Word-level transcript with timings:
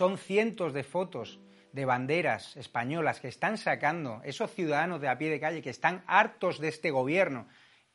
son 0.00 0.16
cientos 0.16 0.72
de 0.72 0.82
fotos 0.82 1.40
de 1.72 1.84
banderas 1.84 2.56
españolas 2.56 3.20
que 3.20 3.28
están 3.28 3.58
sacando 3.58 4.22
esos 4.24 4.50
ciudadanos 4.50 4.98
de 5.02 5.10
a 5.10 5.18
pie 5.18 5.28
de 5.28 5.38
calle 5.38 5.60
que 5.60 5.68
están 5.68 6.04
hartos 6.06 6.58
de 6.58 6.68
este 6.68 6.90
gobierno, 6.90 7.46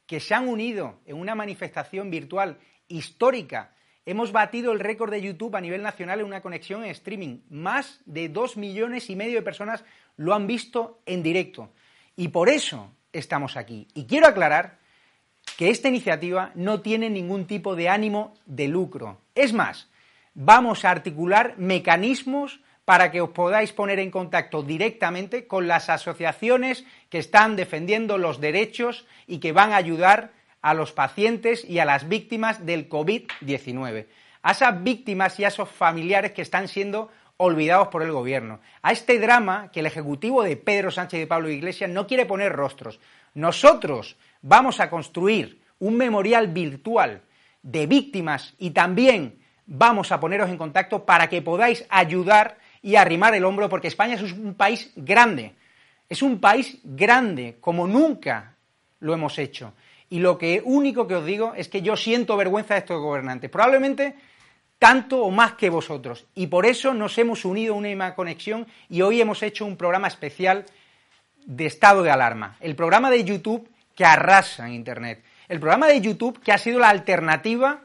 que 0.05 0.19
se 0.19 0.35
han 0.35 0.47
unido 0.47 0.99
en 1.07 1.17
una 1.17 1.33
manifestación 1.33 2.11
virtual 2.11 2.59
histórica. 2.87 3.73
Hemos 4.05 4.31
batido 4.31 4.71
el 4.71 4.81
récord 4.81 5.09
de 5.09 5.23
YouTube 5.23 5.55
a 5.55 5.61
nivel 5.61 5.81
nacional 5.81 6.19
en 6.19 6.27
una 6.27 6.43
conexión 6.43 6.83
en 6.83 6.91
streaming. 6.91 7.39
Más 7.49 8.01
de 8.05 8.29
dos 8.29 8.55
millones 8.55 9.09
y 9.09 9.15
medio 9.15 9.37
de 9.37 9.41
personas 9.41 9.83
lo 10.15 10.35
han 10.35 10.45
visto 10.45 11.01
en 11.07 11.23
directo. 11.23 11.71
Y 12.15 12.27
por 12.27 12.49
eso 12.49 12.93
estamos 13.13 13.57
aquí. 13.57 13.87
Y 13.95 14.05
quiero 14.05 14.27
aclarar 14.27 14.77
que 15.57 15.71
esta 15.71 15.87
iniciativa 15.87 16.51
no 16.53 16.81
tiene 16.81 17.09
ningún 17.09 17.47
tipo 17.47 17.75
de 17.75 17.89
ánimo 17.89 18.35
de 18.45 18.67
lucro. 18.67 19.21
Es 19.33 19.53
más, 19.53 19.89
vamos 20.35 20.85
a 20.85 20.91
articular 20.91 21.55
mecanismos 21.57 22.59
para 22.83 23.09
que 23.09 23.21
os 23.21 23.31
podáis 23.31 23.73
poner 23.73 23.97
en 23.97 24.11
contacto 24.11 24.61
directamente 24.61 25.47
con 25.47 25.67
las 25.67 25.89
asociaciones 25.89 26.85
que 27.09 27.17
están 27.17 27.55
defendiendo 27.55 28.19
los 28.19 28.39
derechos 28.39 29.07
y 29.25 29.39
que 29.39 29.53
van 29.53 29.73
a 29.73 29.77
ayudar 29.77 30.33
a 30.61 30.75
los 30.75 30.91
pacientes 30.91 31.65
y 31.65 31.79
a 31.79 31.85
las 31.85 32.07
víctimas 32.07 32.65
del 32.65 32.87
COVID-19, 32.87 34.05
a 34.43 34.51
esas 34.51 34.83
víctimas 34.83 35.39
y 35.39 35.45
a 35.45 35.47
esos 35.47 35.69
familiares 35.69 36.33
que 36.33 36.43
están 36.43 36.67
siendo 36.67 37.09
olvidados 37.37 37.87
por 37.87 38.03
el 38.03 38.11
gobierno, 38.11 38.59
a 38.81 38.91
este 38.91 39.19
drama 39.19 39.71
que 39.71 39.79
el 39.79 39.87
Ejecutivo 39.87 40.43
de 40.43 40.57
Pedro 40.57 40.91
Sánchez 40.91 41.17
y 41.17 41.21
de 41.21 41.27
Pablo 41.27 41.49
Iglesias 41.49 41.89
no 41.89 42.07
quiere 42.07 42.25
poner 42.25 42.53
rostros. 42.53 42.99
Nosotros 43.33 44.15
vamos 44.41 44.79
a 44.79 44.89
construir 44.89 45.61
un 45.79 45.97
memorial 45.97 46.47
virtual 46.47 47.23
de 47.61 47.87
víctimas 47.87 48.53
y 48.57 48.71
también 48.71 49.44
vamos 49.67 50.11
a 50.11 50.19
poneros 50.19 50.49
en 50.49 50.57
contacto 50.57 51.05
para 51.05 51.27
que 51.27 51.41
podáis 51.41 51.85
ayudar 51.89 52.57
y 52.81 52.95
arrimar 52.95 53.33
el 53.33 53.45
hombro, 53.45 53.69
porque 53.69 53.87
España 53.87 54.15
es 54.15 54.31
un 54.31 54.53
país 54.53 54.91
grande, 54.95 55.53
es 56.07 56.21
un 56.21 56.39
país 56.39 56.77
grande, 56.83 57.57
como 57.59 57.87
nunca 57.87 58.53
lo 58.99 59.13
hemos 59.13 59.39
hecho. 59.39 59.73
Y 60.09 60.19
lo 60.19 60.37
que 60.37 60.61
único 60.63 61.07
que 61.07 61.15
os 61.15 61.25
digo 61.25 61.53
es 61.55 61.67
que 61.67 61.81
yo 61.81 61.97
siento 61.97 62.37
vergüenza 62.37 62.75
de 62.75 62.81
estos 62.81 63.01
gobernantes, 63.01 63.49
probablemente 63.49 64.15
tanto 64.77 65.23
o 65.23 65.31
más 65.31 65.53
que 65.53 65.69
vosotros. 65.69 66.25
Y 66.35 66.47
por 66.47 66.65
eso 66.65 66.93
nos 66.93 67.17
hemos 67.17 67.43
unido 67.45 67.73
a 67.73 67.77
una 67.77 67.87
misma 67.87 68.13
conexión 68.13 68.67
y 68.89 69.01
hoy 69.01 69.21
hemos 69.21 69.41
hecho 69.41 69.65
un 69.65 69.77
programa 69.77 70.07
especial 70.07 70.65
de 71.45 71.65
estado 71.65 72.03
de 72.03 72.11
alarma. 72.11 72.57
El 72.59 72.75
programa 72.75 73.09
de 73.09 73.23
YouTube 73.23 73.69
que 73.95 74.05
arrasa 74.05 74.67
en 74.67 74.73
Internet. 74.73 75.23
El 75.47 75.59
programa 75.59 75.87
de 75.87 76.01
YouTube 76.01 76.39
que 76.39 76.51
ha 76.51 76.57
sido 76.57 76.79
la 76.79 76.89
alternativa 76.89 77.81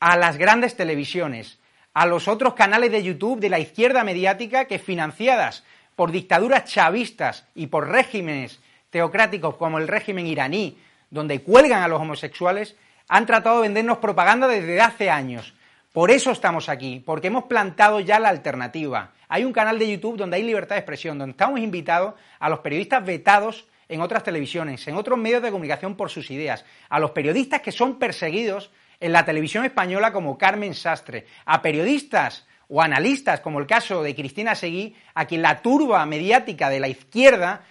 a 0.00 0.16
las 0.16 0.36
grandes 0.36 0.76
televisiones 0.76 1.58
a 1.98 2.06
los 2.06 2.28
otros 2.28 2.54
canales 2.54 2.92
de 2.92 3.02
YouTube 3.02 3.40
de 3.40 3.48
la 3.48 3.58
izquierda 3.58 4.04
mediática 4.04 4.66
que 4.66 4.78
financiadas 4.78 5.64
por 5.96 6.12
dictaduras 6.12 6.64
chavistas 6.64 7.44
y 7.56 7.66
por 7.66 7.88
regímenes 7.88 8.60
teocráticos 8.90 9.56
como 9.56 9.78
el 9.78 9.88
régimen 9.88 10.28
iraní, 10.28 10.78
donde 11.10 11.42
cuelgan 11.42 11.82
a 11.82 11.88
los 11.88 12.00
homosexuales, 12.00 12.76
han 13.08 13.26
tratado 13.26 13.56
de 13.56 13.62
vendernos 13.62 13.98
propaganda 13.98 14.46
desde 14.46 14.80
hace 14.80 15.10
años. 15.10 15.54
Por 15.92 16.12
eso 16.12 16.30
estamos 16.30 16.68
aquí, 16.68 17.02
porque 17.04 17.26
hemos 17.26 17.46
plantado 17.46 17.98
ya 17.98 18.20
la 18.20 18.28
alternativa. 18.28 19.10
Hay 19.28 19.44
un 19.44 19.52
canal 19.52 19.76
de 19.76 19.90
YouTube 19.90 20.18
donde 20.18 20.36
hay 20.36 20.44
libertad 20.44 20.76
de 20.76 20.80
expresión, 20.82 21.18
donde 21.18 21.32
estamos 21.32 21.58
invitados 21.58 22.14
a 22.38 22.48
los 22.48 22.60
periodistas 22.60 23.04
vetados 23.04 23.66
en 23.88 24.02
otras 24.02 24.22
televisiones, 24.22 24.86
en 24.86 24.94
otros 24.94 25.18
medios 25.18 25.42
de 25.42 25.50
comunicación 25.50 25.96
por 25.96 26.10
sus 26.10 26.30
ideas, 26.30 26.64
a 26.88 27.00
los 27.00 27.10
periodistas 27.10 27.60
que 27.60 27.72
son 27.72 27.98
perseguidos 27.98 28.70
en 29.00 29.12
la 29.12 29.24
televisión 29.24 29.64
española 29.64 30.12
como 30.12 30.38
Carmen 30.38 30.74
Sastre, 30.74 31.26
a 31.44 31.62
periodistas 31.62 32.46
o 32.68 32.82
analistas 32.82 33.40
como 33.40 33.58
el 33.58 33.66
caso 33.66 34.02
de 34.02 34.14
Cristina 34.14 34.54
Seguí, 34.54 34.94
a 35.14 35.26
quien 35.26 35.42
la 35.42 35.62
turba 35.62 36.04
mediática 36.06 36.68
de 36.68 36.80
la 36.80 36.88
izquierda 36.88 37.62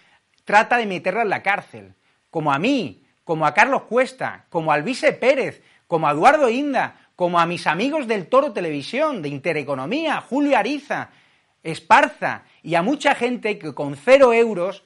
trata 0.46 0.78
de 0.78 0.86
meterla 0.86 1.24
en 1.24 1.30
la 1.30 1.44
cárcel, 1.44 1.94
como 2.30 2.52
a 2.52 2.60
mí, 2.60 3.04
como 3.24 3.46
a 3.46 3.54
Carlos 3.54 3.84
Cuesta, 3.84 4.46
como 4.50 4.72
a 4.72 4.76
Alvise 4.76 5.12
Pérez, 5.14 5.62
como 5.88 6.08
a 6.08 6.12
Eduardo 6.12 6.50
Inda, 6.50 6.96
como 7.16 7.40
a 7.40 7.46
mis 7.46 7.68
amigos 7.68 8.08
del 8.08 8.28
Toro 8.28 8.54
Televisión, 8.54 9.22
de 9.22 9.30
Intereconomía, 9.30 10.22
Julio 10.22 10.58
Ariza, 10.58 11.10
Esparza, 11.64 12.44
y 12.64 12.76
a 12.76 12.82
mucha 12.82 13.16
gente 13.16 13.60
que 13.60 13.74
con 13.74 13.96
cero 13.96 14.34
euros, 14.34 14.84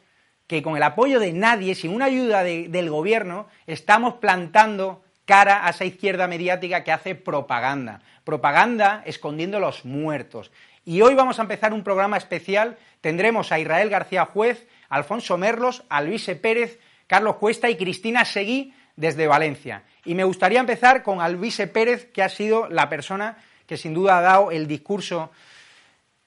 que 0.48 0.64
con 0.64 0.76
el 0.76 0.84
apoyo 0.84 1.20
de 1.20 1.34
nadie, 1.34 1.76
sin 1.76 1.94
una 1.94 2.06
ayuda 2.06 2.44
del 2.44 2.90
gobierno, 2.90 3.48
estamos 3.68 4.16
plantando 4.16 5.04
cara 5.32 5.66
a 5.66 5.70
esa 5.70 5.86
izquierda 5.86 6.28
mediática 6.28 6.84
que 6.84 6.92
hace 6.92 7.16
propaganda. 7.16 8.02
Propaganda 8.26 9.02
escondiendo 9.06 9.62
los 9.62 9.86
muertos. 9.86 10.52
Y 10.84 11.00
hoy 11.00 11.16
vamos 11.16 11.40
a 11.40 11.44
empezar 11.44 11.72
un 11.72 11.86
programa 11.86 12.18
especial. 12.18 12.78
Tendremos 13.00 13.54
a 13.54 13.58
Israel 13.58 13.90
García 13.90 14.26
Juez, 14.26 14.68
Alfonso 14.90 15.38
Merlos, 15.38 15.86
a 15.88 16.02
Luise 16.02 16.36
Pérez, 16.36 16.80
Carlos 17.08 17.38
Cuesta 17.38 17.70
y 17.70 17.78
Cristina 17.78 18.26
Seguí 18.26 18.74
desde 18.98 19.26
Valencia. 19.26 19.84
Y 20.04 20.16
me 20.16 20.26
gustaría 20.26 20.60
empezar 20.60 21.02
con 21.02 21.22
Alvise 21.22 21.66
Pérez, 21.68 22.12
que 22.12 22.24
ha 22.24 22.28
sido 22.28 22.68
la 22.68 22.90
persona 22.90 23.38
que 23.68 23.78
sin 23.78 23.94
duda 23.94 24.18
ha 24.18 24.22
dado 24.22 24.52
el 24.52 24.68
discurso 24.68 25.32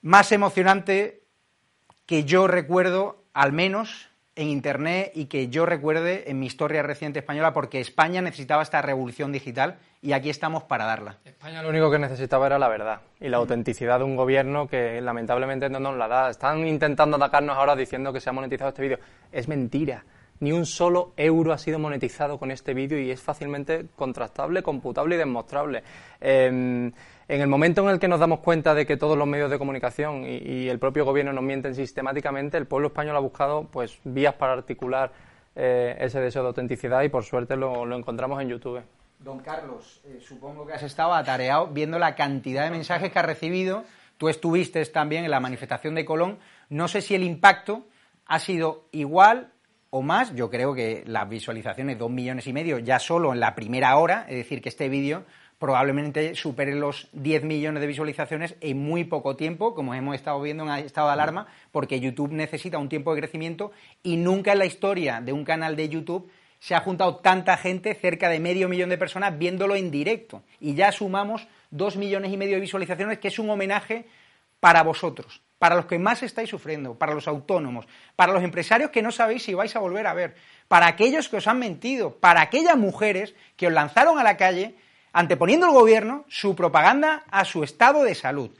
más 0.01 0.31
emocionante 0.31 1.21
que 2.07 2.23
yo 2.23 2.47
recuerdo, 2.47 3.23
al 3.35 3.53
menos 3.53 4.09
en 4.35 4.49
Internet 4.49 5.11
y 5.15 5.25
que 5.25 5.47
yo 5.47 5.65
recuerde 5.65 6.29
en 6.29 6.39
mi 6.39 6.45
historia 6.45 6.83
reciente 6.83 7.19
española, 7.19 7.53
porque 7.53 7.79
España 7.79 8.21
necesitaba 8.21 8.63
esta 8.63 8.81
revolución 8.81 9.31
digital 9.31 9.77
y 10.01 10.11
aquí 10.11 10.29
estamos 10.29 10.63
para 10.63 10.85
darla. 10.85 11.17
España 11.23 11.63
lo 11.63 11.69
único 11.69 11.89
que 11.89 11.99
necesitaba 11.99 12.45
era 12.47 12.59
la 12.59 12.67
verdad 12.67 13.01
y 13.19 13.29
la 13.29 13.37
autenticidad 13.37 13.99
de 13.99 14.05
un 14.05 14.15
gobierno 14.15 14.67
que 14.67 14.99
lamentablemente 15.01 15.69
no 15.69 15.79
nos 15.79 15.97
la 15.97 16.07
da. 16.07 16.29
Están 16.29 16.67
intentando 16.67 17.15
atacarnos 17.17 17.57
ahora 17.57 17.75
diciendo 17.75 18.11
que 18.11 18.19
se 18.19 18.29
ha 18.29 18.33
monetizado 18.33 18.69
este 18.69 18.81
vídeo. 18.81 18.99
Es 19.31 19.47
mentira. 19.47 20.03
Ni 20.41 20.51
un 20.51 20.65
solo 20.65 21.13
euro 21.15 21.53
ha 21.53 21.57
sido 21.57 21.79
monetizado 21.79 22.37
con 22.37 22.51
este 22.51 22.73
vídeo 22.73 22.99
y 22.99 23.09
es 23.09 23.21
fácilmente 23.21 23.85
contrastable, 23.95 24.61
computable 24.61 25.15
y 25.15 25.17
demostrable. 25.17 25.81
Em, 26.19 26.91
en 27.27 27.41
el 27.41 27.47
momento 27.47 27.81
en 27.81 27.89
el 27.89 27.99
que 27.99 28.07
nos 28.07 28.19
damos 28.19 28.39
cuenta 28.39 28.73
de 28.75 28.85
que 28.85 28.97
todos 28.97 29.17
los 29.17 29.27
medios 29.27 29.49
de 29.49 29.57
comunicación 29.57 30.25
y, 30.25 30.69
el 30.69 30.79
propio 30.79 31.05
gobierno 31.05 31.33
nos 31.33 31.43
mienten 31.43 31.73
sistemáticamente, 31.73 32.57
el 32.57 32.67
pueblo 32.67 32.89
español 32.89 33.15
ha 33.15 33.19
buscado 33.19 33.67
pues 33.71 33.99
vías 34.03 34.35
para 34.35 34.53
articular 34.53 35.11
eh, 35.55 35.95
ese 35.99 36.19
deseo 36.19 36.43
de 36.43 36.49
autenticidad 36.49 37.01
y 37.01 37.09
por 37.09 37.23
suerte 37.23 37.55
lo, 37.55 37.95
encontramos 37.95 38.41
en 38.41 38.49
YouTube. 38.49 38.81
Don 39.19 39.39
Carlos, 39.39 40.01
eh, 40.05 40.19
supongo 40.21 40.67
que 40.67 40.73
has 40.73 40.83
estado 40.83 41.13
atareado 41.13 41.67
viendo 41.67 41.97
la 41.97 42.15
cantidad 42.15 42.63
de 42.63 42.69
mensajes 42.69 43.11
que 43.11 43.17
has 43.17 43.25
recibido. 43.25 43.85
Tú 44.17 44.29
estuviste 44.29 44.83
también 44.85 45.25
en 45.25 45.31
la 45.31 45.39
manifestación 45.39 45.95
de 45.95 46.05
Colón. 46.05 46.37
No 46.69 46.87
sé 46.87 47.01
si 47.01 47.15
el 47.15 47.23
impacto 47.23 47.85
ha 48.27 48.39
sido 48.39 48.85
igual 48.91 49.51
o 49.89 50.01
más. 50.01 50.35
Yo 50.35 50.49
creo 50.49 50.75
que 50.75 51.03
las 51.07 51.27
visualizaciones, 51.27 51.97
dos 51.97 52.11
millones 52.11 52.45
y 52.47 52.53
medio, 52.53 52.77
ya 52.79 52.99
solo 52.99 53.33
en 53.33 53.39
la 53.39 53.55
primera 53.55 53.97
hora, 53.97 54.25
es 54.29 54.35
decir, 54.35 54.61
que 54.61 54.69
este 54.69 54.89
vídeo 54.89 55.23
probablemente 55.59 56.35
supere 56.35 56.75
los 56.75 57.07
10 57.13 57.43
millones 57.43 57.81
de 57.81 57.87
visualizaciones 57.87 58.55
en 58.61 58.77
muy 58.77 59.03
poco 59.05 59.35
tiempo, 59.35 59.73
como 59.73 59.93
hemos 59.93 60.15
estado 60.15 60.41
viendo 60.41 60.63
en 60.63 60.85
estado 60.85 61.07
de 61.07 61.13
alarma, 61.13 61.47
porque 61.71 61.99
YouTube 61.99 62.31
necesita 62.31 62.77
un 62.77 62.89
tiempo 62.89 63.13
de 63.13 63.21
crecimiento 63.21 63.71
y 64.03 64.17
nunca 64.17 64.51
en 64.51 64.59
la 64.59 64.65
historia 64.65 65.21
de 65.21 65.33
un 65.33 65.45
canal 65.45 65.75
de 65.75 65.89
YouTube 65.89 66.29
se 66.59 66.73
ha 66.73 66.79
juntado 66.79 67.17
tanta 67.17 67.57
gente, 67.57 67.93
cerca 67.93 68.27
de 68.29 68.39
medio 68.39 68.67
millón 68.67 68.89
de 68.89 68.97
personas, 68.97 69.37
viéndolo 69.37 69.75
en 69.75 69.91
directo. 69.91 70.41
Y 70.59 70.73
ya 70.73 70.91
sumamos 70.91 71.47
dos 71.69 71.95
millones 71.95 72.31
y 72.31 72.37
medio 72.37 72.55
de 72.55 72.61
visualizaciones, 72.61 73.19
que 73.19 73.27
es 73.27 73.37
un 73.37 73.49
homenaje 73.49 74.05
para 74.59 74.81
vosotros, 74.81 75.43
para 75.59 75.75
los 75.75 75.85
que 75.85 75.99
más 75.99 76.23
estáis 76.23 76.49
sufriendo, 76.49 76.97
para 76.97 77.13
los 77.13 77.27
autónomos, 77.27 77.87
para 78.15 78.33
los 78.33 78.43
empresarios 78.43 78.89
que 78.89 79.03
no 79.03 79.11
sabéis 79.11 79.43
si 79.43 79.53
vais 79.53 79.75
a 79.75 79.79
volver 79.79 80.07
a 80.07 80.13
ver, 80.13 80.35
para 80.67 80.87
aquellos 80.87 81.29
que 81.29 81.37
os 81.37 81.47
han 81.47 81.59
mentido, 81.59 82.15
para 82.15 82.41
aquellas 82.41 82.77
mujeres 82.77 83.35
que 83.57 83.67
os 83.67 83.73
lanzaron 83.73 84.17
a 84.17 84.23
la 84.23 84.37
calle 84.37 84.75
anteponiendo 85.15 85.67
el 85.67 85.71
gobierno 85.71 86.25
su 86.27 86.57
propaganda 86.57 87.23
a 87.31 87.45
su 87.45 87.63
estado 87.63 88.03
de 88.03 88.15
salud. 88.15 88.51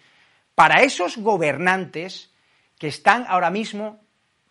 Para 0.56 0.84
esos 0.84 1.18
gobernantes 1.18 2.31
que 2.80 2.88
están 2.88 3.25
ahora 3.28 3.50
mismo 3.50 4.00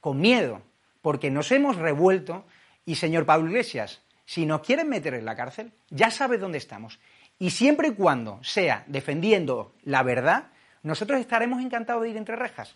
con 0.02 0.20
miedo, 0.20 0.60
porque 1.00 1.30
nos 1.30 1.50
hemos 1.50 1.76
revuelto, 1.76 2.44
y 2.84 2.96
señor 2.96 3.24
Pablo 3.24 3.48
Iglesias, 3.48 4.02
si 4.26 4.44
nos 4.44 4.60
quieren 4.60 4.90
meter 4.90 5.14
en 5.14 5.24
la 5.24 5.34
cárcel, 5.34 5.72
ya 5.88 6.10
sabe 6.10 6.36
dónde 6.36 6.58
estamos. 6.58 7.00
Y 7.38 7.52
siempre 7.52 7.88
y 7.88 7.92
cuando 7.92 8.38
sea 8.44 8.84
defendiendo 8.86 9.72
la 9.82 10.02
verdad, 10.02 10.48
nosotros 10.82 11.18
estaremos 11.18 11.62
encantados 11.62 12.02
de 12.02 12.10
ir 12.10 12.18
entre 12.18 12.36
rejas. 12.36 12.74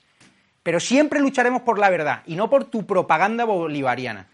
Pero 0.63 0.81
siempre 0.81 1.21
lucharemos 1.21 1.61
por 1.63 1.79
la 1.79 1.91
verdad 1.91 2.23
y 2.25 2.35
no 2.35 2.49
por 2.49 2.65
tu 2.65 2.87
propaganda 2.87 3.45
bolivariana. 3.45 4.29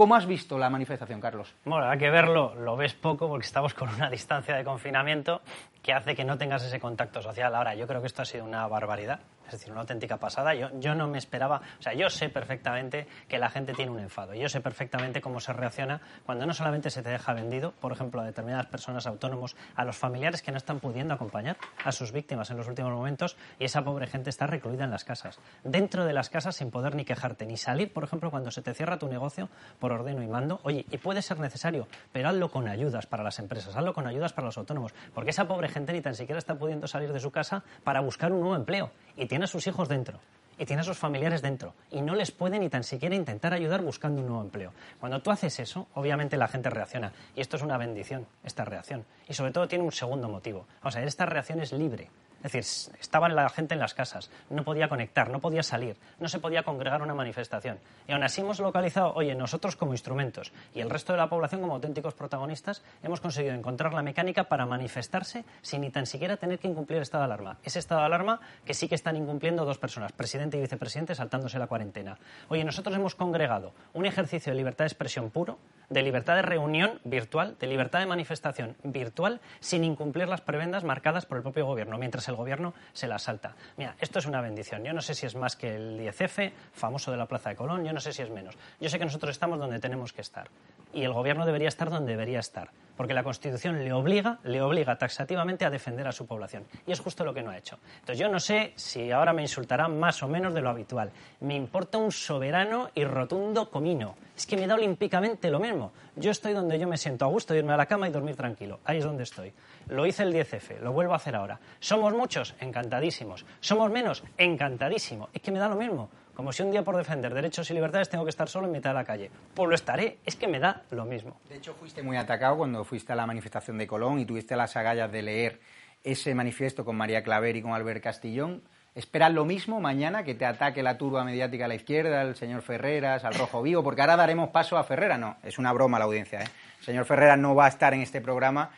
¿Cómo 0.00 0.14
has 0.14 0.24
visto 0.24 0.56
la 0.56 0.70
manifestación, 0.70 1.20
Carlos? 1.20 1.54
Bueno, 1.62 1.86
hay 1.86 1.98
que 1.98 2.08
verlo, 2.08 2.54
lo 2.54 2.74
ves 2.74 2.94
poco 2.94 3.28
porque 3.28 3.44
estamos 3.44 3.74
con 3.74 3.90
una 3.90 4.08
distancia 4.08 4.56
de 4.56 4.64
confinamiento 4.64 5.42
que 5.82 5.92
hace 5.92 6.14
que 6.14 6.24
no 6.24 6.38
tengas 6.38 6.64
ese 6.64 6.80
contacto 6.80 7.20
social. 7.20 7.54
Ahora, 7.54 7.74
yo 7.74 7.86
creo 7.86 8.00
que 8.00 8.06
esto 8.06 8.22
ha 8.22 8.24
sido 8.24 8.46
una 8.46 8.66
barbaridad. 8.66 9.20
Es 9.50 9.60
decir, 9.60 9.72
una 9.72 9.80
auténtica 9.80 10.16
pasada. 10.16 10.54
Yo, 10.54 10.68
yo 10.78 10.94
no 10.94 11.08
me 11.08 11.18
esperaba, 11.18 11.60
o 11.78 11.82
sea, 11.82 11.92
yo 11.94 12.08
sé 12.08 12.28
perfectamente 12.28 13.06
que 13.28 13.38
la 13.38 13.50
gente 13.50 13.74
tiene 13.74 13.90
un 13.90 13.98
enfado. 13.98 14.34
Yo 14.34 14.48
sé 14.48 14.60
perfectamente 14.60 15.20
cómo 15.20 15.40
se 15.40 15.52
reacciona 15.52 16.00
cuando 16.24 16.46
no 16.46 16.54
solamente 16.54 16.90
se 16.90 17.02
te 17.02 17.10
deja 17.10 17.32
vendido, 17.34 17.72
por 17.72 17.92
ejemplo, 17.92 18.20
a 18.20 18.24
determinadas 18.24 18.66
personas 18.66 19.06
autónomos, 19.06 19.56
a 19.74 19.84
los 19.84 19.96
familiares 19.96 20.42
que 20.42 20.52
no 20.52 20.58
están 20.58 20.80
pudiendo 20.80 21.14
acompañar 21.14 21.56
a 21.84 21.92
sus 21.92 22.12
víctimas 22.12 22.50
en 22.50 22.56
los 22.56 22.68
últimos 22.68 22.92
momentos 22.92 23.36
y 23.58 23.64
esa 23.64 23.82
pobre 23.82 24.06
gente 24.06 24.30
está 24.30 24.46
recluida 24.46 24.84
en 24.84 24.90
las 24.90 25.04
casas, 25.04 25.38
dentro 25.64 26.04
de 26.04 26.12
las 26.12 26.30
casas 26.30 26.56
sin 26.56 26.70
poder 26.70 26.94
ni 26.94 27.04
quejarte, 27.04 27.46
ni 27.46 27.56
salir, 27.56 27.92
por 27.92 28.04
ejemplo, 28.04 28.30
cuando 28.30 28.50
se 28.50 28.62
te 28.62 28.74
cierra 28.74 28.98
tu 28.98 29.08
negocio 29.08 29.48
por 29.78 29.92
ordeno 29.92 30.22
y 30.22 30.26
mando. 30.26 30.60
Oye, 30.62 30.86
y 30.90 30.98
puede 30.98 31.22
ser 31.22 31.38
necesario, 31.40 31.88
pero 32.12 32.28
hazlo 32.28 32.50
con 32.50 32.68
ayudas 32.68 33.06
para 33.06 33.22
las 33.22 33.38
empresas, 33.38 33.76
hazlo 33.76 33.94
con 33.94 34.06
ayudas 34.06 34.32
para 34.32 34.46
los 34.46 34.58
autónomos, 34.58 34.94
porque 35.14 35.30
esa 35.30 35.46
pobre 35.46 35.68
gente 35.68 35.92
ni 35.92 36.00
tan 36.00 36.14
siquiera 36.14 36.38
está 36.38 36.54
pudiendo 36.54 36.86
salir 36.86 37.12
de 37.12 37.20
su 37.20 37.30
casa 37.30 37.62
para 37.84 38.00
buscar 38.00 38.32
un 38.32 38.40
nuevo 38.40 38.56
empleo 38.56 38.90
y 39.16 39.26
a 39.44 39.48
sus 39.48 39.66
hijos 39.66 39.88
dentro 39.88 40.20
y 40.58 40.66
tiene 40.66 40.82
a 40.82 40.84
sus 40.84 40.98
familiares 40.98 41.40
dentro 41.40 41.74
y 41.90 42.02
no 42.02 42.14
les 42.14 42.30
puede 42.30 42.58
ni 42.58 42.68
tan 42.68 42.84
siquiera 42.84 43.14
intentar 43.14 43.54
ayudar 43.54 43.82
buscando 43.82 44.20
un 44.20 44.28
nuevo 44.28 44.42
empleo. 44.42 44.72
Cuando 44.98 45.20
tú 45.20 45.30
haces 45.30 45.58
eso, 45.58 45.88
obviamente 45.94 46.36
la 46.36 46.48
gente 46.48 46.68
reacciona 46.68 47.12
y 47.34 47.40
esto 47.40 47.56
es 47.56 47.62
una 47.62 47.78
bendición, 47.78 48.26
esta 48.44 48.64
reacción. 48.64 49.04
Y 49.26 49.34
sobre 49.34 49.52
todo 49.52 49.66
tiene 49.66 49.84
un 49.84 49.92
segundo 49.92 50.28
motivo. 50.28 50.66
O 50.82 50.90
sea, 50.90 51.02
esta 51.02 51.24
reacción 51.24 51.60
es 51.60 51.72
libre. 51.72 52.10
Es 52.42 52.52
decir, 52.52 52.94
estaba 52.98 53.28
la 53.28 53.48
gente 53.50 53.74
en 53.74 53.80
las 53.80 53.94
casas, 53.94 54.30
no 54.48 54.64
podía 54.64 54.88
conectar, 54.88 55.30
no 55.30 55.40
podía 55.40 55.62
salir, 55.62 55.96
no 56.18 56.28
se 56.28 56.38
podía 56.38 56.62
congregar 56.62 57.02
una 57.02 57.14
manifestación. 57.14 57.78
Y 58.08 58.12
aún 58.12 58.22
así 58.22 58.40
hemos 58.40 58.60
localizado, 58.60 59.12
oye, 59.14 59.34
nosotros 59.34 59.76
como 59.76 59.92
instrumentos 59.92 60.52
y 60.74 60.80
el 60.80 60.88
resto 60.88 61.12
de 61.12 61.18
la 61.18 61.28
población 61.28 61.60
como 61.60 61.74
auténticos 61.74 62.14
protagonistas, 62.14 62.82
hemos 63.02 63.20
conseguido 63.20 63.54
encontrar 63.54 63.92
la 63.92 64.02
mecánica 64.02 64.44
para 64.44 64.64
manifestarse 64.64 65.44
sin 65.60 65.82
ni 65.82 65.90
tan 65.90 66.06
siquiera 66.06 66.38
tener 66.38 66.58
que 66.58 66.68
incumplir 66.68 66.96
el 66.96 67.02
estado 67.02 67.22
de 67.22 67.26
alarma. 67.26 67.58
Ese 67.62 67.78
estado 67.78 68.00
de 68.00 68.06
alarma 68.06 68.40
que 68.64 68.74
sí 68.74 68.88
que 68.88 68.94
están 68.94 69.16
incumpliendo 69.16 69.64
dos 69.64 69.78
personas, 69.78 70.12
presidente 70.12 70.56
y 70.56 70.60
vicepresidente, 70.60 71.14
saltándose 71.14 71.58
la 71.58 71.66
cuarentena. 71.66 72.18
Oye, 72.48 72.64
nosotros 72.64 72.94
hemos 72.96 73.14
congregado 73.14 73.72
un 73.92 74.06
ejercicio 74.06 74.52
de 74.52 74.56
libertad 74.56 74.84
de 74.84 74.88
expresión 74.88 75.30
puro, 75.30 75.58
de 75.90 76.02
libertad 76.02 76.36
de 76.36 76.42
reunión 76.42 77.00
virtual, 77.04 77.56
de 77.58 77.66
libertad 77.66 77.98
de 77.98 78.06
manifestación 78.06 78.76
virtual, 78.82 79.40
sin 79.58 79.84
incumplir 79.84 80.28
las 80.28 80.40
prebendas 80.40 80.84
marcadas 80.84 81.26
por 81.26 81.36
el 81.36 81.42
propio 81.42 81.66
gobierno, 81.66 81.98
mientras 81.98 82.28
el 82.30 82.36
gobierno 82.36 82.74
se 82.92 83.06
las 83.06 83.22
salta. 83.22 83.54
Mira, 83.76 83.94
esto 84.00 84.18
es 84.18 84.26
una 84.26 84.40
bendición. 84.40 84.82
Yo 84.84 84.92
no 84.92 85.02
sé 85.02 85.14
si 85.14 85.26
es 85.26 85.34
más 85.34 85.56
que 85.56 85.74
el 85.74 86.00
10F, 86.00 86.52
famoso 86.72 87.10
de 87.10 87.16
la 87.16 87.26
Plaza 87.26 87.50
de 87.50 87.56
Colón, 87.56 87.84
yo 87.84 87.92
no 87.92 88.00
sé 88.00 88.12
si 88.12 88.22
es 88.22 88.30
menos. 88.30 88.56
Yo 88.80 88.88
sé 88.88 88.98
que 88.98 89.04
nosotros 89.04 89.30
estamos 89.30 89.58
donde 89.58 89.78
tenemos 89.78 90.12
que 90.12 90.22
estar. 90.22 90.48
Y 90.92 91.04
el 91.04 91.12
gobierno 91.12 91.46
debería 91.46 91.68
estar 91.68 91.90
donde 91.90 92.12
debería 92.12 92.40
estar 92.40 92.70
porque 93.00 93.14
la 93.14 93.22
Constitución 93.22 93.82
le 93.82 93.94
obliga, 93.94 94.40
le 94.44 94.60
obliga 94.60 94.98
taxativamente 94.98 95.64
a 95.64 95.70
defender 95.70 96.06
a 96.06 96.12
su 96.12 96.26
población. 96.26 96.66
Y 96.86 96.92
es 96.92 97.00
justo 97.00 97.24
lo 97.24 97.32
que 97.32 97.42
no 97.42 97.48
ha 97.48 97.56
hecho. 97.56 97.78
Entonces 98.00 98.18
yo 98.18 98.28
no 98.28 98.38
sé 98.38 98.74
si 98.76 99.10
ahora 99.10 99.32
me 99.32 99.40
insultarán 99.40 99.98
más 99.98 100.22
o 100.22 100.28
menos 100.28 100.52
de 100.52 100.60
lo 100.60 100.68
habitual. 100.68 101.10
Me 101.40 101.56
importa 101.56 101.96
un 101.96 102.12
soberano 102.12 102.90
y 102.94 103.04
rotundo 103.04 103.70
comino. 103.70 104.16
Es 104.36 104.44
que 104.44 104.58
me 104.58 104.66
da 104.66 104.74
olímpicamente 104.74 105.50
lo 105.50 105.58
mismo. 105.58 105.92
Yo 106.14 106.30
estoy 106.30 106.52
donde 106.52 106.78
yo 106.78 106.86
me 106.86 106.98
siento 106.98 107.24
a 107.24 107.28
gusto, 107.28 107.54
irme 107.54 107.72
a 107.72 107.78
la 107.78 107.86
cama 107.86 108.06
y 108.06 108.12
dormir 108.12 108.36
tranquilo. 108.36 108.80
Ahí 108.84 108.98
es 108.98 109.04
donde 109.04 109.22
estoy. 109.22 109.50
Lo 109.88 110.04
hice 110.04 110.22
el 110.22 110.34
10F, 110.34 110.80
lo 110.80 110.92
vuelvo 110.92 111.14
a 111.14 111.16
hacer 111.16 111.36
ahora. 111.36 111.58
¿Somos 111.78 112.12
muchos? 112.12 112.54
Encantadísimos. 112.60 113.46
¿Somos 113.60 113.90
menos? 113.90 114.22
Encantadísimo. 114.36 115.30
Es 115.32 115.40
que 115.40 115.52
me 115.52 115.58
da 115.58 115.68
lo 115.68 115.76
mismo. 115.76 116.10
Como 116.34 116.52
si 116.52 116.62
un 116.62 116.70
día 116.70 116.82
por 116.82 116.96
defender 116.96 117.34
derechos 117.34 117.70
y 117.70 117.74
libertades 117.74 118.08
tengo 118.08 118.24
que 118.24 118.30
estar 118.30 118.48
solo 118.48 118.66
en 118.66 118.72
mitad 118.72 118.90
de 118.90 118.94
la 118.94 119.04
calle. 119.04 119.30
Pues 119.54 119.68
lo 119.68 119.74
estaré, 119.74 120.18
es 120.24 120.36
que 120.36 120.48
me 120.48 120.58
da 120.58 120.82
lo 120.90 121.04
mismo. 121.04 121.38
De 121.48 121.56
hecho, 121.56 121.74
fuiste 121.74 122.02
muy 122.02 122.16
atacado 122.16 122.56
cuando 122.56 122.84
fuiste 122.84 123.12
a 123.12 123.16
la 123.16 123.26
manifestación 123.26 123.78
de 123.78 123.86
Colón 123.86 124.18
y 124.18 124.24
tuviste 124.24 124.56
las 124.56 124.76
agallas 124.76 125.12
de 125.12 125.22
leer 125.22 125.60
ese 126.02 126.34
manifiesto 126.34 126.84
con 126.84 126.96
María 126.96 127.22
Claver 127.22 127.56
y 127.56 127.62
con 127.62 127.72
Albert 127.72 128.02
Castillón. 128.02 128.62
¿Esperas 128.94 129.32
lo 129.32 129.44
mismo 129.44 129.80
mañana, 129.80 130.24
que 130.24 130.34
te 130.34 130.44
ataque 130.44 130.82
la 130.82 130.98
turba 130.98 131.22
mediática 131.24 131.66
a 131.66 131.68
la 131.68 131.76
izquierda, 131.76 132.22
el 132.22 132.34
señor 132.34 132.62
Ferreras, 132.62 133.24
al 133.24 133.34
Rojo 133.34 133.62
Vivo? 133.62 133.84
Porque 133.84 134.00
ahora 134.00 134.16
daremos 134.16 134.50
paso 134.50 134.76
a 134.76 134.84
Ferrera. 134.84 135.16
No, 135.16 135.36
es 135.44 135.58
una 135.58 135.72
broma 135.72 135.98
la 135.98 136.06
audiencia. 136.06 136.40
¿eh? 136.40 136.46
El 136.80 136.84
señor 136.84 137.04
Ferreras 137.04 137.38
no 137.38 137.54
va 137.54 137.66
a 137.66 137.68
estar 137.68 137.94
en 137.94 138.00
este 138.00 138.20
programa 138.20 138.70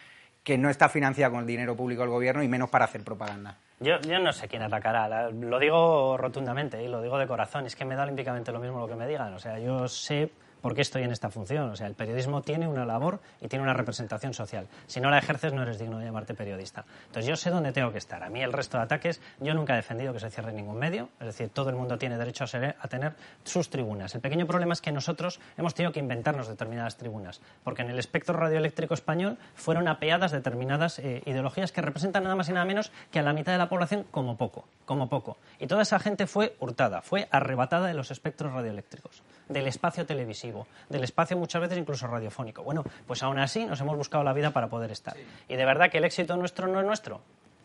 que 0.42 0.58
no 0.58 0.68
está 0.68 0.88
financiado 0.88 1.32
con 1.32 1.40
el 1.40 1.46
dinero 1.46 1.76
público 1.76 2.02
del 2.02 2.10
gobierno 2.10 2.42
y 2.42 2.48
menos 2.48 2.68
para 2.68 2.84
hacer 2.84 3.02
propaganda. 3.02 3.56
Yo, 3.82 4.00
yo 4.02 4.20
no 4.20 4.32
sé 4.32 4.46
quién 4.46 4.62
atacará, 4.62 5.30
lo 5.30 5.58
digo 5.58 6.16
rotundamente 6.16 6.80
y 6.82 6.86
lo 6.86 7.02
digo 7.02 7.18
de 7.18 7.26
corazón, 7.26 7.66
es 7.66 7.74
que 7.74 7.84
me 7.84 7.96
da 7.96 8.04
olímpicamente 8.04 8.52
lo 8.52 8.60
mismo 8.60 8.78
lo 8.78 8.86
que 8.86 8.94
me 8.94 9.08
digan, 9.08 9.34
o 9.34 9.40
sea, 9.40 9.58
yo 9.58 9.88
sé 9.88 10.30
por 10.62 10.74
qué 10.74 10.80
estoy 10.80 11.02
en 11.02 11.10
esta 11.10 11.28
función. 11.28 11.70
O 11.70 11.76
sea, 11.76 11.88
el 11.88 11.94
periodismo 11.94 12.40
tiene 12.40 12.68
una 12.68 12.86
labor 12.86 13.20
y 13.40 13.48
tiene 13.48 13.64
una 13.64 13.74
representación 13.74 14.32
social. 14.32 14.68
Si 14.86 15.00
no 15.00 15.10
la 15.10 15.18
ejerces, 15.18 15.52
no 15.52 15.62
eres 15.62 15.78
digno 15.78 15.98
de 15.98 16.06
llamarte 16.06 16.34
periodista. 16.34 16.84
Entonces, 17.06 17.26
yo 17.26 17.36
sé 17.36 17.50
dónde 17.50 17.72
tengo 17.72 17.92
que 17.92 17.98
estar. 17.98 18.22
A 18.22 18.30
mí, 18.30 18.40
el 18.42 18.52
resto 18.52 18.78
de 18.78 18.84
ataques, 18.84 19.20
yo 19.40 19.52
nunca 19.52 19.74
he 19.74 19.76
defendido 19.76 20.12
que 20.12 20.20
se 20.20 20.30
cierre 20.30 20.52
ningún 20.52 20.78
medio. 20.78 21.08
Es 21.20 21.26
decir, 21.26 21.50
todo 21.50 21.68
el 21.68 21.76
mundo 21.76 21.98
tiene 21.98 22.16
derecho 22.16 22.44
a, 22.44 22.88
tener 22.88 23.14
sus 23.44 23.68
tribunas. 23.68 24.14
El 24.14 24.20
pequeño 24.20 24.46
problema 24.46 24.72
es 24.72 24.80
que 24.80 24.92
nosotros 24.92 25.40
hemos 25.58 25.74
tenido 25.74 25.92
que 25.92 26.00
inventarnos 26.00 26.48
determinadas 26.48 26.96
tribunas. 26.96 27.40
Porque 27.64 27.82
en 27.82 27.90
el 27.90 27.98
espectro 27.98 28.34
radioeléctrico 28.38 28.94
español 28.94 29.36
fueron 29.54 29.88
apeadas 29.88 30.30
determinadas 30.30 31.00
eh, 31.00 31.22
ideologías 31.26 31.72
que 31.72 31.82
representan 31.82 32.22
nada 32.22 32.36
más 32.36 32.48
y 32.48 32.52
nada 32.52 32.64
menos 32.64 32.92
que 33.10 33.18
a 33.18 33.22
la 33.22 33.32
mitad 33.32 33.52
de 33.52 33.58
la 33.58 33.68
población 33.68 34.06
como 34.10 34.36
poco. 34.36 34.64
Como 34.84 35.08
poco. 35.08 35.36
Y 35.58 35.66
toda 35.66 35.82
esa 35.82 35.98
gente 35.98 36.26
fue 36.26 36.54
hurtada, 36.60 37.02
fue 37.02 37.28
arrebatada 37.30 37.88
de 37.88 37.94
los 37.94 38.10
espectros 38.10 38.52
radioeléctricos 38.52 39.22
del 39.48 39.66
espacio 39.66 40.06
televisivo, 40.06 40.66
del 40.88 41.04
espacio 41.04 41.36
muchas 41.36 41.62
veces 41.62 41.78
incluso 41.78 42.06
radiofónico. 42.06 42.62
Bueno, 42.62 42.84
pues 43.06 43.22
aún 43.22 43.38
así 43.38 43.64
nos 43.64 43.80
hemos 43.80 43.96
buscado 43.96 44.24
la 44.24 44.32
vida 44.32 44.50
para 44.50 44.68
poder 44.68 44.90
estar. 44.90 45.16
Y 45.48 45.56
de 45.56 45.64
verdad 45.64 45.90
que 45.90 45.98
el 45.98 46.04
éxito 46.04 46.36
nuestro 46.36 46.66
no 46.66 46.80
es 46.80 46.86
nuestro. 46.86 47.20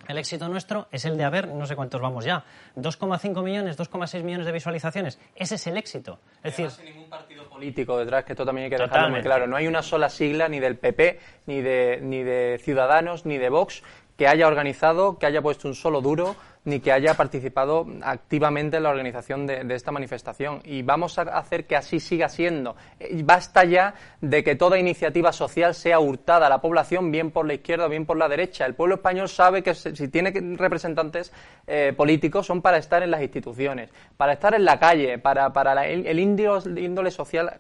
El 0.08 0.18
éxito 0.18 0.48
nuestro 0.48 0.88
es 0.92 1.04
el 1.04 1.18
de 1.18 1.26
haber, 1.26 1.50
no 1.50 1.66
sé 1.66 1.76
cuántos 1.76 2.00
vamos 2.00 2.24
ya, 2.24 2.46
2,5 2.78 3.44
millones, 3.44 3.78
2,6 3.78 4.24
millones 4.24 4.46
de 4.46 4.52
visualizaciones. 4.54 5.20
Ese 5.36 5.56
es 5.56 5.68
el 5.68 5.76
éxito. 5.76 6.20
Es 6.38 6.56
decir, 6.56 6.72
sin 6.72 6.86
ningún 6.86 7.10
partido 7.10 7.44
político 7.50 7.98
detrás, 7.98 8.24
que 8.24 8.32
esto 8.32 8.46
también 8.46 8.66
hay 8.66 8.70
que 8.70 8.78
dejarlo 8.78 9.10
muy 9.10 9.22
claro. 9.22 9.48
No 9.48 9.58
hay 9.58 9.68
una 9.68 9.84
sola 9.84 10.10
sigla 10.10 10.48
ni 10.48 10.62
del 10.62 10.78
PP, 10.78 11.20
ni 11.48 11.62
de, 11.62 12.00
ni 12.02 12.24
de 12.24 12.58
Ciudadanos, 12.64 13.26
ni 13.26 13.38
de 13.38 13.50
Vox 13.50 13.84
que 14.18 14.28
haya 14.28 14.48
organizado, 14.48 15.20
que 15.20 15.28
haya 15.28 15.42
puesto 15.42 15.68
un 15.68 15.76
solo 15.76 16.02
duro, 16.02 16.36
ni 16.68 16.82
que 16.82 16.92
haya 16.92 17.14
participado 17.14 17.88
activamente 18.04 18.76
en 18.76 18.84
la 18.84 18.90
organización 18.90 19.48
de, 19.48 19.74
esta 19.74 19.94
manifestación. 19.94 20.60
Y 20.66 20.82
vamos 20.82 21.18
a 21.18 21.22
hacer 21.22 21.66
que 21.66 21.78
así 21.78 22.02
siga 22.02 22.28
siendo. 22.28 22.76
Basta 23.24 23.64
ya 23.64 23.94
de 24.20 24.44
que 24.44 24.56
toda 24.56 24.78
iniciativa 24.78 25.32
social 25.32 25.74
sea 25.74 26.00
hurtada 26.00 26.48
a 26.48 26.50
la 26.50 26.60
población, 26.60 27.10
bien 27.10 27.32
por 27.32 27.48
la 27.48 27.54
izquierda 27.54 27.86
o 27.86 27.90
bien 27.90 28.06
por 28.06 28.18
la 28.18 28.28
derecha. 28.28 28.66
El 28.66 28.76
pueblo 28.76 28.96
español 28.96 29.30
sabe 29.30 29.64
que 29.64 29.74
si 29.74 30.10
tiene 30.10 30.34
representantes 30.58 31.32
eh, 31.68 31.94
políticos 31.96 32.46
son 32.46 32.62
para 32.62 32.78
estar 32.80 33.02
en 33.02 33.12
las 33.12 33.22
instituciones, 33.22 33.90
para 34.18 34.34
estar 34.34 34.54
en 34.54 34.66
la 34.66 34.78
calle, 34.78 35.20
para, 35.20 35.54
para 35.54 35.88
el, 35.88 36.06
el 36.06 36.20
índole 36.20 37.12
social 37.12 37.60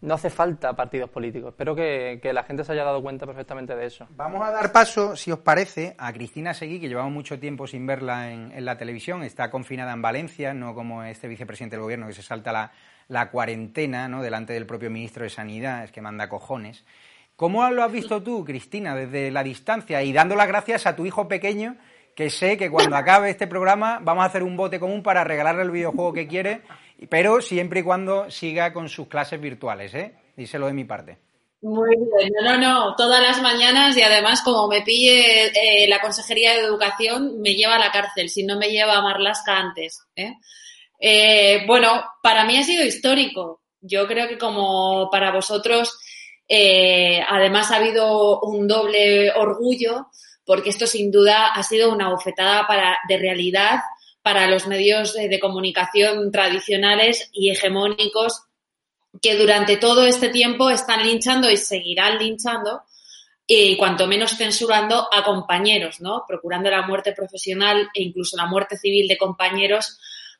no 0.00 0.14
hace 0.14 0.30
falta 0.30 0.74
partidos 0.74 1.10
políticos. 1.10 1.50
Espero 1.50 1.74
que, 1.74 2.20
la 2.32 2.42
gente 2.42 2.64
se 2.64 2.72
haya 2.72 2.84
dado 2.84 3.02
cuenta 3.02 3.26
perfectamente 3.26 3.74
de 3.74 3.86
eso. 3.86 4.06
Vamos 4.10 4.46
a 4.46 4.50
dar 4.50 4.72
paso, 4.72 5.16
si 5.16 5.32
os 5.32 5.38
parece, 5.38 5.94
a 5.98 6.12
Cristina 6.12 6.54
Seguí, 6.54 6.80
que 6.80 6.88
llevamos 6.88 7.12
mucho 7.12 7.38
tiempo 7.38 7.66
sin 7.66 7.86
verla 7.86 8.30
en, 8.30 8.64
la 8.64 8.76
televisión. 8.76 9.22
Está 9.22 9.50
confinada 9.50 9.92
en 9.92 10.02
Valencia, 10.02 10.54
no 10.54 10.74
como 10.74 11.02
este 11.02 11.28
vicepresidente 11.28 11.76
del 11.76 11.82
gobierno 11.82 12.06
que 12.06 12.12
se 12.12 12.22
salta 12.22 12.52
la, 12.52 12.72
la 13.08 13.30
cuarentena 13.30 14.08
¿no? 14.08 14.22
delante 14.22 14.52
del 14.52 14.66
propio 14.66 14.90
ministro 14.90 15.24
de 15.24 15.30
Sanidad, 15.30 15.84
es 15.84 15.92
que 15.92 16.00
manda 16.00 16.28
cojones. 16.28 16.84
¿Cómo 17.36 17.68
lo 17.70 17.82
has 17.82 17.92
visto 17.92 18.22
tú, 18.22 18.44
Cristina, 18.44 18.94
desde 18.94 19.30
la 19.30 19.42
distancia 19.42 20.02
y 20.02 20.12
dando 20.12 20.34
las 20.36 20.48
gracias 20.48 20.86
a 20.86 20.96
tu 20.96 21.04
hijo 21.04 21.28
pequeño, 21.28 21.76
que 22.14 22.30
sé 22.30 22.56
que 22.56 22.70
cuando 22.70 22.96
acabe 22.96 23.28
este 23.28 23.46
programa 23.46 24.00
vamos 24.02 24.22
a 24.24 24.28
hacer 24.28 24.42
un 24.42 24.56
bote 24.56 24.80
común 24.80 25.02
para 25.02 25.22
regalarle 25.22 25.62
el 25.62 25.70
videojuego 25.70 26.14
que 26.14 26.26
quiere 26.26 26.62
pero 27.08 27.40
siempre 27.40 27.80
y 27.80 27.82
cuando 27.82 28.30
siga 28.30 28.72
con 28.72 28.88
sus 28.88 29.08
clases 29.08 29.40
virtuales, 29.40 29.94
¿eh? 29.94 30.14
Díselo 30.36 30.66
de 30.66 30.72
mi 30.72 30.84
parte. 30.84 31.18
Muy 31.62 31.96
bien, 31.96 32.32
no, 32.42 32.52
no, 32.52 32.58
no, 32.58 32.94
todas 32.96 33.20
las 33.20 33.40
mañanas 33.40 33.96
y 33.96 34.02
además 34.02 34.42
como 34.42 34.68
me 34.68 34.82
pille 34.82 35.46
eh, 35.48 35.88
la 35.88 36.00
Consejería 36.00 36.52
de 36.52 36.60
Educación, 36.60 37.40
me 37.40 37.54
lleva 37.54 37.76
a 37.76 37.78
la 37.78 37.90
cárcel, 37.90 38.28
si 38.28 38.44
no 38.44 38.58
me 38.58 38.68
lleva 38.68 38.96
a 38.96 39.02
Marlasca 39.02 39.56
antes. 39.56 40.06
¿eh? 40.14 40.34
Eh, 41.00 41.64
bueno, 41.66 42.04
para 42.22 42.44
mí 42.44 42.56
ha 42.56 42.62
sido 42.62 42.84
histórico. 42.84 43.62
Yo 43.80 44.06
creo 44.06 44.28
que 44.28 44.38
como 44.38 45.08
para 45.10 45.32
vosotros, 45.32 45.98
además 46.48 47.70
ha 47.70 47.76
habido 47.76 48.40
un 48.40 48.68
doble 48.68 49.32
orgullo, 49.32 50.08
porque 50.44 50.70
esto 50.70 50.86
sin 50.86 51.10
duda 51.10 51.48
ha 51.48 51.62
sido 51.62 51.92
una 51.92 52.10
bofetada 52.10 52.66
para, 52.66 52.98
de 53.08 53.18
realidad 53.18 53.80
para 54.26 54.48
los 54.48 54.66
medios 54.66 55.14
de, 55.14 55.38
comunicación 55.38 56.32
tradicionales 56.32 57.30
y 57.32 57.50
hegemónicos 57.50 58.42
que 59.22 59.36
durante 59.36 59.76
todo 59.76 60.04
este 60.04 60.30
tiempo 60.30 60.68
están 60.68 61.06
linchando 61.06 61.48
y 61.48 61.56
seguirán 61.56 62.18
linchando 62.18 62.82
y 63.46 63.76
cuanto 63.76 64.08
menos 64.08 64.36
censurando 64.36 65.06
a 65.12 65.22
compañeros, 65.22 66.00
¿no? 66.00 66.24
Procurando 66.26 66.68
la 66.72 66.82
muerte 66.82 67.12
profesional 67.12 67.88
e 67.94 68.02
incluso 68.02 68.36
la 68.36 68.46
muerte 68.46 68.76
civil 68.76 69.06
de 69.06 69.16
compañeros 69.16 69.96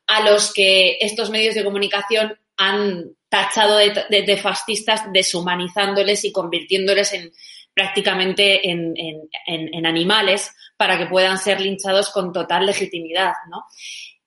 a 0.08 0.20
los 0.28 0.52
que 0.52 0.98
estos 1.00 1.30
medios 1.30 1.54
de 1.54 1.62
comunicación 1.62 2.36
han 2.56 3.14
tachado 3.28 3.76
de 3.76 4.36
fascistas, 4.42 5.12
deshumanizándoles 5.12 6.24
y 6.24 6.32
convirtiéndoles 6.32 7.12
en, 7.12 7.32
prácticamente 7.76 8.68
en, 8.70 8.94
en, 8.96 9.28
en, 9.46 9.84
animales 9.86 10.50
para 10.76 10.98
que 10.98 11.06
puedan 11.06 11.38
ser 11.38 11.60
linchados 11.60 12.10
con 12.10 12.32
total 12.32 12.66
legitimidad, 12.66 13.32
¿no? 13.50 13.64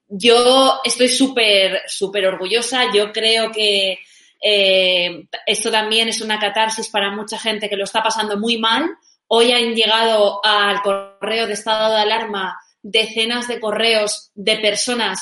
yo 0.09 0.81
estoy 0.83 1.07
súper, 1.07 1.83
súper 1.87 2.25
orgullosa. 2.25 2.91
Yo 2.93 3.13
creo 3.13 3.51
que 3.51 3.99
eh, 4.41 5.27
esto 5.45 5.71
también 5.71 6.07
es 6.09 6.21
una 6.21 6.39
catarsis 6.39 6.89
para 6.89 7.11
mucha 7.11 7.37
gente 7.37 7.69
que 7.69 7.77
lo 7.77 7.83
está 7.83 8.01
pasando 8.01 8.37
muy 8.37 8.57
mal. 8.57 8.89
Hoy 9.27 9.51
han 9.51 9.75
llegado 9.75 10.43
al 10.43 10.81
correo 10.81 11.45
de 11.45 11.53
estado 11.53 11.93
de 11.93 12.01
alarma 12.01 12.57
decenas 12.81 13.47
de 13.47 13.59
correos 13.59 14.31
de 14.33 14.57
personas 14.57 15.21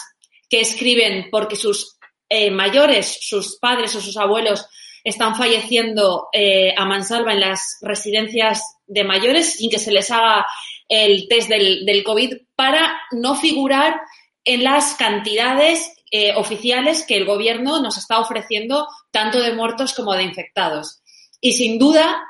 que 0.49 0.61
escriben 0.61 1.27
porque 1.29 1.57
sus 1.57 1.97
eh, 2.29 2.49
mayores, 2.49 3.17
sus 3.19 3.57
padres 3.59 3.93
o 3.95 4.01
sus 4.01 4.15
abuelos 4.15 4.65
están 5.03 5.35
falleciendo 5.35 6.29
eh, 6.31 6.73
a 6.77 6.85
mansalva 6.85 7.33
en 7.33 7.41
las 7.41 7.77
residencias 7.81 8.61
de 8.85 9.03
mayores 9.03 9.55
sin 9.55 9.69
que 9.69 9.79
se 9.79 9.91
les 9.91 10.09
haga 10.11 10.45
el 10.87 11.27
test 11.27 11.49
del, 11.49 11.85
del 11.85 12.03
COVID 12.03 12.37
para 12.55 12.99
no 13.11 13.35
figurar 13.35 13.99
en 14.43 14.63
las 14.63 14.95
cantidades 14.95 15.93
eh, 16.09 16.33
oficiales 16.35 17.03
que 17.05 17.17
el 17.17 17.25
gobierno 17.25 17.81
nos 17.81 17.97
está 17.97 18.19
ofreciendo, 18.19 18.87
tanto 19.11 19.41
de 19.41 19.53
muertos 19.53 19.93
como 19.93 20.13
de 20.13 20.23
infectados. 20.23 21.01
Y 21.41 21.51
sin 21.53 21.77
duda, 21.77 22.23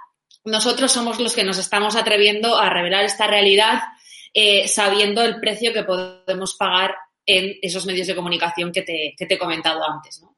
nosotros 0.44 0.92
somos 0.92 1.20
los 1.20 1.36
que 1.36 1.44
nos 1.44 1.60
estamos 1.60 1.96
atreviendo 1.96 2.58
a 2.58 2.70
revelar 2.70 3.06
esta 3.06 3.28
realidad 3.28 3.82
eh, 4.34 4.68
sabiendo 4.68 5.22
el 5.22 5.40
precio 5.40 5.74
que 5.74 5.84
podemos 5.84 6.56
pagar 6.56 6.96
en 7.26 7.58
esos 7.62 7.86
medios 7.86 8.08
de 8.08 8.16
comunicación 8.16 8.72
que 8.72 8.82
te, 8.82 9.14
que 9.16 9.26
te 9.26 9.36
he 9.36 9.40
comentado 9.40 9.84
antes. 9.88 10.22
¿no? 10.22 10.36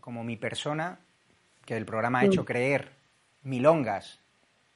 Como 0.00 0.22
mi 0.22 0.36
persona, 0.36 1.00
que 1.64 1.76
el 1.76 1.84
programa 1.84 2.20
ha 2.20 2.26
hecho 2.26 2.42
mm. 2.42 2.46
creer 2.46 2.92
milongas 3.42 4.20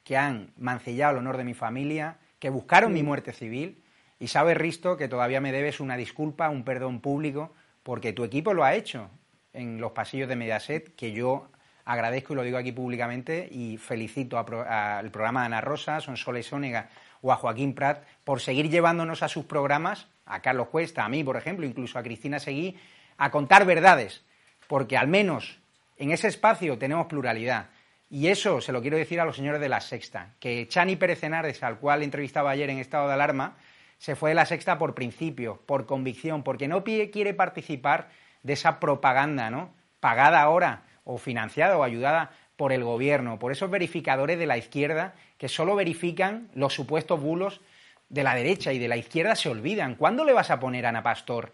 que 0.04 0.16
han 0.16 0.52
mancillado 0.56 1.12
el 1.12 1.18
honor 1.18 1.36
de 1.36 1.44
mi 1.44 1.54
familia, 1.54 2.18
que 2.38 2.50
buscaron 2.50 2.92
mi 2.92 3.02
muerte 3.02 3.32
civil, 3.32 3.82
y 4.18 4.28
sabe 4.28 4.54
Risto 4.54 4.96
que 4.96 5.08
todavía 5.08 5.40
me 5.40 5.52
debes 5.52 5.80
una 5.80 5.96
disculpa, 5.96 6.50
un 6.50 6.64
perdón 6.64 7.00
público, 7.00 7.52
porque 7.82 8.12
tu 8.12 8.24
equipo 8.24 8.54
lo 8.54 8.64
ha 8.64 8.74
hecho 8.74 9.10
en 9.52 9.80
los 9.80 9.92
pasillos 9.92 10.28
de 10.28 10.36
Mediaset, 10.36 10.94
que 10.94 11.12
yo 11.12 11.48
agradezco 11.84 12.34
y 12.34 12.36
lo 12.36 12.42
digo 12.42 12.58
aquí 12.58 12.72
públicamente 12.72 13.48
y 13.50 13.76
felicito 13.78 14.38
al 14.38 15.10
programa 15.10 15.40
de 15.40 15.46
Ana 15.46 15.60
Rosa, 15.60 16.00
Sonsoles 16.00 16.46
Sónega 16.46 16.88
o 17.22 17.32
a 17.32 17.36
Joaquín 17.36 17.74
Prat 17.74 18.04
por 18.24 18.40
seguir 18.40 18.70
llevándonos 18.70 19.22
a 19.22 19.28
sus 19.28 19.44
programas, 19.44 20.06
a 20.26 20.40
Carlos 20.40 20.68
Cuesta, 20.68 21.04
a 21.04 21.08
mí, 21.08 21.24
por 21.24 21.36
ejemplo, 21.36 21.66
incluso 21.66 21.98
a 21.98 22.02
Cristina 22.02 22.38
Seguí, 22.38 22.76
a 23.16 23.30
contar 23.30 23.64
verdades, 23.64 24.24
porque 24.68 24.96
al 24.96 25.08
menos 25.08 25.58
en 25.96 26.12
ese 26.12 26.28
espacio 26.28 26.78
tenemos 26.78 27.06
pluralidad. 27.06 27.70
Y 28.12 28.26
eso 28.26 28.60
se 28.60 28.72
lo 28.72 28.82
quiero 28.82 28.96
decir 28.96 29.20
a 29.20 29.24
los 29.24 29.36
señores 29.36 29.60
de 29.60 29.68
la 29.68 29.80
Sexta, 29.80 30.34
que 30.40 30.66
Chani 30.66 30.96
Pérez 30.96 31.22
Henares, 31.22 31.62
al 31.62 31.78
cual 31.78 32.02
entrevistaba 32.02 32.50
ayer 32.50 32.68
en 32.68 32.78
estado 32.78 33.06
de 33.06 33.14
alarma, 33.14 33.56
se 33.98 34.16
fue 34.16 34.30
de 34.30 34.34
la 34.34 34.46
Sexta 34.46 34.78
por 34.78 34.96
principio, 34.96 35.62
por 35.64 35.86
convicción, 35.86 36.42
porque 36.42 36.66
no 36.66 36.82
quiere 36.82 37.34
participar 37.34 38.08
de 38.42 38.54
esa 38.54 38.80
propaganda, 38.80 39.48
¿no? 39.50 39.72
Pagada 40.00 40.42
ahora 40.42 40.82
o 41.04 41.18
financiada 41.18 41.78
o 41.78 41.84
ayudada 41.84 42.32
por 42.56 42.72
el 42.72 42.82
gobierno, 42.82 43.38
por 43.38 43.52
esos 43.52 43.70
verificadores 43.70 44.38
de 44.40 44.46
la 44.46 44.58
izquierda 44.58 45.14
que 45.38 45.48
solo 45.48 45.76
verifican 45.76 46.50
los 46.54 46.74
supuestos 46.74 47.20
bulos 47.20 47.60
de 48.08 48.24
la 48.24 48.34
derecha 48.34 48.72
y 48.72 48.80
de 48.80 48.88
la 48.88 48.96
izquierda 48.96 49.36
se 49.36 49.50
olvidan. 49.50 49.94
¿Cuándo 49.94 50.24
le 50.24 50.32
vas 50.32 50.50
a 50.50 50.58
poner 50.58 50.84
a 50.84 50.88
Ana 50.88 51.04
Pastor 51.04 51.52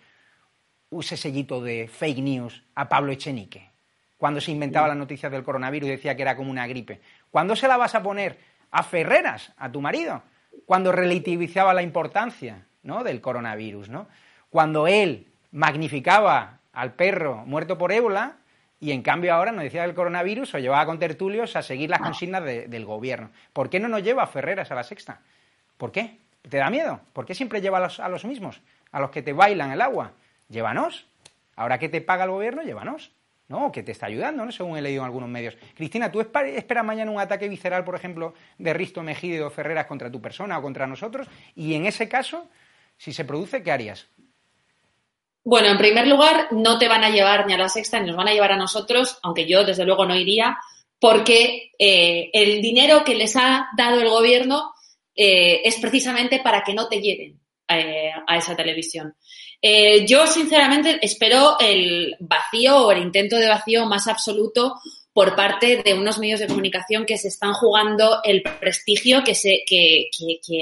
ese 0.91 1.19
sellito 1.19 1.61
de 1.61 1.87
fake 1.87 2.19
news 2.19 2.65
a 2.75 2.89
Pablo 2.89 3.13
Echenique? 3.13 3.76
Cuando 4.19 4.41
se 4.41 4.51
inventaba 4.51 4.89
las 4.89 4.97
noticias 4.97 5.31
del 5.31 5.45
coronavirus 5.45 5.89
y 5.89 5.93
decía 5.93 6.17
que 6.17 6.23
era 6.23 6.37
como 6.37 6.51
una 6.51 6.67
gripe. 6.67 7.01
¿Cuándo 7.31 7.55
se 7.55 7.69
la 7.69 7.77
vas 7.77 7.95
a 7.95 8.03
poner 8.03 8.39
a 8.71 8.83
Ferreras, 8.83 9.53
a 9.59 9.71
tu 9.71 9.81
marido? 9.81 10.23
Cuando 10.65 10.91
relativizaba 10.91 11.75
la 11.75 11.83
importancia 11.83 12.67
¿no? 12.83 13.05
del 13.05 13.21
coronavirus, 13.21 13.91
¿no? 13.91 14.09
Cuando 14.49 14.87
él 14.87 15.27
magnificaba 15.53 16.61
al 16.73 16.95
perro 16.95 17.45
muerto 17.47 17.77
por 17.77 17.93
ébola 17.93 18.37
y 18.81 18.93
en 18.93 19.03
cambio 19.03 19.35
ahora 19.35 19.53
nos 19.53 19.65
decía 19.65 19.83
del 19.83 19.95
coronavirus 19.95 20.55
o 20.55 20.59
llevaba 20.59 20.85
con 20.87 20.99
tertulios 20.99 21.57
a 21.57 21.63
seguir 21.63 21.91
las 21.91 22.01
consignas 22.01 22.45
del 22.45 22.85
gobierno. 22.85 23.31
¿Por 23.53 23.71
qué 23.71 23.81
no 23.81 23.89
nos 23.89 24.03
lleva 24.03 24.23
a 24.23 24.27
Ferreras 24.27 24.71
a 24.71 24.75
la 24.75 24.83
sexta? 24.83 25.21
¿Por 25.77 25.93
qué? 25.93 26.19
¿Te 26.49 26.59
da 26.59 26.71
miedo? 26.71 27.01
¿Por 27.13 27.25
qué 27.25 27.35
siempre 27.35 27.61
lleva 27.61 27.79
a 27.79 28.09
los, 28.09 28.25
mismos? 28.25 28.61
A 28.93 29.01
los 29.01 29.11
que 29.11 29.23
te 29.23 29.33
bailan 29.33 29.73
el 29.73 29.81
agua. 29.81 30.13
Llévanos. 30.49 31.07
Ahora 31.57 31.79
que 31.79 31.89
te 31.89 32.01
paga 32.01 32.25
el 32.25 32.31
gobierno, 32.31 32.63
llévanos. 32.63 33.11
¿No? 33.49 33.71
Que 33.71 33.83
te 33.83 33.93
está 33.93 34.07
ayudando, 34.07 34.45
¿no? 34.45 34.53
Según 34.53 34.77
he 34.77 34.83
leído 34.83 35.03
en 35.03 35.07
algunos 35.07 35.29
medios. 35.29 35.57
Cristina, 35.75 36.11
¿tú 36.11 36.21
esperas 36.21 36.85
mañana 36.85 37.11
un 37.11 37.21
ataque 37.21 37.49
visceral, 37.49 37.85
por 37.85 37.95
ejemplo, 37.95 38.35
de 38.59 38.73
Risto 38.73 39.03
Mejide 39.03 39.43
o 39.43 39.51
Ferreras 39.51 39.87
contra 39.87 40.11
tu 40.11 40.21
persona 40.21 40.59
o 40.59 40.63
contra 40.63 40.87
nosotros? 40.87 41.29
Y 41.55 41.75
en 41.75 41.87
ese 41.87 42.09
caso, 42.09 42.49
si 42.97 43.13
se 43.13 43.25
produce, 43.25 43.63
¿qué 43.63 43.73
harías? 43.73 44.07
Bueno, 45.45 45.69
en 45.69 45.79
primer 45.79 46.09
lugar, 46.09 46.49
no 46.51 46.77
te 46.77 46.89
van 46.89 47.05
a 47.05 47.11
llevar 47.11 47.47
ni 47.47 47.55
a 47.55 47.59
la 47.59 47.69
sexta 47.69 48.01
ni 48.01 48.09
nos 48.09 48.17
van 48.17 48.29
a 48.29 48.33
llevar 48.33 48.51
a 48.51 48.57
nosotros, 48.57 49.19
aunque 49.23 49.47
yo 49.47 49.65
desde 49.65 49.85
luego 49.85 50.05
no 50.05 50.17
iría, 50.17 50.59
porque 50.99 51.71
eh, 51.79 52.31
el 52.33 52.61
dinero 52.61 53.05
que 53.05 53.15
les 53.15 53.37
ha 53.37 53.69
dado 53.77 54.01
el 54.01 54.09
gobierno 54.09 54.73
eh, 55.15 55.61
es 55.65 55.77
precisamente 55.77 56.41
para 56.41 56.63
que 56.63 56.75
no 56.75 56.89
te 56.89 57.01
lleven 57.01 57.39
eh, 57.69 58.11
a 58.27 58.37
esa 58.37 58.57
televisión. 58.57 59.15
Yo, 60.07 60.27
sinceramente, 60.27 60.99
espero 61.03 61.57
el 61.59 62.17
vacío 62.21 62.87
o 62.87 62.93
el 62.93 63.03
intento 63.03 63.37
de 63.37 63.49
vacío 63.49 63.87
más 63.87 64.07
absoluto 64.07 64.75
por 65.17 65.35
parte 65.35 65.83
de 65.83 65.95
unos 65.95 66.19
medios 66.19 66.41
de 66.41 66.47
comunicación 66.47 67.07
que 67.07 67.17
se 67.17 67.29
están 67.29 67.55
jugando 67.55 68.21
el 68.23 68.43
prestigio, 68.43 69.25
que, 69.25 70.11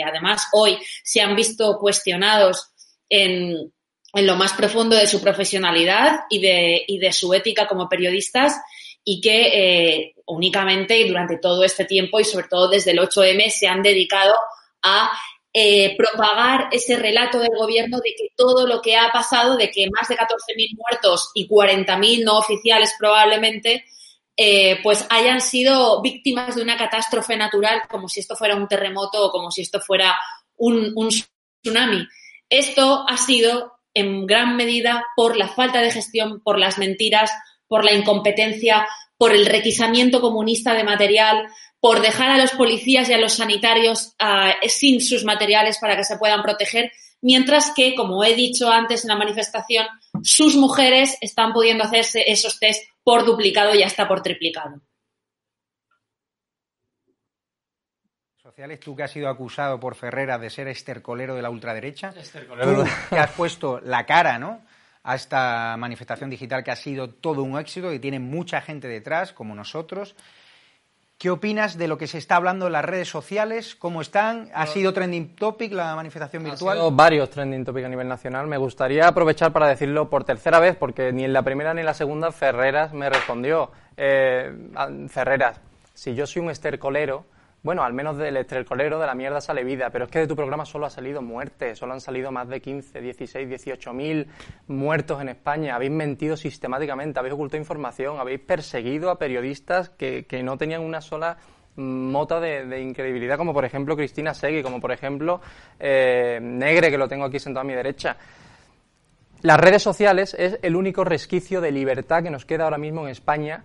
además 0.06 0.46
hoy 0.52 0.78
se 1.02 1.20
han 1.20 1.34
visto 1.34 1.76
cuestionados 1.76 2.70
en, 3.08 3.72
lo 4.14 4.36
más 4.36 4.52
profundo 4.52 4.94
de 4.94 5.08
su 5.08 5.20
profesionalidad 5.20 6.20
y 6.30 6.38
de, 6.38 7.12
su 7.12 7.34
ética 7.34 7.66
como 7.66 7.88
periodistas 7.88 8.54
y 9.02 9.20
que 9.20 9.48
eh, 9.48 10.14
únicamente 10.26 11.04
durante 11.04 11.38
todo 11.38 11.64
este 11.64 11.84
tiempo 11.84 12.20
y 12.20 12.24
sobre 12.24 12.46
todo 12.46 12.68
desde 12.68 12.92
el 12.92 13.00
8M 13.00 13.50
se 13.50 13.66
han 13.66 13.82
dedicado 13.82 14.36
a 14.82 15.10
eh, 15.56 15.96
propagar 15.96 16.68
ese 16.72 16.96
relato 16.96 17.38
del 17.38 17.56
gobierno 17.56 17.98
de 17.98 18.12
que 18.18 18.30
todo 18.36 18.66
lo 18.66 18.82
que 18.82 18.96
ha 18.96 19.12
pasado, 19.12 19.56
de 19.56 19.70
que 19.70 19.88
más 19.88 20.08
de 20.08 20.16
14.000 20.16 20.76
muertos 20.76 21.30
y 21.32 21.48
40.000 21.48 22.24
no 22.24 22.38
oficiales 22.38 22.92
probablemente, 22.98 23.84
eh, 24.36 24.80
pues 24.82 25.06
hayan 25.10 25.40
sido 25.40 26.02
víctimas 26.02 26.56
de 26.56 26.62
una 26.62 26.76
catástrofe 26.76 27.36
natural 27.36 27.82
como 27.88 28.08
si 28.08 28.18
esto 28.18 28.34
fuera 28.34 28.56
un 28.56 28.66
terremoto 28.66 29.26
o 29.26 29.30
como 29.30 29.52
si 29.52 29.62
esto 29.62 29.80
fuera 29.80 30.18
un, 30.56 30.92
un 30.96 31.10
tsunami. 31.62 32.04
Esto 32.48 33.04
ha 33.08 33.16
sido 33.16 33.74
en 33.94 34.26
gran 34.26 34.56
medida 34.56 35.04
por 35.14 35.36
la 35.36 35.46
falta 35.46 35.80
de 35.80 35.92
gestión, 35.92 36.42
por 36.42 36.58
las 36.58 36.78
mentiras, 36.78 37.30
por 37.68 37.84
la 37.84 37.92
incompetencia, 37.92 38.88
por 39.16 39.32
el 39.32 39.46
requisamiento 39.46 40.20
comunista 40.20 40.74
de 40.74 40.82
material, 40.82 41.46
por 41.84 42.00
dejar 42.00 42.30
a 42.30 42.38
los 42.38 42.52
policías 42.52 43.10
y 43.10 43.12
a 43.12 43.18
los 43.18 43.34
sanitarios 43.34 44.14
ah, 44.18 44.54
sin 44.68 45.02
sus 45.02 45.22
materiales 45.22 45.76
para 45.76 45.98
que 45.98 46.04
se 46.04 46.16
puedan 46.16 46.42
proteger, 46.42 46.90
mientras 47.20 47.72
que, 47.76 47.94
como 47.94 48.24
he 48.24 48.34
dicho 48.34 48.70
antes 48.70 49.04
en 49.04 49.08
la 49.08 49.16
manifestación, 49.16 49.86
sus 50.22 50.56
mujeres 50.56 51.18
están 51.20 51.52
pudiendo 51.52 51.84
hacerse 51.84 52.24
esos 52.26 52.58
test 52.58 52.88
por 53.02 53.26
duplicado 53.26 53.74
y 53.74 53.82
hasta 53.82 54.08
por 54.08 54.22
triplicado. 54.22 54.80
tú 58.82 58.96
que 58.96 59.02
has 59.02 59.10
sido 59.10 59.28
acusado 59.28 59.78
por 59.78 59.94
Ferrera 59.94 60.38
de 60.38 60.48
ser 60.48 60.68
estercolero 60.68 61.34
de 61.34 61.42
la 61.42 61.50
ultraderecha, 61.50 62.14
tú 62.14 62.84
que 63.10 63.18
has 63.18 63.32
puesto 63.32 63.82
la 63.82 64.06
cara 64.06 64.38
¿no? 64.38 64.62
a 65.02 65.16
esta 65.16 65.76
manifestación 65.76 66.30
digital 66.30 66.64
que 66.64 66.70
ha 66.70 66.76
sido 66.76 67.10
todo 67.10 67.42
un 67.42 67.58
éxito, 67.58 67.92
y 67.92 67.98
tiene 67.98 68.20
mucha 68.20 68.62
gente 68.62 68.88
detrás, 68.88 69.34
como 69.34 69.54
nosotros. 69.54 70.16
¿Qué 71.18 71.30
opinas 71.30 71.78
de 71.78 71.88
lo 71.88 71.96
que 71.96 72.06
se 72.06 72.18
está 72.18 72.36
hablando 72.36 72.66
en 72.66 72.72
las 72.72 72.84
redes 72.84 73.08
sociales? 73.08 73.76
¿Cómo 73.76 74.00
están? 74.00 74.50
¿Ha 74.52 74.66
sido 74.66 74.92
trending 74.92 75.36
topic 75.36 75.72
la 75.72 75.94
manifestación 75.94 76.42
virtual? 76.42 76.76
Ha 76.76 76.80
sido 76.80 76.90
varios 76.90 77.30
trending 77.30 77.64
topic 77.64 77.84
a 77.84 77.88
nivel 77.88 78.08
nacional. 78.08 78.46
Me 78.46 78.58
gustaría 78.58 79.06
aprovechar 79.06 79.52
para 79.52 79.68
decirlo 79.68 80.10
por 80.10 80.24
tercera 80.24 80.58
vez, 80.58 80.76
porque 80.76 81.12
ni 81.12 81.24
en 81.24 81.32
la 81.32 81.42
primera 81.42 81.72
ni 81.72 81.80
en 81.80 81.86
la 81.86 81.94
segunda 81.94 82.32
Ferreras 82.32 82.92
me 82.92 83.08
respondió. 83.08 83.70
Eh, 83.96 84.52
Ferreras, 85.08 85.60
si 85.94 86.14
yo 86.14 86.26
soy 86.26 86.42
un 86.42 86.50
estercolero, 86.50 87.24
bueno, 87.64 87.82
al 87.82 87.94
menos 87.94 88.18
del 88.18 88.36
estercolero 88.36 88.98
de 88.98 89.06
la 89.06 89.14
mierda 89.14 89.40
sale 89.40 89.64
vida, 89.64 89.88
pero 89.88 90.04
es 90.04 90.10
que 90.10 90.18
de 90.18 90.26
tu 90.26 90.36
programa 90.36 90.66
solo 90.66 90.84
ha 90.84 90.90
salido 90.90 91.22
muerte, 91.22 91.74
solo 91.74 91.94
han 91.94 92.00
salido 92.02 92.30
más 92.30 92.46
de 92.46 92.60
15, 92.60 93.00
16, 93.00 93.48
18 93.48 93.92
mil 93.94 94.28
muertos 94.66 95.22
en 95.22 95.30
España. 95.30 95.74
Habéis 95.74 95.92
mentido 95.92 96.36
sistemáticamente, 96.36 97.18
habéis 97.18 97.32
ocultado 97.32 97.58
información, 97.58 98.20
habéis 98.20 98.40
perseguido 98.40 99.08
a 99.08 99.18
periodistas 99.18 99.88
que, 99.88 100.26
no 100.44 100.58
tenían 100.58 100.82
una 100.82 101.00
sola 101.00 101.38
mota 101.76 102.38
de, 102.38 102.82
incredibilidad, 102.82 103.38
como 103.38 103.54
por 103.54 103.64
ejemplo 103.64 103.96
Cristina 103.96 104.34
Segui, 104.34 104.62
como 104.62 104.78
por 104.78 104.92
ejemplo 104.92 105.40
eh, 105.80 106.38
Negre, 106.42 106.90
que 106.90 106.98
lo 106.98 107.08
tengo 107.08 107.24
aquí 107.24 107.38
sentado 107.38 107.62
a 107.62 107.66
mi 107.66 107.72
derecha. 107.72 108.18
Las 109.40 109.58
redes 109.58 109.82
sociales 109.82 110.36
es 110.38 110.58
el 110.60 110.76
único 110.76 111.02
resquicio 111.02 111.62
de 111.62 111.72
libertad 111.72 112.22
que 112.22 112.30
nos 112.30 112.44
queda 112.44 112.64
ahora 112.64 112.76
mismo 112.76 113.04
en 113.04 113.08
España 113.08 113.64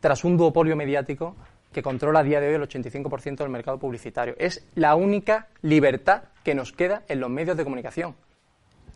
tras 0.00 0.24
un 0.24 0.36
duopolio 0.36 0.76
mediático 0.76 1.36
que 1.74 1.82
controla 1.82 2.20
a 2.20 2.22
día 2.22 2.40
de 2.40 2.48
hoy 2.48 2.54
el 2.54 2.62
85% 2.62 3.38
del 3.38 3.50
mercado 3.50 3.78
publicitario. 3.78 4.34
Es 4.38 4.64
la 4.76 4.94
única 4.94 5.48
libertad 5.60 6.22
que 6.42 6.54
nos 6.54 6.72
queda 6.72 7.02
en 7.08 7.20
los 7.20 7.28
medios 7.28 7.56
de 7.56 7.64
comunicación. 7.64 8.14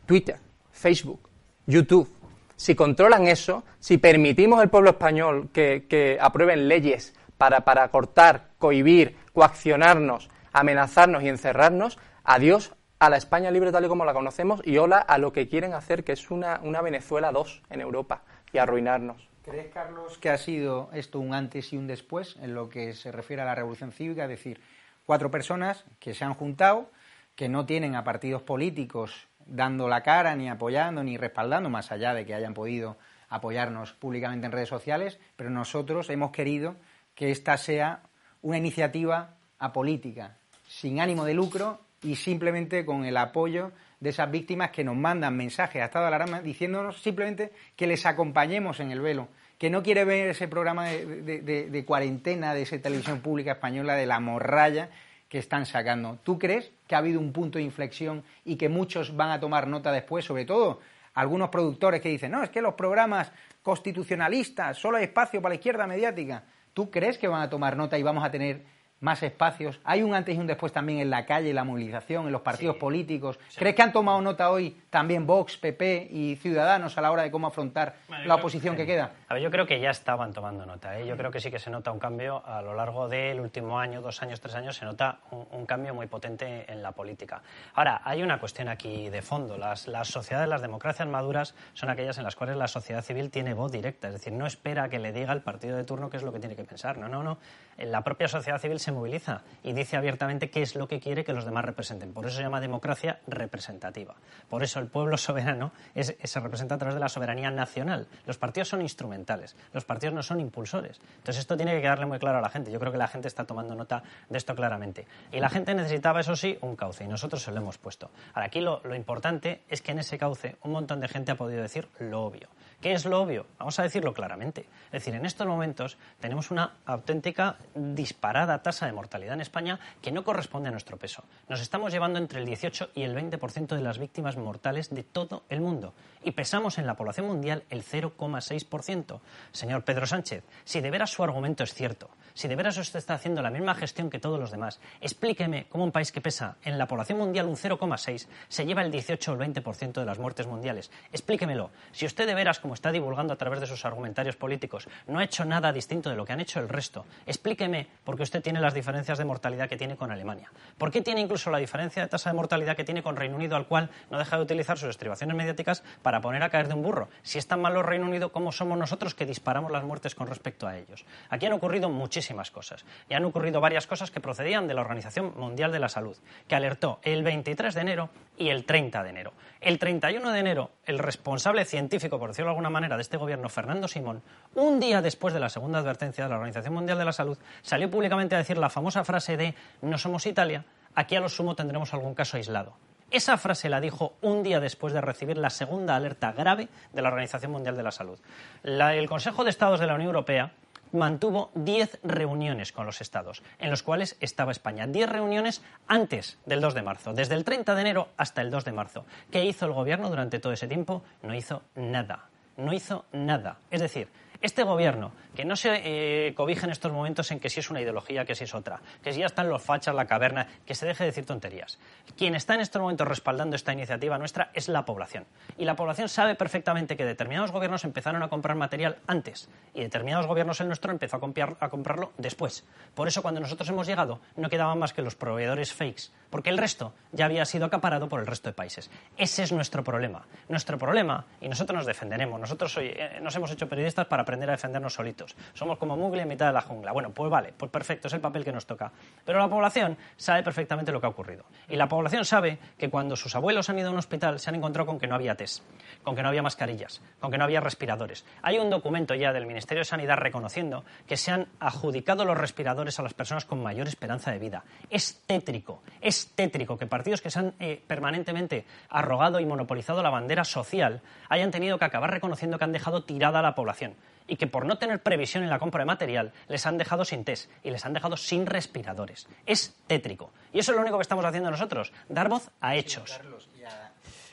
Twitter, 0.07 0.37
Facebook, 0.71 1.29
YouTube. 1.67 2.09
Si 2.57 2.75
controlan 2.75 3.27
eso, 3.27 3.65
si 3.79 3.99
permitimos 3.99 4.61
al 4.61 4.71
pueblo 4.71 4.91
español 4.91 5.51
que, 5.53 6.19
aprueben 6.21 6.69
leyes 6.69 7.15
para, 7.37 7.61
para 7.61 7.89
cortar, 7.89 8.51
cohibir, 8.59 9.17
coaccionarnos, 9.33 10.31
amenazarnos 10.53 11.23
y 11.23 11.29
encerrarnos, 11.29 11.99
adiós 12.25 12.73
a 13.01 13.11
la 13.11 13.17
España 13.17 13.51
libre 13.51 13.71
tal 13.71 13.85
y 13.85 13.89
como 13.89 14.05
la 14.05 14.15
conocemos 14.15 14.61
y 14.65 14.79
hola 14.79 14.99
a 14.99 15.19
lo 15.19 15.33
que 15.33 15.49
quieren 15.49 15.75
hacer, 15.75 16.05
que 16.05 16.13
es 16.13 16.31
una, 16.31 16.61
una 16.63 16.81
Venezuela 16.81 17.31
2 17.33 17.63
en 17.71 17.81
Europa 17.81 18.23
y 18.53 18.59
arruinarnos. 18.59 19.28
¿Crees, 19.49 19.73
Carlos, 19.73 20.19
que 20.19 20.29
ha 20.29 20.37
sido 20.37 20.91
esto 20.93 21.21
un 21.21 21.33
antes 21.33 21.73
y 21.73 21.77
un 21.79 21.87
después 21.87 22.37
en 22.43 22.55
lo 22.55 22.69
que 22.69 22.93
se 22.93 23.11
refiere 23.11 23.43
a 23.43 23.47
la 23.47 23.55
revolución 23.55 23.93
cívica? 23.93 24.25
Es 24.25 24.29
decir, 24.29 24.61
cuatro 25.07 25.31
personas 25.31 25.85
que 25.99 26.13
se 26.13 26.25
han 26.25 26.35
juntado, 26.35 26.91
que 27.35 27.49
no 27.49 27.65
tienen 27.65 27.95
a 27.95 28.05
partidos 28.05 28.43
políticos 28.43 29.27
dando 29.47 29.89
la 29.89 30.03
cara, 30.03 30.37
ni 30.37 30.51
apoyando, 30.51 31.03
ni 31.03 31.17
respaldando, 31.17 31.71
más 31.71 31.91
allá 31.91 32.13
de 32.13 32.27
que 32.27 32.35
hayan 32.35 32.53
podido 32.53 32.99
apoyarnos 33.31 33.95
públicamente 33.95 34.45
en 34.45 34.53
redes 34.53 34.69
sociales, 34.69 35.19
pero 35.37 35.49
nosotros 35.49 36.11
hemos 36.11 36.31
querido 36.31 36.77
que 37.15 37.31
esta 37.31 37.57
sea 37.57 38.03
una 38.43 38.59
iniciativa 38.59 39.35
apolítica, 39.59 40.37
sin 40.67 41.01
ánimo 41.01 41.25
de 41.25 41.35
lucro 41.35 41.81
y 42.03 42.17
simplemente 42.17 42.85
con 42.85 43.05
el 43.05 43.17
apoyo 43.17 43.73
de 44.01 44.11
esas 44.11 44.31
víctimas 44.31 44.71
que 44.71 44.85
nos 44.85 44.97
mandan 44.97 45.37
mensajes 45.37 45.83
a 45.83 45.87
Estado 45.87 46.05
de 46.09 46.15
Alarma 46.15 46.41
diciéndonos 46.41 47.03
simplemente 47.03 47.53
que 47.77 47.87
les 47.87 48.07
acompañemos 48.07 48.81
en 48.81 48.93
el 48.93 49.01
velo, 49.01 49.29
que 49.59 49.71
no 49.71 49.83
quiere 49.83 50.05
ver 50.05 50.29
ese 50.29 50.47
programa 50.47 50.87
de, 50.87 51.85
cuarentena 51.85 52.55
de 52.55 52.63
esa 52.63 52.79
televisión 52.79 53.21
pública 53.21 53.53
española 53.53 53.95
de 53.95 54.07
la 54.07 54.21
morralla 54.21 54.89
que 55.29 55.39
están 55.39 55.67
sacando. 55.67 56.19
¿Tú 56.23 56.39
crees 56.39 56.71
que 56.87 56.95
ha 56.95 56.99
habido 56.99 57.21
un 57.21 57.33
punto 57.33 57.59
de 57.59 57.65
inflexión 57.65 58.23
y 58.45 58.57
que 58.57 58.69
muchos 58.69 59.15
van 59.17 59.31
a 59.31 59.41
tomar 59.41 59.67
nota 59.67 59.93
después, 59.93 60.25
sobre 60.25 60.45
todo 60.45 60.81
algunos 61.15 61.51
productores 61.51 62.01
que 62.01 62.09
dicen, 62.09 62.31
no, 62.31 62.43
es 62.43 62.51
que 62.51 62.63
los 62.63 62.75
programas 62.75 63.33
constitucionalistas, 63.63 64.79
solo 64.79 64.97
hay 64.97 65.05
espacio 65.05 65.43
para 65.43 65.51
la 65.51 65.57
izquierda 65.57 65.87
mediática? 65.87 66.45
¿Tú 66.73 66.91
crees 66.91 67.19
que 67.19 67.27
van 67.27 67.43
a 67.43 67.51
tomar 67.51 67.77
nota 67.77 67.99
y 67.99 68.03
vamos 68.05 68.25
a 68.25 68.31
tener 68.31 68.63
más 69.01 69.23
espacios. 69.23 69.81
Hay 69.85 70.03
un 70.03 70.15
antes 70.15 70.37
y 70.37 70.39
un 70.39 70.47
después 70.47 70.73
también 70.73 71.01
en 71.01 71.11
la 71.11 71.25
calle, 71.25 71.51
en 71.51 71.57
la 71.57 71.65
movilización, 71.65 72.27
en 72.27 72.33
los 72.33 72.43
partidos 72.43 72.77
políticos. 72.77 73.39
¿Crees 73.57 73.75
que 73.75 73.83
han 73.83 73.93
tomado 73.93 74.21
nota 74.21 74.51
hoy 74.51 74.77
también 74.91 75.27
Vox, 75.27 75.57
PP 75.57 76.09
y 76.11 76.37
Ciudadanos 76.37 76.99
a 76.99 77.01
la 77.01 77.13
hora 77.13 77.23
de 77.23 77.31
cómo 77.31 77.47
afrontar 77.47 77.97
la 78.25 78.35
oposición 78.35 78.77
que, 78.77 78.87
queda? 78.87 79.13
A 79.29 79.35
ver, 79.35 79.43
yo 79.43 79.51
creo 79.51 79.67
que 79.67 79.81
ya 79.81 79.91
estaban 79.91 80.33
tomando 80.33 80.67
nota. 80.67 80.99
¿eh? 80.99 81.07
Yo 81.07 81.17
creo 81.17 81.31
que 81.31 81.41
sí 81.41 81.51
que 81.51 81.59
se 81.59 81.71
nota 81.71 81.93
un 81.93 81.99
cambio 81.99 82.45
a 82.45 82.61
lo 82.63 82.75
largo 82.75 83.09
del 83.09 83.41
último 83.41 83.79
año, 83.79 84.01
dos 84.01 84.23
años, 84.23 84.41
tres 84.41 84.55
años, 84.55 84.77
se 84.77 84.85
nota 84.85 85.21
un, 85.31 85.67
cambio 85.67 85.95
muy 85.95 86.07
potente 86.07 86.65
en 86.73 86.83
la 86.83 86.93
política. 86.93 87.43
Ahora, 87.75 88.01
hay 88.05 88.23
una 88.23 88.41
cuestión 88.41 88.69
aquí 88.69 89.11
de 89.11 89.21
fondo. 89.21 89.59
Las, 89.59 89.87
las 89.87 90.09
sociedades, 90.09 90.49
las 90.49 90.63
democracias 90.63 91.07
maduras 91.07 91.55
son 91.75 91.91
aquellas 91.91 92.17
en 92.17 92.25
las 92.25 92.37
cuales 92.37 92.57
la 92.57 92.69
sociedad 92.69 93.03
civil 93.03 93.31
tiene 93.31 93.53
voz 93.53 93.71
directa. 93.71 94.09
Es 94.09 94.15
decir, 94.15 94.33
no 94.33 94.47
espera 94.47 94.89
que 94.89 94.99
le 94.99 95.13
diga 95.13 95.33
al 95.33 95.43
partido 95.43 95.77
de 95.77 95.85
turno 95.85 96.09
qué 96.09 96.17
es 96.17 96.23
lo 96.23 96.33
que 96.33 96.41
tiene 96.41 96.57
que 96.57 96.65
pensar. 96.65 96.97
No, 96.97 97.09
no, 97.09 97.23
no. 97.23 97.39
La 97.77 98.03
propia 98.03 98.29
sociedad 98.29 98.59
civil 98.59 98.81
se 98.81 98.88
moviliza 98.93 99.43
y 99.63 99.73
dice 99.73 99.97
abiertamente 99.97 100.51
qué 100.51 100.63
es 100.63 100.75
lo 100.75 100.89
que 100.89 101.01
quiere 101.01 101.25
que 101.25 101.33
los 101.33 101.45
demás 101.45 101.65
representen. 101.65 102.13
Por 102.13 102.27
eso 102.27 102.37
se 102.37 102.43
llama 102.43 102.61
democracia 102.61 103.21
representativa. 103.27 104.15
Por 104.49 104.63
eso 104.63 104.81
el 104.81 104.87
pueblo 104.87 105.17
soberano 105.19 105.73
se 105.95 106.41
representa 106.41 106.77
a 106.77 106.79
través 106.79 106.95
de 106.95 107.01
la 107.01 107.09
soberanía 107.09 107.51
nacional. 107.51 108.07
Los 108.27 108.39
partidos 108.39 108.69
son 108.69 108.83
instrumentales, 108.83 109.57
los 109.73 109.85
partidos 109.85 110.15
no 110.15 110.23
son 110.23 110.41
impulsores. 110.41 111.01
Entonces 111.19 111.39
esto 111.39 111.57
tiene 111.57 111.73
que 111.73 111.83
quedarle 111.83 112.07
muy 112.07 112.19
claro 112.19 112.39
a 112.39 112.41
la 112.41 112.49
gente. 112.49 112.71
Yo 112.71 112.79
creo 112.81 112.93
que 112.93 112.99
la 112.99 113.09
gente 113.09 113.29
está 113.29 113.45
tomando 113.45 113.75
nota 113.75 114.03
de 114.29 114.39
esto 114.39 114.55
claramente. 114.55 115.07
Y 115.33 115.41
la 115.41 115.49
gente 115.49 115.75
necesitaba, 115.75 116.21
eso 116.21 116.37
sí, 116.37 116.59
un 116.61 116.77
cauce 116.77 117.05
y 117.05 117.09
nosotros 117.09 117.43
se 117.43 117.53
lo 117.53 117.59
hemos 117.59 117.79
puesto. 117.79 118.11
Ahora, 118.35 118.47
aquí 118.47 118.61
lo, 118.61 118.81
lo 118.85 118.95
importante 118.95 119.63
es 119.69 119.83
que 119.83 119.93
en 119.93 120.01
ese 120.01 120.19
cauce 120.19 120.57
un 120.63 120.73
montón 120.73 121.01
de 121.01 121.09
gente 121.09 121.33
ha 121.33 121.37
podido 121.37 121.63
decir 121.63 121.89
lo 121.99 122.23
obvio. 122.23 122.49
¿Qué 122.81 122.93
es 122.93 123.05
lo 123.07 123.21
obvio? 123.21 123.45
Vamos 123.59 123.77
a 123.81 123.83
decirlo 123.83 124.15
claramente. 124.15 124.69
Es 124.87 124.93
decir, 124.93 125.13
en 125.17 125.27
estos 125.27 125.49
momentos 125.49 125.99
tenemos 126.21 126.53
una 126.53 126.77
auténtica 126.87 127.57
disparada 127.75 128.63
tasa 128.63 128.87
de 128.87 128.93
mortalidad 128.93 129.35
en 129.35 129.41
España 129.41 129.81
que 130.01 130.13
no 130.13 130.23
corresponde 130.23 130.69
a 130.69 130.71
nuestro 130.71 130.97
peso. 130.97 131.25
Nos 131.49 131.61
estamos 131.61 131.93
llevando 131.93 132.21
entre 132.21 132.39
el 132.39 132.47
18 132.47 132.91
y 132.95 133.03
el 133.03 133.17
20% 133.17 133.75
de 133.75 133.83
las 133.83 133.99
víctimas 133.99 134.37
mortales 134.37 134.91
de 134.91 135.03
todo 135.03 135.43
el 135.49 135.61
mundo 135.61 135.93
y 136.23 136.31
pesamos 136.31 136.79
en 136.79 136.87
la 136.87 136.95
población 136.95 137.27
mundial 137.27 137.65
el 137.69 137.83
0,6%. 137.83 139.21
Señor 139.51 139.83
Pedro 139.83 140.07
Sánchez, 140.07 140.45
si 140.65 140.81
de 140.81 140.91
veras 140.91 141.11
su 141.11 141.25
argumento 141.25 141.65
es 141.65 141.75
cierto, 141.75 142.11
si 142.33 142.47
de 142.47 142.55
veras 142.55 142.77
usted 142.77 143.01
está 143.01 143.15
haciendo 143.15 143.43
la 143.43 143.51
misma 143.51 143.75
gestión 143.75 144.09
que 144.09 144.21
todos 144.21 144.39
los 144.39 144.53
demás, 144.53 144.81
explíqueme 145.01 145.67
cómo 145.69 145.83
un 145.83 145.91
país 145.91 146.13
que 146.13 146.21
pesa 146.21 146.57
en 146.63 146.79
la 146.79 146.87
población 146.87 147.19
mundial 147.19 147.47
un 147.47 147.57
0,6 147.57 148.29
se 148.49 148.67
lleva 148.67 148.83
el 148.83 148.93
18 148.93 149.33
o 149.33 149.35
el 149.35 149.53
20% 149.53 149.93
de 149.95 150.05
las 150.05 150.21
muertes 150.21 150.47
mundiales. 150.47 150.93
Explíquemelo. 151.11 151.71
Si 151.91 152.07
usted 152.07 152.27
de 152.27 152.35
veras, 152.35 152.61
como 152.61 152.68
está 152.75 152.93
divulgando 152.93 153.33
a 153.33 153.37
través 153.37 153.61
de 153.61 153.67
sus 153.67 153.85
argumentarios 153.85 154.37
políticos, 154.37 154.89
no 155.07 155.19
ha 155.19 155.25
hecho 155.25 155.45
nada 155.45 155.73
distinto 155.73 156.11
de 156.11 156.17
lo 156.17 156.25
que 156.25 156.33
han 156.33 156.41
hecho 156.41 156.61
el 156.61 156.69
resto, 156.69 157.05
explíqueme 157.27 157.87
por 158.05 158.17
qué 158.17 158.23
usted 158.23 158.43
tiene 158.43 158.61
las 158.61 158.75
diferencias 158.75 159.19
de 159.19 159.25
mortalidad 159.25 159.69
que 159.69 159.77
tiene 159.77 159.97
con 159.97 160.11
Alemania. 160.11 160.51
¿Por 160.77 160.91
qué 160.91 161.03
tiene 161.03 161.21
incluso 161.21 161.51
la 161.51 161.59
diferencia 161.59 162.03
de 162.03 162.09
tasa 162.09 162.31
de 162.31 162.37
mortalidad 162.37 162.77
que 162.77 162.85
tiene 162.85 163.03
con 163.03 163.17
Reino 163.17 163.37
Unido, 163.37 163.57
al 163.57 163.67
cual 163.67 163.91
no 164.11 164.19
deja 164.19 164.37
de 164.37 164.43
utilizar 164.43 164.79
sus 164.79 164.91
estribaciones 164.91 165.37
mediáticas 165.37 165.83
para 166.03 166.21
poner 166.21 166.43
a 166.43 166.51
caer 166.51 166.69
de 166.69 166.75
un 166.75 166.83
burro? 166.83 167.09
Si 167.23 167.39
es 167.39 167.47
tan 167.47 167.61
malo 167.61 167.83
Reino 167.83 168.07
Unido, 168.07 168.33
¿cómo 168.33 168.53
somos 168.53 168.79
nosotros 168.79 169.15
que 169.15 169.27
disparamos 169.27 169.71
las 169.71 169.85
muertes 169.85 170.15
con 170.15 170.27
respecto 170.27 170.67
a 170.67 170.77
ellos? 170.77 171.05
Aquí 171.31 171.47
han 171.47 171.53
ocurrido 171.53 171.89
muchísimas 171.89 172.51
cosas. 172.51 172.85
Y 173.09 173.15
han 173.15 173.25
ocurrido 173.25 173.61
varias 173.61 173.87
cosas 173.87 174.11
que 174.11 174.21
procedían 174.21 174.67
de 174.67 174.75
la 174.75 174.81
Organización 174.81 175.33
Mundial 175.37 175.73
de 175.73 175.79
la 175.79 175.89
Salud, 175.89 176.17
que 176.47 176.55
alertó 176.55 177.01
el 177.03 177.23
23 177.23 177.75
de 177.75 177.81
enero 177.81 178.11
y 178.37 178.49
el 178.51 178.65
30 178.65 179.03
de 179.03 179.11
enero. 179.11 179.33
El 179.61 179.79
31 179.79 180.31
de 180.31 180.39
enero, 180.39 180.71
el 180.87 180.99
responsable 180.99 181.65
científico, 181.65 182.19
por 182.19 182.31
decirlo 182.31 182.51
de 182.53 182.55
alguna 182.59 182.71
manera, 182.71 182.97
de 182.97 183.03
este 183.03 183.17
gobierno, 183.17 183.49
Fernando 183.49 183.87
Simón, 183.87 184.21
un 184.57 184.81
día 184.81 185.01
después 185.01 185.33
de 185.33 185.39
la 185.39 185.49
segunda 185.49 185.79
advertencia 185.79 186.25
de 186.25 186.31
la 186.31 186.37
Organización 186.37 186.75
Mundial 186.75 186.99
de 186.99 187.05
la 187.05 187.13
Salud, 187.13 187.39
salió 187.63 187.89
públicamente 187.89 188.35
a 188.35 188.39
decir 188.39 188.59
la 188.59 188.69
famosa 188.69 189.05
frase 189.05 189.37
de 189.37 189.55
no 189.81 189.97
somos 189.97 190.27
Italia, 190.27 190.65
aquí 190.97 191.15
a 191.15 191.21
lo 191.21 191.29
sumo 191.29 191.55
tendremos 191.55 191.95
algún 191.95 192.17
caso 192.17 192.37
aislado. 192.37 192.75
Esa 193.13 193.39
frase 193.39 193.69
la 193.69 193.81
dijo 193.81 194.15
un 194.23 194.43
día 194.43 194.59
después 194.59 194.93
de 194.93 195.01
recibir 195.01 195.39
la 195.39 195.51
segunda 195.51 195.95
alerta 195.95 196.33
grave 196.33 196.69
de 196.93 197.01
la 197.01 197.11
Organización 197.11 197.53
Mundial 197.53 197.77
de 197.77 197.83
la 197.85 197.93
Salud. 197.93 198.19
el 198.65 199.09
Consejo 199.09 199.45
de 199.45 199.51
Estados 199.51 199.79
de 199.79 199.87
la 199.87 199.95
Unión 199.95 200.09
Europea 200.09 200.51
mantuvo 200.91 201.51
10 201.55 202.01
reuniones 202.03 202.73
con 202.73 202.87
los 202.87 203.01
estados, 203.01 203.43
en 203.61 203.71
los 203.71 203.85
cuales 203.85 204.17
estaba 204.21 204.51
España. 204.51 204.89
10 204.89 205.09
reuniones 205.09 205.63
antes 205.87 206.39
del 206.45 206.61
2 206.61 206.75
de 206.75 206.83
marzo, 206.83 207.13
desde 207.13 207.37
el 207.37 207.45
30 207.45 207.77
de 207.77 207.81
enero 207.81 208.09
hasta 208.17 208.43
el 208.43 208.51
2 208.51 208.65
de 208.65 208.73
marzo. 208.73 209.05
¿Qué 209.31 209.45
hizo 209.45 209.67
el 209.67 209.73
gobierno 209.73 210.11
durante 210.11 210.41
todo 210.41 210.53
ese 210.53 210.67
tiempo? 210.67 211.05
No 211.23 211.35
hizo 211.35 211.63
nada. 211.77 212.29
No 212.59 212.73
hizo 212.73 213.05
nada. 213.13 213.59
Es 213.71 213.81
decir, 213.81 214.09
este 214.41 214.63
gobierno, 214.63 215.13
que 215.35 215.45
no 215.45 215.57
se 215.57 215.81
eh, 215.85 216.35
cobija 216.35 216.67
en 216.67 216.73
estos 216.73 216.93
momentos 216.93 217.31
en 217.31 217.41
que 217.41 217.51
si 217.51 217.61
es 217.61 217.71
una 217.71 217.81
ideología, 217.81 218.25
que 218.25 218.35
si 218.35 218.45
es 218.45 218.55
otra, 218.55 218.81
que 219.03 219.13
si 219.13 219.21
ya 219.21 219.27
están 219.27 219.49
los 219.49 219.63
fachas, 219.63 219.95
la 219.95 220.07
caverna, 220.07 220.47
que 220.65 220.75
se 220.75 220.87
deje 220.87 221.05
de 221.05 221.11
decir 221.11 221.27
tonterías. 221.27 221.79
Quien 222.17 222.35
está 222.35 222.55
en 222.55 222.61
estos 222.61 222.81
momentos 222.81 223.07
respaldando 223.07 223.57
esta 223.57 223.73
iniciativa 223.73 224.19
nuestra 224.19 224.51
es 224.55 224.69
la 224.69 224.85
población. 224.85 225.27
Y 225.57 225.65
la 225.65 225.77
población 225.77 226.09
sabe 226.09 226.35
perfectamente 226.35 226.97
que 226.97 227.05
determinados 227.05 227.51
gobiernos 227.51 227.85
empezaron 227.85 228.23
a 228.23 228.29
comprar 228.29 228.57
material 228.57 228.99
antes 229.07 229.49
y 229.75 229.81
determinados 229.81 230.27
gobiernos, 230.27 230.61
el 230.61 230.69
nuestro, 230.69 230.93
empezó 230.93 231.17
a, 231.17 231.57
a 231.61 231.69
comprarlo 231.69 232.13
después. 232.17 232.65
Por 232.95 233.09
eso, 233.09 233.23
cuando 233.23 233.41
nosotros 233.41 233.69
hemos 233.69 233.87
llegado, 233.87 234.21
no 234.37 234.49
quedaban 234.49 234.79
más 234.79 234.93
que 234.93 235.03
los 235.03 235.15
proveedores 235.15 235.73
fakes, 235.73 236.11
porque 236.31 236.51
el 236.51 236.59
resto 236.59 236.93
ya 237.13 237.25
había 237.25 237.45
sido 237.45 237.67
acaparado 237.67 238.09
por 238.09 238.21
el 238.21 238.27
resto 238.27 238.49
de 238.49 238.55
países. 238.55 238.91
Ese 239.17 239.43
es 239.43 239.53
nuestro 239.53 239.83
problema. 239.83 240.27
Nuestro 240.49 240.79
problema, 240.79 241.25
y 241.41 241.49
nosotros 241.49 241.77
nos 241.77 241.87
defenderemos, 241.87 242.41
nosotros 242.41 242.77
hoy, 242.77 242.93
eh, 242.95 243.19
nos 243.23 243.35
hemos 243.37 243.51
hecho 243.51 243.69
periodistas 243.69 244.07
para 244.07 244.25
aprender 244.29 244.51
a 244.51 244.53
defendernos 244.53 244.93
solitos. 244.93 245.35
Somos 245.55 245.79
como 245.79 245.97
Mugli 245.97 246.21
en 246.21 246.29
mitad 246.29 246.49
de 246.49 246.53
la 246.53 246.61
jungla. 246.61 246.93
Bueno, 246.93 247.11
pues 247.11 247.31
vale, 247.31 247.55
pues 247.57 247.71
perfecto, 247.71 248.09
es 248.09 248.15
el 248.15 248.21
papel 248.21 248.45
que 248.45 248.53
nos 248.53 248.67
toca. 248.67 248.93
Pero 249.25 249.39
la 249.39 249.49
población 249.49 249.97
sabe 250.19 250.43
perfectamente 250.43 250.93
lo 250.93 251.01
que 251.01 251.07
ha 251.07 251.11
ocurrido. 251.11 251.45
Y 251.67 251.77
la 251.77 251.89
población 251.89 252.27
sabe 252.27 252.59
que 252.77 252.91
cuando 252.91 253.17
sus 253.17 253.35
abuelos 253.35 253.71
han 253.71 253.79
ido 253.79 253.89
a 253.89 253.93
un 253.93 253.99
hospital 253.99 254.39
se 254.39 254.51
han 254.51 254.57
encontrado 254.57 254.87
con 254.87 254.99
que 254.99 255.07
no 255.07 255.15
había 255.15 255.35
test, 255.35 255.63
con 256.03 256.15
que 256.15 256.23
no 256.23 256.29
había 256.29 256.43
mascarillas, 256.43 257.01
con 257.21 257.31
que 257.31 257.39
no 257.39 257.45
había 257.45 257.61
respiradores. 257.61 258.27
Hay 258.43 258.59
un 258.59 258.69
documento 258.69 259.15
ya 259.15 259.33
del 259.33 259.47
Ministerio 259.47 259.81
de 259.81 259.87
Sanidad 259.87 260.19
reconociendo 260.19 260.85
que 261.07 261.17
se 261.17 261.31
han 261.31 261.47
adjudicado 261.59 262.27
los 262.27 262.37
respiradores 262.37 262.99
a 262.99 263.03
las 263.03 263.15
personas 263.15 263.47
con 263.47 263.63
mayor 263.63 263.89
esperanza 263.89 264.31
de 264.31 264.39
vida. 264.39 264.65
Es 264.91 265.23
tétrico, 265.27 265.83
es 266.03 266.35
tétrico 266.35 266.77
que 266.77 266.87
partidos 266.87 267.23
que 267.23 267.31
se 267.31 267.39
han 267.39 267.55
eh, 267.61 267.83
permanentemente 267.87 268.67
arrogado 268.91 269.41
y 269.41 269.47
monopolizado 269.47 270.03
la 270.03 270.11
bandera 270.11 270.45
social 270.45 271.01
hayan 271.31 271.51
tenido 271.51 271.79
que 271.79 271.87
acabar 271.87 272.11
reconociendo 272.11 272.59
que 272.59 272.65
han 272.65 272.73
dejado 272.73 273.05
tirada 273.05 273.39
a 273.39 273.43
la 273.43 273.55
población 273.55 273.95
y 274.29 274.37
que 274.37 274.47
por 274.47 274.67
no 274.67 274.79
tener 274.79 275.03
previsión 275.03 275.43
en 275.43 275.51
la 275.51 275.59
compra 275.59 275.81
de 275.81 275.87
material 275.87 276.33
les 276.47 276.67
han 276.67 276.79
dejado 276.79 277.05
sin 277.05 277.25
test 277.25 277.51
y 277.65 277.71
les 277.71 277.85
han 277.85 277.95
dejado 277.95 278.17
sin 278.17 278.47
respiradores. 278.47 279.27
Es 279.47 279.75
tétrico. 279.89 280.33
Y 280.53 280.61
eso 280.61 280.71
es 280.73 280.77
lo 280.77 280.83
único 280.83 280.99
que 280.99 281.03
estamos 281.03 281.25
haciendo 281.25 281.51
nosotros, 281.51 281.93
dar 282.09 282.29
voz 282.29 282.51
a 282.61 282.77
hechos. 282.77 283.19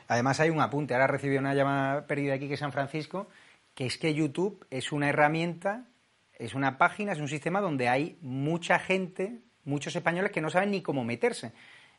Además 0.08 0.40
hay 0.40 0.52
un 0.52 0.62
apunte, 0.62 0.94
ahora 0.94 1.06
he 1.06 1.08
recibido 1.08 1.40
una 1.40 1.56
llamada 1.56 2.06
perdida 2.06 2.36
aquí 2.36 2.48
que 2.48 2.54
es 2.54 2.60
San 2.60 2.72
Francisco, 2.72 3.28
que 3.74 3.88
es 3.88 3.98
que 3.98 4.14
YouTube 4.14 4.68
es 4.70 4.92
una 4.92 5.10
herramienta 5.10 5.86
es 6.38 6.54
una 6.54 6.78
página, 6.78 7.14
es 7.14 7.20
un 7.20 7.28
sistema 7.28 7.62
donde 7.62 7.88
hay 7.88 8.18
mucha 8.22 8.80
gente, 8.80 9.40
muchos 9.64 9.96
españoles 9.96 10.32
que 10.32 10.42
no 10.42 10.50
saben 10.50 10.72
ni 10.72 10.82
cómo 10.82 11.04
meterse. 11.04 11.48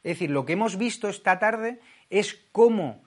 Es 0.02 0.18
decir, 0.18 0.30
lo 0.30 0.44
que 0.44 0.52
hemos 0.52 0.76
visto 0.76 1.08
esta 1.08 1.38
tarde 1.38 1.80
es 2.10 2.34
cómo 2.52 3.02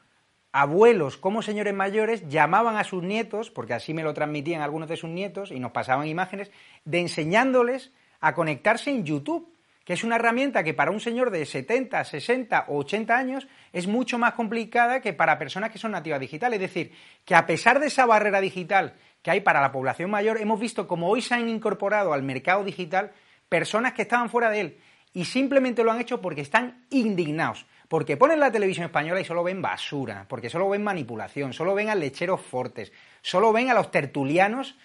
abuelos, 0.51 1.17
como 1.17 1.41
señores 1.41 1.73
mayores, 1.73 2.27
llamaban 2.27 2.77
a 2.77 2.83
sus 2.83 3.03
nietos, 3.03 3.51
porque 3.51 3.73
así 3.73 3.93
me 3.93 4.03
lo 4.03 4.13
transmitían 4.13 4.61
algunos 4.61 4.89
de 4.89 4.97
sus 4.97 5.09
nietos, 5.09 5.51
y 5.51 5.59
nos 5.59 5.71
pasaban 5.71 6.07
imágenes, 6.07 6.51
de 6.85 6.99
enseñándoles 6.99 7.91
a 8.19 8.33
conectarse 8.33 8.89
en 8.89 9.05
YouTube, 9.05 9.53
que 9.89 9.93
es 9.93 10.03
una 10.03 10.17
herramienta 10.17 10.63
que 10.63 10.75
para 10.75 10.91
un 10.91 10.99
señor 10.99 11.31
de 11.31 11.45
70, 11.45 12.03
60 12.03 12.65
o 12.67 12.77
80 12.77 13.17
años 13.17 13.47
es 13.73 13.87
mucho 13.87 14.19
más 14.19 14.33
complicada 14.33 15.01
que 15.01 15.13
para 15.13 15.39
personas 15.39 15.71
que 15.71 15.79
son 15.79 15.93
nativas 15.93 16.19
digitales. 16.19 16.61
Es 16.61 16.73
decir, 16.73 16.91
que 17.25 17.33
a 17.33 17.47
pesar 17.47 17.79
de 17.79 17.87
esa 17.87 18.05
barrera 18.05 18.39
digital 18.39 18.93
que 19.23 19.31
hay 19.31 19.41
para 19.41 19.61
la 19.61 19.71
población 19.71 20.11
mayor, 20.11 20.39
hemos 20.39 20.59
visto 20.59 20.87
como 20.87 21.09
hoy 21.09 21.23
se 21.23 21.33
han 21.33 21.49
incorporado 21.49 22.13
al 22.13 22.21
mercado 22.21 22.63
digital 22.63 23.13
personas 23.49 23.93
que 23.93 24.03
estaban 24.03 24.29
fuera 24.29 24.51
de 24.51 24.59
él 24.59 24.77
y 25.11 25.25
simplemente 25.25 25.83
lo 25.83 25.91
han 25.91 25.99
hecho 25.99 26.21
porque 26.21 26.41
están 26.41 26.85
indignados. 26.91 27.65
Porque 27.89 28.17
ponen 28.17 28.39
la 28.39 28.51
televisión 28.51 28.85
española 28.85 29.19
y 29.19 29.25
solo 29.25 29.43
ven 29.43 29.61
basura, 29.61 30.25
porque 30.29 30.49
solo 30.49 30.69
ven 30.69 30.83
manipulación, 30.83 31.51
solo 31.51 31.73
ven 31.73 31.89
a 31.89 31.95
lecheros 31.95 32.39
fortes, 32.39 32.93
solo 33.21 33.51
ven 33.51 33.69
a 33.69 33.73
los 33.73 33.91
tertulianos 33.91 34.77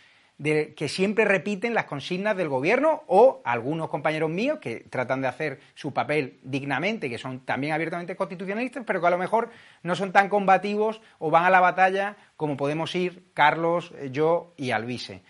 que 0.42 0.88
siempre 0.88 1.24
repiten 1.24 1.74
las 1.74 1.84
consignas 1.84 2.36
del 2.36 2.48
gobierno 2.48 3.04
o 3.06 3.40
algunos 3.44 3.88
compañeros 3.88 4.30
míos 4.30 4.58
que 4.60 4.80
tratan 4.80 5.20
de 5.20 5.28
hacer 5.28 5.60
su 5.74 5.92
papel 5.92 6.40
dignamente, 6.42 7.08
que 7.08 7.18
son 7.18 7.40
también 7.40 7.72
abiertamente 7.72 8.16
constitucionalistas, 8.16 8.82
pero 8.84 9.00
que 9.00 9.06
a 9.06 9.10
lo 9.10 9.18
mejor 9.18 9.50
no 9.82 9.94
son 9.94 10.10
tan 10.10 10.28
combativos 10.28 11.00
o 11.20 11.30
van 11.30 11.44
a 11.44 11.50
la 11.50 11.60
batalla 11.60 12.16
como 12.36 12.56
podemos 12.56 12.94
ir 12.96 13.26
Carlos, 13.32 13.94
yo 14.10 14.54
y 14.56 14.72
Alvise. 14.72 15.22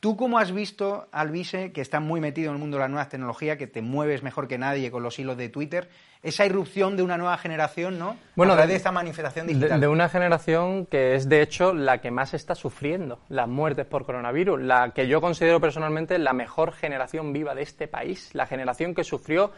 ¿Tú 0.00 0.16
cómo 0.16 0.38
has 0.38 0.52
visto, 0.52 1.08
Alvise, 1.10 1.72
que 1.72 1.80
está 1.80 1.98
muy 1.98 2.20
metido 2.20 2.50
en 2.50 2.54
el 2.54 2.60
mundo 2.60 2.76
de 2.76 2.82
las 2.82 2.90
nuevas 2.90 3.08
tecnologías, 3.08 3.58
que 3.58 3.66
te 3.66 3.82
mueves 3.82 4.22
mejor 4.22 4.46
que 4.46 4.56
nadie 4.56 4.92
con 4.92 5.02
los 5.02 5.18
hilos 5.18 5.36
de 5.36 5.48
Twitter, 5.48 5.88
esa 6.22 6.46
irrupción 6.46 6.96
de 6.96 7.02
una 7.02 7.18
nueva 7.18 7.36
generación, 7.36 7.98
¿no? 7.98 8.16
Bueno, 8.36 8.54
de, 8.54 8.72
esta 8.76 8.92
manifestación 8.92 9.48
digital. 9.48 9.80
De, 9.80 9.88
una 9.88 10.08
generación 10.08 10.86
que 10.86 11.16
es, 11.16 11.28
de 11.28 11.42
hecho, 11.42 11.74
la 11.74 11.98
que 11.98 12.12
más 12.12 12.32
está 12.32 12.54
sufriendo 12.54 13.18
las 13.28 13.48
muertes 13.48 13.86
por 13.86 14.06
coronavirus, 14.06 14.60
la 14.60 14.90
que 14.90 15.08
yo 15.08 15.20
considero 15.20 15.60
personalmente 15.60 16.16
la 16.18 16.32
mejor 16.32 16.72
generación 16.72 17.32
viva 17.32 17.56
de 17.56 17.62
este 17.62 17.88
país, 17.88 18.32
la 18.34 18.46
generación 18.46 18.94
que 18.94 19.02
sufrió 19.02 19.50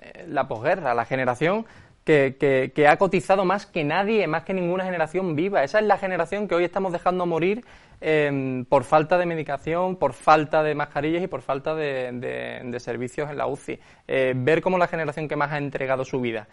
eh, 0.00 0.24
la 0.26 0.48
posguerra, 0.48 0.92
la 0.92 1.04
generación 1.04 1.66
que, 2.04 2.72
que, 2.74 2.88
ha 2.88 2.96
cotizado 2.96 3.44
más 3.44 3.66
que 3.66 3.84
nadie, 3.84 4.26
más 4.26 4.44
que 4.44 4.54
ninguna 4.54 4.84
generación 4.84 5.36
viva. 5.36 5.62
Esa 5.62 5.78
es 5.78 5.86
la 5.86 5.98
generación 5.98 6.48
que 6.48 6.54
hoy 6.54 6.64
estamos 6.64 6.92
dejando 6.92 7.26
morir 7.26 7.64
Em, 8.04 8.64
por 8.64 8.82
falta 8.82 9.16
de 9.16 9.26
medicación, 9.26 9.94
por 9.94 10.12
falta 10.12 10.64
de 10.64 10.74
mascarillas 10.74 11.22
y 11.22 11.28
por 11.28 11.40
falta 11.40 11.76
de, 11.76 12.76
servicios 12.80 13.30
en 13.30 13.38
la 13.38 13.46
UCI. 13.46 13.78
Eh, 14.08 14.34
ver 14.36 14.60
cómo 14.60 14.76
la 14.76 14.88
generación 14.88 15.28
que 15.28 15.36
más 15.36 15.52
ha 15.52 15.58
entregado 15.58 16.04
su 16.04 16.20
vida 16.20 16.48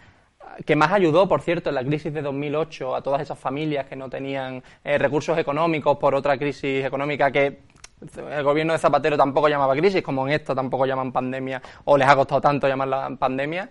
que 0.66 0.76
más 0.76 0.92
ayudó, 0.92 1.28
por 1.28 1.42
cierto, 1.42 1.70
en 1.70 1.76
la 1.76 1.84
crisis 1.84 2.14
de 2.14 2.22
2008 2.22 2.96
a 2.96 3.02
todas 3.02 3.22
esas 3.22 3.38
familias 3.38 3.86
que 3.86 3.96
no 3.96 4.10
tenían 4.10 4.64
eh, 4.84 4.98
recursos 4.98 5.38
económicos 5.38 5.98
por 5.98 6.16
otra 6.16 6.38
crisis 6.38 6.84
económica 6.84 7.32
que 7.32 7.60
el 8.32 8.44
gobierno 8.44 8.74
de 8.74 8.80
Zapatero 8.80 9.16
tampoco 9.16 9.48
llamaba 9.48 9.76
crisis, 9.76 10.02
como 10.02 10.28
en 10.28 10.34
esta 10.34 10.56
tampoco 10.56 10.86
llaman 10.86 11.12
pandemia 11.12 11.62
o 11.86 11.98
les 11.98 12.08
ha 12.08 12.16
costado 12.16 12.42
tanto 12.42 12.68
llamarla 12.68 13.16
pandemia. 13.18 13.70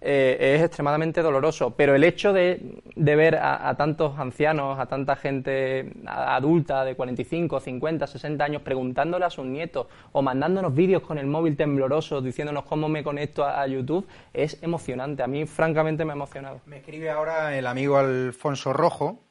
Eh, 0.00 0.54
es 0.54 0.62
extremadamente 0.62 1.22
doloroso. 1.22 1.74
Pero 1.74 1.94
el 1.94 2.04
hecho 2.04 2.32
de, 2.32 2.80
ver 2.94 3.36
a, 3.36 3.74
tantos 3.76 4.18
ancianos, 4.18 4.78
a 4.78 4.86
tanta 4.86 5.16
gente 5.16 5.92
adulta 6.06 6.84
de 6.84 6.94
45, 6.94 7.58
50, 7.58 8.06
60 8.06 8.44
años 8.44 8.62
preguntándole 8.62 9.24
a 9.24 9.30
sus 9.30 9.44
nietos 9.44 9.88
o 10.12 10.22
mandándonos 10.22 10.74
vídeos 10.74 11.02
con 11.02 11.18
el 11.18 11.26
móvil 11.26 11.56
tembloroso 11.56 12.20
diciéndonos 12.20 12.64
cómo 12.64 12.88
me 12.88 13.02
conecto 13.02 13.44
a, 13.44 13.66
YouTube 13.66 14.06
es 14.32 14.62
emocionante. 14.62 15.22
A 15.22 15.26
mí, 15.26 15.46
francamente, 15.46 16.04
me 16.04 16.12
ha 16.12 16.14
emocionado. 16.14 16.60
Me 16.64 16.78
escribe 16.78 17.10
ahora 17.10 17.56
el 17.58 17.66
amigo 17.66 17.98
Alfonso 17.98 18.72
Rojo, 18.72 19.24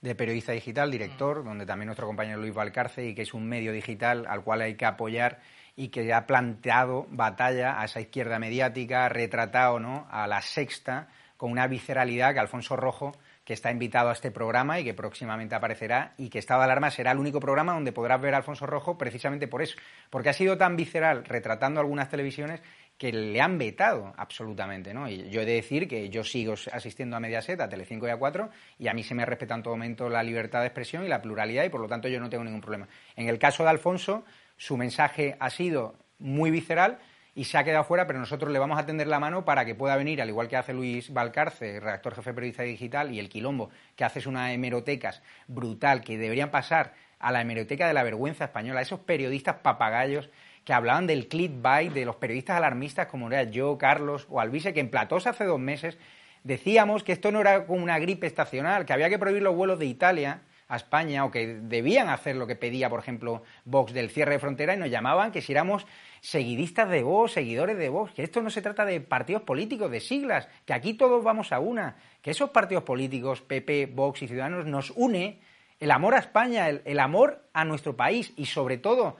de 0.00 0.14
Periodista 0.14 0.52
Digital, 0.52 0.90
director, 0.90 1.44
donde 1.44 1.64
también 1.64 1.86
nuestro 1.86 2.06
compañero 2.06 2.40
Luis 2.40 2.52
Valcarce, 2.52 3.06
y 3.06 3.14
que 3.14 3.22
es 3.22 3.34
un 3.34 3.46
medio 3.46 3.72
digital 3.72 4.26
al 4.28 4.42
cual 4.42 4.62
hay 4.62 4.74
que 4.74 4.84
apoyar 4.84 5.40
y 5.76 5.88
que 5.88 6.12
ha 6.12 6.26
planteado 6.26 7.06
batalla 7.10 7.80
a 7.80 7.84
esa 7.84 8.00
izquierda 8.00 8.38
mediática, 8.38 9.08
retratado 9.08 9.80
¿no? 9.80 10.06
a 10.10 10.26
la 10.26 10.40
sexta 10.40 11.08
con 11.36 11.50
una 11.50 11.66
visceralidad 11.66 12.32
que 12.32 12.40
Alfonso 12.40 12.76
Rojo, 12.76 13.12
que 13.44 13.52
está 13.52 13.70
invitado 13.70 14.08
a 14.08 14.12
este 14.12 14.30
programa 14.30 14.80
y 14.80 14.84
que 14.84 14.94
próximamente 14.94 15.54
aparecerá, 15.54 16.14
y 16.16 16.30
que 16.30 16.38
Estado 16.38 16.60
de 16.60 16.64
Alarma 16.64 16.90
será 16.90 17.12
el 17.12 17.18
único 17.18 17.40
programa 17.40 17.74
donde 17.74 17.92
podrás 17.92 18.20
ver 18.20 18.34
a 18.34 18.38
Alfonso 18.38 18.66
Rojo 18.66 18.96
precisamente 18.96 19.48
por 19.48 19.60
eso, 19.60 19.76
porque 20.10 20.30
ha 20.30 20.32
sido 20.32 20.56
tan 20.56 20.76
visceral 20.76 21.24
retratando 21.24 21.80
algunas 21.80 22.08
televisiones 22.08 22.62
que 22.96 23.12
le 23.12 23.40
han 23.40 23.58
vetado 23.58 24.14
absolutamente, 24.16 24.94
¿no? 24.94 25.08
Y 25.08 25.28
yo 25.28 25.42
he 25.42 25.44
de 25.44 25.54
decir 25.54 25.88
que 25.88 26.08
yo 26.08 26.22
sigo 26.22 26.54
asistiendo 26.72 27.16
a 27.16 27.20
Mediaset, 27.20 27.60
a 27.60 27.68
Telecinco 27.68 28.06
y 28.06 28.10
a 28.10 28.16
Cuatro, 28.16 28.50
y 28.78 28.86
a 28.86 28.94
mí 28.94 29.02
se 29.02 29.14
me 29.14 29.26
respeta 29.26 29.54
en 29.56 29.62
todo 29.62 29.74
momento 29.74 30.08
la 30.08 30.22
libertad 30.22 30.60
de 30.60 30.66
expresión 30.66 31.04
y 31.04 31.08
la 31.08 31.20
pluralidad, 31.20 31.64
y 31.64 31.70
por 31.70 31.80
lo 31.80 31.88
tanto 31.88 32.08
yo 32.08 32.20
no 32.20 32.30
tengo 32.30 32.44
ningún 32.44 32.60
problema. 32.60 32.88
En 33.16 33.28
el 33.28 33.38
caso 33.38 33.64
de 33.64 33.70
Alfonso, 33.70 34.24
su 34.56 34.76
mensaje 34.76 35.36
ha 35.40 35.50
sido 35.50 35.94
muy 36.18 36.50
visceral 36.50 36.98
y 37.34 37.44
se 37.44 37.58
ha 37.58 37.64
quedado 37.64 37.84
fuera, 37.84 38.06
pero 38.06 38.20
nosotros 38.20 38.52
le 38.52 38.58
vamos 38.58 38.78
a 38.78 38.86
tender 38.86 39.08
la 39.08 39.18
mano 39.18 39.44
para 39.44 39.64
que 39.64 39.74
pueda 39.74 39.96
venir, 39.96 40.22
al 40.22 40.28
igual 40.28 40.48
que 40.48 40.56
hace 40.56 40.72
Luis 40.72 41.12
Valcarce, 41.12 41.80
redactor 41.80 42.14
jefe 42.14 42.32
periodista 42.32 42.62
digital, 42.62 43.12
y 43.12 43.18
el 43.18 43.28
Quilombo, 43.28 43.70
que 43.96 44.04
hace 44.04 44.26
una 44.28 44.52
hemerotecas 44.52 45.22
brutal, 45.48 46.02
que 46.02 46.16
deberían 46.16 46.50
pasar 46.50 46.94
a 47.18 47.32
la 47.32 47.40
hemeroteca 47.40 47.88
de 47.88 47.94
la 47.94 48.04
vergüenza 48.04 48.44
española, 48.44 48.82
esos 48.82 49.00
periodistas 49.00 49.56
papagayos 49.56 50.30
que 50.64 50.72
hablaban 50.72 51.06
del 51.06 51.26
clickbait, 51.28 51.92
de 51.92 52.04
los 52.04 52.16
periodistas 52.16 52.56
alarmistas 52.56 53.06
como 53.08 53.28
era 53.28 53.42
yo, 53.44 53.76
Carlos 53.78 54.26
o 54.30 54.40
Alvise, 54.40 54.72
que 54.72 54.80
en 54.80 54.90
Platós 54.90 55.26
hace 55.26 55.44
dos 55.44 55.58
meses 55.58 55.98
decíamos 56.44 57.02
que 57.02 57.12
esto 57.12 57.32
no 57.32 57.40
era 57.40 57.66
como 57.66 57.82
una 57.82 57.98
gripe 57.98 58.26
estacional, 58.26 58.86
que 58.86 58.92
había 58.92 59.10
que 59.10 59.18
prohibir 59.18 59.42
los 59.42 59.56
vuelos 59.56 59.78
de 59.78 59.86
Italia 59.86 60.42
a 60.68 60.76
España 60.76 61.24
o 61.24 61.30
que 61.30 61.58
debían 61.60 62.08
hacer 62.08 62.36
lo 62.36 62.46
que 62.46 62.56
pedía, 62.56 62.88
por 62.88 63.00
ejemplo, 63.00 63.42
Vox 63.64 63.92
del 63.92 64.10
cierre 64.10 64.32
de 64.32 64.38
frontera 64.38 64.74
y 64.74 64.78
nos 64.78 64.90
llamaban 64.90 65.32
que 65.32 65.42
si 65.42 65.52
éramos 65.52 65.86
seguidistas 66.20 66.88
de 66.88 67.02
Vox, 67.02 67.32
seguidores 67.32 67.76
de 67.76 67.88
Vox, 67.88 68.12
que 68.12 68.22
esto 68.22 68.40
no 68.40 68.50
se 68.50 68.62
trata 68.62 68.84
de 68.84 69.00
partidos 69.00 69.42
políticos, 69.42 69.90
de 69.90 70.00
siglas, 70.00 70.48
que 70.64 70.72
aquí 70.72 70.94
todos 70.94 71.22
vamos 71.22 71.52
a 71.52 71.60
una, 71.60 71.96
que 72.22 72.30
esos 72.30 72.50
partidos 72.50 72.84
políticos, 72.84 73.42
PP, 73.42 73.90
Vox 73.94 74.22
y 74.22 74.28
Ciudadanos, 74.28 74.66
nos 74.66 74.90
une 74.90 75.40
el 75.80 75.90
amor 75.90 76.14
a 76.14 76.18
España, 76.18 76.68
el, 76.68 76.82
el 76.84 76.98
amor 76.98 77.46
a 77.52 77.64
nuestro 77.64 77.96
país 77.96 78.32
y 78.36 78.46
sobre 78.46 78.78
todo 78.78 79.16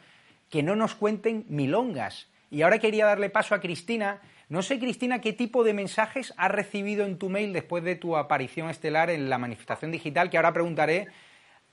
que 0.49 0.63
no 0.63 0.77
nos 0.77 0.95
cuenten 0.95 1.45
milongas. 1.49 2.29
Y 2.51 2.63
ahora 2.63 2.79
quería 2.79 3.07
darle 3.07 3.29
paso 3.31 3.55
a 3.55 3.61
Cristina. 3.61 4.21
No 4.49 4.63
sé, 4.63 4.79
Cristina, 4.79 5.21
qué 5.21 5.33
tipo 5.33 5.65
de 5.65 5.75
mensajes 5.75 6.33
has 6.37 6.51
recibido 6.51 7.05
en 7.05 7.19
tu 7.19 7.29
mail 7.29 7.53
después 7.53 7.83
de 7.83 7.97
tu 7.97 8.17
aparición 8.17 8.71
estelar 8.71 9.11
en 9.11 9.29
la 9.29 9.39
manifestación 9.39 9.91
digital, 9.91 10.31
que 10.31 10.37
ahora 10.37 10.53
preguntaré 10.53 11.09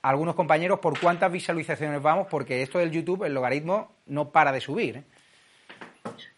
algunos 0.02 0.34
compañeros 0.34 0.80
por 0.80 0.98
cuántas 0.98 1.30
visualizaciones 1.30 2.02
vamos, 2.02 2.26
porque 2.28 2.62
esto 2.62 2.78
del 2.78 2.90
YouTube, 2.90 3.24
el 3.24 3.34
logaritmo, 3.34 3.96
no 4.06 4.30
para 4.30 4.52
de 4.52 4.60
subir. 4.60 4.96
¿eh? 4.96 5.04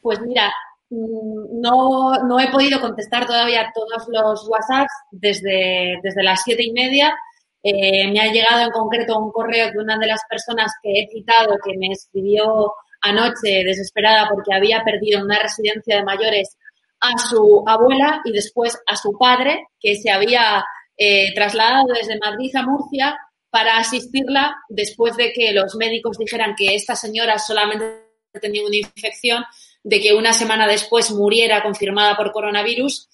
Pues 0.00 0.20
mira, 0.20 0.52
mm, 0.90 1.60
no, 1.60 2.14
no, 2.24 2.38
he 2.38 2.50
podido 2.50 2.80
contestar 2.80 3.26
todavía 3.26 3.72
todos 3.74 4.06
los 4.08 4.48
WhatsApps 4.48 4.92
desde, 5.10 5.98
desde 6.02 6.22
las 6.22 6.42
siete 6.42 6.62
y 6.62 6.72
media. 6.72 7.14
Eh, 7.62 8.12
me 8.12 8.20
ha 8.20 8.30
llegado 8.30 8.62
en 8.62 8.70
concreto 8.70 9.18
un 9.18 9.32
correo 9.32 9.72
de 9.72 9.78
una 9.78 9.96
de 9.96 10.06
las 10.06 10.20
personas 10.28 10.70
que 10.82 11.00
he 11.00 11.08
citado 11.08 11.56
que 11.64 11.78
me 11.78 11.88
escribió 11.88 12.74
anoche 13.00 13.64
desesperada 13.64 14.28
porque 14.28 14.54
había 14.54 14.84
perdido 14.84 15.18
en 15.18 15.24
una 15.24 15.38
residencia 15.38 15.96
de 15.96 16.04
mayores 16.04 16.58
a 17.00 17.18
su 17.18 17.64
abuela 17.66 18.20
y 18.24 18.32
después 18.32 18.78
a 18.86 18.96
su 18.96 19.16
padre 19.18 19.68
que 19.80 19.94
se 19.96 20.10
había 20.10 20.64
eh, 20.96 21.34
trasladado 21.34 21.86
desde 21.94 22.18
Madrid 22.18 22.54
a 22.54 22.62
Murcia 22.62 23.18
para 23.54 23.78
asistirla 23.78 24.56
después 24.68 25.16
de 25.16 25.32
que 25.32 25.52
los 25.52 25.76
médicos 25.76 26.18
dijeran 26.18 26.56
que 26.56 26.74
esta 26.74 26.96
señora 26.96 27.38
solamente 27.38 28.02
tenía 28.42 28.66
una 28.66 28.74
infección, 28.74 29.44
de 29.84 30.00
que 30.00 30.12
una 30.12 30.32
semana 30.32 30.66
después 30.66 31.12
muriera 31.12 31.62
confirmada 31.62 32.16
por 32.16 32.32
coronavirus 32.32 33.08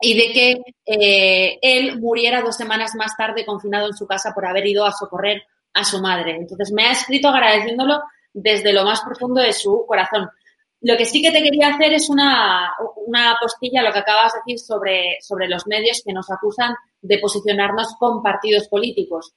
y 0.00 0.14
de 0.16 0.32
que 0.32 0.56
eh, 0.86 1.58
él 1.60 2.00
muriera 2.00 2.40
dos 2.40 2.56
semanas 2.56 2.94
más 2.94 3.18
tarde 3.18 3.44
confinado 3.44 3.88
en 3.88 3.92
su 3.92 4.06
casa 4.06 4.32
por 4.34 4.46
haber 4.46 4.66
ido 4.66 4.86
a 4.86 4.92
socorrer 4.92 5.42
a 5.74 5.84
su 5.84 6.00
madre. 6.00 6.36
Entonces 6.36 6.72
me 6.72 6.86
ha 6.86 6.92
escrito 6.92 7.28
agradeciéndolo 7.28 8.00
desde 8.32 8.72
lo 8.72 8.82
más 8.82 9.02
profundo 9.02 9.42
de 9.42 9.52
su 9.52 9.84
corazón. 9.86 10.30
Lo 10.80 10.96
que 10.96 11.04
sí 11.04 11.20
que 11.20 11.32
te 11.32 11.42
quería 11.42 11.74
hacer 11.74 11.92
es 11.92 12.08
una, 12.08 12.72
una 13.06 13.36
postilla, 13.38 13.82
lo 13.82 13.92
que 13.92 13.98
acabas 13.98 14.32
de 14.32 14.38
decir 14.38 14.58
sobre, 14.58 15.18
sobre 15.20 15.48
los 15.48 15.66
medios 15.66 16.00
que 16.02 16.14
nos 16.14 16.30
acusan 16.30 16.74
de 17.02 17.18
posicionarnos 17.18 17.94
con 17.98 18.22
partidos 18.22 18.68
políticos. 18.68 19.34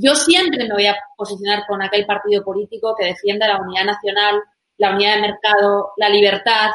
Yo 0.00 0.14
siempre 0.14 0.64
me 0.68 0.74
voy 0.74 0.86
a 0.86 0.96
posicionar 1.16 1.64
con 1.66 1.82
aquel 1.82 2.06
partido 2.06 2.44
político 2.44 2.94
que 2.96 3.06
defienda 3.06 3.48
la 3.48 3.60
unidad 3.60 3.84
nacional, 3.84 4.40
la 4.76 4.94
unidad 4.94 5.16
de 5.16 5.22
mercado, 5.22 5.92
la 5.96 6.08
libertad, 6.08 6.70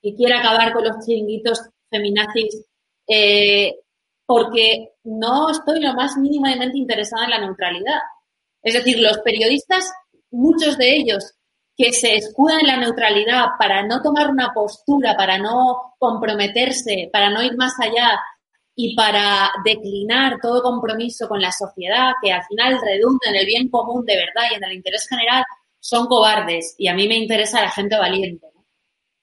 que 0.00 0.14
quiera 0.14 0.38
acabar 0.38 0.72
con 0.72 0.84
los 0.84 1.04
chiringuitos 1.04 1.68
feminazis, 1.90 2.64
eh, 3.08 3.74
porque 4.24 4.92
no 5.04 5.50
estoy 5.50 5.80
lo 5.80 5.94
más 5.94 6.16
mínimamente 6.16 6.78
interesada 6.78 7.24
en 7.24 7.30
la 7.30 7.40
neutralidad. 7.40 7.98
Es 8.62 8.74
decir, 8.74 9.00
los 9.00 9.18
periodistas, 9.18 9.92
muchos 10.30 10.78
de 10.78 10.96
ellos 10.96 11.34
que 11.76 11.92
se 11.92 12.14
escuda 12.14 12.60
en 12.60 12.68
la 12.68 12.76
neutralidad 12.76 13.46
para 13.58 13.82
no 13.84 14.00
tomar 14.02 14.28
una 14.28 14.52
postura, 14.52 15.16
para 15.16 15.38
no 15.38 15.94
comprometerse, 15.98 17.08
para 17.12 17.30
no 17.30 17.42
ir 17.42 17.56
más 17.56 17.72
allá 17.80 18.20
y 18.82 18.96
para 18.96 19.50
declinar 19.62 20.38
todo 20.40 20.62
compromiso 20.62 21.28
con 21.28 21.40
la 21.40 21.52
sociedad, 21.52 22.12
que 22.22 22.32
al 22.32 22.42
final 22.44 22.80
redunda 22.80 23.28
en 23.28 23.36
el 23.36 23.44
bien 23.44 23.68
común 23.68 24.06
de 24.06 24.16
verdad 24.16 24.48
y 24.50 24.54
en 24.54 24.64
el 24.64 24.72
interés 24.72 25.06
general, 25.06 25.44
son 25.78 26.06
cobardes. 26.06 26.76
Y 26.78 26.88
a 26.88 26.94
mí 26.94 27.06
me 27.06 27.16
interesa 27.16 27.60
la 27.60 27.70
gente 27.70 27.98
valiente. 27.98 28.46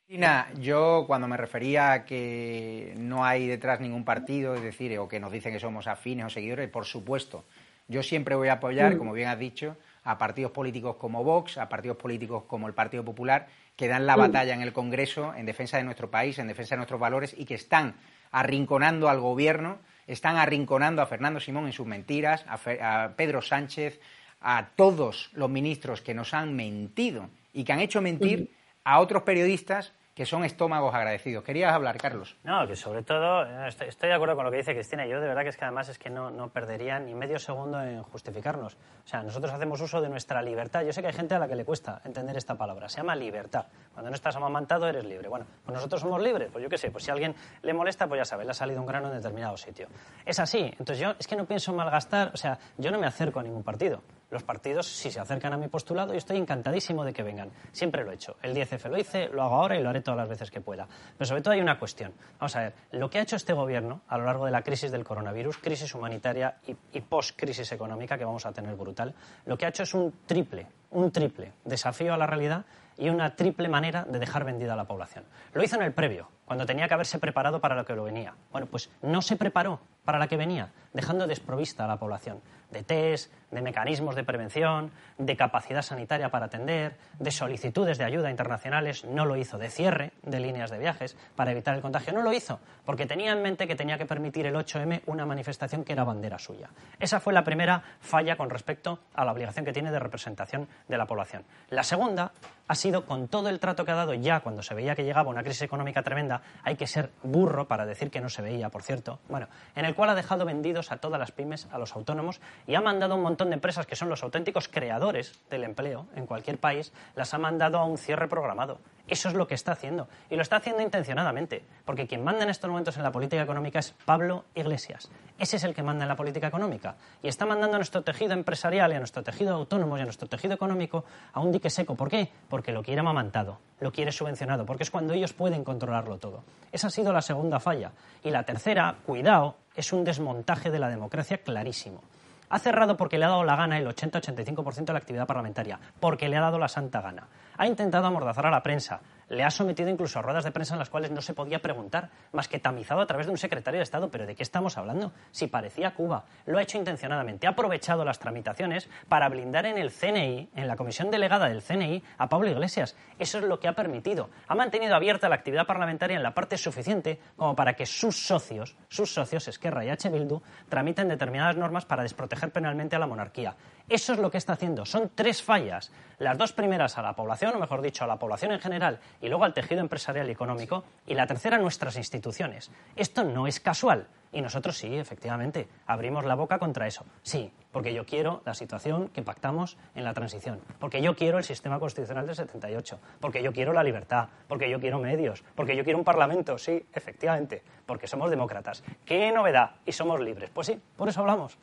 Cristina, 0.05 0.47
yo 0.59 1.05
cuando 1.07 1.27
me 1.27 1.37
refería 1.37 1.91
a 1.91 2.05
que 2.05 2.93
no 2.97 3.25
hay 3.25 3.47
detrás 3.47 3.79
ningún 3.79 4.05
partido, 4.05 4.53
es 4.53 4.61
decir, 4.61 4.97
o 4.99 5.07
que 5.07 5.19
nos 5.19 5.31
dicen 5.31 5.53
que 5.53 5.59
somos 5.59 5.87
afines 5.87 6.27
o 6.27 6.29
seguidores, 6.29 6.69
por 6.69 6.85
supuesto, 6.85 7.45
yo 7.87 8.03
siempre 8.03 8.35
voy 8.35 8.49
a 8.49 8.53
apoyar, 8.53 8.93
mm. 8.93 8.97
como 8.99 9.13
bien 9.13 9.29
has 9.29 9.39
dicho, 9.39 9.75
a 10.03 10.19
partidos 10.19 10.51
políticos 10.51 10.97
como 10.97 11.23
Vox, 11.23 11.57
a 11.57 11.67
partidos 11.67 11.97
políticos 11.97 12.43
como 12.47 12.67
el 12.67 12.75
Partido 12.75 13.03
Popular, 13.03 13.47
que 13.75 13.87
dan 13.87 14.05
la 14.05 14.15
mm. 14.15 14.19
batalla 14.19 14.53
en 14.53 14.61
el 14.61 14.71
Congreso 14.71 15.33
en 15.33 15.47
defensa 15.47 15.77
de 15.77 15.83
nuestro 15.83 16.11
país, 16.11 16.37
en 16.37 16.47
defensa 16.47 16.75
de 16.75 16.77
nuestros 16.77 16.99
valores 16.99 17.33
y 17.35 17.45
que 17.45 17.55
están 17.55 17.95
arrinconando 18.31 19.09
al 19.09 19.19
gobierno, 19.19 19.79
están 20.07 20.37
arrinconando 20.37 21.01
a 21.01 21.05
Fernando 21.05 21.39
Simón 21.39 21.65
en 21.65 21.73
sus 21.73 21.87
mentiras, 21.87 22.45
a, 22.47 23.11
Pedro 23.15 23.41
Sánchez, 23.41 23.99
a 24.41 24.69
todos 24.75 25.29
los 25.33 25.49
ministros 25.49 26.01
que 26.01 26.13
nos 26.13 26.33
han 26.33 26.55
mentido 26.55 27.29
y 27.53 27.63
que 27.63 27.73
han 27.73 27.79
hecho 27.79 28.01
mentir 28.01 28.51
a 28.83 28.99
otros 28.99 29.23
periodistas 29.23 29.93
que 30.17 30.25
son 30.25 30.43
estómagos 30.43 30.95
agradecidos. 30.95 31.43
¿Querías 31.43 31.71
hablar, 31.71 31.95
Carlos? 31.99 32.35
No, 32.43 32.65
que 32.65 32.75
sobre 32.75 33.03
todo, 33.03 33.45
estoy, 33.67 34.09
de 34.09 34.15
acuerdo 34.15 34.35
con 34.35 34.45
lo 34.45 34.49
que 34.49 34.57
dice 34.57 34.73
Cristina. 34.73 35.05
Yo 35.05 35.21
de 35.21 35.27
verdad 35.27 35.43
que 35.43 35.49
es 35.49 35.57
que 35.57 35.63
además 35.63 35.89
es 35.89 35.99
que 35.99 36.09
no, 36.09 36.31
no 36.31 36.49
perdería 36.49 36.97
ni 36.97 37.13
medio 37.13 37.37
segundo 37.37 37.79
en 37.83 38.01
justificarnos. 38.01 38.73
O 38.73 39.07
sea, 39.07 39.21
nosotros 39.21 39.53
hacemos 39.53 39.79
uso 39.79 40.01
de 40.01 40.09
nuestra 40.09 40.41
libertad. 40.41 40.81
Yo 40.81 40.91
sé 40.91 41.01
que 41.01 41.07
hay 41.09 41.13
gente 41.13 41.35
a 41.35 41.39
la 41.39 41.47
que 41.47 41.55
le 41.55 41.63
cuesta 41.63 42.01
entender 42.03 42.35
esta 42.35 42.55
palabra. 42.55 42.89
Se 42.89 42.97
llama 42.97 43.15
libertad. 43.15 43.67
Cuando 43.93 44.09
no 44.09 44.15
estás 44.15 44.35
amamantado 44.35 44.87
eres 44.87 45.05
libre. 45.05 45.29
Bueno, 45.29 45.45
pues 45.63 45.75
nosotros 45.75 46.01
somos 46.01 46.19
libres. 46.19 46.49
Pues 46.51 46.63
yo 46.63 46.69
qué 46.69 46.79
sé, 46.79 46.89
pues 46.89 47.03
si 47.03 47.11
a 47.11 47.13
alguien 47.13 47.35
le 47.61 47.73
molesta, 47.75 48.07
pues 48.07 48.17
ya 48.17 48.25
sabe, 48.25 48.43
le 48.43 48.49
ha 48.49 48.55
salido 48.55 48.81
un 48.81 48.87
grano 48.87 49.09
en 49.09 49.17
determinado 49.17 49.55
sitio. 49.55 49.87
Es 50.25 50.39
así. 50.39 50.63
Entonces 50.79 50.97
yo 50.97 51.13
es 51.19 51.27
que 51.27 51.35
no 51.35 51.45
pienso 51.45 51.73
malgastar, 51.73 52.31
o 52.33 52.37
sea, 52.37 52.57
yo 52.79 52.89
no 52.89 52.97
me 52.97 53.05
acerco 53.05 53.39
a 53.39 53.43
ningún 53.43 53.61
partido 53.61 54.01
los 54.29 54.43
partidos, 54.43 54.87
si 54.87 55.09
se 55.09 55.19
acercan 55.19 55.53
a 55.53 55.57
mi 55.57 55.67
postulado, 55.67 56.11
yo 56.11 56.17
estoy 56.17 56.37
encantadísimo 56.37 57.03
de 57.05 57.13
que 57.13 57.23
vengan. 57.23 57.51
Siempre 57.71 58.03
lo 58.03 58.11
he 58.11 58.15
hecho. 58.15 58.35
El 58.41 58.53
10F 58.55 58.89
lo 58.89 58.97
hice, 58.97 59.29
lo 59.29 59.43
hago 59.43 59.55
ahora 59.55 59.79
y 59.79 59.83
lo 59.83 59.89
haré 59.89 60.01
todas 60.01 60.17
las 60.17 60.27
veces 60.27 60.51
que 60.51 60.61
pueda. 60.61 60.87
Pero 61.17 61.25
sobre 61.25 61.41
todo 61.41 61.53
hay 61.53 61.61
una 61.61 61.79
cuestión. 61.79 62.13
Vamos 62.39 62.55
a 62.55 62.61
ver, 62.61 62.73
lo 62.91 63.09
que 63.09 63.19
ha 63.19 63.21
hecho 63.21 63.35
este 63.35 63.53
gobierno 63.53 64.01
a 64.07 64.17
lo 64.17 64.25
largo 64.25 64.45
de 64.45 64.51
la 64.51 64.61
crisis 64.61 64.91
del 64.91 65.03
coronavirus, 65.03 65.57
crisis 65.57 65.93
humanitaria 65.95 66.57
y, 66.67 66.75
y 66.93 67.01
post-crisis 67.01 67.71
económica 67.71 68.17
que 68.17 68.25
vamos 68.25 68.45
a 68.45 68.51
tener 68.51 68.75
brutal, 68.75 69.13
lo 69.45 69.57
que 69.57 69.65
ha 69.65 69.69
hecho 69.69 69.83
es 69.83 69.93
un 69.93 70.13
triple, 70.25 70.67
un 70.91 71.11
triple 71.11 71.53
desafío 71.63 72.13
a 72.13 72.17
la 72.17 72.27
realidad 72.27 72.65
y 72.97 73.09
una 73.09 73.35
triple 73.35 73.69
manera 73.69 74.03
de 74.03 74.19
dejar 74.19 74.43
vendida 74.43 74.73
a 74.73 74.75
la 74.75 74.85
población. 74.85 75.23
Lo 75.53 75.63
hizo 75.63 75.75
en 75.75 75.83
el 75.83 75.93
previo, 75.93 76.29
cuando 76.45 76.65
tenía 76.65 76.87
que 76.87 76.93
haberse 76.95 77.19
preparado 77.19 77.61
para 77.61 77.75
lo 77.75 77.85
que 77.85 77.93
lo 77.93 78.03
venía. 78.03 78.33
Bueno, 78.51 78.67
pues 78.67 78.89
no 79.01 79.21
se 79.21 79.35
preparó 79.35 79.79
para 80.07 80.19
la 80.19 80.29
que 80.29 80.37
venía, 80.37 80.71
dejando 80.93 81.27
desprovista 81.27 81.83
a 81.83 81.87
la 81.89 81.99
población 81.99 82.39
de 82.71 82.81
test, 82.81 83.29
de 83.51 83.61
mecanismos 83.61 84.15
de 84.15 84.23
prevención, 84.23 84.91
de 85.17 85.35
capacidad 85.35 85.81
sanitaria 85.81 86.29
para 86.29 86.45
atender, 86.45 86.97
de 87.19 87.31
solicitudes 87.31 87.97
de 87.97 88.03
ayuda 88.03 88.29
internacionales, 88.29 89.05
no 89.05 89.25
lo 89.25 89.35
hizo, 89.35 89.57
de 89.57 89.69
cierre 89.69 90.11
de 90.23 90.39
líneas 90.39 90.69
de 90.69 90.77
viajes 90.77 91.15
para 91.35 91.51
evitar 91.51 91.75
el 91.75 91.81
contagio, 91.81 92.13
no 92.13 92.21
lo 92.21 92.33
hizo, 92.33 92.59
porque 92.85 93.05
tenía 93.05 93.31
en 93.31 93.41
mente 93.41 93.67
que 93.67 93.75
tenía 93.75 93.97
que 93.97 94.05
permitir 94.05 94.45
el 94.45 94.55
8M 94.55 95.01
una 95.05 95.25
manifestación 95.25 95.83
que 95.83 95.93
era 95.93 96.03
bandera 96.03 96.39
suya. 96.39 96.69
Esa 96.99 97.19
fue 97.19 97.33
la 97.33 97.43
primera 97.43 97.81
falla 97.99 98.35
con 98.35 98.49
respecto 98.49 98.99
a 99.13 99.25
la 99.25 99.31
obligación 99.31 99.65
que 99.65 99.73
tiene 99.73 99.91
de 99.91 99.99
representación 99.99 100.67
de 100.87 100.97
la 100.97 101.05
población. 101.05 101.43
La 101.69 101.83
segunda 101.83 102.31
ha 102.67 102.75
sido 102.75 103.05
con 103.05 103.29
todo 103.29 103.47
el 103.47 103.59
trato 103.59 103.85
que 103.85 103.91
ha 103.91 103.95
dado 103.95 104.13
ya 104.13 104.41
cuando 104.41 104.61
se 104.61 104.73
veía 104.73 104.95
que 104.95 105.05
llegaba 105.05 105.29
una 105.29 105.43
crisis 105.43 105.61
económica 105.61 106.03
tremenda, 106.03 106.41
hay 106.63 106.75
que 106.75 106.85
ser 106.85 107.11
burro 107.23 107.67
para 107.67 107.85
decir 107.85 108.11
que 108.11 108.19
no 108.19 108.29
se 108.29 108.41
veía, 108.41 108.69
por 108.69 108.83
cierto, 108.83 109.19
bueno, 109.29 109.47
en 109.75 109.85
el 109.85 109.95
cual 109.97 110.11
ha 110.11 110.15
dejado 110.15 110.45
vendidos 110.45 110.91
a 110.91 110.97
todas 110.97 111.19
las 111.19 111.31
pymes, 111.31 111.67
a 111.71 111.79
los 111.79 111.95
autónomos 111.95 112.39
y 112.67 112.75
ha 112.75 112.81
mandado 112.81 113.15
un 113.15 113.23
montón 113.23 113.49
de 113.49 113.55
empresas 113.55 113.87
que 113.87 113.95
son 113.95 114.09
los 114.09 114.23
auténticos 114.23 114.69
creadores 114.69 115.41
del 115.49 115.63
empleo 115.63 116.05
en 116.15 116.27
cualquier 116.27 116.59
país, 116.59 116.93
las 117.15 117.33
ha 117.33 117.39
mandado 117.39 117.79
a 117.79 117.85
un 117.85 117.97
cierre 117.97 118.27
programado. 118.27 118.77
Eso 119.07 119.29
es 119.29 119.35
lo 119.35 119.47
que 119.47 119.55
está 119.55 119.71
haciendo. 119.71 120.07
Y 120.29 120.35
lo 120.35 120.41
está 120.41 120.57
haciendo 120.57 120.81
intencionadamente, 120.81 121.63
porque 121.85 122.07
quien 122.07 122.23
manda 122.23 122.43
en 122.43 122.49
estos 122.49 122.69
momentos 122.69 122.97
en 122.97 123.03
la 123.03 123.11
política 123.11 123.41
económica 123.41 123.79
es 123.79 123.93
Pablo 124.05 124.45
Iglesias. 124.53 125.09
Ese 125.39 125.57
es 125.57 125.63
el 125.63 125.73
que 125.73 125.83
manda 125.83 126.03
en 126.03 126.09
la 126.09 126.15
política 126.15 126.47
económica. 126.47 126.95
Y 127.23 127.27
está 127.27 127.45
mandando 127.45 127.75
a 127.75 127.79
nuestro 127.79 128.01
tejido 128.01 128.33
empresarial 128.33 128.91
y 128.91 128.95
a 128.95 128.99
nuestro 128.99 129.23
tejido 129.23 129.55
autónomo 129.55 129.97
y 129.97 130.01
a 130.01 130.03
nuestro 130.03 130.27
tejido 130.27 130.53
económico 130.53 131.05
a 131.31 131.39
un 131.39 131.51
dique 131.51 131.69
seco. 131.69 131.95
¿Por 131.95 132.09
qué? 132.09 132.29
Porque 132.49 132.71
lo 132.71 132.83
quiere 132.83 132.99
amamantado, 132.99 133.59
lo 133.79 133.91
quiere 133.91 134.11
subvencionado, 134.11 134.65
porque 134.65 134.83
es 134.83 134.91
cuando 134.91 135.13
ellos 135.13 135.33
pueden 135.33 135.63
controlarlo 135.63 136.17
todo. 136.17 136.43
Esa 136.71 136.87
ha 136.87 136.91
sido 136.91 137.13
la 137.13 137.21
segunda 137.21 137.59
falla. 137.59 137.91
Y 138.23 138.31
la 138.31 138.43
tercera, 138.43 138.97
cuidado, 139.05 139.55
es 139.75 139.93
un 139.93 140.03
desmontaje 140.03 140.69
de 140.69 140.79
la 140.79 140.89
democracia 140.89 141.37
clarísimo. 141.37 142.01
Ha 142.49 142.59
cerrado 142.59 142.95
porque 142.95 143.17
le 143.17 143.25
ha 143.25 143.29
dado 143.29 143.43
la 143.43 143.55
gana 143.55 143.77
el 143.77 143.87
80-85% 143.87 144.85
de 144.85 144.93
la 144.93 144.99
actividad 144.99 145.27
parlamentaria, 145.27 145.79
porque 145.99 146.29
le 146.29 146.37
ha 146.37 146.41
dado 146.41 146.59
la 146.59 146.69
santa 146.69 147.01
gana. 147.01 147.27
Ha 147.57 147.67
intentado 147.67 148.07
amordazar 148.07 148.45
a 148.45 148.51
la 148.51 148.63
prensa, 148.63 149.01
le 149.29 149.43
ha 149.43 149.51
sometido 149.51 149.89
incluso 149.89 150.19
a 150.19 150.21
ruedas 150.21 150.43
de 150.43 150.51
prensa 150.51 150.75
en 150.75 150.79
las 150.79 150.89
cuales 150.89 151.11
no 151.11 151.21
se 151.21 151.33
podía 151.33 151.59
preguntar, 151.59 152.09
más 152.31 152.47
que 152.47 152.59
tamizado 152.59 153.01
a 153.01 153.07
través 153.07 153.25
de 153.25 153.31
un 153.31 153.37
secretario 153.37 153.79
de 153.79 153.83
Estado. 153.83 154.09
¿Pero 154.09 154.25
de 154.25 154.35
qué 154.35 154.43
estamos 154.43 154.77
hablando? 154.77 155.11
Si 155.31 155.47
parecía 155.47 155.93
Cuba. 155.93 156.25
Lo 156.45 156.57
ha 156.57 156.61
hecho 156.61 156.77
intencionadamente. 156.77 157.47
Ha 157.47 157.51
aprovechado 157.51 158.05
las 158.05 158.19
tramitaciones 158.19 158.89
para 159.07 159.29
blindar 159.29 159.65
en 159.65 159.77
el 159.77 159.91
CNI, 159.91 160.49
en 160.55 160.67
la 160.67 160.75
comisión 160.75 161.11
delegada 161.11 161.49
del 161.49 161.61
CNI, 161.61 162.03
a 162.17 162.29
Pablo 162.29 162.49
Iglesias. 162.49 162.95
Eso 163.19 163.39
es 163.39 163.43
lo 163.43 163.59
que 163.59 163.67
ha 163.67 163.73
permitido. 163.73 164.29
Ha 164.47 164.55
mantenido 164.55 164.95
abierta 164.95 165.29
la 165.29 165.35
actividad 165.35 165.65
parlamentaria 165.65 166.17
en 166.17 166.23
la 166.23 166.33
parte 166.33 166.57
suficiente 166.57 167.19
como 167.35 167.55
para 167.55 167.73
que 167.73 167.85
sus 167.85 168.27
socios, 168.27 168.75
sus 168.87 169.13
socios, 169.13 169.47
Esquerra 169.47 169.83
y 169.83 169.89
H. 169.89 170.09
Bildu, 170.09 170.41
tramiten 170.69 171.07
determinadas 171.07 171.57
normas 171.57 171.85
para 171.85 172.03
desproteger 172.03 172.51
penalmente 172.51 172.95
a 172.95 172.99
la 172.99 173.07
monarquía. 173.07 173.55
Eso 173.89 174.11
es 174.11 174.19
lo 174.19 174.29
que 174.29 174.37
está 174.37 174.53
haciendo. 174.53 174.85
Son 174.85 175.09
tres 175.15 175.41
fallas. 175.41 175.93
Las 176.19 176.37
dos 176.37 176.51
primeras 176.51 176.97
a 176.97 177.01
la 177.01 177.13
población, 177.13 177.55
o 177.55 177.59
mejor 177.59 177.81
dicho, 177.81 178.03
a 178.03 178.07
la 178.07 178.19
población 178.19 178.51
en 178.51 178.59
general, 178.59 178.99
y 179.21 179.29
luego 179.29 179.45
al 179.45 179.53
tejido 179.53 179.79
empresarial 179.79 180.27
y 180.27 180.31
económico, 180.33 180.83
y 181.05 181.13
la 181.13 181.25
tercera 181.25 181.55
a 181.55 181.59
nuestras 181.59 181.95
instituciones. 181.95 182.69
Esto 182.97 183.23
no 183.23 183.47
es 183.47 183.61
casual. 183.61 184.07
Y 184.33 184.41
nosotros 184.41 184.77
sí, 184.77 184.93
efectivamente, 184.93 185.69
abrimos 185.85 186.25
la 186.25 186.35
boca 186.35 186.59
contra 186.59 186.85
eso. 186.85 187.05
Sí, 187.21 187.49
porque 187.71 187.93
yo 187.93 188.05
quiero 188.05 188.41
la 188.45 188.53
situación 188.53 189.07
que 189.07 189.21
pactamos 189.21 189.77
en 189.95 190.03
la 190.03 190.13
transición, 190.13 190.59
porque 190.79 191.01
yo 191.01 191.15
quiero 191.15 191.37
el 191.37 191.45
sistema 191.45 191.79
constitucional 191.79 192.25
del 192.25 192.35
78, 192.35 192.99
porque 193.21 193.41
yo 193.41 193.53
quiero 193.53 193.71
la 193.71 193.83
libertad, 193.83 194.27
porque 194.49 194.69
yo 194.69 194.81
quiero 194.81 194.99
medios, 194.99 195.45
porque 195.55 195.77
yo 195.77 195.85
quiero 195.85 195.97
un 195.97 196.03
parlamento, 196.03 196.57
sí, 196.57 196.85
efectivamente, 196.93 197.63
porque 197.85 198.07
somos 198.07 198.29
demócratas. 198.29 198.83
¿Qué 199.05 199.31
novedad? 199.31 199.77
Y 199.85 199.93
somos 199.93 200.19
libres. 200.19 200.49
Pues 200.49 200.67
sí, 200.67 200.81
por 200.97 201.07
eso 201.07 201.21
hablamos. 201.21 201.57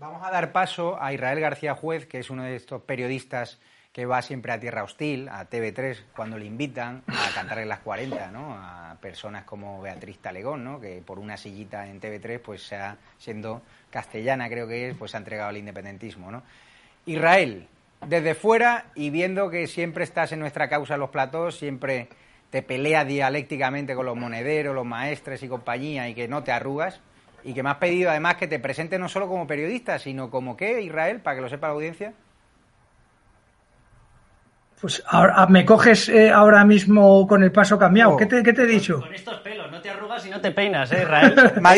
Vamos 0.00 0.22
a 0.26 0.30
dar 0.30 0.50
paso 0.50 0.96
a 0.98 1.12
Israel 1.12 1.40
García 1.40 1.74
Juez, 1.74 2.06
que 2.06 2.20
es 2.20 2.30
uno 2.30 2.44
de 2.44 2.56
estos 2.56 2.80
periodistas 2.80 3.58
que 3.92 4.06
va 4.06 4.22
siempre 4.22 4.50
a 4.50 4.58
Tierra 4.58 4.82
Hostil, 4.82 5.28
a 5.28 5.50
TV3, 5.50 6.04
cuando 6.16 6.38
le 6.38 6.46
invitan 6.46 7.02
a 7.06 7.34
cantar 7.34 7.58
en 7.58 7.68
las 7.68 7.80
40, 7.80 8.30
¿no? 8.30 8.54
A 8.54 8.96
personas 9.02 9.44
como 9.44 9.82
Beatriz 9.82 10.18
Talegón, 10.18 10.64
¿no? 10.64 10.80
Que 10.80 11.02
por 11.04 11.18
una 11.18 11.36
sillita 11.36 11.86
en 11.86 12.00
TV3, 12.00 12.40
pues 12.40 12.72
siendo 13.18 13.60
castellana 13.90 14.48
creo 14.48 14.66
que 14.66 14.88
es, 14.88 14.96
pues 14.96 15.14
ha 15.14 15.18
entregado 15.18 15.50
al 15.50 15.58
independentismo, 15.58 16.30
¿no? 16.30 16.44
Israel, 17.04 17.68
desde 18.06 18.34
fuera 18.34 18.86
y 18.94 19.10
viendo 19.10 19.50
que 19.50 19.66
siempre 19.66 20.04
estás 20.04 20.32
en 20.32 20.40
nuestra 20.40 20.70
causa 20.70 20.94
en 20.94 21.00
los 21.00 21.10
platós, 21.10 21.58
siempre 21.58 22.08
te 22.48 22.62
peleas 22.62 23.06
dialécticamente 23.06 23.94
con 23.94 24.06
los 24.06 24.16
monederos, 24.16 24.74
los 24.74 24.86
maestres 24.86 25.42
y 25.42 25.48
compañía 25.48 26.08
y 26.08 26.14
que 26.14 26.26
no 26.26 26.42
te 26.42 26.52
arrugas, 26.52 27.02
y 27.44 27.54
que 27.54 27.62
me 27.62 27.70
has 27.70 27.76
pedido 27.76 28.10
además 28.10 28.36
que 28.36 28.46
te 28.46 28.58
presente 28.58 28.98
no 28.98 29.08
solo 29.08 29.28
como 29.28 29.46
periodista, 29.46 29.98
sino 29.98 30.30
como 30.30 30.56
qué, 30.56 30.80
Israel, 30.82 31.20
para 31.20 31.36
que 31.36 31.42
lo 31.42 31.48
sepa 31.48 31.68
la 31.68 31.74
audiencia. 31.74 32.12
Pues 34.80 35.02
ahora, 35.06 35.34
ah, 35.36 35.46
me 35.46 35.64
coges 35.66 36.08
eh, 36.08 36.30
ahora 36.30 36.64
mismo 36.64 37.26
con 37.26 37.42
el 37.42 37.52
paso 37.52 37.78
cambiado. 37.78 38.16
¿Qué, 38.16 38.24
te, 38.24 38.38
he 38.38 38.66
dicho? 38.66 39.00
Con, 39.00 39.14
estos 39.14 39.38
pelos, 39.40 39.70
no 39.70 39.78
te 39.82 39.90
arrugas 39.90 40.24
y 40.24 40.30
no 40.30 40.40
te 40.40 40.52
peinas, 40.52 40.90
¿eh, 40.92 41.02
Israel? 41.02 41.34
me, 41.60 41.68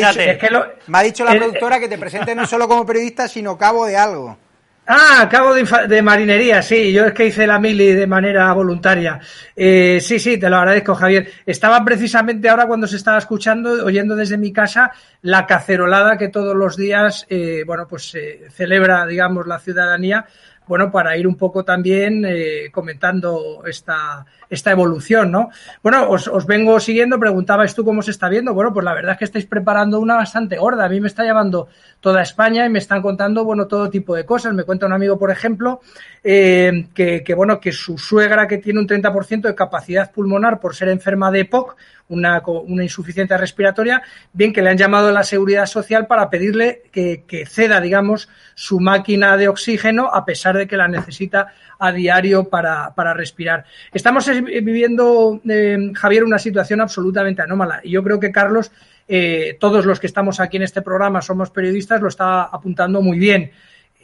ha 0.98 1.03
dicho, 1.03 1.25
la 1.25 1.33
productora 1.33 1.81
que 1.81 1.88
te 1.88 1.98
presente 1.98 2.33
no 2.37 2.46
solo 2.46 2.68
como 2.68 2.87
periodista, 2.87 3.27
sino 3.27 3.59
cabo 3.59 3.87
de 3.87 3.96
algo. 3.96 4.38
Ah, 4.85 5.29
cabo 5.31 5.55
de, 5.55 6.03
marinería, 6.03 6.61
sí, 6.61 6.92
yo 6.92 7.07
es 7.07 7.12
que 7.12 7.27
hice 7.27 7.47
la 7.47 7.61
mili 7.61 7.92
de 7.92 8.07
manera 8.07 8.53
voluntaria. 8.53 9.21
Eh, 9.55 10.01
sí, 10.01 10.18
sí, 10.18 10.38
te 10.38 10.51
lo 10.51 10.57
agradezco, 10.57 10.97
Javier. 10.97 11.31
Estaba 11.47 11.85
precisamente 11.85 12.49
ahora 12.49 12.66
cuando 12.66 12.88
se 12.88 12.97
estaba 12.97 13.18
escuchando, 13.18 13.85
oyendo 13.85 14.16
desde 14.16 14.37
mi 14.37 14.53
casa, 14.53 14.90
la 15.23 15.47
cacerolada 15.47 16.18
que 16.18 16.29
todos 16.29 16.57
los 16.57 16.77
días, 16.77 17.27
eh, 17.31 17.62
bueno, 17.64 17.87
pues 17.87 18.11
se 18.11 18.51
celebra, 18.51 19.07
digamos, 19.07 19.47
la 19.47 19.61
ciudadanía 19.61 20.27
bueno, 20.66 20.90
para 20.90 21.16
ir 21.16 21.27
un 21.27 21.37
poco 21.37 21.64
también 21.64 22.25
eh, 22.25 22.71
comentando 22.73 23.62
esta, 23.66 24.25
esta 24.52 24.70
evolución, 24.70 25.30
¿no? 25.30 25.50
Bueno, 25.82 26.08
os, 26.10 26.28
os, 26.28 26.46
vengo 26.46 26.78
siguiendo, 26.78 27.18
preguntabais 27.18 27.74
tú 27.74 27.84
cómo 27.84 28.02
se 28.02 28.10
está 28.10 28.28
viendo. 28.28 28.52
Bueno, 28.52 28.72
pues 28.72 28.84
la 28.84 28.92
verdad 28.92 29.12
es 29.12 29.18
que 29.18 29.24
estáis 29.24 29.46
preparando 29.46 29.98
una 29.98 30.16
bastante 30.16 30.58
gorda. 30.58 30.84
A 30.84 30.88
mí 30.90 31.00
me 31.00 31.08
está 31.08 31.24
llamando 31.24 31.68
toda 32.00 32.20
España 32.20 32.66
y 32.66 32.68
me 32.68 32.78
están 32.78 33.00
contando, 33.00 33.44
bueno, 33.44 33.66
todo 33.66 33.88
tipo 33.88 34.14
de 34.14 34.26
cosas. 34.26 34.52
Me 34.52 34.64
cuenta 34.64 34.84
un 34.84 34.92
amigo, 34.92 35.18
por 35.18 35.30
ejemplo, 35.30 35.80
eh, 36.22 36.86
que, 36.94 37.24
que, 37.24 37.34
bueno, 37.34 37.60
que 37.60 37.72
su 37.72 37.96
suegra 37.96 38.46
que 38.46 38.58
tiene 38.58 38.80
un 38.80 38.86
30% 38.86 39.40
de 39.40 39.54
capacidad 39.54 40.12
pulmonar 40.12 40.60
por 40.60 40.76
ser 40.76 40.88
enferma 40.88 41.30
de 41.30 41.40
EPOC, 41.40 41.76
una, 42.08 42.42
una, 42.44 42.82
insuficiencia 42.82 43.38
respiratoria, 43.38 44.02
bien 44.32 44.52
que 44.52 44.60
le 44.60 44.68
han 44.68 44.76
llamado 44.76 45.08
a 45.08 45.12
la 45.12 45.24
seguridad 45.24 45.66
social 45.66 46.06
para 46.06 46.28
pedirle 46.28 46.82
que, 46.92 47.24
que, 47.26 47.46
ceda, 47.46 47.80
digamos, 47.80 48.28
su 48.54 48.80
máquina 48.80 49.36
de 49.36 49.48
oxígeno 49.48 50.08
a 50.12 50.24
pesar 50.24 50.56
de 50.58 50.66
que 50.66 50.76
la 50.76 50.88
necesita 50.88 51.54
a 51.78 51.90
diario 51.90 52.44
para, 52.44 52.94
para 52.94 53.14
respirar. 53.14 53.64
Estamos 53.92 54.28
viviendo, 54.42 55.40
eh, 55.48 55.92
Javier, 55.94 56.24
una 56.24 56.38
situación 56.38 56.81
absolutamente 56.81 57.42
anómala 57.42 57.81
y 57.83 57.90
yo 57.90 58.02
creo 58.02 58.20
que 58.20 58.31
Carlos, 58.31 58.70
eh, 59.09 59.57
todos 59.61 59.87
los 59.87 60.00
que 60.00 60.07
estamos 60.07 60.40
aquí 60.40 60.57
en 60.57 60.62
este 60.62 60.83
programa 60.83 61.22
somos 61.22 61.50
periodistas, 61.50 62.00
lo 62.00 62.09
está 62.09 62.44
apuntando 62.44 63.02
muy 63.02 63.18
bien. 63.18 63.50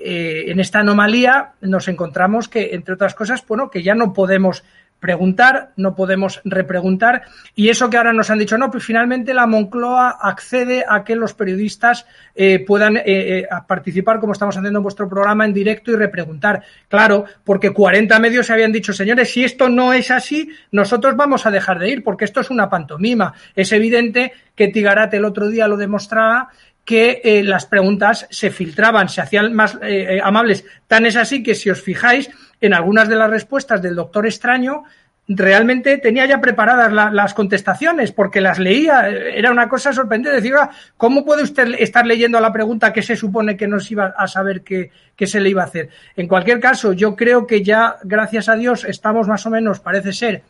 Eh, 0.01 0.45
en 0.49 0.61
esta 0.61 0.81
anomalía 0.81 1.55
nos 1.61 1.89
encontramos 1.89 2.49
que, 2.49 2.75
entre 2.75 2.95
otras 2.95 3.15
cosas, 3.15 3.45
bueno, 3.47 3.69
que 3.71 3.83
ya 3.83 3.95
no 3.95 4.13
podemos 4.13 4.63
preguntar, 5.01 5.71
no 5.77 5.95
podemos 5.95 6.41
repreguntar. 6.45 7.23
Y 7.55 7.69
eso 7.69 7.89
que 7.89 7.97
ahora 7.97 8.13
nos 8.13 8.31
han 8.31 8.39
dicho, 8.39 8.59
no, 8.59 8.71
pues 8.71 8.85
finalmente 8.85 9.35
la 9.35 9.47
Moncloa 9.47 10.19
accede 10.21 10.85
a 10.89 11.05
que 11.05 11.17
los 11.17 11.35
periodistas 11.35 12.07
eh, 12.35 12.65
puedan 12.67 12.97
eh, 12.97 13.03
eh, 13.07 13.49
participar, 13.67 14.21
como 14.21 14.33
estamos 14.33 14.57
haciendo 14.57 14.79
en 14.79 14.83
vuestro 14.83 15.09
programa, 15.09 15.45
en 15.45 15.55
directo 15.55 15.91
y 15.91 15.97
repreguntar. 15.97 16.63
Claro, 16.89 17.25
porque 17.45 17.73
40 17.73 18.19
medios 18.19 18.47
se 18.47 18.53
habían 18.53 18.73
dicho, 18.73 18.93
señores, 18.93 19.33
si 19.33 19.45
esto 19.45 19.69
no 19.69 19.93
es 19.93 20.11
así, 20.11 20.51
nosotros 20.73 21.17
vamos 21.17 21.47
a 21.47 21.51
dejar 21.51 21.79
de 21.79 21.91
ir, 21.91 22.03
porque 22.03 22.25
esto 22.25 22.41
es 22.41 22.51
una 22.51 22.69
pantomima. 22.69 23.35
Es 23.55 23.73
evidente 23.73 24.33
que 24.55 24.69
Tigarate 24.69 25.17
el 25.17 25.25
otro 25.25 25.49
día 25.49 25.69
lo 25.69 25.77
demostraba 25.77 26.51
que 26.89 27.21
eh, 27.23 27.43
las 27.43 27.67
preguntas 27.67 28.27
se 28.31 28.51
filtraban, 28.51 29.11
se 29.11 29.21
hacían 29.21 29.53
más 29.53 29.79
eh, 29.83 30.21
amables. 30.25 30.65
Tan 30.87 31.05
es 31.05 31.17
así 31.17 31.43
que 31.43 31.55
si 31.55 31.69
os 31.69 31.83
fijáis, 31.83 32.31
en 32.61 32.75
algunas 32.75 33.09
de 33.09 33.17
las 33.17 33.31
respuestas 33.31 33.83
del 33.83 33.95
doctor 33.95 34.27
extraño, 34.27 34.85
realmente 35.29 35.99
tenía 35.99 36.25
ya 36.25 36.41
preparadas 36.41 36.91
la, 36.93 37.11
las 37.11 37.35
contestaciones 37.35 38.13
porque 38.13 38.41
las 38.41 38.59
leía. 38.59 39.09
Era 39.09 39.51
una 39.51 39.69
cosa 39.69 39.93
sorprendente. 39.93 40.37
Decir, 40.37 40.55
¿cómo 40.97 41.25
puede 41.25 41.43
usted 41.43 41.75
estar 41.79 42.07
leyendo 42.07 42.41
la 42.41 42.53
pregunta 42.53 42.93
que 42.93 43.03
se 43.03 43.17
supone 43.17 43.57
que 43.57 43.69
nos 43.69 43.91
iba 43.91 44.15
a 44.17 44.27
saber 44.27 44.63
que, 44.63 44.91
que 45.15 45.27
se 45.27 45.41
le 45.41 45.51
iba 45.51 45.63
a 45.63 45.67
hacer? 45.67 45.91
En 46.17 46.27
cualquier 46.27 46.61
caso, 46.61 46.93
yo 46.93 47.15
creo 47.15 47.47
que 47.47 47.63
ya, 47.63 47.97
gracias 48.03 48.49
a 48.49 48.57
Dios, 48.57 48.85
estamos 48.85 49.29
más 49.29 49.45
o 49.45 49.51
menos, 49.51 49.81
parece 49.81 50.13
ser, 50.13 50.43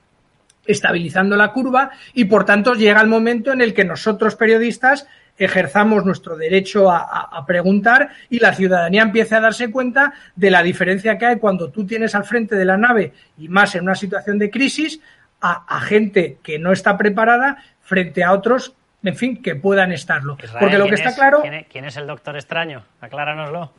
estabilizando 0.64 1.36
la 1.36 1.52
curva 1.52 1.90
y 2.14 2.26
por 2.26 2.44
tanto 2.44 2.74
llega 2.74 3.00
el 3.00 3.08
momento 3.08 3.52
en 3.52 3.60
el 3.60 3.74
que 3.74 3.84
nosotros 3.84 4.36
periodistas 4.36 5.08
ejerzamos 5.38 6.04
nuestro 6.04 6.36
derecho 6.36 6.90
a, 6.90 7.28
a, 7.32 7.46
preguntar 7.46 8.10
y 8.28 8.40
la 8.40 8.54
ciudadanía 8.54 9.02
empiece 9.02 9.34
a 9.34 9.40
darse 9.40 9.70
cuenta 9.70 10.12
de 10.34 10.50
la 10.50 10.62
diferencia 10.62 11.16
que 11.16 11.26
hay 11.26 11.36
cuando 11.36 11.70
tú 11.70 11.86
tienes 11.86 12.14
al 12.14 12.24
frente 12.24 12.56
de 12.56 12.64
la 12.64 12.76
nave 12.76 13.12
y 13.38 13.48
más 13.48 13.74
en 13.74 13.82
una 13.82 13.94
situación 13.94 14.38
de 14.38 14.50
crisis 14.50 15.00
a, 15.40 15.64
a 15.68 15.80
gente 15.80 16.38
que 16.42 16.58
no 16.58 16.72
está 16.72 16.96
preparada 16.96 17.58
frente 17.80 18.24
a 18.24 18.32
otros, 18.32 18.74
en 19.02 19.16
fin, 19.16 19.42
que 19.42 19.54
puedan 19.54 19.92
estarlo. 19.92 20.36
Israel, 20.42 20.58
Porque 20.60 20.78
lo 20.78 20.86
que 20.86 20.94
está 20.94 21.10
es, 21.10 21.14
claro... 21.14 21.40
¿quién 21.40 21.54
es, 21.54 21.66
¿quién 21.68 21.84
es 21.84 21.96
el 21.96 22.06
doctor 22.06 22.36
extraño? 22.36 22.84
Acláranoslo. 23.00 23.72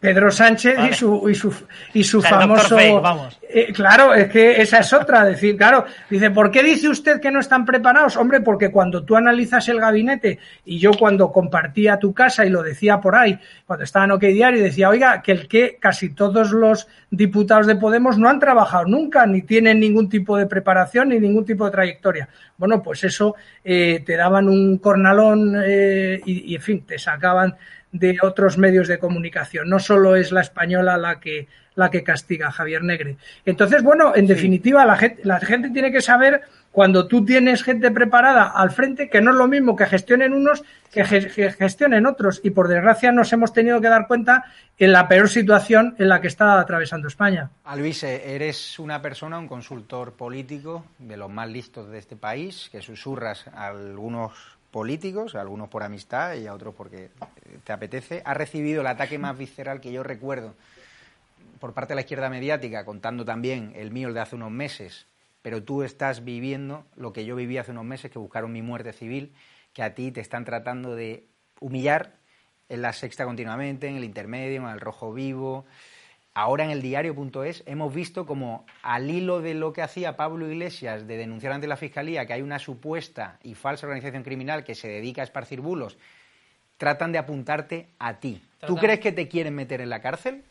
Pedro 0.00 0.30
Sánchez 0.30 0.76
Vale. 0.76 0.90
y 0.90 0.92
su 0.92 1.28
y 1.30 1.34
su 1.34 1.54
y 1.94 2.04
su 2.04 2.18
O 2.18 2.20
sea, 2.20 2.30
el 2.30 2.36
famoso 2.36 2.74
Dr. 2.74 2.78
Fake, 2.78 3.02
vamos. 3.02 3.40
Eh, 3.48 3.72
claro 3.72 4.12
es 4.12 4.28
que 4.28 4.60
esa 4.60 4.80
es 4.80 4.92
otra 4.92 5.24
decir 5.24 5.56
claro 5.56 5.84
dice 6.10 6.30
por 6.30 6.50
qué 6.50 6.62
dice 6.62 6.88
usted 6.88 7.20
que 7.20 7.30
no 7.30 7.40
están 7.40 7.64
preparados 7.64 8.16
hombre 8.16 8.40
porque 8.40 8.70
cuando 8.70 9.04
tú 9.04 9.16
analizas 9.16 9.68
el 9.68 9.80
gabinete 9.80 10.38
y 10.64 10.78
yo 10.78 10.90
cuando 10.92 11.32
compartía 11.32 11.98
tu 11.98 12.12
casa 12.12 12.44
y 12.44 12.50
lo 12.50 12.62
decía 12.62 13.00
por 13.00 13.16
ahí 13.16 13.38
cuando 13.66 13.84
estaba 13.84 14.04
en 14.04 14.10
OK 14.10 14.22
Diario 14.24 14.62
decía 14.62 14.90
oiga 14.90 15.22
que 15.22 15.32
el 15.32 15.48
que 15.48 15.78
casi 15.80 16.10
todos 16.10 16.50
los 16.50 16.86
diputados 17.10 17.66
de 17.66 17.76
Podemos 17.76 18.18
no 18.18 18.28
han 18.28 18.40
trabajado 18.40 18.84
nunca 18.86 19.24
ni 19.24 19.42
tienen 19.42 19.80
ningún 19.80 20.08
tipo 20.08 20.36
de 20.36 20.46
preparación 20.46 21.10
ni 21.10 21.18
ningún 21.18 21.44
tipo 21.44 21.64
de 21.64 21.70
trayectoria 21.70 22.28
bueno 22.58 22.82
pues 22.82 23.04
eso 23.04 23.36
eh, 23.64 24.02
te 24.04 24.16
daban 24.16 24.48
un 24.48 24.78
cornalón 24.78 25.54
eh, 25.64 26.20
y, 26.26 26.52
y 26.52 26.56
en 26.56 26.62
fin 26.62 26.84
te 26.84 26.98
sacaban 26.98 27.56
de 27.94 28.18
otros 28.22 28.58
medios 28.58 28.88
de 28.88 28.98
comunicación. 28.98 29.68
No 29.68 29.78
solo 29.78 30.16
es 30.16 30.32
la 30.32 30.40
española 30.40 30.98
la 30.98 31.20
que, 31.20 31.46
la 31.76 31.90
que 31.90 32.02
castiga, 32.02 32.50
Javier 32.50 32.82
Negre. 32.82 33.16
Entonces, 33.46 33.84
bueno, 33.84 34.16
en 34.16 34.26
sí. 34.26 34.34
definitiva, 34.34 34.84
la 34.84 34.96
gente, 34.96 35.22
la 35.24 35.38
gente 35.38 35.70
tiene 35.70 35.92
que 35.92 36.02
saber 36.02 36.42
cuando 36.72 37.06
tú 37.06 37.24
tienes 37.24 37.62
gente 37.62 37.92
preparada 37.92 38.48
al 38.48 38.72
frente, 38.72 39.08
que 39.08 39.20
no 39.20 39.30
es 39.30 39.36
lo 39.36 39.46
mismo 39.46 39.76
que 39.76 39.86
gestionen 39.86 40.32
unos 40.32 40.64
que, 40.90 41.04
ge 41.04 41.28
que 41.28 41.52
gestionen 41.52 42.04
otros. 42.04 42.40
Y 42.42 42.50
por 42.50 42.66
desgracia 42.66 43.12
nos 43.12 43.32
hemos 43.32 43.52
tenido 43.52 43.80
que 43.80 43.88
dar 43.88 44.08
cuenta 44.08 44.44
en 44.76 44.90
la 44.90 45.06
peor 45.06 45.28
situación 45.28 45.94
en 45.98 46.08
la 46.08 46.20
que 46.20 46.26
está 46.26 46.58
atravesando 46.58 47.06
España. 47.06 47.48
A 47.62 47.76
Luis, 47.76 48.02
eres 48.02 48.80
una 48.80 49.00
persona, 49.00 49.38
un 49.38 49.46
consultor 49.46 50.14
político 50.14 50.84
de 50.98 51.16
los 51.16 51.30
más 51.30 51.48
listos 51.48 51.88
de 51.90 51.98
este 51.98 52.16
país, 52.16 52.68
que 52.72 52.82
susurras 52.82 53.46
a 53.54 53.68
algunos 53.68 54.32
políticos, 54.74 55.36
algunos 55.36 55.68
por 55.68 55.84
amistad 55.84 56.34
y 56.34 56.48
a 56.48 56.52
otros 56.52 56.74
porque 56.74 57.10
te 57.62 57.72
apetece, 57.72 58.22
ha 58.24 58.34
recibido 58.34 58.80
el 58.80 58.88
ataque 58.88 59.20
más 59.20 59.38
visceral 59.38 59.80
que 59.80 59.92
yo 59.92 60.02
recuerdo 60.02 60.56
por 61.60 61.74
parte 61.74 61.92
de 61.92 61.94
la 61.94 62.00
izquierda 62.00 62.28
mediática, 62.28 62.84
contando 62.84 63.24
también 63.24 63.72
el 63.76 63.92
mío 63.92 64.08
el 64.08 64.14
de 64.14 64.20
hace 64.20 64.34
unos 64.34 64.50
meses, 64.50 65.06
pero 65.42 65.62
tú 65.62 65.84
estás 65.84 66.24
viviendo 66.24 66.84
lo 66.96 67.12
que 67.12 67.24
yo 67.24 67.36
viví 67.36 67.56
hace 67.56 67.70
unos 67.70 67.84
meses, 67.84 68.10
que 68.10 68.18
buscaron 68.18 68.50
mi 68.50 68.62
muerte 68.62 68.92
civil, 68.92 69.32
que 69.74 69.84
a 69.84 69.94
ti 69.94 70.10
te 70.10 70.20
están 70.20 70.44
tratando 70.44 70.96
de 70.96 71.28
humillar 71.60 72.16
en 72.68 72.82
la 72.82 72.92
sexta 72.92 73.24
continuamente, 73.26 73.86
en 73.86 73.94
el 73.94 74.02
intermedio, 74.02 74.62
en 74.62 74.70
el 74.70 74.80
rojo 74.80 75.12
vivo. 75.12 75.66
Ahora 76.36 76.64
en 76.64 76.70
el 76.70 76.82
diario.es 76.82 77.62
hemos 77.64 77.94
visto 77.94 78.26
como 78.26 78.66
al 78.82 79.08
hilo 79.08 79.40
de 79.40 79.54
lo 79.54 79.72
que 79.72 79.82
hacía 79.82 80.16
Pablo 80.16 80.50
Iglesias 80.50 81.06
de 81.06 81.16
denunciar 81.16 81.52
ante 81.52 81.68
la 81.68 81.76
Fiscalía 81.76 82.26
que 82.26 82.32
hay 82.32 82.42
una 82.42 82.58
supuesta 82.58 83.38
y 83.44 83.54
falsa 83.54 83.86
organización 83.86 84.24
criminal 84.24 84.64
que 84.64 84.74
se 84.74 84.88
dedica 84.88 85.20
a 85.20 85.24
esparcir 85.24 85.60
bulos, 85.60 85.96
tratan 86.76 87.12
de 87.12 87.18
apuntarte 87.18 87.86
a 88.00 88.14
ti. 88.14 88.42
¿Tú 88.66 88.74
crees 88.74 88.98
que 88.98 89.12
te 89.12 89.28
quieren 89.28 89.54
meter 89.54 89.80
en 89.80 89.90
la 89.90 90.00
cárcel? 90.00 90.42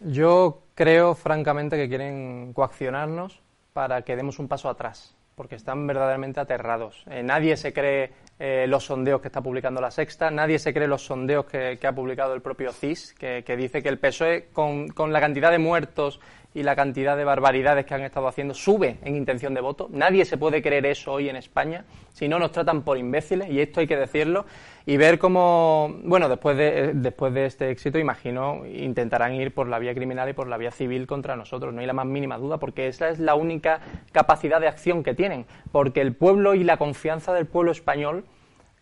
Yo 0.00 0.62
creo, 0.74 1.14
francamente, 1.14 1.76
que 1.76 1.88
quieren 1.88 2.52
coaccionarnos 2.52 3.40
para 3.72 4.02
que 4.02 4.16
demos 4.16 4.38
un 4.38 4.48
paso 4.48 4.68
atrás, 4.68 5.14
porque 5.34 5.56
están 5.56 5.86
verdaderamente 5.86 6.40
aterrados. 6.40 7.04
Eh, 7.10 7.22
nadie 7.22 7.56
se 7.56 7.72
cree 7.72 8.12
eh, 8.38 8.66
los 8.68 8.84
sondeos 8.84 9.20
que 9.20 9.28
está 9.28 9.40
publicando 9.40 9.80
la 9.80 9.90
Sexta, 9.90 10.30
nadie 10.30 10.58
se 10.58 10.72
cree 10.72 10.88
los 10.88 11.04
sondeos 11.04 11.46
que, 11.46 11.78
ha 11.84 11.92
publicado 11.92 12.34
el 12.34 12.42
propio 12.42 12.72
CIS, 12.72 13.14
que, 13.14 13.56
dice 13.56 13.82
que 13.82 13.88
el 13.88 13.98
PSOE, 13.98 14.48
con 14.52 15.12
la 15.12 15.20
cantidad 15.20 15.50
de 15.50 15.58
muertos 15.58 16.20
y 16.54 16.62
la 16.62 16.76
cantidad 16.76 17.16
de 17.16 17.24
barbaridades 17.24 17.84
que 17.84 17.94
han 17.94 18.02
estado 18.02 18.28
haciendo 18.28 18.54
sube 18.54 18.98
en 19.02 19.16
intención 19.16 19.54
de 19.54 19.60
voto. 19.60 19.88
Nadie 19.90 20.24
se 20.24 20.38
puede 20.38 20.62
creer 20.62 20.86
eso 20.86 21.12
hoy 21.12 21.28
en 21.28 21.36
España, 21.36 21.84
si 22.12 22.28
no 22.28 22.38
nos 22.38 22.52
tratan 22.52 22.82
por 22.82 22.96
imbéciles, 22.96 23.50
y 23.50 23.60
esto 23.60 23.80
hay 23.80 23.88
que 23.88 23.96
decirlo, 23.96 24.46
y 24.86 24.96
ver 24.96 25.18
cómo, 25.18 25.96
bueno, 26.04 26.28
después 26.28 26.56
de, 26.56 26.92
después 26.94 27.34
de 27.34 27.46
este 27.46 27.70
éxito, 27.70 27.98
imagino, 27.98 28.64
intentarán 28.66 29.34
ir 29.34 29.52
por 29.52 29.68
la 29.68 29.80
vía 29.80 29.94
criminal 29.94 30.28
y 30.28 30.32
por 30.32 30.46
la 30.46 30.56
vía 30.56 30.70
civil 30.70 31.08
contra 31.08 31.34
nosotros, 31.34 31.74
no 31.74 31.80
hay 31.80 31.86
la 31.86 31.92
más 31.92 32.06
mínima 32.06 32.38
duda, 32.38 32.58
porque 32.58 32.86
esa 32.86 33.08
es 33.08 33.18
la 33.18 33.34
única 33.34 33.80
capacidad 34.12 34.60
de 34.60 34.68
acción 34.68 35.02
que 35.02 35.14
tienen, 35.14 35.46
porque 35.72 36.00
el 36.00 36.14
pueblo 36.14 36.54
y 36.54 36.62
la 36.62 36.76
confianza 36.76 37.32
del 37.32 37.46
pueblo 37.46 37.72
español 37.72 38.24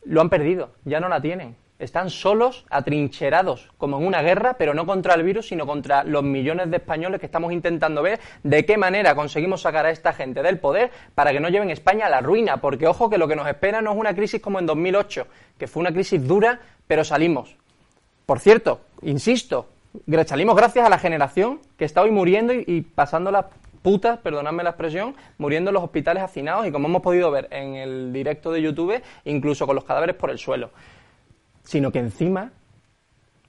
lo 0.05 0.21
han 0.21 0.29
perdido, 0.29 0.73
ya 0.85 1.01
no 1.01 1.09
la 1.09 1.23
tienen. 1.23 1.62
Están 1.83 2.11
solos, 2.11 2.65
atrincherados, 2.71 3.69
como 3.77 3.99
en 3.99 4.07
una 4.07 4.23
guerra, 4.23 4.55
pero 4.57 4.73
no 4.73 4.87
contra 4.87 5.15
el 5.15 5.25
virus, 5.25 5.49
sino 5.49 5.67
contra 5.67 6.05
los 6.05 6.23
millones 6.23 6.71
de 6.71 6.77
españoles 6.77 7.19
que 7.19 7.27
estamos 7.27 7.53
intentando 7.53 8.03
ver 8.03 8.21
de 8.45 8.65
qué 8.65 8.77
manera 8.77 9.17
conseguimos 9.17 9.63
sacar 9.63 9.87
a 9.87 9.91
esta 9.91 10.13
gente 10.13 10.45
del 10.45 10.61
poder 10.61 10.93
para 11.17 11.33
que 11.33 11.41
no 11.41 11.49
lleven 11.49 11.71
España 11.71 12.07
a 12.07 12.09
la 12.09 12.21
ruina. 12.21 12.59
Porque, 12.59 12.87
ojo, 12.87 13.11
que 13.11 13.19
lo 13.19 13.27
que 13.27 13.35
nos 13.35 13.49
espera 13.49 13.83
no 13.83 13.91
es 13.91 13.99
una 13.99 14.15
crisis 14.15 14.41
como 14.41 14.61
en 14.61 14.67
2008, 14.67 15.27
que 15.59 15.67
fue 15.67 15.81
una 15.81 15.93
crisis 15.93 16.25
dura, 16.25 16.61
pero 16.87 17.03
salimos. 17.03 17.57
Por 18.27 18.39
cierto, 18.39 18.83
insisto, 19.03 19.67
salimos 20.25 20.55
gracias 20.55 20.87
a 20.87 20.89
la 20.89 20.99
generación 20.99 21.59
que 21.77 21.85
está 21.85 22.03
hoy 22.03 22.13
muriendo 22.13 22.55
y, 22.55 22.63
y 22.65 22.83
pasando 22.83 23.33
las 23.33 23.47
putas, 23.83 24.21
perdonadme 24.21 24.63
la 24.63 24.71
expresión, 24.71 25.17
muriendo 25.37 25.71
en 25.71 25.75
los 25.75 25.83
hospitales 25.83 26.23
hacinados 26.23 26.65
y 26.65 26.71
como 26.71 26.87
hemos 26.87 27.03
podido 27.03 27.33
ver 27.33 27.49
en 27.51 27.75
el 27.75 28.13
directo 28.13 28.53
de 28.53 28.63
YouTube, 28.63 29.03
incluso 29.25 29.67
con 29.67 29.75
los 29.75 29.83
cadáveres 29.83 30.15
por 30.15 30.31
el 30.31 30.39
suelo 30.39 30.71
sino 31.63 31.93
que 31.93 31.99
encima, 31.99 32.53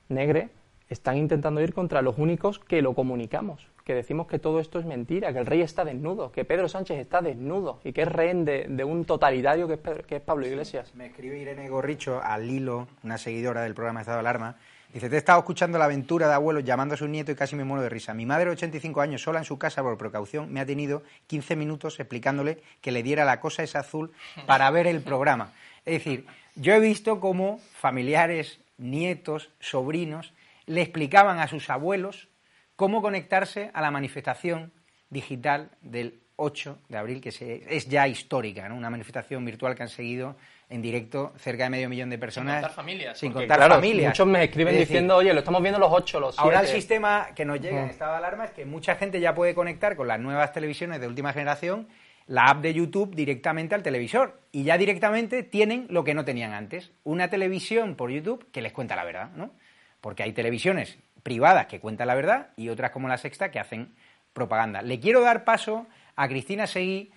negre, 0.09 0.49
están 0.89 1.17
intentando 1.17 1.61
ir 1.61 1.73
contra 1.73 2.01
los 2.01 2.17
únicos 2.17 2.59
que 2.59 2.81
lo 2.81 2.93
comunicamos, 2.93 3.65
que 3.83 3.95
decimos 3.95 4.27
que 4.27 4.39
todo 4.39 4.59
esto 4.59 4.79
es 4.79 4.85
mentira, 4.85 5.33
que 5.33 5.39
el 5.39 5.45
rey 5.45 5.61
está 5.61 5.83
desnudo, 5.83 6.31
que 6.31 6.45
Pedro 6.45 6.69
Sánchez 6.69 6.99
está 6.99 7.21
desnudo 7.21 7.79
y 7.83 7.93
que 7.93 8.03
es 8.03 8.07
rehén 8.07 8.45
de, 8.45 8.67
de 8.69 8.83
un 8.83 9.05
totalitario 9.05 9.67
que 9.67 9.73
es, 9.73 9.79
Pedro, 9.79 10.03
que 10.05 10.17
es, 10.17 10.21
Pablo 10.21 10.45
Iglesias. 10.45 10.93
Me 10.95 11.07
escribe 11.07 11.39
Irene 11.39 11.69
Gorricho 11.69 12.21
al 12.23 12.49
hilo, 12.49 12.87
una 13.03 13.17
seguidora 13.17 13.61
del 13.61 13.73
programa 13.73 14.01
Estado 14.01 14.17
de 14.17 14.21
Alarma, 14.21 14.57
Dice, 14.93 15.09
te 15.09 15.15
he 15.15 15.17
estado 15.17 15.39
escuchando 15.39 15.79
la 15.79 15.85
aventura 15.85 16.27
de 16.27 16.35
abuelos 16.35 16.63
llamando 16.63 16.93
a 16.93 16.97
su 16.97 17.07
nieto 17.07 17.31
y 17.31 17.35
casi 17.35 17.55
me 17.55 17.63
muero 17.63 17.81
de 17.81 17.89
risa. 17.89 18.13
Mi 18.13 18.27
madre 18.27 18.45
de 18.45 18.51
85 18.51 19.01
años, 19.01 19.23
sola 19.23 19.39
en 19.39 19.45
su 19.45 19.57
casa 19.57 19.81
por 19.81 19.97
precaución, 19.97 20.53
me 20.53 20.59
ha 20.59 20.67
tenido 20.67 21.01
15 21.25 21.55
minutos 21.55 21.99
explicándole 21.99 22.61
que 22.79 22.91
le 22.91 23.01
diera 23.01 23.25
la 23.25 23.39
cosa 23.39 23.63
esa 23.63 23.79
azul 23.79 24.11
para 24.45 24.69
ver 24.69 24.85
el 24.85 25.01
programa. 25.01 25.51
Es 25.83 25.95
decir, 25.95 26.27
yo 26.55 26.73
he 26.73 26.79
visto 26.79 27.19
cómo 27.19 27.59
familiares, 27.73 28.59
nietos, 28.77 29.49
sobrinos, 29.59 30.33
le 30.65 30.81
explicaban 30.81 31.39
a 31.39 31.47
sus 31.47 31.69
abuelos 31.69 32.29
cómo 32.75 33.01
conectarse 33.01 33.71
a 33.73 33.81
la 33.81 33.91
manifestación 33.91 34.71
digital 35.09 35.69
del 35.81 36.19
8 36.35 36.79
de 36.89 36.97
abril, 36.97 37.21
que 37.21 37.29
es 37.69 37.87
ya 37.87 38.07
histórica, 38.07 38.67
¿no? 38.67 38.75
una 38.75 38.89
manifestación 38.89 39.45
virtual 39.45 39.75
que 39.75 39.83
han 39.83 39.89
seguido 39.89 40.35
en 40.69 40.81
directo 40.81 41.33
cerca 41.37 41.65
de 41.65 41.69
medio 41.69 41.89
millón 41.89 42.09
de 42.09 42.17
personas. 42.17 42.55
Sin 42.55 42.61
contar 42.61 42.75
familias. 42.75 43.19
Sin 43.19 43.31
contar 43.31 43.69
familias. 43.69 44.09
Muchos 44.09 44.27
me 44.27 44.43
escriben 44.43 44.75
diciendo, 44.75 45.15
oye, 45.17 45.31
lo 45.33 45.39
estamos 45.39 45.61
viendo 45.61 45.79
los 45.79 45.91
8, 45.91 46.19
los 46.19 46.35
7. 46.35 46.43
Ahora 46.43 46.61
el 46.61 46.67
sistema 46.67 47.27
que 47.35 47.45
nos 47.45 47.61
llega 47.61 47.83
en 47.83 47.89
estado 47.89 48.13
de 48.13 48.17
alarma 48.17 48.45
es 48.45 48.51
que 48.51 48.65
mucha 48.65 48.95
gente 48.95 49.19
ya 49.19 49.35
puede 49.35 49.53
conectar 49.53 49.95
con 49.95 50.07
las 50.07 50.19
nuevas 50.19 50.51
televisiones 50.51 50.99
de 50.99 51.07
última 51.07 51.31
generación 51.31 51.87
la 52.27 52.45
app 52.45 52.61
de 52.61 52.73
YouTube 52.73 53.15
directamente 53.15 53.75
al 53.75 53.83
televisor 53.83 54.39
y 54.51 54.63
ya 54.63 54.77
directamente 54.77 55.43
tienen 55.43 55.87
lo 55.89 56.03
que 56.03 56.13
no 56.13 56.25
tenían 56.25 56.53
antes, 56.53 56.91
una 57.03 57.29
televisión 57.29 57.95
por 57.95 58.11
YouTube 58.11 58.49
que 58.51 58.61
les 58.61 58.71
cuenta 58.71 58.95
la 58.95 59.03
verdad, 59.03 59.31
¿no? 59.35 59.51
Porque 60.01 60.23
hay 60.23 60.33
televisiones 60.33 60.97
privadas 61.23 61.67
que 61.67 61.79
cuentan 61.79 62.07
la 62.07 62.15
verdad 62.15 62.49
y 62.57 62.69
otras 62.69 62.91
como 62.91 63.07
la 63.07 63.17
Sexta 63.17 63.51
que 63.51 63.59
hacen 63.59 63.95
propaganda. 64.33 64.81
Le 64.81 64.99
quiero 64.99 65.21
dar 65.21 65.43
paso 65.43 65.87
a 66.15 66.27
Cristina 66.27 66.67
Seguí 66.67 67.11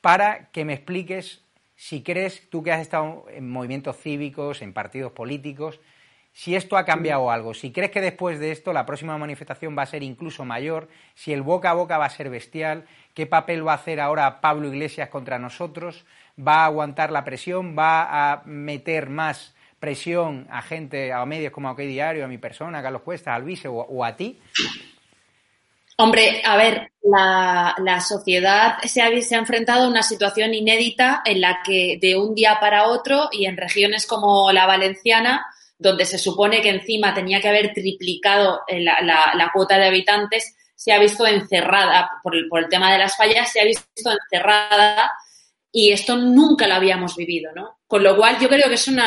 para 0.00 0.50
que 0.50 0.64
me 0.64 0.74
expliques 0.74 1.44
si 1.76 2.02
crees, 2.02 2.50
tú 2.50 2.64
que 2.64 2.72
has 2.72 2.80
estado 2.80 3.26
en 3.30 3.48
movimientos 3.48 3.96
cívicos, 3.96 4.62
en 4.62 4.72
partidos 4.72 5.12
políticos, 5.12 5.78
si 6.32 6.56
esto 6.56 6.76
ha 6.76 6.84
cambiado 6.84 7.30
algo, 7.30 7.54
si 7.54 7.72
crees 7.72 7.92
que 7.92 8.00
después 8.00 8.40
de 8.40 8.50
esto 8.50 8.72
la 8.72 8.84
próxima 8.84 9.16
manifestación 9.16 9.76
va 9.78 9.82
a 9.82 9.86
ser 9.86 10.02
incluso 10.02 10.44
mayor, 10.44 10.88
si 11.14 11.32
el 11.32 11.42
boca 11.42 11.70
a 11.70 11.74
boca 11.74 11.96
va 11.96 12.06
a 12.06 12.10
ser 12.10 12.30
bestial, 12.30 12.84
qué 13.18 13.26
papel 13.26 13.66
va 13.66 13.72
a 13.72 13.74
hacer 13.74 13.98
ahora 13.98 14.40
Pablo 14.40 14.68
Iglesias 14.68 15.08
contra 15.08 15.40
nosotros, 15.40 16.04
va 16.38 16.62
a 16.62 16.66
aguantar 16.66 17.10
la 17.10 17.24
presión, 17.24 17.76
va 17.76 18.30
a 18.30 18.44
meter 18.44 19.10
más 19.10 19.56
presión 19.80 20.46
a 20.52 20.62
gente, 20.62 21.12
a 21.12 21.26
medios 21.26 21.52
como 21.52 21.68
OK 21.68 21.80
Diario, 21.80 22.24
a 22.24 22.28
mi 22.28 22.38
persona, 22.38 22.78
a 22.78 22.82
Carlos 22.82 23.02
Cuesta, 23.02 23.32
a 23.32 23.34
Alvise 23.34 23.66
o 23.66 24.04
a 24.04 24.14
ti. 24.14 24.38
Hombre, 26.00 26.42
a 26.44 26.56
ver, 26.56 26.92
la, 27.02 28.00
sociedad 28.00 28.78
se 28.84 29.02
ha, 29.02 29.20
se 29.20 29.34
ha, 29.34 29.38
enfrentado 29.38 29.86
a 29.86 29.88
una 29.88 30.04
situación 30.04 30.54
inédita 30.54 31.22
en 31.24 31.40
la 31.40 31.58
que 31.64 31.98
de 32.00 32.16
un 32.16 32.36
día 32.36 32.58
para 32.60 32.86
otro 32.86 33.28
y 33.32 33.46
en 33.46 33.56
regiones 33.56 34.06
como 34.06 34.52
la 34.52 34.64
valenciana, 34.64 35.44
donde 35.76 36.04
se 36.04 36.18
supone 36.18 36.62
que 36.62 36.68
encima 36.68 37.14
tenía 37.14 37.40
que 37.40 37.48
haber 37.48 37.72
triplicado 37.72 38.60
la, 38.68 39.50
cuota 39.52 39.76
de 39.76 39.88
habitantes, 39.88 40.54
se 40.78 40.92
ha 40.92 41.00
visto 41.00 41.26
encerrada 41.26 42.08
por 42.22 42.36
el, 42.36 42.46
por 42.46 42.60
el 42.60 42.68
tema 42.68 42.92
de 42.92 42.98
las 42.98 43.16
fallas, 43.16 43.50
se 43.50 43.60
ha 43.60 43.64
visto 43.64 43.84
encerrada 44.12 45.10
y 45.72 45.90
esto 45.90 46.16
nunca 46.16 46.68
lo 46.68 46.74
habíamos 46.74 47.16
vivido, 47.16 47.50
¿no? 47.52 47.80
Con 47.88 48.04
lo 48.04 48.16
cual 48.16 48.38
yo 48.38 48.48
creo 48.48 48.68
que 48.68 48.76
es 48.76 48.86
un 48.86 49.00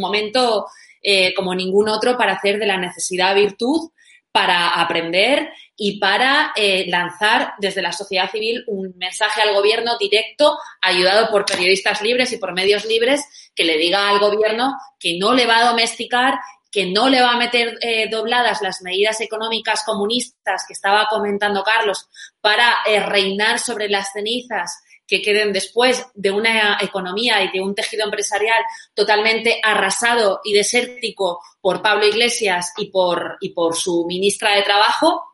momento 0.00 0.68
eh, 1.02 1.34
como 1.34 1.52
ningún 1.52 1.88
otro 1.88 2.16
para 2.16 2.34
hacer 2.34 2.60
de 2.60 2.66
la 2.66 2.76
necesidad 2.76 3.34
virtud 3.34 3.90
para 4.32 4.80
aprender 4.80 5.50
y 5.76 5.98
para 5.98 6.52
eh, 6.54 6.86
lanzar 6.88 7.54
desde 7.58 7.82
la 7.82 7.90
sociedad 7.90 8.30
civil 8.30 8.62
un 8.68 8.94
mensaje 8.96 9.42
al 9.42 9.52
gobierno 9.54 9.98
directo, 9.98 10.56
ayudado 10.80 11.30
por 11.30 11.44
periodistas 11.44 12.00
libres 12.02 12.32
y 12.32 12.36
por 12.36 12.52
medios 12.52 12.84
libres, 12.84 13.50
que 13.56 13.64
le 13.64 13.76
diga 13.76 14.08
al 14.08 14.20
gobierno 14.20 14.74
que 15.00 15.18
no 15.18 15.34
le 15.34 15.46
va 15.46 15.58
a 15.58 15.70
domesticar, 15.70 16.38
que 16.70 16.86
no 16.86 17.08
le 17.08 17.20
va 17.20 17.32
a 17.32 17.38
meter 17.38 17.78
eh, 17.80 18.08
dobladas 18.08 18.62
las 18.62 18.82
medidas 18.82 19.20
económicas 19.20 19.82
comunistas 19.84 20.64
que 20.66 20.72
estaba 20.72 21.08
comentando 21.08 21.64
Carlos 21.64 22.08
para 22.40 22.78
eh, 22.86 23.00
reinar 23.00 23.58
sobre 23.58 23.88
las 23.88 24.12
cenizas 24.12 24.82
que 25.10 25.20
queden 25.20 25.52
después 25.52 26.06
de 26.14 26.30
una 26.30 26.78
economía 26.80 27.42
y 27.42 27.50
de 27.50 27.60
un 27.60 27.74
tejido 27.74 28.04
empresarial 28.04 28.62
totalmente 28.94 29.60
arrasado 29.62 30.40
y 30.44 30.52
desértico 30.52 31.40
por 31.60 31.82
Pablo 31.82 32.06
Iglesias 32.06 32.72
y 32.76 32.90
por, 32.90 33.36
y 33.40 33.48
por 33.48 33.74
su 33.74 34.06
ministra 34.06 34.54
de 34.54 34.62
Trabajo. 34.62 35.24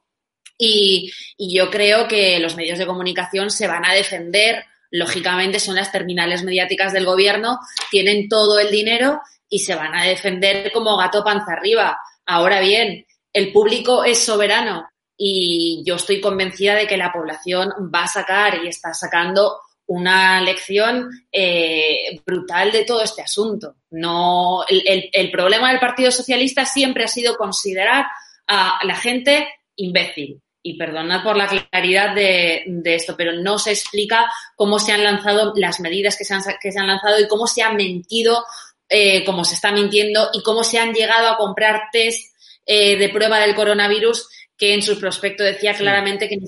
Y, 0.59 1.13
yo 1.39 1.71
creo 1.71 2.09
que 2.09 2.39
los 2.39 2.57
medios 2.57 2.79
de 2.79 2.87
comunicación 2.87 3.51
se 3.51 3.69
van 3.69 3.85
a 3.85 3.93
defender. 3.93 4.65
Lógicamente 4.91 5.61
son 5.61 5.75
las 5.75 5.93
terminales 5.93 6.43
mediáticas 6.43 6.95
del 6.95 7.05
gobierno, 7.05 7.59
tienen 7.91 8.31
todo 8.31 8.59
el 8.59 8.71
dinero 8.71 9.21
y 9.49 9.59
se 9.61 9.75
van 9.75 9.95
a 9.95 10.05
defender 10.05 10.73
como 10.73 10.97
gato 10.97 11.23
panza 11.25 11.53
arriba. 11.53 11.99
Ahora 12.27 12.61
bien, 12.61 13.07
el 13.33 13.53
público 13.53 14.05
es 14.05 14.19
soberano 14.25 14.89
y 15.17 15.83
yo 15.87 15.97
estoy 15.97 16.21
convencida 16.21 16.75
de 16.75 16.87
que 16.87 16.97
la 16.97 17.13
población 17.13 17.71
va 17.95 18.05
a 18.05 18.09
sacar 18.09 18.63
y 18.63 18.69
está 18.69 18.93
sacando 18.93 19.61
una 19.87 20.41
lección 20.41 21.09
eh, 21.31 22.21
brutal 22.25 22.73
de 22.73 22.85
todo 22.85 23.03
este 23.03 23.23
asunto. 23.23 23.77
No, 23.91 24.65
el, 24.69 25.09
el, 25.13 25.31
problema 25.31 25.71
del 25.71 25.81
Partido 25.81 26.11
Socialista 26.11 26.65
siempre 26.65 27.05
ha 27.05 27.09
sido 27.09 27.37
considerar 27.37 28.07
a 28.49 28.81
la 28.85 28.97
gente 28.97 29.47
imbécil. 29.77 30.41
Y 30.63 30.77
perdonad 30.77 31.23
por 31.23 31.37
la 31.37 31.47
claridad 31.47 32.13
de, 32.13 32.65
de, 32.67 32.95
esto, 32.97 33.15
pero 33.17 33.33
no 33.35 33.57
se 33.57 33.71
explica 33.71 34.29
cómo 34.57 34.81
se 34.81 34.91
han 34.91 35.05
lanzado 35.05 35.53
las 35.55 35.79
medidas 35.79 36.17
que 36.17 36.25
se 36.25 36.35
han, 36.35 36.43
que 36.61 36.73
se 36.73 36.81
han 36.81 36.89
lanzado 36.89 37.21
y 37.21 37.29
cómo 37.29 37.47
se 37.47 37.63
ha 37.63 37.71
mentido, 37.73 38.45
eh, 38.89 39.25
cómo 39.25 39.45
se 39.45 39.55
está 39.55 39.73
mintiendo 39.73 40.31
y 40.33 40.43
cómo 40.43 40.65
se 40.65 40.79
han 40.79 40.93
llegado 40.93 41.29
a 41.29 41.37
comprar 41.37 41.85
test 41.93 42.35
eh, 42.65 42.97
de 42.97 43.09
prueba 43.09 43.39
del 43.39 43.55
coronavirus 43.55 44.29
que 44.57 44.75
en 44.75 44.83
su 44.83 44.99
prospecto 44.99 45.43
decía 45.45 45.75
claramente 45.75 46.29
que 46.29 46.39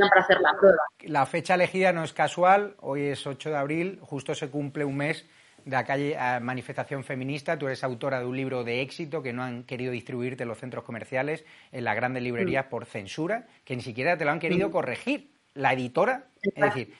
para 0.00 0.22
hacer 0.22 0.40
la 0.40 0.52
prueba. 0.58 0.82
La 1.02 1.26
fecha 1.26 1.54
elegida 1.54 1.92
no 1.92 2.04
es 2.04 2.12
casual, 2.12 2.76
hoy 2.80 3.02
es 3.02 3.26
8 3.26 3.50
de 3.50 3.56
abril, 3.56 3.98
justo 4.00 4.34
se 4.34 4.48
cumple 4.48 4.84
un 4.84 4.96
mes 4.96 5.26
de 5.64 5.72
la 5.72 5.84
calle 5.84 6.16
eh, 6.18 6.40
manifestación 6.40 7.04
feminista. 7.04 7.58
Tú 7.58 7.66
eres 7.66 7.84
autora 7.84 8.20
de 8.20 8.26
un 8.26 8.36
libro 8.36 8.64
de 8.64 8.80
éxito 8.80 9.22
que 9.22 9.32
no 9.32 9.42
han 9.42 9.64
querido 9.64 9.92
distribuirte 9.92 10.42
en 10.42 10.48
los 10.48 10.58
centros 10.58 10.84
comerciales, 10.84 11.44
en 11.70 11.84
las 11.84 11.96
grandes 11.96 12.22
librerías 12.22 12.66
mm. 12.66 12.68
por 12.68 12.86
censura, 12.86 13.46
que 13.64 13.76
ni 13.76 13.82
siquiera 13.82 14.16
te 14.16 14.24
lo 14.24 14.30
han 14.30 14.40
querido 14.40 14.68
mm. 14.68 14.72
corregir. 14.72 15.32
La 15.54 15.74
editora, 15.74 16.28
es 16.42 16.54
decir, 16.54 16.94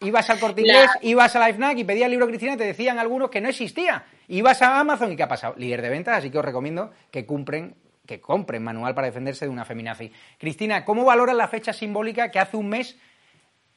ibas 0.00 0.28
al 0.30 0.40
Corte 0.40 0.60
Inglés, 0.62 0.90
ibas 1.02 1.34
a 1.36 1.38
la 1.38 1.48
FNAC 1.52 1.78
y 1.78 1.84
pedías 1.84 2.06
el 2.06 2.12
libro 2.12 2.26
Cristina 2.26 2.54
y 2.54 2.56
te 2.56 2.64
decían 2.64 2.98
algunos 2.98 3.30
que 3.30 3.40
no 3.40 3.48
existía. 3.48 4.04
Ibas 4.28 4.62
a 4.62 4.80
Amazon 4.80 5.12
y 5.12 5.16
¿qué 5.16 5.22
ha 5.22 5.28
pasado? 5.28 5.54
Líder 5.56 5.82
de 5.82 5.88
ventas, 5.88 6.18
así 6.18 6.30
que 6.30 6.38
os 6.38 6.44
recomiendo 6.44 6.92
que 7.10 7.26
cumplen 7.26 7.76
que 8.06 8.20
compren 8.20 8.62
manual 8.62 8.94
para 8.94 9.06
defenderse 9.06 9.44
de 9.44 9.50
una 9.50 9.64
feminazi. 9.64 10.12
Cristina, 10.38 10.84
¿cómo 10.84 11.04
valoras 11.04 11.36
la 11.36 11.48
fecha 11.48 11.72
simbólica 11.72 12.30
que 12.30 12.40
hace 12.40 12.56
un 12.56 12.68
mes 12.68 12.98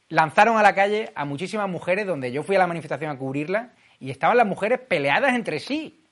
lanzaron 0.08 0.56
a 0.56 0.62
la 0.62 0.74
calle 0.74 1.12
a 1.14 1.24
muchísimas 1.24 1.68
mujeres, 1.68 2.06
donde 2.06 2.32
yo 2.32 2.42
fui 2.42 2.56
a 2.56 2.58
la 2.58 2.66
manifestación 2.66 3.10
a 3.10 3.18
cubrirla, 3.18 3.72
y 4.00 4.10
estaban 4.10 4.36
las 4.36 4.46
mujeres 4.46 4.80
peleadas 4.80 5.34
entre 5.34 5.60
sí? 5.60 6.02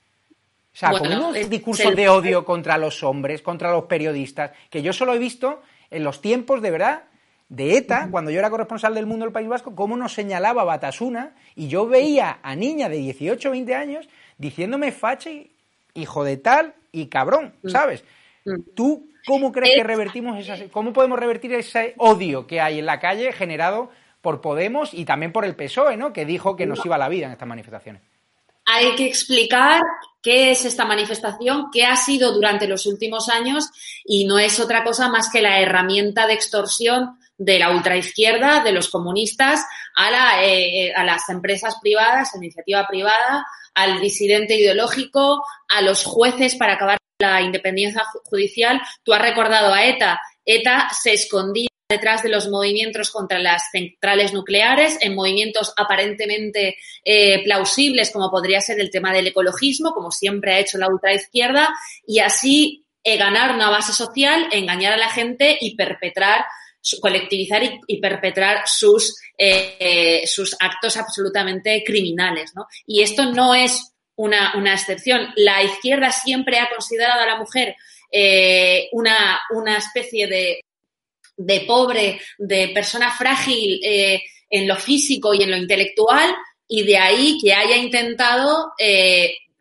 O 0.73 0.77
sea, 0.77 0.91
con 0.91 1.07
unos 1.11 1.49
discursos 1.49 1.95
de 1.95 2.09
odio 2.09 2.43
contra 2.43 2.77
los 2.77 3.03
hombres, 3.03 3.41
contra 3.41 3.71
los 3.71 3.85
periodistas, 3.85 4.51
que 4.69 4.81
yo 4.81 4.91
solo 4.91 5.13
he 5.13 5.19
visto 5.19 5.61
en 5.89 6.03
los 6.03 6.21
tiempos 6.21 6.61
de 6.61 6.71
verdad 6.71 7.03
de 7.49 7.77
ETA, 7.77 8.09
cuando 8.11 8.31
yo 8.31 8.39
era 8.39 8.49
corresponsal 8.49 8.95
del 8.95 9.05
mundo 9.05 9.25
del 9.25 9.33
País 9.33 9.47
Vasco, 9.47 9.75
cómo 9.75 9.95
nos 9.97 10.13
señalaba 10.13 10.63
Batasuna, 10.63 11.35
y 11.55 11.67
yo 11.67 11.87
veía 11.87 12.39
a 12.41 12.55
niñas 12.55 12.89
de 12.89 12.97
18 12.97 13.49
o 13.49 13.51
20 13.51 13.75
años 13.75 14.09
diciéndome 14.37 14.91
fache, 14.91 15.51
hijo 15.93 16.23
de 16.23 16.37
tal, 16.37 16.73
y 16.91 17.07
cabrón, 17.07 17.53
mm. 17.61 17.69
¿sabes? 17.69 18.03
Mm. 18.45 18.61
¿Tú 18.75 19.09
cómo 19.25 19.51
crees 19.51 19.75
que 19.75 19.83
revertimos 19.83 20.39
esas, 20.39 20.63
cómo 20.71 20.93
podemos 20.93 21.19
revertir 21.19 21.53
ese 21.53 21.93
odio 21.97 22.47
que 22.47 22.61
hay 22.61 22.79
en 22.79 22.85
la 22.85 22.99
calle 22.99 23.31
generado 23.33 23.89
por 24.21 24.41
Podemos 24.41 24.93
y 24.93 25.05
también 25.05 25.31
por 25.31 25.45
el 25.45 25.55
PSOE, 25.55 25.97
¿no? 25.97 26.11
Que 26.11 26.25
dijo 26.25 26.55
que 26.55 26.65
nos 26.65 26.83
iba 26.83 26.97
la 26.97 27.09
vida 27.09 27.27
en 27.27 27.33
estas 27.33 27.47
manifestaciones. 27.47 28.01
Hay 28.65 28.95
que 28.95 29.05
explicar 29.05 29.79
qué 30.23 30.49
es 30.49 30.65
esta 30.65 30.85
manifestación, 30.85 31.67
qué 31.71 31.85
ha 31.85 31.95
sido 31.95 32.33
durante 32.33 32.67
los 32.67 32.87
últimos 32.87 33.29
años 33.29 33.69
y 34.03 34.25
no 34.25 34.39
es 34.39 34.59
otra 34.59 34.83
cosa 34.83 35.09
más 35.09 35.29
que 35.29 35.43
la 35.43 35.59
herramienta 35.59 36.25
de 36.25 36.33
extorsión 36.33 37.19
de 37.37 37.59
la 37.59 37.71
ultraizquierda, 37.71 38.63
de 38.63 38.71
los 38.71 38.89
comunistas, 38.89 39.65
a, 39.95 40.11
la, 40.11 40.43
eh, 40.45 40.93
a 40.95 41.03
las 41.03 41.27
empresas 41.29 41.75
privadas, 41.81 42.33
a 42.33 42.37
iniciativa 42.37 42.87
privada, 42.87 43.45
al 43.73 43.99
disidente 43.99 44.55
ideológico, 44.55 45.43
a 45.67 45.81
los 45.81 46.03
jueces 46.03 46.55
para 46.55 46.73
acabar 46.73 46.97
la 47.19 47.41
independencia 47.41 48.03
judicial. 48.25 48.81
Tú 49.03 49.13
has 49.13 49.21
recordado 49.21 49.73
a 49.73 49.85
ETA. 49.85 50.19
ETA 50.45 50.89
se 50.91 51.13
escondía 51.13 51.69
detrás 51.87 52.23
de 52.23 52.29
los 52.29 52.47
movimientos 52.47 53.11
contra 53.11 53.37
las 53.37 53.69
centrales 53.71 54.33
nucleares, 54.33 54.97
en 55.01 55.13
movimientos 55.13 55.73
aparentemente 55.77 56.77
eh, 57.03 57.43
plausibles, 57.43 58.11
como 58.11 58.31
podría 58.31 58.59
ser 58.59 58.79
el 58.79 58.89
tema 58.89 59.13
del 59.13 59.27
ecologismo, 59.27 59.93
como 59.93 60.09
siempre 60.09 60.53
ha 60.53 60.59
hecho 60.59 60.77
la 60.77 60.89
ultraizquierda, 60.89 61.69
y 62.07 62.19
así 62.19 62.85
eh, 63.03 63.17
ganar 63.17 63.53
una 63.53 63.69
base 63.69 63.93
social, 63.93 64.47
engañar 64.51 64.93
a 64.93 64.97
la 64.97 65.09
gente 65.09 65.57
y 65.61 65.75
perpetrar 65.75 66.45
colectivizar 67.01 67.61
y, 67.87 67.99
perpetrar 67.99 68.63
sus, 68.65 69.15
eh, 69.37 70.23
sus 70.25 70.55
actos 70.59 70.97
absolutamente 70.97 71.83
criminales. 71.85 72.51
¿no? 72.55 72.67
Y 72.85 73.01
esto 73.01 73.31
no 73.31 73.55
es 73.55 73.93
una, 74.15 74.53
una 74.55 74.73
excepción. 74.73 75.27
La 75.35 75.63
izquierda 75.63 76.11
siempre 76.11 76.59
ha 76.59 76.69
considerado 76.69 77.21
a 77.21 77.27
la 77.27 77.37
mujer 77.37 77.75
eh, 78.11 78.89
una, 78.91 79.41
una 79.51 79.77
especie 79.77 80.27
de, 80.27 80.61
de 81.37 81.61
pobre, 81.61 82.21
de 82.37 82.69
persona 82.69 83.11
frágil 83.11 83.79
eh, 83.83 84.21
en 84.49 84.67
lo 84.67 84.75
físico 84.75 85.33
y 85.33 85.43
en 85.43 85.51
lo 85.51 85.57
intelectual, 85.57 86.33
y 86.67 86.83
de 86.83 86.97
ahí 86.97 87.37
que 87.41 87.53
haya 87.53 87.77
intentado 87.77 88.71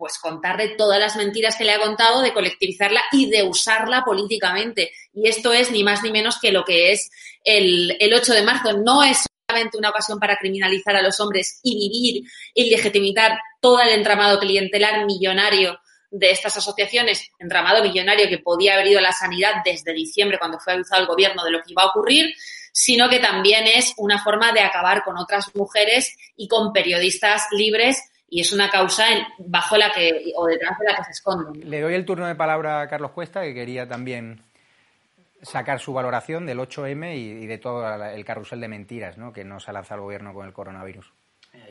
pues 0.04 0.18
contarle 0.18 0.68
todas 0.76 1.00
las 1.00 1.16
mentiras 1.16 1.56
que 1.56 1.64
le 1.64 1.72
ha 1.72 1.80
contado, 1.80 2.20
de 2.20 2.34
colectivizarla 2.34 3.00
y 3.10 3.30
de 3.30 3.42
usarla 3.42 4.04
políticamente. 4.04 4.90
Y 5.14 5.28
esto 5.30 5.54
es 5.54 5.70
ni 5.70 5.82
más 5.82 6.02
ni 6.02 6.12
menos 6.12 6.38
que 6.38 6.52
lo 6.52 6.62
que 6.62 6.92
es 6.92 7.10
el, 7.42 7.96
el 7.98 8.12
8 8.12 8.34
de 8.34 8.42
marzo. 8.42 8.74
No 8.74 9.02
es 9.02 9.24
solamente 9.48 9.78
una 9.78 9.88
ocasión 9.88 10.20
para 10.20 10.36
criminalizar 10.36 10.94
a 10.94 11.00
los 11.00 11.18
hombres 11.20 11.58
y 11.62 11.88
vivir 11.88 12.30
y 12.52 12.68
legitimizar 12.68 13.38
todo 13.62 13.80
el 13.80 13.94
entramado 13.94 14.38
clientelar 14.38 15.06
millonario 15.06 15.80
de 16.10 16.32
estas 16.32 16.54
asociaciones, 16.58 17.30
entramado 17.38 17.82
millonario 17.82 18.28
que 18.28 18.40
podía 18.40 18.74
haber 18.74 18.88
ido 18.88 18.98
a 18.98 19.02
la 19.02 19.12
sanidad 19.12 19.62
desde 19.64 19.94
diciembre 19.94 20.38
cuando 20.38 20.58
fue 20.58 20.74
avisado 20.74 21.00
el 21.00 21.08
gobierno 21.08 21.42
de 21.44 21.50
lo 21.50 21.62
que 21.62 21.72
iba 21.72 21.82
a 21.82 21.88
ocurrir, 21.88 22.34
sino 22.74 23.08
que 23.08 23.20
también 23.20 23.66
es 23.66 23.94
una 23.96 24.22
forma 24.22 24.52
de 24.52 24.60
acabar 24.60 25.02
con 25.02 25.16
otras 25.16 25.54
mujeres 25.54 26.14
y 26.36 26.46
con 26.46 26.74
periodistas 26.74 27.46
libres 27.52 28.02
y 28.34 28.40
es 28.40 28.52
una 28.52 28.68
causa 28.68 29.04
bajo 29.38 29.76
la 29.76 29.92
que 29.92 30.32
o 30.34 30.44
detrás 30.46 30.76
de 30.76 30.86
la 30.86 30.96
que 30.96 31.04
se 31.04 31.10
esconden. 31.12 31.70
Le 31.70 31.80
doy 31.80 31.94
el 31.94 32.04
turno 32.04 32.26
de 32.26 32.34
palabra 32.34 32.80
a 32.80 32.88
Carlos 32.88 33.12
Cuesta, 33.12 33.42
que 33.42 33.54
quería 33.54 33.86
también 33.86 34.42
sacar 35.40 35.78
su 35.78 35.92
valoración 35.92 36.44
del 36.44 36.58
8M 36.58 37.14
y, 37.14 37.46
de 37.46 37.58
todo 37.58 37.86
el 38.04 38.24
carrusel 38.24 38.60
de 38.60 38.66
mentiras 38.66 39.18
¿no? 39.18 39.32
que 39.32 39.44
nos 39.44 39.68
ha 39.68 39.72
lanzado 39.72 40.00
el 40.00 40.04
gobierno 40.06 40.34
con 40.34 40.46
el 40.46 40.52
coronavirus. 40.52 41.12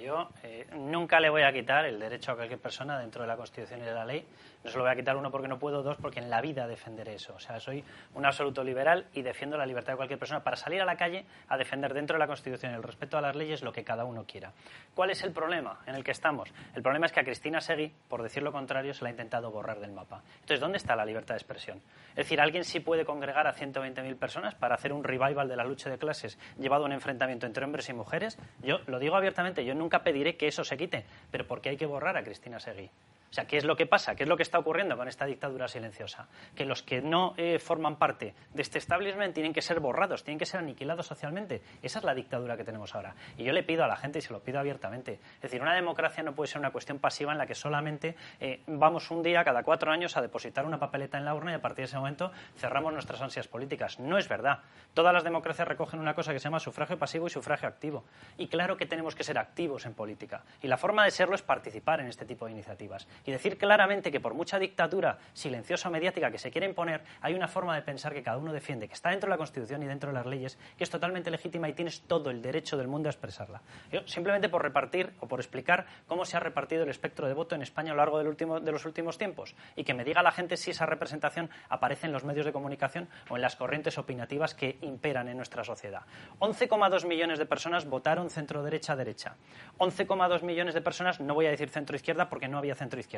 yo 0.02 0.30
eh, 0.42 0.66
nunca 0.74 1.20
le 1.20 1.30
voy 1.30 1.42
a 1.42 1.52
quitar 1.52 1.84
el 1.84 2.00
derecho 2.00 2.32
a 2.32 2.36
cualquier 2.36 2.60
persona 2.62 2.98
dentro 2.98 3.24
de 3.24 3.28
la 3.28 3.36
Constitución 3.36 3.82
y 3.82 3.84
de 3.84 3.94
la 3.94 4.06
ley 4.06 4.26
no 4.64 4.70
se 4.70 4.78
lo 4.78 4.84
voy 4.84 4.92
a 4.92 4.96
quitar 4.96 5.18
uno 5.18 5.30
porque 5.30 5.48
no 5.48 5.60
puedo, 5.60 5.84
dos 5.84 5.98
porque 5.98 6.20
en 6.20 6.30
la 6.30 6.42
vida 6.42 6.68
defenderé 6.68 7.16
eso. 7.16 7.34
O 7.36 7.40
sea, 7.40 7.60
soy 7.60 7.84
un 8.14 8.26
absoluto 8.26 8.64
liberal 8.64 9.08
y 9.14 9.22
defiendo 9.22 9.58
la 9.58 9.66
libertad 9.66 9.94
de 9.94 9.98
cualquier 9.98 10.20
persona 10.20 10.44
para 10.44 10.56
salir 10.56 10.82
a 10.82 10.86
la 10.86 10.96
calle 10.96 11.26
a 11.50 11.58
defender 11.58 11.94
dentro 11.94 12.16
de 12.16 12.20
la 12.20 12.28
Constitución 12.28 12.74
el 12.74 12.84
respeto 12.84 13.18
a 13.18 13.22
las 13.22 13.36
leyes 13.36 13.62
lo 13.62 13.72
que 13.72 13.84
cada 13.84 14.06
uno 14.06 14.26
quiera. 14.26 14.54
¿Cuál 14.96 15.10
es 15.10 15.24
el 15.24 15.32
problema 15.32 15.80
en 15.86 15.96
el 15.96 16.04
que 16.04 16.12
estamos? 16.12 16.54
El 16.76 16.82
problema 16.82 17.06
es 17.06 17.12
que 17.12 17.20
a 17.20 17.24
Cristina 17.24 17.60
Segui, 17.60 17.92
por 18.08 18.24
decir 18.24 18.44
lo 18.44 18.52
contrario, 18.52 18.94
se 18.94 19.04
la 19.04 19.10
ha 19.10 19.12
intentado 19.12 19.52
borrar 19.52 19.80
del 19.80 19.92
mapa. 19.92 20.22
Entonces, 20.36 20.60
¿dónde 20.60 20.78
está 20.78 20.96
la 20.96 21.06
libertad 21.06 21.36
de 21.36 21.40
expresión? 21.40 21.82
Es 22.12 22.16
decir, 22.16 22.40
¿alguien 22.40 22.64
sí 22.64 22.80
puede 22.80 23.06
congregar 23.06 23.48
a 23.48 23.54
120.000 23.54 24.16
personas 24.18 24.56
para 24.56 24.76
hacer 24.76 24.94
un 24.94 25.04
revival 25.04 25.48
de 25.48 25.56
la 25.56 25.64
lucha 25.64 25.90
de 25.90 25.98
clases 25.98 26.38
llevado 26.58 26.84
a 26.84 26.86
un 26.88 26.94
enfrentamiento 26.94 27.46
entre 27.46 27.66
hombres 27.66 27.90
y 27.90 27.94
mujeres? 27.94 28.38
Yo 28.62 28.80
lo 28.88 29.00
digo 29.00 29.16
abiertamente, 29.16 29.66
yo 29.66 29.76
nunca 29.76 30.04
pediré 30.04 30.38
que 30.38 30.48
eso 30.48 30.64
se 30.64 30.78
quite, 30.78 31.06
pero 31.32 31.46
¿por 31.46 31.62
qué 31.62 31.70
hay 31.70 31.78
que 31.78 31.86
borrar 31.86 32.16
a 32.18 32.24
Cristina 32.24 32.60
Segui? 32.60 32.90
O 33.34 33.36
sea, 33.36 33.46
¿qué 33.46 33.58
es 33.58 33.64
lo 33.64 33.76
que 33.76 33.88
pasa? 33.88 34.14
¿Qué 34.14 34.22
es 34.22 34.30
lo 34.30 34.38
que 34.38 34.44
está 34.44 34.60
ocurriendo 34.60 34.96
con 34.96 35.08
esta 35.08 35.26
dictadura 35.26 35.68
silenciosa? 35.68 36.28
Que 36.54 36.66
los 36.66 36.84
que 36.84 37.02
no 37.02 37.34
eh, 37.38 37.58
forman 37.58 37.96
parte 37.96 38.36
de 38.54 38.62
este 38.62 38.78
establishment 38.78 39.34
tienen 39.34 39.54
que 39.54 39.64
ser 39.64 39.80
borrados, 39.80 40.24
tienen 40.24 40.38
que 40.38 40.46
ser 40.46 40.60
aniquilados 40.60 41.08
socialmente. 41.08 41.64
Esa 41.82 41.98
es 41.98 42.06
la 42.06 42.14
dictadura 42.14 42.58
que 42.58 42.64
tenemos 42.64 42.94
ahora. 42.94 43.16
Y 43.36 43.44
yo 43.44 43.52
le 43.52 43.64
pido 43.64 43.84
a 43.84 43.88
la 43.88 43.96
gente, 43.96 44.20
y 44.20 44.22
se 44.22 44.32
lo 44.32 44.44
pido 44.44 44.60
abiertamente, 44.60 45.14
es 45.14 45.42
decir, 45.42 45.64
una 45.64 45.74
democracia 45.74 46.22
no 46.22 46.36
puede 46.36 46.48
ser 46.48 46.60
una 46.60 46.70
cuestión 46.70 47.00
pasiva 47.00 47.32
en 47.32 47.40
la 47.40 47.48
que 47.48 47.56
solamente 47.56 48.16
eh, 48.40 48.62
vamos 48.68 49.10
un 49.10 49.24
día 49.24 49.44
cada 49.44 49.64
cuatro 49.64 49.92
años 49.92 50.16
a 50.16 50.22
depositar 50.22 50.68
una 50.68 50.78
papeleta 50.78 51.18
en 51.18 51.26
la 51.26 51.34
urna 51.34 51.54
y 51.54 51.56
a 51.56 51.62
partir 51.62 51.78
de 51.78 51.86
ese 51.86 51.98
momento 51.98 52.32
cerramos 52.56 52.94
nuestras 52.94 53.20
ansias 53.20 53.48
políticas. 53.48 54.00
No 54.00 54.20
es 54.20 54.30
verdad. 54.30 54.60
Todas 54.94 55.12
las 55.12 55.24
democracias 55.24 55.68
recogen 55.68 56.00
una 56.00 56.14
cosa 56.14 56.34
que 56.34 56.40
se 56.40 56.44
llama 56.44 56.60
sufragio 56.60 57.00
pasivo 57.00 57.26
y 57.26 57.32
sufragio 57.32 57.68
activo. 57.68 58.06
Y 58.38 58.46
claro 58.46 58.78
que 58.78 58.86
tenemos 58.86 59.16
que 59.16 59.24
ser 59.24 59.40
activos 59.40 59.88
en 59.88 59.96
política. 59.96 60.44
Y 60.62 60.68
la 60.68 60.78
forma 60.78 61.04
de 61.04 61.10
serlo 61.10 61.34
es 61.34 61.42
participar 61.42 62.00
en 62.00 62.06
este 62.06 62.26
tipo 62.26 62.46
de 62.46 62.52
iniciativas 62.52 63.08
y 63.26 63.32
decir 63.32 63.58
claramente 63.58 64.12
que 64.12 64.20
por 64.20 64.34
mucha 64.34 64.60
dictadura 64.60 65.18
silenciosa 65.34 65.90
o 65.90 65.92
mediática 65.92 66.32
que 66.32 66.38
se 66.38 66.52
quiere 66.52 66.68
imponer, 66.68 67.04
hay 67.22 67.34
una 67.34 67.48
forma 67.48 67.76
de 67.76 67.82
pensar 67.82 68.14
que 68.14 68.24
cada 68.24 68.38
uno 68.38 68.52
defiende, 68.52 68.88
que 68.88 68.94
está 68.94 69.10
dentro 69.10 69.28
de 69.28 69.32
la 69.32 69.38
Constitución 69.38 69.84
y 69.84 69.86
dentro 69.86 70.10
de 70.10 70.16
las 70.16 70.26
leyes, 70.26 70.58
que 70.78 70.84
es 70.84 70.90
totalmente 70.90 71.32
legítima 71.32 71.70
y 71.70 71.74
tienes 71.74 72.02
todo 72.02 72.30
el 72.30 72.42
derecho 72.42 72.78
del 72.78 72.88
mundo 72.88 73.10
a 73.10 73.12
expresarla. 73.12 73.62
Yo, 73.92 74.06
simplemente 74.08 74.50
por 74.50 74.62
repartir 74.62 75.14
o 75.20 75.28
por 75.28 75.40
explicar 75.40 75.86
cómo 76.08 76.26
se 76.26 76.38
ha 76.38 76.40
repartido 76.40 76.84
el 76.84 76.90
espectro 76.90 77.28
de 77.28 77.34
voto 77.34 77.56
en 77.56 77.62
España 77.62 77.92
a 77.92 77.96
lo 77.96 78.02
largo 78.02 78.20
de 78.60 78.72
los 78.72 78.86
últimos 78.86 79.18
tiempos 79.18 79.56
y 79.76 79.84
que 79.84 79.94
me 79.94 80.04
diga 80.04 80.22
la 80.22 80.32
gente 80.32 80.58
si 80.58 80.72
esa 80.72 80.86
representación 80.86 81.50
aparece 81.70 82.08
en 82.08 82.14
los 82.14 82.24
medios 82.24 82.46
de 82.46 82.52
comunicación 82.52 83.08
o 83.30 83.36
en 83.36 83.42
las 83.42 83.56
corrientes 83.56 83.98
opinativas 83.98 84.54
que 84.54 84.78
imperan 84.82 85.28
en 85.28 85.38
nuestra 85.38 85.64
sociedad. 85.64 86.04
11,2 86.40 87.06
millones 87.08 87.40
de 87.40 87.46
personas 87.46 87.88
votaron 87.88 88.30
centro-derecha-derecha. 88.30 89.36
11,2 89.78 90.44
millones 90.44 90.74
de 90.74 90.82
personas, 90.82 91.20
no 91.20 91.34
voy 91.34 91.46
a 91.46 91.52
decir 91.52 91.70
centro-izquierda 91.70 92.30
porque 92.30 92.48
no 92.48 92.58
había 92.58 92.76
centro-izquierda 92.76 93.04
izquierda 93.04 93.13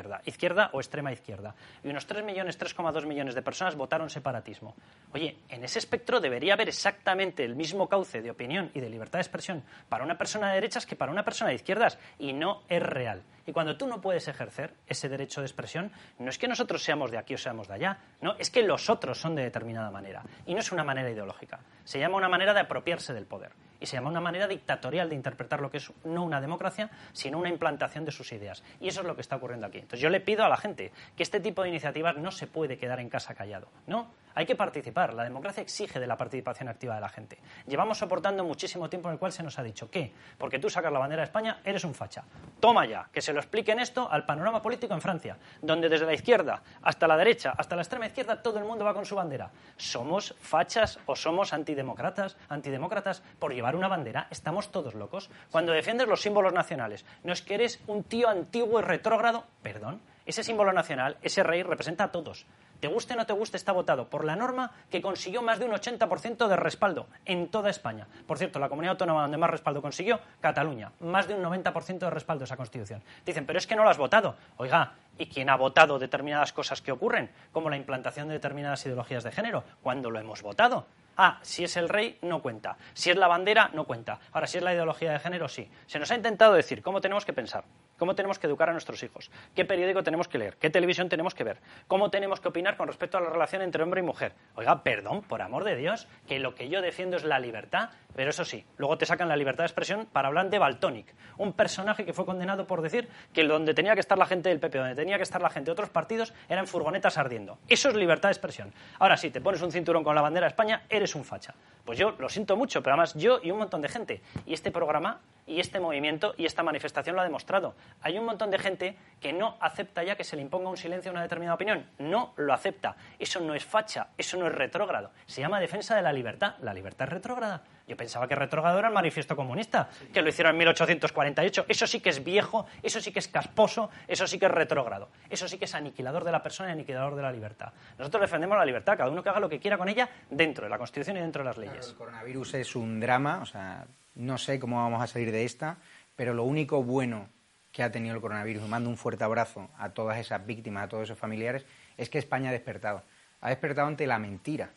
o 0.72 0.80
extrema 0.80 1.12
izquierda. 1.12 1.54
Y 1.82 1.88
unos 1.88 2.06
3 2.06 2.24
millones, 2.24 2.58
3,2 2.58 3.06
millones 3.06 3.34
de 3.34 3.42
personas 3.42 3.76
votaron 3.76 4.10
separatismo. 4.10 4.74
Oye, 5.12 5.38
en 5.48 5.64
ese 5.64 5.78
espectro 5.78 6.20
debería 6.20 6.54
haber 6.54 6.68
exactamente 6.68 7.44
el 7.44 7.56
mismo 7.56 7.88
cauce 7.88 8.22
de 8.22 8.30
opinión 8.30 8.70
y 8.74 8.80
de 8.80 8.90
libertad 8.90 9.18
de 9.18 9.22
expresión 9.22 9.62
para 9.88 10.04
una 10.04 10.18
persona 10.18 10.48
de 10.48 10.54
derechas 10.56 10.86
que 10.86 10.96
para 10.96 11.12
una 11.12 11.24
persona 11.24 11.50
de 11.50 11.56
izquierdas. 11.56 11.98
Y 12.18 12.32
no 12.32 12.62
es 12.68 12.82
real. 12.82 13.22
Y 13.46 13.52
cuando 13.52 13.76
tú 13.76 13.86
no 13.86 14.00
puedes 14.00 14.26
ejercer 14.26 14.74
ese 14.88 15.08
derecho 15.08 15.40
de 15.40 15.46
expresión, 15.46 15.92
no 16.18 16.30
es 16.30 16.38
que 16.38 16.48
nosotros 16.48 16.82
seamos 16.82 17.10
de 17.12 17.18
aquí 17.18 17.34
o 17.34 17.38
seamos 17.38 17.68
de 17.68 17.74
allá, 17.74 17.98
no, 18.20 18.34
es 18.38 18.50
que 18.50 18.62
los 18.62 18.90
otros 18.90 19.20
son 19.20 19.36
de 19.36 19.42
determinada 19.42 19.90
manera. 19.90 20.24
Y 20.46 20.54
no 20.54 20.60
es 20.60 20.72
una 20.72 20.82
manera 20.82 21.10
ideológica. 21.10 21.60
Se 21.84 22.00
llama 22.00 22.16
una 22.16 22.28
manera 22.28 22.52
de 22.52 22.60
apropiarse 22.60 23.14
del 23.14 23.26
poder. 23.26 23.52
Se 23.86 23.96
llama 23.96 24.10
una 24.10 24.20
manera 24.20 24.48
dictatorial 24.48 25.08
de 25.08 25.14
interpretar 25.14 25.60
lo 25.60 25.70
que 25.70 25.78
es 25.78 25.92
no 26.04 26.24
una 26.24 26.40
democracia, 26.40 26.90
sino 27.12 27.38
una 27.38 27.48
implantación 27.48 28.04
de 28.04 28.12
sus 28.12 28.32
ideas. 28.32 28.62
Y 28.80 28.88
eso 28.88 29.00
es 29.00 29.06
lo 29.06 29.14
que 29.14 29.20
está 29.20 29.36
ocurriendo 29.36 29.66
aquí. 29.66 29.78
Entonces 29.78 30.00
yo 30.00 30.10
le 30.10 30.20
pido 30.20 30.44
a 30.44 30.48
la 30.48 30.56
gente 30.56 30.92
que 31.16 31.22
este 31.22 31.40
tipo 31.40 31.62
de 31.62 31.68
iniciativas 31.68 32.16
no 32.16 32.30
se 32.30 32.46
puede 32.46 32.78
quedar 32.78 33.00
en 33.00 33.08
casa 33.08 33.34
callado. 33.34 33.68
No, 33.86 34.10
hay 34.36 34.46
que 34.46 34.54
participar. 34.54 35.14
La 35.14 35.24
democracia 35.24 35.62
exige 35.62 35.98
de 35.98 36.06
la 36.06 36.16
participación 36.16 36.68
activa 36.68 36.94
de 36.94 37.00
la 37.00 37.08
gente. 37.08 37.38
Llevamos 37.66 37.98
soportando 37.98 38.44
muchísimo 38.44 38.88
tiempo 38.88 39.08
en 39.08 39.14
el 39.14 39.18
cual 39.18 39.32
se 39.32 39.42
nos 39.42 39.58
ha 39.58 39.62
dicho 39.62 39.90
que, 39.90 40.12
porque 40.38 40.58
tú 40.58 40.70
sacas 40.70 40.92
la 40.92 40.98
bandera 40.98 41.22
de 41.22 41.26
España, 41.26 41.60
eres 41.64 41.82
un 41.84 41.94
facha. 41.94 42.22
Toma 42.60 42.86
ya, 42.86 43.08
que 43.10 43.22
se 43.22 43.32
lo 43.32 43.40
expliquen 43.40 43.80
esto 43.80 44.08
al 44.10 44.26
panorama 44.26 44.62
político 44.62 44.94
en 44.94 45.00
Francia, 45.00 45.38
donde 45.62 45.88
desde 45.88 46.06
la 46.06 46.14
izquierda 46.14 46.62
hasta 46.82 47.08
la 47.08 47.16
derecha, 47.16 47.54
hasta 47.56 47.74
la 47.74 47.82
extrema 47.82 48.06
izquierda, 48.06 48.42
todo 48.42 48.58
el 48.58 48.66
mundo 48.66 48.84
va 48.84 48.94
con 48.94 49.06
su 49.06 49.16
bandera. 49.16 49.50
¿Somos 49.78 50.34
fachas 50.38 51.00
o 51.06 51.16
somos 51.16 51.54
antidemócratas, 51.54 52.36
antidemócratas 52.50 53.22
por 53.38 53.54
llevar 53.54 53.74
una 53.74 53.88
bandera? 53.88 54.28
Estamos 54.30 54.70
todos 54.70 54.94
locos. 54.94 55.30
Cuando 55.50 55.72
defiendes 55.72 56.08
los 56.08 56.20
símbolos 56.20 56.52
nacionales, 56.52 57.06
no 57.24 57.32
es 57.32 57.40
que 57.40 57.54
eres 57.54 57.80
un 57.86 58.04
tío 58.04 58.28
antiguo 58.28 58.80
y 58.80 58.82
retrógrado, 58.82 59.46
perdón. 59.62 60.02
Ese 60.26 60.42
símbolo 60.42 60.72
nacional, 60.72 61.16
ese 61.22 61.42
rey, 61.42 61.62
representa 61.62 62.04
a 62.04 62.12
todos 62.12 62.46
te 62.80 62.88
guste 62.88 63.14
o 63.14 63.16
no 63.16 63.26
te 63.26 63.32
guste, 63.32 63.56
está 63.56 63.72
votado 63.72 64.08
por 64.08 64.24
la 64.24 64.36
norma 64.36 64.70
que 64.90 65.00
consiguió 65.00 65.42
más 65.42 65.58
de 65.58 65.64
un 65.64 65.72
80% 65.72 66.46
de 66.46 66.56
respaldo 66.56 67.06
en 67.24 67.48
toda 67.48 67.70
España. 67.70 68.06
Por 68.26 68.38
cierto, 68.38 68.58
la 68.58 68.68
comunidad 68.68 68.92
autónoma 68.92 69.22
donde 69.22 69.38
más 69.38 69.50
respaldo 69.50 69.82
consiguió, 69.82 70.20
Cataluña. 70.40 70.92
Más 71.00 71.26
de 71.26 71.34
un 71.34 71.42
90% 71.42 71.98
de 71.98 72.10
respaldo 72.10 72.44
a 72.44 72.46
esa 72.46 72.56
Constitución. 72.56 73.02
Dicen, 73.24 73.46
pero 73.46 73.58
es 73.58 73.66
que 73.66 73.76
no 73.76 73.84
lo 73.84 73.90
has 73.90 73.98
votado. 73.98 74.36
Oiga, 74.58 74.92
¿y 75.18 75.26
quién 75.26 75.48
ha 75.48 75.56
votado 75.56 75.98
determinadas 75.98 76.52
cosas 76.52 76.82
que 76.82 76.92
ocurren? 76.92 77.30
Como 77.52 77.70
la 77.70 77.76
implantación 77.76 78.28
de 78.28 78.34
determinadas 78.34 78.84
ideologías 78.84 79.24
de 79.24 79.32
género. 79.32 79.64
cuando 79.82 80.10
lo 80.10 80.18
hemos 80.20 80.42
votado? 80.42 80.86
Ah, 81.16 81.38
si 81.42 81.64
es 81.64 81.76
el 81.76 81.88
rey, 81.88 82.18
no 82.22 82.42
cuenta. 82.42 82.76
Si 82.92 83.10
es 83.10 83.16
la 83.16 83.26
bandera, 83.26 83.70
no 83.72 83.84
cuenta. 83.84 84.20
Ahora, 84.32 84.46
si 84.46 84.58
es 84.58 84.64
la 84.64 84.74
ideología 84.74 85.12
de 85.12 85.18
género, 85.18 85.48
sí. 85.48 85.70
Se 85.86 85.98
nos 85.98 86.10
ha 86.10 86.14
intentado 86.14 86.52
decir 86.52 86.82
cómo 86.82 87.00
tenemos 87.00 87.24
que 87.24 87.32
pensar, 87.32 87.64
cómo 87.96 88.14
tenemos 88.14 88.38
que 88.38 88.46
educar 88.46 88.68
a 88.68 88.72
nuestros 88.72 89.02
hijos, 89.02 89.30
qué 89.54 89.64
periódico 89.64 90.02
tenemos 90.02 90.28
que 90.28 90.36
leer, 90.38 90.56
qué 90.58 90.68
televisión 90.68 91.08
tenemos 91.08 91.34
que 91.34 91.44
ver, 91.44 91.58
cómo 91.86 92.10
tenemos 92.10 92.40
que 92.40 92.48
opinar 92.48 92.76
con 92.76 92.88
respecto 92.88 93.16
a 93.16 93.22
la 93.22 93.30
relación 93.30 93.62
entre 93.62 93.82
hombre 93.82 94.00
y 94.00 94.04
mujer. 94.04 94.34
Oiga, 94.54 94.82
perdón, 94.82 95.22
por 95.22 95.40
amor 95.40 95.64
de 95.64 95.76
Dios, 95.76 96.06
que 96.26 96.38
lo 96.38 96.54
que 96.54 96.68
yo 96.68 96.82
defiendo 96.82 97.16
es 97.16 97.24
la 97.24 97.38
libertad, 97.38 97.90
pero 98.14 98.30
eso 98.30 98.44
sí, 98.44 98.64
luego 98.76 98.98
te 98.98 99.06
sacan 99.06 99.28
la 99.28 99.36
libertad 99.36 99.64
de 99.64 99.68
expresión 99.68 100.06
para 100.12 100.28
hablar 100.28 100.50
de 100.50 100.58
Baltonic, 100.58 101.14
un 101.38 101.52
personaje 101.54 102.04
que 102.04 102.12
fue 102.12 102.26
condenado 102.26 102.66
por 102.66 102.82
decir 102.82 103.08
que 103.32 103.44
donde 103.44 103.74
tenía 103.74 103.94
que 103.94 104.00
estar 104.00 104.18
la 104.18 104.26
gente 104.26 104.48
del 104.48 104.60
PP, 104.60 104.78
donde 104.78 104.94
tenía 104.94 105.16
que 105.16 105.22
estar 105.22 105.40
la 105.40 105.50
gente 105.50 105.66
de 105.66 105.72
otros 105.72 105.90
partidos, 105.90 106.34
eran 106.48 106.66
furgonetas 106.66 107.16
ardiendo. 107.16 107.58
Eso 107.68 107.88
es 107.88 107.94
libertad 107.94 108.28
de 108.28 108.32
expresión. 108.32 108.72
Ahora, 108.98 109.16
si 109.16 109.30
te 109.30 109.40
pones 109.40 109.62
un 109.62 109.70
cinturón 109.70 110.04
con 110.04 110.14
la 110.14 110.22
bandera 110.22 110.46
de 110.46 110.48
España, 110.48 110.82
eres 110.88 111.05
un 111.14 111.24
facha. 111.24 111.54
Pues 111.84 111.98
yo 111.98 112.12
lo 112.18 112.28
siento 112.28 112.56
mucho, 112.56 112.82
pero 112.82 112.94
además 112.94 113.14
yo 113.14 113.38
y 113.42 113.50
un 113.50 113.58
montón 113.58 113.80
de 113.80 113.88
gente. 113.88 114.22
Y 114.44 114.54
este 114.54 114.70
programa 114.70 115.20
y 115.46 115.60
este 115.60 115.78
movimiento 115.78 116.34
y 116.36 116.44
esta 116.44 116.62
manifestación 116.62 117.14
lo 117.14 117.22
ha 117.22 117.24
demostrado. 117.24 117.74
Hay 118.00 118.18
un 118.18 118.24
montón 118.24 118.50
de 118.50 118.58
gente 118.58 118.96
que 119.20 119.32
no 119.32 119.56
acepta 119.60 120.02
ya 120.02 120.16
que 120.16 120.24
se 120.24 120.36
le 120.36 120.42
imponga 120.42 120.68
un 120.68 120.76
silencio 120.76 121.10
a 121.10 121.12
una 121.12 121.22
determinada 121.22 121.54
opinión. 121.54 121.86
No 121.98 122.32
lo 122.36 122.52
acepta. 122.52 122.96
Eso 123.18 123.40
no 123.40 123.54
es 123.54 123.64
facha, 123.64 124.08
eso 124.18 124.36
no 124.36 124.46
es 124.46 124.54
retrógrado. 124.54 125.12
Se 125.26 125.40
llama 125.40 125.60
defensa 125.60 125.94
de 125.94 126.02
la 126.02 126.12
libertad. 126.12 126.56
¿La 126.60 126.74
libertad 126.74 127.06
es 127.06 127.12
retrógrada? 127.14 127.62
Yo 127.86 127.96
pensaba 127.96 128.26
que 128.26 128.34
retrógrado 128.34 128.78
era 128.78 128.88
el 128.88 128.94
manifiesto 128.94 129.36
comunista, 129.36 129.88
que 130.12 130.20
lo 130.20 130.28
hicieron 130.28 130.54
en 130.54 130.58
1848. 130.58 131.66
Eso 131.68 131.86
sí 131.86 132.00
que 132.00 132.10
es 132.10 132.24
viejo, 132.24 132.66
eso 132.82 133.00
sí 133.00 133.12
que 133.12 133.20
es 133.20 133.28
casposo, 133.28 133.90
eso 134.08 134.26
sí 134.26 134.40
que 134.40 134.46
es 134.46 134.52
retrógrado. 134.52 135.08
Eso 135.30 135.46
sí 135.46 135.56
que 135.56 135.66
es 135.66 135.74
aniquilador 135.74 136.24
de 136.24 136.32
la 136.32 136.42
persona 136.42 136.70
y 136.70 136.72
aniquilador 136.72 137.14
de 137.14 137.22
la 137.22 137.30
libertad. 137.30 137.72
Nosotros 137.96 138.22
defendemos 138.22 138.58
la 138.58 138.64
libertad, 138.64 138.96
cada 138.96 139.08
uno 139.08 139.22
que 139.22 139.28
haga 139.28 139.38
lo 139.38 139.48
que 139.48 139.60
quiera 139.60 139.78
con 139.78 139.88
ella 139.88 140.08
dentro 140.28 140.64
de 140.64 140.70
la 140.70 140.78
Constitución 140.78 141.16
y 141.16 141.20
dentro 141.20 141.42
de 141.42 141.46
las 141.46 141.58
leyes. 141.58 141.88
el 141.88 141.94
coronavirus 141.94 142.54
es 142.54 142.74
un 142.74 142.98
drama, 142.98 143.38
o 143.40 143.46
sea, 143.46 143.86
no 144.16 144.36
sé 144.36 144.58
cómo 144.58 144.82
vamos 144.82 145.00
a 145.00 145.06
salir 145.06 145.30
de 145.30 145.44
esta, 145.44 145.78
pero 146.16 146.34
lo 146.34 146.42
único 146.42 146.82
bueno 146.82 147.28
que 147.70 147.82
ha 147.82 147.92
tenido 147.92 148.14
el 148.14 148.20
coronavirus, 148.20 148.64
y 148.64 148.68
mando 148.68 148.88
un 148.88 148.96
fuerte 148.96 149.22
abrazo 149.22 149.68
a 149.78 149.90
todas 149.90 150.18
esas 150.18 150.44
víctimas, 150.44 150.84
a 150.84 150.88
todos 150.88 151.04
esos 151.04 151.18
familiares, 151.18 151.66
es 151.96 152.08
que 152.08 152.18
España 152.18 152.48
ha 152.48 152.52
despertado. 152.52 153.02
Ha 153.42 153.50
despertado 153.50 153.86
ante 153.86 154.06
la 154.06 154.18
mentira. 154.18 154.70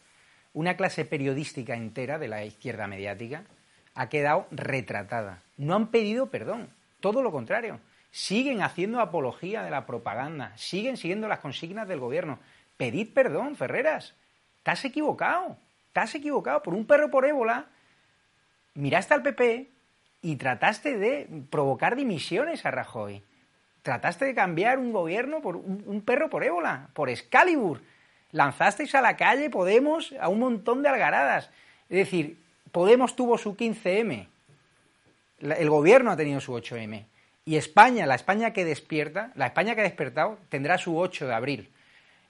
Una 0.54 0.76
clase 0.76 1.06
periodística 1.06 1.76
entera 1.76 2.18
de 2.18 2.28
la 2.28 2.44
izquierda 2.44 2.88
mediática 2.88 3.44
ha 3.96 4.10
quedado 4.10 4.48
retratada. 4.52 5.42
No 5.58 5.76
han 5.76 5.88
pedido 5.88 6.28
perdón, 6.28 6.70
todo 7.00 7.22
lo 7.22 7.32
contrario. 7.32 7.80
Siguen 8.12 8.62
haciendo 8.62 9.00
apología 9.00 9.62
de 9.62 9.70
la 9.70 9.86
propaganda, 9.86 10.54
siguen 10.58 10.98
siguiendo 10.98 11.28
las 11.28 11.40
consignas 11.40 11.88
del 11.88 12.00
gobierno. 12.00 12.40
Pedid 12.78 13.14
perdón, 13.14 13.56
Ferreras. 13.56 14.16
Has 14.66 14.86
equivocado, 14.86 15.58
has 15.96 16.16
equivocado. 16.16 16.62
Por 16.62 16.74
un 16.74 16.86
perro 16.86 17.10
por 17.10 17.26
ébola, 17.26 17.66
miraste 18.76 19.14
al 19.14 19.24
PP 19.24 19.70
y 20.22 20.36
trataste 20.36 20.98
de 20.98 21.28
provocar 21.50 21.96
dimisiones 21.96 22.66
a 22.66 22.72
Rajoy. 22.72 23.24
Trataste 23.82 24.26
de 24.26 24.36
cambiar 24.36 24.78
un 24.78 24.92
gobierno 24.92 25.42
por 25.42 25.56
un, 25.56 26.02
perro 26.06 26.30
por 26.30 26.44
ébola, 26.44 26.90
por 26.94 27.10
Excalibur. 27.10 27.82
Lanzasteis 28.32 28.94
a 28.96 29.02
la 29.02 29.18
calle 29.18 29.50
Podemos 29.50 30.14
a 30.20 30.30
un 30.30 30.40
montón 30.40 30.84
de 30.84 30.90
algaradas. 30.90 31.50
Es 31.90 31.98
decir, 31.98 32.38
Podemos 32.72 33.16
tuvo 33.16 33.38
su 33.38 33.56
15M, 33.56 34.28
el 35.42 35.70
gobierno 35.70 36.12
ha 36.12 36.18
tenido 36.18 36.40
su 36.40 36.54
8M. 36.54 37.06
Y 37.46 37.56
España, 37.56 38.06
la 38.06 38.16
España 38.16 38.54
que 38.54 38.66
despierta, 38.66 39.32
la 39.36 39.48
España 39.48 39.74
que 39.74 39.82
ha 39.82 39.86
despertado, 39.86 40.38
tendrá 40.50 40.78
su 40.78 41.00
8 41.00 41.26
de 41.28 41.34
abril. 41.34 41.70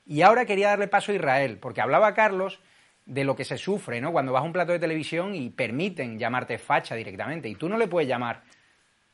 Y 0.05 0.21
ahora 0.21 0.45
quería 0.45 0.69
darle 0.69 0.87
paso 0.87 1.11
a 1.11 1.15
Israel, 1.15 1.57
porque 1.59 1.81
hablaba 1.81 2.13
Carlos 2.13 2.59
de 3.05 3.23
lo 3.23 3.35
que 3.35 3.43
se 3.43 3.57
sufre, 3.57 3.99
¿no? 3.99 4.11
Cuando 4.11 4.31
vas 4.31 4.41
a 4.41 4.45
un 4.45 4.53
plato 4.53 4.71
de 4.71 4.79
televisión 4.79 5.35
y 5.35 5.49
permiten 5.49 6.17
llamarte 6.17 6.57
facha 6.57 6.95
directamente. 6.95 7.49
Y 7.49 7.55
tú 7.55 7.67
no 7.67 7.77
le 7.77 7.87
puedes 7.87 8.07
llamar 8.07 8.41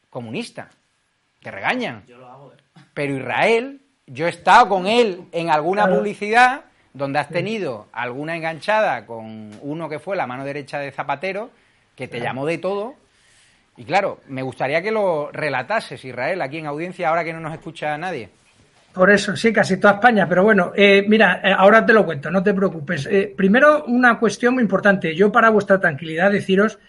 comunista. 0.09 0.69
Te 1.41 1.49
regañan. 1.49 2.03
Yo 2.05 2.17
lo 2.17 2.27
hago, 2.27 2.53
¿eh? 2.53 2.81
Pero 2.93 3.17
Israel, 3.17 3.81
yo 4.05 4.27
he 4.27 4.29
estado 4.29 4.69
con 4.69 4.85
él 4.85 5.23
en 5.31 5.49
alguna 5.49 5.87
publicidad 5.87 6.65
donde 6.95 7.19
has 7.19 7.27
tenido 7.27 7.87
alguna 7.91 8.37
enganchada 8.37 9.05
con 9.05 9.51
uno 9.61 9.89
que 9.89 9.99
fue 9.99 10.15
la 10.15 10.25
mano 10.25 10.45
derecha 10.45 10.79
de 10.79 10.91
Zapatero, 10.91 11.49
que 11.93 12.07
te 12.07 12.21
llamó 12.21 12.45
de 12.45 12.57
todo. 12.57 12.95
Y 13.75 13.83
claro, 13.83 14.21
me 14.29 14.41
gustaría 14.41 14.81
que 14.81 14.91
lo 14.91 15.29
relatases, 15.31 16.03
Israel, 16.05 16.41
aquí 16.41 16.57
en 16.57 16.67
audiencia, 16.67 17.09
ahora 17.09 17.25
que 17.25 17.33
no 17.33 17.41
nos 17.41 17.53
escucha 17.53 17.97
nadie. 17.97 18.29
Por 18.93 19.11
eso, 19.11 19.35
sí, 19.35 19.51
casi 19.51 19.77
toda 19.77 19.95
España. 19.95 20.25
Pero 20.29 20.45
bueno, 20.45 20.71
eh, 20.73 21.03
mira, 21.05 21.41
eh, 21.43 21.53
ahora 21.55 21.85
te 21.85 21.91
lo 21.91 22.05
cuento, 22.05 22.31
no 22.31 22.41
te 22.41 22.53
preocupes. 22.53 23.05
Eh, 23.11 23.33
primero, 23.35 23.83
una 23.87 24.17
cuestión 24.17 24.53
muy 24.53 24.63
importante. 24.63 25.13
Yo, 25.13 25.33
para 25.33 25.49
vuestra 25.49 25.81
tranquilidad, 25.81 26.31
deciros 26.31 26.79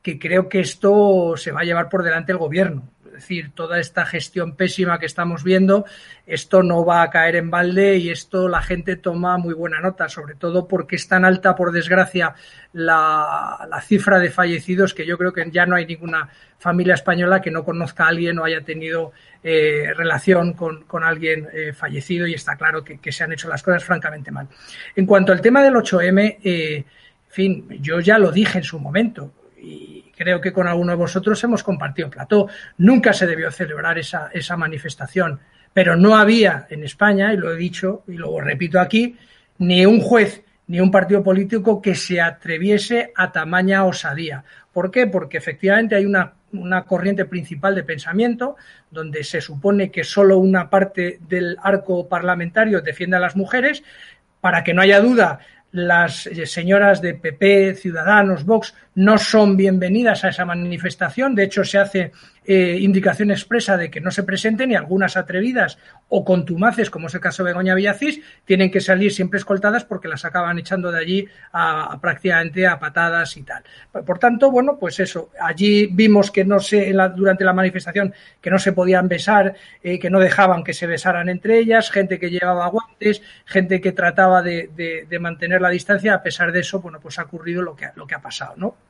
que 0.00 0.16
creo 0.16 0.48
que 0.48 0.60
esto 0.60 1.36
se 1.36 1.50
va 1.50 1.62
a 1.62 1.64
llevar 1.64 1.88
por 1.88 2.04
delante 2.04 2.30
el 2.30 2.38
gobierno 2.38 2.84
decir, 3.16 3.50
toda 3.54 3.80
esta 3.80 4.06
gestión 4.06 4.54
pésima 4.54 4.98
que 4.98 5.06
estamos 5.06 5.42
viendo, 5.42 5.84
esto 6.26 6.62
no 6.62 6.84
va 6.84 7.02
a 7.02 7.10
caer 7.10 7.36
en 7.36 7.50
balde 7.50 7.96
y 7.96 8.10
esto 8.10 8.48
la 8.48 8.62
gente 8.62 8.96
toma 8.96 9.36
muy 9.38 9.54
buena 9.54 9.80
nota, 9.80 10.08
sobre 10.08 10.34
todo 10.34 10.68
porque 10.68 10.96
es 10.96 11.08
tan 11.08 11.24
alta, 11.24 11.56
por 11.56 11.72
desgracia, 11.72 12.34
la, 12.72 13.68
cifra 13.82 14.18
de 14.18 14.30
fallecidos 14.30 14.94
que 14.94 15.06
yo 15.06 15.18
creo 15.18 15.32
que 15.32 15.50
ya 15.50 15.66
no 15.66 15.76
hay 15.76 15.86
ninguna 15.86 16.28
familia 16.58 16.94
española 16.94 17.40
que 17.40 17.50
no 17.50 17.64
conozca 17.64 18.04
a 18.04 18.08
alguien 18.08 18.38
o 18.38 18.44
haya 18.44 18.62
tenido 18.62 19.12
eh, 19.42 19.92
relación 19.94 20.54
con, 20.54 21.04
alguien 21.04 21.48
eh, 21.52 21.72
fallecido 21.72 22.26
y 22.26 22.34
está 22.34 22.56
claro 22.56 22.84
que, 22.84 23.12
se 23.12 23.24
han 23.24 23.32
hecho 23.32 23.48
las 23.48 23.62
cosas 23.62 23.84
francamente 23.84 24.30
mal. 24.30 24.48
En 24.94 25.06
cuanto 25.06 25.32
al 25.32 25.40
tema 25.40 25.62
del 25.62 25.74
8M, 25.74 26.38
eh, 26.42 26.76
en 26.76 26.84
fin, 27.28 27.66
yo 27.80 28.00
ya 28.00 28.18
lo 28.18 28.30
dije 28.30 28.58
en 28.58 28.64
su 28.64 28.78
momento 28.78 29.32
y 29.66 30.12
creo 30.16 30.40
que 30.40 30.52
con 30.52 30.68
alguno 30.68 30.92
de 30.92 30.96
vosotros 30.96 31.42
hemos 31.42 31.62
compartido 31.64 32.08
plató. 32.08 32.48
Nunca 32.78 33.12
se 33.12 33.26
debió 33.26 33.50
celebrar 33.50 33.98
esa, 33.98 34.30
esa 34.32 34.56
manifestación, 34.56 35.40
pero 35.72 35.96
no 35.96 36.16
había 36.16 36.66
en 36.70 36.84
España, 36.84 37.32
y 37.32 37.36
lo 37.36 37.52
he 37.52 37.56
dicho 37.56 38.04
y 38.06 38.12
lo 38.12 38.40
repito 38.40 38.78
aquí, 38.78 39.16
ni 39.58 39.84
un 39.84 40.00
juez 40.00 40.44
ni 40.68 40.80
un 40.80 40.90
partido 40.90 41.22
político 41.22 41.80
que 41.80 41.94
se 41.94 42.20
atreviese 42.20 43.12
a 43.14 43.30
tamaña 43.30 43.84
osadía. 43.84 44.44
¿Por 44.72 44.90
qué? 44.90 45.06
Porque 45.06 45.38
efectivamente 45.38 45.94
hay 45.94 46.04
una, 46.04 46.34
una, 46.52 46.82
corriente 46.84 47.24
principal 47.24 47.74
de 47.74 47.84
pensamiento 47.84 48.56
donde 48.90 49.22
se 49.22 49.40
supone 49.40 49.90
que 49.92 50.02
solo 50.02 50.38
una 50.38 50.68
parte 50.68 51.18
del 51.28 51.56
arco 51.62 52.08
parlamentario 52.08 52.80
defiende 52.80 53.16
a 53.16 53.20
las 53.20 53.36
mujeres. 53.36 53.84
Para 54.40 54.64
que 54.64 54.74
no 54.74 54.82
haya 54.82 55.00
duda, 55.00 55.40
las 55.72 56.28
señoras 56.46 57.00
de 57.00 57.14
PP, 57.14 57.74
Ciudadanos, 57.74 58.44
Vox 58.44 58.74
no 58.96 59.18
son 59.18 59.58
bienvenidas 59.58 60.24
a 60.24 60.30
esa 60.30 60.46
manifestación. 60.46 61.34
De 61.34 61.44
hecho, 61.44 61.64
se 61.64 61.76
hace 61.76 62.12
eh, 62.46 62.78
indicación 62.80 63.30
expresa 63.30 63.76
de 63.76 63.90
que 63.90 64.00
no 64.00 64.10
se 64.10 64.22
presenten 64.22 64.70
y 64.70 64.74
algunas 64.74 65.18
atrevidas 65.18 65.76
o 66.08 66.24
contumaces, 66.24 66.88
como 66.88 67.08
es 67.08 67.14
el 67.14 67.20
caso 67.20 67.44
de 67.44 67.50
Begoña 67.50 67.74
Villacís, 67.74 68.22
tienen 68.46 68.70
que 68.70 68.80
salir 68.80 69.12
siempre 69.12 69.38
escoltadas 69.38 69.84
porque 69.84 70.08
las 70.08 70.24
acaban 70.24 70.58
echando 70.58 70.90
de 70.90 70.98
allí 70.98 71.28
a, 71.52 71.98
prácticamente 72.00 72.66
a 72.66 72.78
patadas 72.78 73.36
y 73.36 73.42
tal. 73.42 73.64
Por 74.06 74.18
tanto, 74.18 74.50
bueno, 74.50 74.78
pues 74.78 74.98
eso. 74.98 75.28
Allí 75.42 75.88
vimos 75.92 76.30
que 76.30 76.46
no 76.46 76.58
se, 76.58 76.90
durante 77.14 77.44
la 77.44 77.52
manifestación, 77.52 78.14
que 78.40 78.50
no 78.50 78.58
se 78.58 78.72
podían 78.72 79.08
besar, 79.08 79.56
eh, 79.82 79.98
que 79.98 80.08
no 80.08 80.20
dejaban 80.20 80.64
que 80.64 80.72
se 80.72 80.86
besaran 80.86 81.28
entre 81.28 81.58
ellas, 81.58 81.90
gente 81.90 82.18
que 82.18 82.30
llevaba 82.30 82.68
guantes, 82.68 83.20
gente 83.44 83.82
que 83.82 83.92
trataba 83.92 84.40
de, 84.40 85.04
de 85.06 85.18
mantener 85.18 85.60
la 85.60 85.68
distancia. 85.68 86.14
A 86.14 86.22
pesar 86.22 86.50
de 86.50 86.60
eso, 86.60 86.80
bueno, 86.80 86.98
pues 86.98 87.18
ha 87.18 87.24
ocurrido 87.24 87.60
lo 87.60 87.76
que, 87.76 87.90
lo 87.94 88.06
que 88.06 88.14
ha 88.14 88.22
pasado, 88.22 88.54
¿no? 88.56 88.85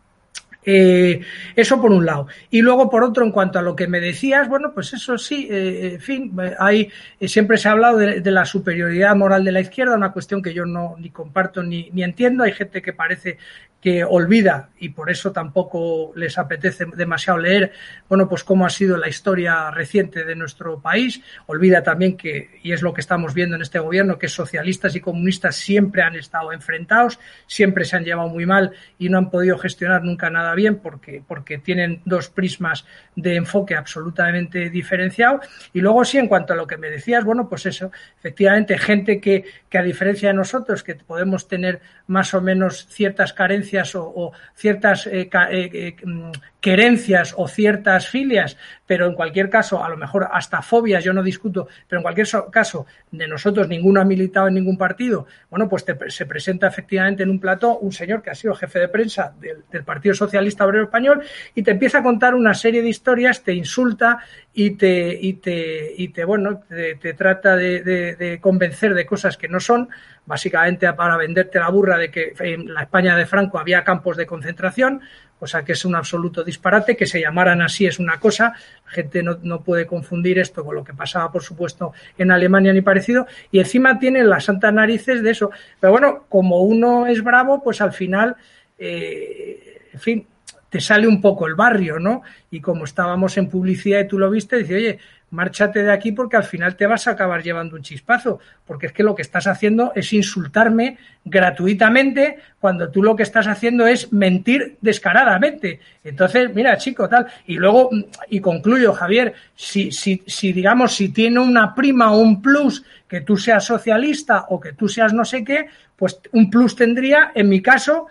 Eh, 0.69 1.21
eso 1.55 1.81
por 1.81 1.93
un 1.93 2.05
lado. 2.05 2.27
Y 2.51 2.61
luego, 2.61 2.91
por 2.91 3.05
otro, 3.05 3.25
en 3.25 3.31
cuanto 3.31 3.61
a 3.61 3.63
lo 3.63 3.77
que 3.77 3.87
me 3.87 4.01
decías, 4.01 4.49
bueno, 4.49 4.73
pues 4.75 4.93
eso 4.93 5.17
sí, 5.17 5.47
eh, 5.49 5.93
en 5.95 6.01
fin, 6.01 6.37
hay, 6.59 6.91
siempre 7.21 7.57
se 7.57 7.69
ha 7.69 7.73
hablado 7.73 7.99
de, 7.99 8.31
la 8.33 8.45
superioridad 8.45 9.15
moral 9.15 9.45
de 9.45 9.53
la 9.53 9.61
izquierda, 9.61 9.95
una 9.95 10.13
cuestión 10.13 10.43
que 10.43 10.53
yo 10.53 10.67
no 10.67 10.97
ni 10.99 11.11
comparto 11.11 11.63
ni, 11.63 11.89
ni 11.93 12.03
entiendo. 12.03 12.43
Hay 12.43 12.53
gente 12.53 12.83
que 12.83 12.93
parece 12.93 13.39
que 13.87 14.03
olvida 14.03 14.71
y 14.81 14.89
por 14.89 15.11
eso 15.11 15.31
tampoco 15.31 16.13
les 16.17 16.39
apetece 16.39 16.87
demasiado 16.97 17.39
leer, 17.39 17.71
bueno, 18.09 18.29
pues 18.29 18.43
cómo 18.43 18.67
ha 18.67 18.71
sido 18.71 18.97
la 18.97 19.09
historia 19.09 19.71
reciente 19.71 20.25
de 20.25 20.35
nuestro 20.35 20.81
país. 20.81 21.21
Olvida 21.47 21.85
también 21.85 22.17
que, 22.17 22.59
y 22.65 22.73
es 22.73 22.83
lo 22.83 22.93
que 22.93 23.01
estamos 23.01 23.33
viendo 23.33 23.55
en 23.55 23.63
este 23.63 23.79
gobierno, 23.79 24.19
que 24.19 24.27
socialistas 24.27 24.97
y 24.97 25.01
comunistas 25.01 25.55
siempre 25.55 26.03
han 26.03 26.17
estado 26.17 26.53
enfrentados, 26.53 27.21
siempre 27.47 27.85
se 27.85 27.95
han 27.95 28.05
llevado 28.05 28.29
muy 28.29 28.45
mal 28.45 28.73
y 28.99 29.09
no 29.09 29.19
han 29.19 29.31
podido 29.31 29.57
gestionar 29.57 30.03
nunca 30.03 30.31
nada 30.31 30.56
bien 30.57 30.81
porque, 30.81 31.23
porque 31.27 31.59
tienen 31.59 32.03
dos 32.05 32.29
prismas 32.29 32.85
de 33.17 33.35
enfoque 33.35 33.75
absolutamente 33.75 34.71
diferenciado. 34.71 35.41
Y 35.73 35.81
luego 35.81 36.05
sí, 36.05 36.19
en 36.19 36.29
cuanto 36.29 36.53
a 36.53 36.57
lo 36.57 36.67
que 36.67 36.77
me 36.77 36.91
decías, 36.91 37.25
bueno, 37.25 37.49
pues 37.49 37.67
eso, 37.67 37.91
efectivamente, 38.19 38.79
gente 38.79 39.21
que, 39.21 39.45
que 39.69 39.79
a 39.79 39.83
diferencia 39.83 40.29
de 40.29 40.35
nosotros, 40.35 40.83
que 40.83 40.95
podemos 40.95 41.49
tener 41.49 41.81
más 42.07 42.35
o 42.35 42.41
menos 42.41 42.87
ciertas 42.87 43.33
carencias 43.33 43.95
o, 43.95 44.33
ciertas 44.55 45.07
eh, 45.07 45.29
eh, 45.33 45.71
eh, 45.73 45.97
mm, 46.05 46.31
querencias 46.61 47.35
o 47.37 47.47
ciertas 47.49 48.09
filias, 48.09 48.57
pero 48.87 49.07
en 49.07 49.15
cualquier 49.15 49.49
caso, 49.49 49.85
a 49.85 49.89
lo 49.89 49.97
mejor 49.97 50.29
hasta 50.33 50.63
fobias, 50.63 51.05
yo 51.05 51.13
no 51.13 51.23
discuto, 51.23 51.69
pero 51.89 52.01
en 52.01 52.03
cualquier 52.03 52.27
caso, 52.51 52.87
de 53.11 53.29
nosotros 53.29 53.69
ninguno 53.69 54.01
ha 54.01 54.05
militado 54.05 54.49
en 54.49 54.55
ningún 54.55 54.77
partido, 54.77 55.27
bueno, 55.49 55.69
pues 55.69 55.85
se 56.09 56.27
presenta 56.27 56.67
efectivamente 56.67 57.23
en 57.23 57.31
un 57.31 57.39
plató 57.39 57.79
un 57.79 57.93
señor 57.93 58.21
que 58.21 58.31
ha 58.31 58.35
sido 58.35 58.55
jefe 58.55 58.81
de 58.81 58.89
prensa 58.89 59.33
del, 59.41 59.65
Partido 59.85 60.15
Socialista 60.15 60.67
Obrero 60.67 60.85
Español 60.85 61.23
y 61.55 61.63
te 61.63 61.71
empieza 61.71 61.99
a 61.99 62.03
contar 62.03 62.35
una 62.35 62.55
serie 62.55 62.83
de 62.83 62.89
historias, 62.89 63.06
te 63.43 63.55
insulta 63.55 64.19
y 64.53 64.71
te, 64.73 65.19
y 65.21 65.35
te, 65.35 65.95
y 65.97 66.09
te 66.09 66.25
bueno, 66.25 66.63
te, 66.69 67.15
trata 67.15 67.57
de 67.57 68.39
convencer 68.41 68.95
de 68.95 69.07
cosas 69.07 69.37
que 69.37 69.49
no 69.49 69.61
son, 69.61 69.89
básicamente 70.27 70.93
para 70.93 71.17
venderte 71.17 71.59
la 71.59 71.71
burra 71.71 71.97
de 71.97 72.11
que 72.11 72.35
en 72.41 72.75
la 72.75 72.83
España 72.83 73.17
de 73.17 73.27
Franco 73.27 73.59
había 73.59 73.85
campos 73.85 74.17
de 74.17 74.27
concentración, 74.27 75.01
o 75.39 75.47
sea 75.47 75.63
que 75.63 75.73
es 75.73 75.85
un 75.85 75.95
absoluto 75.95 76.43
disparate, 76.43 76.97
que 76.97 77.07
se 77.07 77.21
llamaran 77.21 77.63
así 77.63 77.87
es 77.87 77.99
una 77.99 78.19
cosa, 78.19 78.55
la 78.87 78.91
gente 78.91 79.23
no, 79.23 79.61
puede 79.63 79.87
confundir 79.87 80.39
esto 80.39 80.65
con 80.65 80.75
lo 80.75 80.85
que 80.85 80.95
pasaba, 80.95 81.31
por 81.31 81.43
supuesto, 81.43 81.93
en 82.19 82.31
Alemania 82.31 82.73
ni 82.73 82.81
parecido, 82.81 83.27
y 83.51 83.61
encima 83.61 83.99
tiene 83.99 84.25
las 84.25 84.45
santas 84.45 84.73
narices 84.73 85.23
de 85.23 85.31
eso. 85.31 85.51
Pero 85.81 85.93
bueno, 85.93 86.25
como 86.29 86.63
uno 86.63 87.07
es 87.07 87.23
bravo, 87.23 87.63
pues 87.63 87.81
al 87.81 87.93
final, 87.93 88.37
eh, 88.79 89.89
en 89.93 90.01
fin, 90.01 90.27
te 90.71 90.81
sale 90.81 91.07
un 91.07 91.21
poco 91.21 91.47
el 91.47 91.55
barrio, 91.55 91.99
¿no? 91.99 92.23
Y 92.51 92.61
como 92.61 92.85
estábamos 92.85 93.37
en 93.39 93.49
publicidad 93.49 94.01
y 94.01 94.09
tú 94.09 94.19
lo 94.19 94.31
viste, 94.31 94.57
dice, 94.59 94.75
oye, 94.75 94.99
márchate 95.31 95.83
de 95.83 95.93
aquí 95.93 96.13
porque 96.13 96.37
al 96.37 96.45
final 96.45 96.77
te 96.77 96.87
vas 96.87 97.07
a 97.07 97.13
acabar 97.13 97.43
llevando 97.43 97.77
un 97.77 97.83
chispazo, 97.83 98.39
porque 98.65 98.87
es 98.87 98.93
que 98.93 99.03
lo 99.03 99.15
que 99.15 99.23
estás 99.23 99.47
haciendo 99.47 99.93
es 99.95 100.13
insultarme 100.13 100.99
gratuitamente 101.25 102.39
cuando 102.61 102.91
tú 102.91 103.03
lo 103.03 103.17
que 103.17 103.25
estás 103.25 103.47
haciendo 103.47 103.87
es 103.87 104.13
mentir 104.13 104.77
descaradamente. 104.81 105.81
Entonces, 106.05 106.55
mira, 106.55 106.77
chico, 106.77 107.09
tal. 107.09 107.27
Y 107.47 107.57
luego, 107.57 107.91
y 108.29 108.41
concluyo, 108.41 108.93
Javier, 108.93 109.35
si, 109.55 109.91
si, 109.91 110.23
si 110.27 110.53
digamos, 110.53 110.95
si 110.95 111.09
tiene 111.09 111.41
una 111.41 111.75
prima 111.75 112.13
o 112.13 112.19
un 112.19 112.41
plus 112.41 112.85
que 113.09 113.21
tú 113.21 113.37
seas 113.37 113.65
socialista 113.65 114.47
o 114.49 114.61
que 114.61 114.73
tú 114.73 114.89
seas 114.89 115.13
no 115.13 115.25
sé 115.25 115.45
qué, 115.45 115.67
pues 115.97 116.21
un 116.33 116.51
plus 116.51 116.77
tendría, 116.77 117.33
en 117.35 117.49
mi 117.49 117.61
caso, 117.61 118.07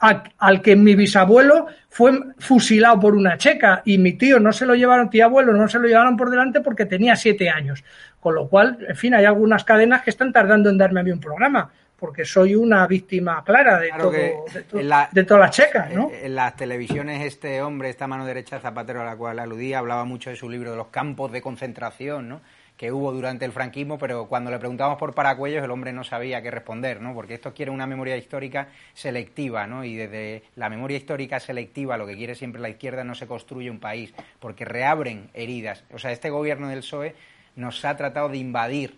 al 0.00 0.62
que 0.62 0.76
mi 0.76 0.94
bisabuelo 0.94 1.66
fue 1.90 2.12
fusilado 2.38 2.98
por 2.98 3.14
una 3.14 3.36
checa 3.36 3.82
y 3.84 3.98
mi 3.98 4.14
tío 4.14 4.40
no 4.40 4.52
se 4.52 4.64
lo 4.64 4.74
llevaron, 4.74 5.10
tío 5.10 5.26
abuelo, 5.26 5.52
no 5.52 5.68
se 5.68 5.78
lo 5.78 5.86
llevaron 5.86 6.16
por 6.16 6.30
delante 6.30 6.60
porque 6.60 6.86
tenía 6.86 7.16
siete 7.16 7.50
años. 7.50 7.84
Con 8.18 8.34
lo 8.34 8.48
cual, 8.48 8.78
en 8.88 8.96
fin, 8.96 9.14
hay 9.14 9.24
algunas 9.24 9.64
cadenas 9.64 10.02
que 10.02 10.10
están 10.10 10.32
tardando 10.32 10.70
en 10.70 10.78
darme 10.78 11.00
a 11.00 11.02
mí 11.02 11.10
un 11.10 11.20
programa 11.20 11.70
porque 12.00 12.24
soy 12.24 12.54
una 12.54 12.86
víctima 12.86 13.44
clara 13.44 13.78
de, 13.78 13.90
todo, 13.90 14.10
de, 14.10 15.24
todas 15.24 15.40
las 15.40 15.50
checas, 15.50 15.92
¿no? 15.92 16.10
En 16.10 16.34
las 16.34 16.56
televisiones 16.56 17.22
este 17.22 17.60
hombre, 17.60 17.90
esta 17.90 18.06
mano 18.06 18.24
derecha 18.24 18.56
de 18.56 18.62
Zapatero 18.62 19.02
a 19.02 19.04
la 19.04 19.16
cual 19.16 19.38
aludía, 19.38 19.80
hablaba 19.80 20.06
mucho 20.06 20.30
de 20.30 20.36
su 20.36 20.48
libro 20.48 20.70
de 20.70 20.78
los 20.78 20.86
campos 20.86 21.30
de 21.30 21.42
concentración, 21.42 22.26
¿no? 22.30 22.40
Que 22.80 22.92
hubo 22.92 23.12
durante 23.12 23.44
el 23.44 23.52
franquismo, 23.52 23.98
pero 23.98 24.24
cuando 24.24 24.50
le 24.50 24.58
preguntábamos 24.58 24.98
por 24.98 25.14
Paracuellos 25.14 25.62
el 25.62 25.70
hombre 25.70 25.92
no 25.92 26.02
sabía 26.02 26.40
qué 26.40 26.50
responder, 26.50 27.02
¿no? 27.02 27.12
Porque 27.12 27.34
esto 27.34 27.52
quiere 27.52 27.70
una 27.70 27.86
memoria 27.86 28.16
histórica 28.16 28.68
selectiva, 28.94 29.66
¿no? 29.66 29.84
Y 29.84 29.96
desde 29.96 30.44
la 30.56 30.70
memoria 30.70 30.96
histórica 30.96 31.40
selectiva, 31.40 31.98
lo 31.98 32.06
que 32.06 32.16
quiere 32.16 32.34
siempre 32.34 32.58
la 32.58 32.70
izquierda, 32.70 33.04
no 33.04 33.14
se 33.14 33.26
construye 33.26 33.70
un 33.70 33.80
país, 33.80 34.14
porque 34.38 34.64
reabren 34.64 35.28
heridas. 35.34 35.84
O 35.92 35.98
sea, 35.98 36.10
este 36.10 36.30
gobierno 36.30 36.68
del 36.68 36.78
PSOE 36.78 37.14
nos 37.54 37.84
ha 37.84 37.98
tratado 37.98 38.30
de 38.30 38.38
invadir 38.38 38.96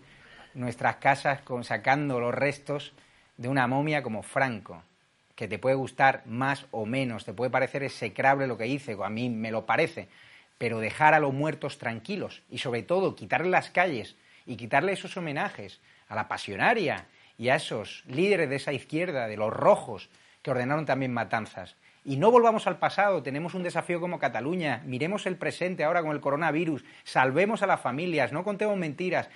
nuestras 0.53 0.95
casas 0.95 1.41
con, 1.41 1.65
sacando 1.65 2.21
los 2.21 2.33
restos 2.33 2.93
de 3.35 3.49
una 3.49 3.67
momia 3.67 4.01
como 4.01 4.23
Franco, 4.23 4.81
que 5.35 5.49
te 5.49 5.59
puede 5.59 5.75
gustar 5.75 6.21
más 6.25 6.67
o 6.71 6.85
menos, 6.85 7.25
te 7.25 7.33
puede 7.33 7.51
parecer 7.51 7.83
execrable 7.83 8.47
lo 8.47 8.57
que 8.57 8.65
hice, 8.65 8.95
a 9.03 9.09
mí 9.09 9.29
me 9.29 9.51
lo 9.51 9.65
parece, 9.65 10.07
pero 10.57 10.79
dejar 10.79 11.13
a 11.13 11.19
los 11.19 11.33
muertos 11.33 11.77
tranquilos 11.77 12.43
y 12.49 12.59
sobre 12.59 12.83
todo 12.83 13.15
quitarle 13.15 13.49
las 13.49 13.69
calles 13.69 14.15
y 14.45 14.55
quitarle 14.55 14.93
esos 14.93 15.15
homenajes 15.17 15.81
a 16.07 16.15
la 16.15 16.27
pasionaria 16.27 17.07
y 17.37 17.49
a 17.49 17.55
esos 17.55 18.03
líderes 18.07 18.49
de 18.49 18.57
esa 18.57 18.73
izquierda, 18.73 19.27
de 19.27 19.37
los 19.37 19.51
rojos, 19.51 20.09
que 20.41 20.51
ordenaron 20.51 20.85
también 20.85 21.13
matanzas. 21.13 21.75
Y 22.05 22.17
no 22.17 22.31
volvamos 22.31 22.67
al 22.67 22.79
pasado, 22.79 23.23
tenemos 23.23 23.53
un 23.53 23.63
desafío 23.63 24.01
como 24.01 24.19
Cataluña, 24.19 24.81
miremos 24.85 25.25
el 25.25 25.37
presente 25.37 25.83
ahora 25.83 26.01
con 26.01 26.11
el 26.11 26.19
coronavirus, 26.19 26.83
salvemos 27.05 27.63
a 27.63 27.67
las 27.67 27.79
familias, 27.79 28.33
no 28.33 28.43
contemos 28.43 28.77
mentiras, 28.77 29.29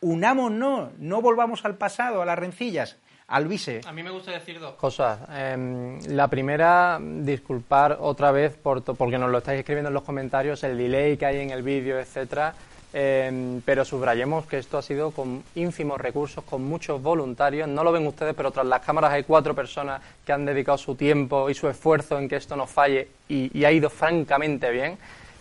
unámonos, 0.00 0.90
no 0.98 1.22
volvamos 1.22 1.64
al 1.64 1.78
pasado, 1.78 2.20
a 2.20 2.26
las 2.26 2.38
rencillas. 2.38 2.98
Alvise. 3.30 3.80
A 3.86 3.92
mí 3.92 4.02
me 4.02 4.10
gusta 4.10 4.32
decir 4.32 4.58
dos 4.58 4.74
cosas. 4.74 5.20
Em, 5.32 6.00
la 6.08 6.26
primera, 6.26 6.98
disculpar 7.00 7.96
otra 8.00 8.32
vez 8.32 8.56
por 8.56 8.82
porque 8.82 9.18
nos 9.18 9.30
lo 9.30 9.38
estáis 9.38 9.60
escribiendo 9.60 9.88
en 9.88 9.94
los 9.94 10.02
comentarios, 10.02 10.64
el 10.64 10.76
delay 10.76 11.16
que 11.16 11.26
hay 11.26 11.38
en 11.38 11.50
el 11.50 11.62
vídeo, 11.62 12.00
etcétera. 12.00 12.54
Em, 12.92 13.60
pero 13.60 13.84
subrayemos 13.84 14.46
que 14.46 14.58
esto 14.58 14.78
ha 14.78 14.82
sido 14.82 15.12
con 15.12 15.44
ínfimos 15.54 16.00
recursos, 16.00 16.42
con 16.42 16.64
muchos 16.64 17.00
voluntarios. 17.00 17.68
No 17.68 17.84
lo 17.84 17.92
ven 17.92 18.04
ustedes, 18.04 18.34
pero 18.34 18.50
tras 18.50 18.66
las 18.66 18.80
cámaras 18.80 19.12
hay 19.12 19.22
cuatro 19.22 19.54
personas 19.54 20.02
que 20.26 20.32
han 20.32 20.44
dedicado 20.44 20.76
su 20.76 20.96
tiempo 20.96 21.48
y 21.48 21.54
su 21.54 21.68
esfuerzo 21.68 22.18
en 22.18 22.28
que 22.28 22.34
esto 22.34 22.56
no 22.56 22.66
falle 22.66 23.08
y 23.28 23.64
ha 23.64 23.70
ido 23.70 23.88
francamente 23.88 24.72
bien 24.72 24.98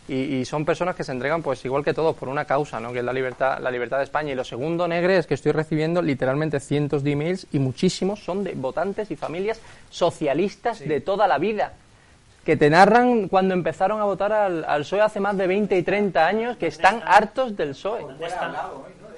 y, 0.10 0.46
son 0.46 0.66
personas 0.66 0.96
que 0.96 1.04
se 1.04 1.12
entregan, 1.12 1.44
pues 1.44 1.64
igual 1.66 1.84
que 1.84 1.94
todos, 1.94 2.16
por 2.16 2.30
una 2.30 2.46
causa, 2.46 2.80
¿no? 2.80 2.92
que 2.92 3.00
es 3.00 3.06
la 3.06 3.14
libertad, 3.14 3.60
la 3.60 3.70
libertad 3.70 3.98
de 3.98 4.06
España. 4.06 4.32
Y 4.32 4.36
lo 4.36 4.44
segundo, 4.44 4.88
Negre, 4.88 5.18
es 5.18 5.28
que 5.28 5.36
estoy 5.36 5.52
recibiendo 5.52 6.02
literalmente 6.02 6.60
cientos 6.60 7.04
de 7.04 7.12
emails 7.12 7.48
y 7.52 7.60
muchísimos 7.60 8.24
son 8.24 8.44
de 8.44 8.54
votantes 8.54 9.12
y 9.12 9.16
familias 9.16 9.62
socialistas 9.90 10.80
de 10.80 11.02
toda 11.02 11.28
la 11.28 11.38
vida 11.38 11.74
que 12.44 12.58
te 12.58 12.70
narran 12.70 13.28
cuando 13.28 13.54
empezaron 13.54 14.02
a 14.02 14.06
votar 14.06 14.34
al, 14.34 14.66
al, 14.66 14.82
PSOE 14.82 15.02
hace 15.02 15.20
más 15.20 15.38
de 15.38 15.46
20 15.46 15.78
y 15.78 15.84
30 15.84 16.26
años, 16.26 16.58
que 16.58 16.68
están 16.68 17.02
hartos 17.06 17.56
del 17.56 17.70
PSOE. 17.70 18.06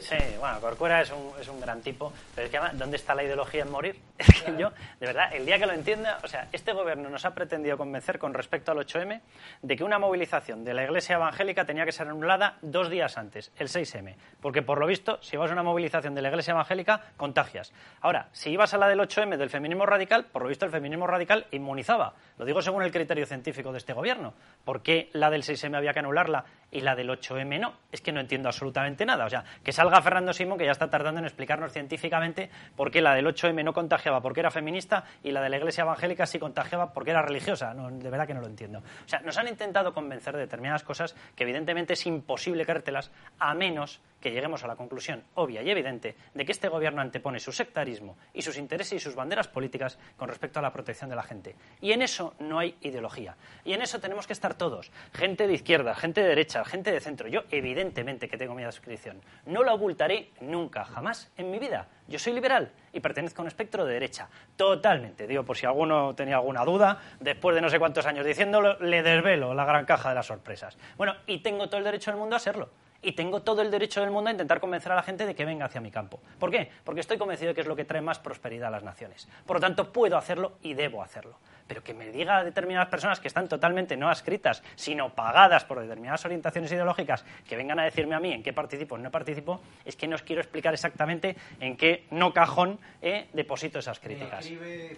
Sí, 0.02 0.16
bueno, 0.40 0.60
Corcuera 0.60 1.02
es 1.02 1.12
un, 1.12 1.32
es 1.40 1.48
un 1.48 1.62
gran 1.62 1.80
tipo, 1.82 2.12
pero 2.34 2.46
es 2.46 2.52
que 2.52 2.58
además, 2.58 2.78
¿dónde 2.78 2.98
está 2.98 3.14
la 3.14 3.24
ideología 3.24 3.62
en 3.62 3.72
morir? 3.72 4.00
Es 4.18 4.44
que 4.44 4.58
yo, 4.58 4.72
de 5.00 5.08
verdad, 5.08 5.34
el 5.34 5.46
día 5.46 5.60
que 5.60 5.66
lo 5.68 5.74
entienda, 5.74 6.18
o 6.24 6.28
sea, 6.28 6.48
este 6.52 6.74
gobierno 6.74 7.10
nos 7.10 7.26
ha 7.26 7.34
pretendido 7.36 7.78
convencer 7.78 8.18
con 8.18 8.34
respecto 8.34 8.72
al 8.72 8.80
8M 8.80 9.22
de 9.62 9.76
que 9.76 9.84
una 9.84 10.00
movilización 10.00 10.64
de 10.64 10.74
la 10.74 10.84
Iglesia 10.84 11.16
Evangélica 11.16 11.66
tenía 11.66 11.86
que 11.86 11.92
ser 11.92 12.08
anulada 12.08 12.58
dos 12.62 12.90
días 12.90 13.18
antes, 13.18 13.52
el 13.58 13.68
6M, 13.68 14.16
porque 14.42 14.64
por 14.64 14.80
lo 14.80 14.88
visto, 14.88 15.20
si 15.22 15.38
vas 15.38 15.52
a 15.52 15.54
una 15.54 15.64
movilización 15.64 16.16
de 16.16 16.22
la 16.24 16.30
Iglesia 16.30 16.52
Evangélica, 16.52 17.02
contagias. 17.18 17.72
Ahora, 18.02 18.30
si 18.32 18.50
ibas 18.52 18.74
a 18.74 18.78
la 18.78 18.88
del 18.88 19.00
8M 19.00 19.38
del 19.38 19.50
feminismo 19.50 19.86
radical, 19.86 20.26
por 20.26 20.42
lo 20.44 20.50
visto 20.50 20.66
el 20.66 20.72
feminismo 20.72 21.06
radical 21.06 21.46
inmunizaba. 21.52 22.14
Lo 22.38 22.46
digo 22.46 22.62
según 22.62 22.84
el 22.84 22.92
criterio 22.92 23.26
científico 23.26 23.72
de 23.72 23.78
este 23.78 23.94
gobierno. 23.94 24.34
¿Por 24.66 24.82
qué 24.82 25.10
la 25.14 25.30
del 25.30 25.44
6M 25.44 25.76
había 25.78 25.94
que 25.94 26.00
anularla 26.00 26.46
y 26.72 26.82
la 26.82 26.96
del 26.96 27.10
8M 27.10 27.60
no? 27.60 27.74
Es 27.92 28.02
que 28.02 28.12
no 28.12 28.20
entiendo 28.20 28.50
absolutamente 28.50 29.06
nada. 29.06 29.26
O 29.26 29.30
sea, 29.30 29.44
que 29.64 29.72
salga 29.72 29.91
Fernando 30.00 30.32
Simón, 30.32 30.60
que 30.60 30.66
ya 30.66 30.72
está 30.72 30.90
tardando 30.90 31.20
en 31.20 31.26
explicarnos 31.26 31.74
científicamente 31.74 32.52
por 32.76 32.92
qué 32.92 33.02
la 33.02 33.16
del 33.16 33.26
8M 33.26 33.64
no 33.64 33.74
contagiaba 33.74 34.22
porque 34.22 34.42
era 34.42 34.52
feminista 34.52 35.04
y 35.24 35.32
la 35.32 35.42
de 35.42 35.50
la 35.50 35.58
Iglesia 35.58 35.82
Evangélica 35.82 36.28
sí 36.28 36.38
contagiaba 36.38 36.94
porque 36.94 37.10
era 37.10 37.24
religiosa. 37.24 37.74
De 37.74 38.10
verdad 38.10 38.28
que 38.28 38.36
no 38.36 38.42
lo 38.42 38.48
entiendo. 38.48 38.80
O 38.80 39.08
sea, 39.08 39.22
nos 39.22 39.38
han 39.38 39.48
intentado 39.48 39.94
convencer 39.94 40.36
de 40.36 40.42
determinadas 40.42 40.84
cosas 40.84 41.16
que 41.36 41.44
evidentemente 41.44 41.94
es 41.94 42.06
imposible 42.06 42.66
creértelas 42.66 43.12
a 43.40 43.56
menos 43.56 44.02
que 44.22 44.32
lleguemos 44.32 44.64
a 44.64 44.68
la 44.68 44.76
conclusión 44.76 45.24
obvia 45.36 45.62
y 45.62 45.70
evidente 45.70 46.16
de 46.34 46.46
que 46.46 46.52
este 46.52 46.70
gobierno 46.70 47.02
antepone 47.02 47.40
su 47.40 47.52
sectarismo 47.52 48.18
y 48.34 48.42
sus 48.42 48.58
intereses 48.58 48.94
y 48.94 49.00
sus 49.00 49.16
banderas 49.16 49.48
políticas 49.48 49.98
con 50.16 50.30
respecto 50.30 50.60
a 50.60 50.62
la 50.62 50.72
protección 50.72 51.10
de 51.10 51.16
la 51.16 51.24
gente. 51.24 51.56
Y 51.82 51.92
en 51.92 52.02
eso 52.02 52.36
no 52.40 52.60
hay 52.60 52.76
ideología. 52.82 53.36
Y 53.66 53.74
en 53.74 53.82
eso 53.82 54.00
tenemos 54.00 54.28
que 54.28 54.34
estar 54.34 54.54
todos. 54.54 54.92
Gente 55.14 55.48
de 55.48 55.54
izquierda, 55.54 55.96
gente 55.96 56.22
de 56.22 56.30
derecha, 56.30 56.64
gente 56.64 56.92
de 56.92 57.00
centro. 57.00 57.28
Yo 57.28 57.42
evidentemente 57.52 58.30
que 58.30 58.38
tengo 58.38 58.54
mi 58.54 58.64
adscripción. 58.64 59.22
No 59.46 59.64
lo 59.64 59.74
ocultaré 59.74 60.30
nunca, 60.40 60.86
jamás 60.86 61.32
en 61.38 61.52
mi 61.52 61.60
vida. 61.60 61.88
Yo 62.08 62.20
soy 62.20 62.34
liberal 62.34 62.72
y 62.94 63.00
pertenezco 63.00 63.42
a 63.42 63.44
un 63.44 63.48
espectro 63.48 63.86
de 63.86 63.94
derecha. 63.94 64.30
Totalmente. 64.56 65.28
Digo, 65.28 65.44
por 65.44 65.58
si 65.58 65.66
alguno 65.66 66.14
tenía 66.14 66.36
alguna 66.36 66.64
duda, 66.66 67.00
después 67.20 67.56
de 67.56 67.62
no 67.62 67.70
sé 67.70 67.80
cuántos 67.80 68.06
años 68.06 68.26
diciéndolo, 68.26 68.78
le 68.80 69.02
desvelo 69.02 69.54
la 69.54 69.66
gran 69.66 69.86
caja 69.86 70.10
de 70.10 70.16
las 70.16 70.26
sorpresas. 70.26 70.78
Bueno, 70.98 71.16
y 71.26 71.40
tengo 71.40 71.68
todo 71.68 71.78
el 71.78 71.86
derecho 71.86 72.12
del 72.12 72.20
mundo 72.20 72.36
a 72.36 72.40
serlo 72.40 72.70
y 73.02 73.14
tengo 73.14 73.42
todo 73.42 73.62
el 73.62 73.72
derecho 73.72 74.02
del 74.02 74.12
mundo 74.12 74.30
a 74.30 74.32
intentar 74.32 74.60
convencer 74.60 74.92
a 74.92 74.96
la 74.96 75.04
gente 75.04 75.26
de 75.26 75.36
que 75.36 75.46
venga 75.46 75.66
hacia 75.66 75.82
mi 75.82 75.92
campo. 75.92 76.20
¿Por 76.40 76.52
qué? 76.52 76.70
Porque 76.84 77.02
estoy 77.02 77.18
convencido 77.18 77.50
de 77.50 77.56
que 77.56 77.62
es 77.62 77.68
lo 77.68 77.76
que 77.76 77.86
trae 77.86 78.02
más 78.02 78.20
prosperidad 78.20 78.68
a 78.68 78.72
las 78.72 78.84
naciones. 78.84 79.28
Por 79.46 79.58
lo 79.58 79.62
tanto, 79.62 79.92
puedo 79.92 80.18
hacerlo 80.18 80.54
y 80.62 80.74
debo 80.74 81.02
hacerlo. 81.04 81.38
Pero 81.68 81.84
que 81.84 81.94
me 81.94 82.12
diga 82.12 82.38
a 82.38 82.44
determinadas 82.44 82.90
personas 82.90 83.20
que 83.20 83.28
están 83.28 83.48
totalmente 83.48 83.98
no 83.98 84.10
adscritas, 84.10 84.62
sino 84.76 85.16
pagadas 85.16 85.66
por 85.66 85.80
determinadas 85.80 86.24
orientaciones 86.26 86.72
ideológicas, 86.72 87.26
que 87.48 87.56
vengan 87.56 87.80
a 87.80 87.84
decirme 87.84 88.16
a 88.16 88.20
mí 88.20 88.34
en 88.34 88.44
qué 88.44 88.54
participo 88.54 88.96
o 88.96 88.98
no 88.98 89.10
participo, 89.10 89.62
es 89.86 89.96
que 89.96 90.08
no 90.08 90.16
os 90.16 90.22
quiero 90.22 90.42
explicar 90.42 90.74
exactamente 90.74 91.36
en 91.60 91.78
qué 91.78 92.06
no 92.12 92.34
cajón 92.34 92.80
eh, 93.02 93.30
deposito 93.34 93.80
esas 93.80 94.00
críticas. 94.00 94.50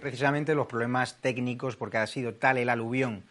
precisamente 0.01 0.56
los 0.56 0.68
problemas 0.68 1.22
técnicos, 1.22 1.76
porque 1.76 1.97
ha 1.97 2.08
sido 2.08 2.34
tal 2.34 2.58
el 2.58 2.70
aluvión 2.70 3.24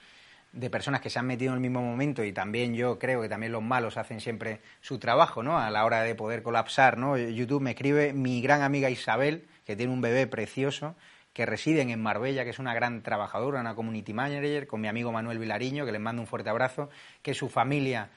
de 0.53 0.69
personas 0.69 1.01
que 1.01 1.09
se 1.09 1.19
han 1.19 1.27
metido 1.27 1.53
en 1.53 1.57
el 1.57 1.61
mismo 1.61 1.81
momento 1.81 2.23
y 2.25 2.33
también 2.33 2.75
yo 2.75 2.99
creo 2.99 3.23
que 3.23 3.29
también 3.29 3.53
los 3.53 3.63
malos 3.63 3.97
hacen 3.97 4.21
siempre 4.21 4.61
su 4.83 4.99
trabajo, 4.99 5.43
¿no? 5.43 5.59
A 5.59 5.71
la 5.71 5.85
hora 5.85 6.03
de 6.03 6.15
poder 6.15 6.43
colapsar, 6.43 6.99
¿no? 6.99 7.17
YouTube 7.17 7.63
me 7.63 7.71
escribe 7.71 8.13
mi 8.13 8.43
gran 8.43 8.61
amiga 8.61 8.91
Isabel, 8.91 9.47
que 9.65 9.77
tiene 9.77 9.93
un 9.93 10.03
bebé 10.03 10.27
precioso, 10.27 10.95
que 11.33 11.47
residen 11.47 11.89
en 11.89 12.03
Marbella, 12.03 12.45
que 12.45 12.51
es 12.51 12.59
una 12.59 12.75
gran 12.75 13.03
trabajadora, 13.03 13.61
una 13.61 13.75
community 13.75 14.13
manager, 14.13 14.67
con 14.67 14.83
mi 14.83 14.89
amigo 14.89 15.11
Manuel 15.11 15.39
Vilariño, 15.39 15.87
que 15.87 15.93
les 15.93 16.01
mando 16.01 16.21
un 16.21 16.29
fuerte 16.29 16.51
abrazo, 16.51 16.91
que 17.23 17.33
su 17.33 17.49
familia, 17.49 18.11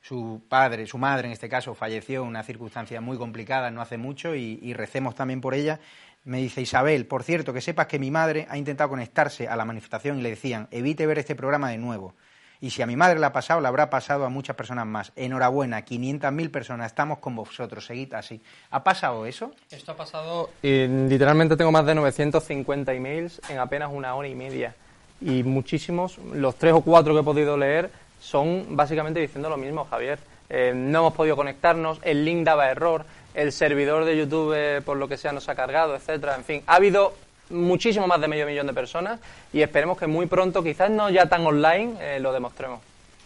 su 0.00 0.42
padre, 0.48 0.86
su 0.86 0.96
madre 0.96 1.26
en 1.26 1.32
este 1.32 1.50
caso, 1.50 1.74
falleció 1.74 2.22
en 2.22 2.28
una 2.28 2.42
circunstancia 2.42 3.02
muy 3.02 3.18
complicada 3.18 3.70
no 3.70 3.82
hace 3.82 3.98
mucho 3.98 4.34
y, 4.34 4.58
y 4.62 4.72
recemos 4.72 5.14
también 5.14 5.42
por 5.42 5.52
ella. 5.52 5.80
Me 6.24 6.38
dice 6.38 6.60
Isabel, 6.60 7.06
por 7.06 7.24
cierto, 7.24 7.52
que 7.52 7.60
sepas 7.60 7.88
que 7.88 7.98
mi 7.98 8.10
madre 8.10 8.46
ha 8.48 8.56
intentado 8.56 8.90
conectarse 8.90 9.48
a 9.48 9.56
la 9.56 9.64
manifestación 9.64 10.18
y 10.18 10.22
le 10.22 10.30
decían, 10.30 10.68
evite 10.70 11.06
ver 11.06 11.18
este 11.18 11.34
programa 11.34 11.70
de 11.70 11.78
nuevo. 11.78 12.14
Y 12.60 12.70
si 12.70 12.80
a 12.80 12.86
mi 12.86 12.94
madre 12.94 13.18
le 13.18 13.26
ha 13.26 13.32
pasado, 13.32 13.60
le 13.60 13.66
habrá 13.66 13.90
pasado 13.90 14.24
a 14.24 14.28
muchas 14.28 14.54
personas 14.54 14.86
más. 14.86 15.10
Enhorabuena, 15.16 15.84
500.000 15.84 16.50
personas, 16.52 16.86
estamos 16.86 17.18
con 17.18 17.34
vosotros, 17.34 17.84
seguid 17.84 18.14
así. 18.14 18.40
¿Ha 18.70 18.84
pasado 18.84 19.26
eso? 19.26 19.52
Esto 19.68 19.90
ha 19.90 19.96
pasado, 19.96 20.50
y 20.62 20.86
literalmente 20.86 21.56
tengo 21.56 21.72
más 21.72 21.84
de 21.84 21.96
950 21.96 22.92
emails 22.92 23.40
en 23.48 23.58
apenas 23.58 23.90
una 23.92 24.14
hora 24.14 24.28
y 24.28 24.36
media. 24.36 24.76
Y 25.20 25.42
muchísimos, 25.42 26.18
los 26.18 26.54
tres 26.54 26.72
o 26.72 26.82
cuatro 26.82 27.14
que 27.14 27.20
he 27.20 27.24
podido 27.24 27.56
leer, 27.56 27.90
son 28.20 28.76
básicamente 28.76 29.18
diciendo 29.18 29.50
lo 29.50 29.56
mismo, 29.56 29.84
Javier. 29.84 30.20
Eh, 30.48 30.72
no 30.72 31.00
hemos 31.00 31.14
podido 31.14 31.34
conectarnos, 31.34 31.98
el 32.02 32.24
link 32.24 32.44
daba 32.44 32.70
error, 32.70 33.04
el 33.34 33.52
servidor 33.52 34.04
de 34.04 34.16
YouTube, 34.16 34.54
eh, 34.56 34.80
por 34.82 34.96
lo 34.96 35.08
que 35.08 35.16
sea, 35.16 35.32
nos 35.32 35.48
ha 35.48 35.54
cargado, 35.54 35.94
etcétera. 35.94 36.36
En 36.36 36.44
fin, 36.44 36.62
ha 36.66 36.76
habido 36.76 37.14
muchísimo 37.50 38.06
más 38.06 38.20
de 38.20 38.28
medio 38.28 38.46
millón 38.46 38.66
de 38.66 38.74
personas 38.74 39.20
y 39.52 39.62
esperemos 39.62 39.98
que 39.98 40.06
muy 40.06 40.26
pronto, 40.26 40.62
quizás 40.62 40.90
no 40.90 41.10
ya 41.10 41.26
tan 41.26 41.46
online, 41.46 41.94
eh, 42.00 42.20
lo 42.20 42.32
demostremos. 42.32 42.80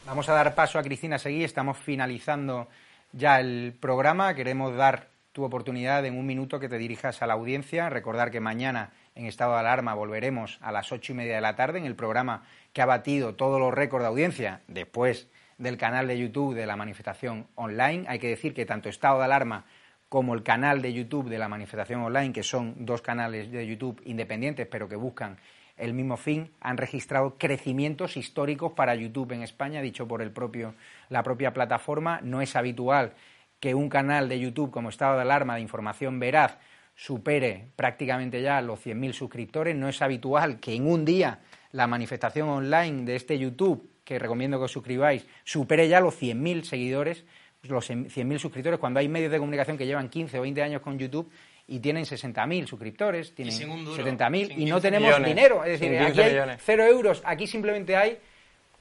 Vamos 0.07 0.29
a 0.29 0.35
dar 0.35 0.55
paso 0.55 0.79
a 0.79 0.83
Cristina 0.83 1.19
Seguí, 1.19 1.43
estamos 1.43 1.79
finalizando 1.79 2.69
ya 3.13 3.41
el 3.41 3.75
programa. 3.81 4.35
Queremos 4.35 4.77
dar 4.77 5.09
tu 5.33 5.45
oportunidad 5.45 6.05
en 6.07 6.17
un 6.17 6.27
minuto 6.27 6.61
que 6.61 6.69
te 6.69 6.79
dirijas 6.79 7.23
a 7.23 7.27
la 7.27 7.35
audiencia. 7.35 7.91
Recordar 7.91 8.31
que 8.31 8.41
mañana 8.41 8.93
en 9.17 9.27
estado 9.27 9.55
de 9.55 9.61
alarma 9.61 9.95
volveremos 9.95 10.59
a 10.63 10.71
las 10.71 10.93
ocho 10.93 11.13
y 11.13 11.17
media 11.17 11.35
de 11.35 11.41
la 11.41 11.57
tarde 11.57 11.79
en 11.79 11.87
el 11.87 11.97
programa 11.97 12.45
que 12.73 12.83
ha 12.83 12.87
batido 12.87 13.35
todos 13.35 13.59
los 13.59 13.75
récords 13.75 14.05
de 14.05 14.09
audiencia 14.09 14.61
después 14.69 15.29
del 15.59 15.77
canal 15.77 16.07
de 16.07 16.19
YouTube 16.19 16.55
de 16.55 16.67
la 16.67 16.77
manifestación 16.77 17.49
online. 17.55 18.05
Hay 18.09 18.19
que 18.19 18.29
decir 18.29 18.55
que 18.55 18.67
tanto 18.67 18.89
estado 18.89 19.19
de 19.19 19.25
alarma 19.25 19.65
como 20.09 20.35
el 20.35 20.43
canal 20.43 20.83
de 20.83 20.93
YouTube 20.93 21.29
de 21.29 21.39
la 21.39 21.49
manifestación 21.49 22.01
online, 22.03 22.33
que 22.33 22.43
son 22.43 22.87
dos 22.87 23.03
canales 23.03 23.51
de 23.51 23.67
YouTube 23.67 24.01
independientes, 24.05 24.67
pero 24.67 24.89
que 24.89 24.97
buscan 24.97 25.39
el 25.77 25.93
mismo 25.93 26.17
fin, 26.17 26.51
han 26.61 26.77
registrado 26.77 27.37
crecimientos 27.39 28.17
históricos 28.17 28.73
para 28.73 28.95
YouTube 28.95 29.33
en 29.33 29.43
España, 29.43 29.83
dicho 29.83 30.09
por 30.09 30.23
el 30.23 30.31
propio, 30.31 30.75
la 31.11 31.23
propia 31.23 31.53
plataforma. 31.53 32.21
No 32.23 32.41
es 32.41 32.57
habitual 32.57 33.13
que 33.61 33.75
un 33.75 33.89
canal 33.89 34.29
de 34.29 34.41
YouTube 34.41 34.71
como 34.71 34.89
Estado 34.89 35.17
de 35.17 35.23
Alarma 35.23 35.57
de 35.57 35.61
información 35.61 36.19
veraz 36.19 36.59
supere 36.95 37.69
prácticamente 37.77 38.41
ya 38.41 38.61
los 38.63 38.85
100.000 38.85 39.13
suscriptores. 39.13 39.77
No 39.77 39.89
es 39.89 40.01
habitual 40.01 40.61
que 40.61 40.75
en 40.75 40.87
un 40.87 41.05
día 41.05 41.41
la 41.73 41.87
manifestación 41.87 42.49
online 42.49 43.05
de 43.05 43.17
este 43.17 43.39
YouTube, 43.39 43.91
que 44.05 44.19
recomiendo 44.19 44.59
que 44.59 44.65
os 44.65 44.73
suscribáis, 44.73 45.27
supere 45.45 45.89
ya 45.89 46.01
los 46.01 46.21
100.000 46.21 46.63
seguidores, 46.63 47.27
los 47.69 47.89
100.000 47.91 48.39
suscriptores, 48.39 48.79
cuando 48.79 49.01
hay 49.01 49.09
medios 49.09 49.33
de 49.33 49.39
comunicación 49.39 49.77
que 49.77 49.87
llevan 49.87 50.09
15 50.09 50.39
o 50.39 50.43
20 50.43 50.63
años 50.63 50.83
con 50.83 50.99
YouTube 50.99 51.31
y 51.69 51.81
tienen 51.81 52.05
60.000 52.05 52.67
suscriptores, 52.67 53.35
tienen 53.35 53.55
70.000 53.55 54.55
y 54.57 54.65
no 54.67 54.81
tenemos 54.81 55.23
dinero. 55.25 55.65
Es 55.65 55.81
decir, 55.81 55.99
aquí 55.99 56.21
hay 56.21 56.57
cero 56.59 56.85
euros, 56.85 57.23
aquí 57.25 57.47
simplemente 57.47 57.97
hay 57.97 58.19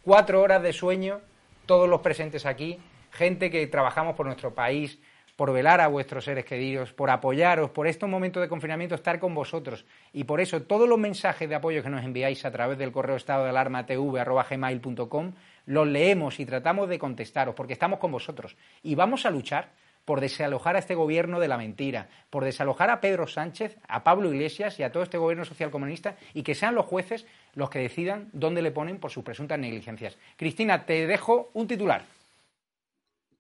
cuatro 0.03 0.41
horas 0.41 0.61
de 0.61 0.71
sueño, 0.71 1.21
todos 1.65 1.89
los 1.89 2.01
presentes 2.01 2.45
aquí, 2.45 2.77
gente 3.11 3.49
que 3.49 3.65
trabajamos 3.67 4.15
por 4.15 4.25
nuestro 4.25 4.53
país, 4.53 4.99
por 5.35 5.51
velar 5.51 5.81
a 5.81 5.87
vuestros 5.87 6.23
seres 6.23 6.45
queridos, 6.45 6.93
por 6.93 7.09
apoyaros, 7.09 7.69
por 7.71 7.87
estos 7.87 8.09
momentos 8.09 8.41
de 8.41 8.47
confinamiento 8.47 8.95
estar 8.95 9.19
con 9.19 9.33
vosotros. 9.33 9.85
Y 10.13 10.23
por 10.23 10.39
eso 10.39 10.61
todos 10.61 10.87
los 10.87 10.97
mensajes 10.97 11.49
de 11.49 11.55
apoyo 11.55 11.83
que 11.83 11.89
nos 11.89 12.05
enviáis 12.05 12.45
a 12.45 12.51
través 12.51 12.77
del 12.77 12.91
correo 12.91 13.17
estado 13.17 13.43
de 13.43 13.49
alarma 13.49 13.85
tv.gmail.com 13.85 15.33
los 15.65 15.87
leemos 15.87 16.39
y 16.39 16.45
tratamos 16.45 16.89
de 16.89 16.99
contestaros, 16.99 17.55
porque 17.55 17.73
estamos 17.73 17.99
con 17.99 18.11
vosotros. 18.11 18.55
Y 18.83 18.95
vamos 18.95 19.25
a 19.25 19.31
luchar 19.31 19.71
por 20.05 20.21
desalojar 20.21 20.75
a 20.75 20.79
este 20.79 20.95
gobierno 20.95 21.39
de 21.39 21.47
la 21.47 21.57
mentira, 21.57 22.09
por 22.29 22.43
desalojar 22.43 22.91
a 22.91 23.01
Pedro 23.01 23.27
Sánchez, 23.27 23.77
a 23.87 24.03
Pablo 24.03 24.31
Iglesias 24.31 24.79
y 24.79 24.83
a 24.83 24.91
todo 24.91 25.03
este 25.03 25.17
gobierno 25.17 25.45
social 25.45 25.71
comunista 25.71 26.15
y 26.33 26.43
que 26.43 26.55
sean 26.55 26.75
los 26.75 26.85
jueces 26.85 27.25
los 27.55 27.69
que 27.69 27.79
decidan 27.79 28.29
dónde 28.31 28.61
le 28.61 28.71
ponen 28.71 28.99
por 28.99 29.11
sus 29.11 29.23
presuntas 29.23 29.59
negligencias. 29.59 30.17
Cristina, 30.37 30.85
te 30.85 31.07
dejo 31.07 31.49
un 31.53 31.67
titular 31.67 32.03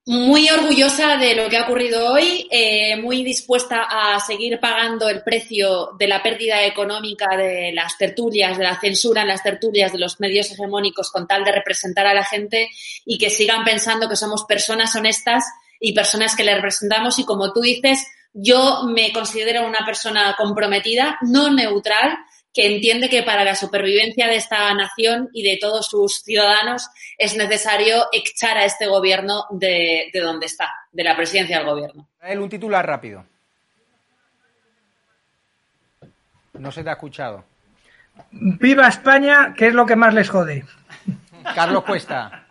muy 0.07 0.47
orgullosa 0.49 1.17
de 1.17 1.33
lo 1.33 1.49
que 1.49 1.57
ha 1.57 1.63
ocurrido 1.63 2.11
hoy, 2.11 2.47
eh, 2.51 2.95
muy 2.97 3.23
dispuesta 3.23 3.87
a 3.89 4.19
seguir 4.19 4.59
pagando 4.59 5.09
el 5.09 5.23
precio 5.23 5.95
de 5.97 6.07
la 6.07 6.21
pérdida 6.21 6.63
económica 6.63 7.35
de 7.35 7.71
las 7.73 7.97
tertulias, 7.97 8.55
de 8.57 8.65
la 8.65 8.79
censura 8.79 9.23
en 9.23 9.29
las 9.29 9.41
tertulias 9.41 9.91
de 9.91 9.97
los 9.97 10.19
medios 10.19 10.51
hegemónicos 10.51 11.09
con 11.09 11.27
tal 11.27 11.43
de 11.43 11.51
representar 11.51 12.05
a 12.05 12.13
la 12.13 12.23
gente 12.23 12.69
y 13.03 13.17
que 13.17 13.31
sigan 13.31 13.63
pensando 13.63 14.07
que 14.07 14.15
somos 14.15 14.43
personas 14.43 14.95
honestas 14.95 15.43
y 15.79 15.93
personas 15.93 16.35
que 16.35 16.43
le 16.43 16.53
representamos. 16.53 17.17
Y 17.17 17.25
como 17.25 17.51
tú 17.51 17.61
dices, 17.61 18.05
yo 18.31 18.83
me 18.83 19.11
considero 19.11 19.65
una 19.65 19.83
persona 19.87 20.35
comprometida, 20.37 21.17
no 21.21 21.49
neutral, 21.51 22.15
que 22.55 22.73
entiende 22.73 23.09
que 23.09 23.21
para 23.21 23.43
la 23.43 23.53
supervivencia 23.53 24.27
de 24.27 24.37
esta 24.37 24.73
nación 24.73 25.29
y 25.33 25.43
de 25.43 25.57
todos 25.59 25.87
sus 25.87 26.23
ciudadanos 26.23 26.89
es 27.17 27.35
necesario 27.35 28.05
echar 28.13 28.57
a 28.57 28.63
este 28.63 28.87
gobierno 28.87 29.43
de, 29.51 30.09
donde 30.13 30.45
está, 30.45 30.69
de 30.93 31.03
la 31.03 31.17
presidencia 31.17 31.57
del 31.57 31.67
gobierno. 31.67 32.07
un 32.39 32.49
titular 32.49 32.87
rápido. 32.87 33.25
No 36.53 36.71
se 36.71 36.81
te 36.81 36.89
ha 36.89 36.93
escuchado. 36.93 37.43
Viva 38.31 38.87
España, 38.87 39.53
que 39.57 39.67
es 39.67 39.73
lo 39.73 39.85
que 39.85 39.97
más 39.97 40.13
les 40.13 40.29
jode. 40.29 40.63
Carlos 41.53 41.83
Cuesta, 41.83 42.47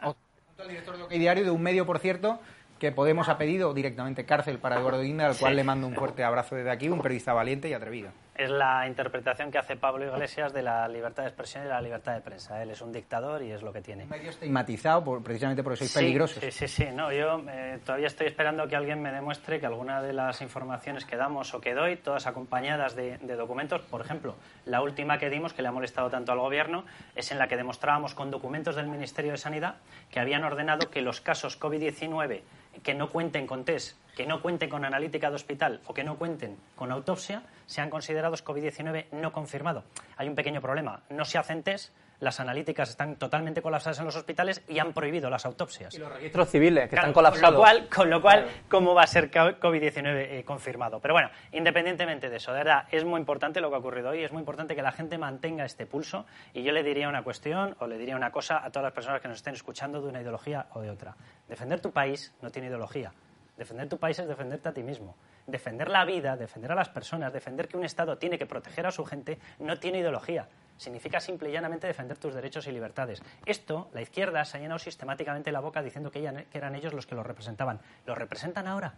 el 0.59 0.69
director 0.69 0.99
de 0.99 1.03
OK 1.05 1.13
Diario, 1.13 1.45
de 1.45 1.51
un 1.51 1.63
medio, 1.63 1.87
por 1.87 1.99
cierto, 1.99 2.39
que 2.79 2.93
Podemos 2.93 3.31
ha 3.31 3.39
pedido 3.39 3.73
directamente 3.73 4.27
cárcel 4.27 4.59
para 4.59 4.77
Eduardo 4.77 5.01
Guinda, 5.01 5.27
al 5.27 5.37
cual 5.39 5.57
le 5.57 5.65
mando 5.65 5.87
un 5.87 5.95
fuerte 5.95 6.23
abrazo 6.23 6.57
desde 6.57 6.71
aquí, 6.71 6.91
un 6.91 7.01
periodista 7.01 7.33
valiente 7.33 7.71
y 7.71 7.73
atrevido 7.73 8.11
es 8.35 8.51
la 8.51 8.87
interpretación 8.87 9.51
que 9.51 9.59
hace 9.59 9.77
Pablo 9.77 10.05
Iglesias 10.05 10.53
de 10.53 10.63
la 10.63 10.89
libertad 10.89 11.23
de 11.23 11.29
expresión 11.29 11.63
y 11.63 11.67
de 11.67 11.73
la 11.73 11.81
libertad 11.81 12.15
de 12.15 12.21
prensa. 12.21 12.61
Él 12.63 12.71
es 12.71 12.81
un 12.81 12.93
dictador 12.93 13.43
y 13.43 13.53
es 13.53 13.63
lo 13.63 13.73
que 13.73 13.81
tiene. 13.81 14.07
Medio 14.07 14.31
estigmatizado 14.31 15.05
por, 15.05 15.23
precisamente 15.23 15.63
porque 15.63 15.77
sois 15.77 15.95
peligrosos. 15.95 16.43
Sí, 16.43 16.51
sí, 16.51 16.69
sí. 16.69 16.87
No, 16.93 17.13
yo 17.13 17.43
eh, 17.49 17.79
todavía 17.85 18.09
estoy 18.09 18.27
esperando 18.27 18.67
que 18.67 18.75
alguien 18.75 19.01
me 19.01 19.13
demuestre 19.13 19.61
que 19.61 19.67
alguna 19.67 20.03
de 20.03 20.13
las 20.13 20.41
informaciones 20.43 21.05
que 21.05 21.17
damos 21.17 21.55
o 21.55 21.61
que 21.61 21.75
doy, 21.75 21.97
todas 21.97 22.27
acompañadas 22.27 22.97
de, 22.97 23.19
de 23.19 23.37
documentos, 23.37 23.83
por 23.83 24.01
ejemplo, 24.01 24.35
la 24.67 24.83
última 24.83 25.19
que 25.19 25.31
dimos, 25.31 25.53
que 25.53 25.63
le 25.63 25.69
ha 25.69 25.73
molestado 25.73 26.11
tanto 26.11 26.33
al 26.33 26.39
Gobierno, 26.39 26.85
es 27.15 27.31
en 27.31 27.39
la 27.39 27.47
que 27.47 27.57
demostrábamos 27.57 28.15
con 28.15 28.31
documentos 28.31 28.75
del 28.75 28.89
Ministerio 28.89 29.33
de 29.33 29.39
Sanidad 29.39 29.77
que 30.11 30.19
habían 30.19 30.43
ordenado 30.43 30.91
que 30.91 31.03
los 31.03 31.21
casos 31.21 31.61
COVID-19 31.61 32.41
que 32.83 32.95
no 32.95 33.11
cuenten 33.11 33.47
con 33.47 33.65
test 33.65 33.97
que 34.15 34.27
no 34.27 34.41
cuenten 34.41 34.71
con 34.71 34.85
analítica 34.85 35.31
de 35.31 35.37
hospital 35.37 35.81
o 35.87 35.95
que 35.95 36.05
no 36.05 36.17
cuenten 36.17 36.57
con 36.77 36.93
autopsia 36.93 37.43
sean 37.67 37.91
considerados 37.91 38.45
COVID-19 38.45 39.07
no 39.13 39.33
confirmado. 39.33 39.85
Hay 40.17 40.29
un 40.29 40.35
pequeño 40.35 40.61
problema. 40.61 41.03
No 41.11 41.25
se 41.25 41.39
hacen 41.39 41.63
test, 41.63 41.93
las 42.21 42.41
analíticas 42.41 42.91
están 42.91 43.17
totalmente 43.17 43.61
colapsadas 43.63 43.99
en 43.99 44.05
los 44.05 44.17
hospitales 44.17 44.63
y 44.69 44.79
han 44.79 44.93
prohibido 44.93 45.29
las 45.31 45.45
autopsias. 45.47 45.95
Y 45.95 45.99
los 45.99 46.13
registros 46.13 46.49
civiles, 46.49 46.89
que 46.89 46.97
están 46.97 47.13
colapsados. 47.13 47.61
Con 47.95 48.11
lo 48.11 48.23
cual, 48.23 48.49
¿cómo 48.69 48.95
va 48.95 49.03
a 49.03 49.07
ser 49.07 49.31
COVID-19 49.31 50.07
eh, 50.07 50.45
confirmado? 50.45 51.01
Pero 51.01 51.15
bueno, 51.15 51.31
independientemente 51.53 52.31
de 52.31 52.37
eso, 52.37 52.53
de 52.53 52.59
verdad, 52.59 52.87
es 52.91 53.05
muy 53.05 53.21
importante 53.21 53.61
lo 53.61 53.69
que 53.69 53.77
ha 53.77 53.79
ocurrido 53.79 54.11
hoy, 54.11 54.25
es 54.25 54.33
muy 54.33 54.41
importante 54.41 54.75
que 54.75 54.83
la 54.83 54.93
gente 54.93 55.19
mantenga 55.19 55.65
este 55.65 55.87
pulso 55.87 56.27
y 56.53 56.63
yo 56.63 56.73
le 56.73 56.83
diría 56.83 57.09
una 57.09 57.23
cuestión 57.23 57.77
o 57.81 57.87
le 57.87 57.99
diría 57.99 58.17
una 58.17 58.31
cosa 58.31 58.65
a 58.65 58.71
todas 58.71 58.85
las 58.85 58.93
personas 58.93 59.21
que 59.21 59.29
nos 59.29 59.39
estén 59.39 59.55
escuchando 59.55 60.01
de 60.01 60.09
una 60.09 60.21
ideología 60.21 60.67
o 60.73 60.81
de 60.81 60.91
otra. 60.91 61.17
Defender 61.49 61.81
tu 61.81 61.91
país 61.91 62.33
no 62.41 62.51
tiene 62.51 62.69
ideología. 62.69 63.13
Defender 63.57 63.89
tu 63.89 63.99
país 63.99 64.19
es 64.19 64.27
defenderte 64.27 64.69
a 64.69 64.73
ti 64.73 64.83
mismo. 64.83 65.17
Defender 65.47 65.89
la 65.89 66.05
vida, 66.05 66.37
defender 66.37 66.73
a 66.73 66.75
las 66.75 66.89
personas, 66.89 67.33
defender 67.33 67.69
que 67.69 67.77
un 67.77 67.85
Estado 67.85 68.19
tiene 68.19 68.37
que 68.37 68.47
proteger 68.47 68.87
a 68.87 68.91
su 68.91 69.05
gente, 69.05 69.39
no 69.61 69.79
tiene 69.79 70.01
ideología. 70.01 70.49
Significa 70.77 71.21
simple 71.21 71.51
y 71.51 71.53
llanamente 71.53 71.87
defender 71.87 72.19
tus 72.19 72.35
derechos 72.35 72.67
y 72.67 72.73
libertades. 72.73 73.23
Esto, 73.47 73.91
la 73.95 74.03
izquierda 74.03 74.45
se 74.45 74.57
ha 74.57 74.61
llenado 74.61 74.81
sistemáticamente 74.81 75.53
la 75.53 75.61
boca 75.61 75.83
diciendo 75.83 76.11
que, 76.11 76.47
eran 76.53 76.75
ellos 76.75 76.93
los 76.93 77.07
que 77.07 77.15
lo 77.15 77.23
representaban. 77.23 77.81
¿Lo 78.07 78.17
representan 78.17 78.67
ahora? 78.67 78.95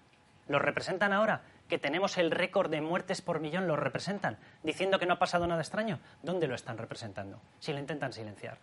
¿Lo 0.49 0.59
representan 0.59 1.13
ahora? 1.13 1.43
Que 1.69 1.79
tenemos 1.79 2.17
el 2.17 2.31
récord 2.31 2.71
de 2.71 2.81
muertes 2.81 3.21
por 3.21 3.41
millón, 3.41 3.67
¿lo 3.67 3.77
representan? 3.77 4.39
Diciendo 4.63 4.99
que 4.99 5.05
no 5.05 5.15
ha 5.15 5.19
pasado 5.19 5.47
nada 5.47 5.61
extraño. 5.61 5.99
¿Dónde 6.23 6.47
lo 6.47 6.55
están 6.55 6.79
representando? 6.79 7.43
Si 7.59 7.73
lo 7.73 7.79
intentan 7.79 8.13
silenciar. 8.13 8.59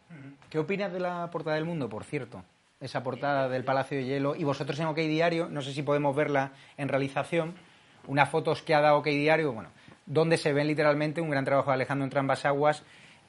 ¿Qué 0.50 0.58
opinas 0.58 0.92
de 0.92 1.02
la 1.02 1.30
portada 1.30 1.58
del 1.58 1.66
mundo, 1.66 1.88
por 1.90 2.04
cierto? 2.06 2.44
Esa 2.84 3.02
portada 3.02 3.48
del 3.48 3.64
Palacio 3.64 3.98
de 3.98 4.06
Hielo. 4.06 4.36
Y 4.36 4.44
vosotros 4.44 4.78
en 4.80 4.88
OK 4.88 4.98
Diario, 4.98 5.48
no 5.50 5.62
sé 5.62 5.74
si 5.74 5.82
podemos 5.82 6.16
verla 6.16 6.52
en 6.78 6.90
realización, 6.90 7.56
unas 8.08 8.30
fotos 8.30 8.62
que 8.62 8.76
ha 8.76 8.82
dado 8.82 8.98
OK 8.98 9.06
Diario, 9.08 9.54
bueno, 9.54 9.70
donde 10.06 10.38
se 10.38 10.52
ven 10.52 10.68
literalmente 10.68 11.22
un 11.22 11.30
gran 11.30 11.46
trabajo 11.46 11.70
de 11.70 11.76
Alejandro 11.76 12.04
Entrambas 12.04 12.46
Aguas 12.46 12.84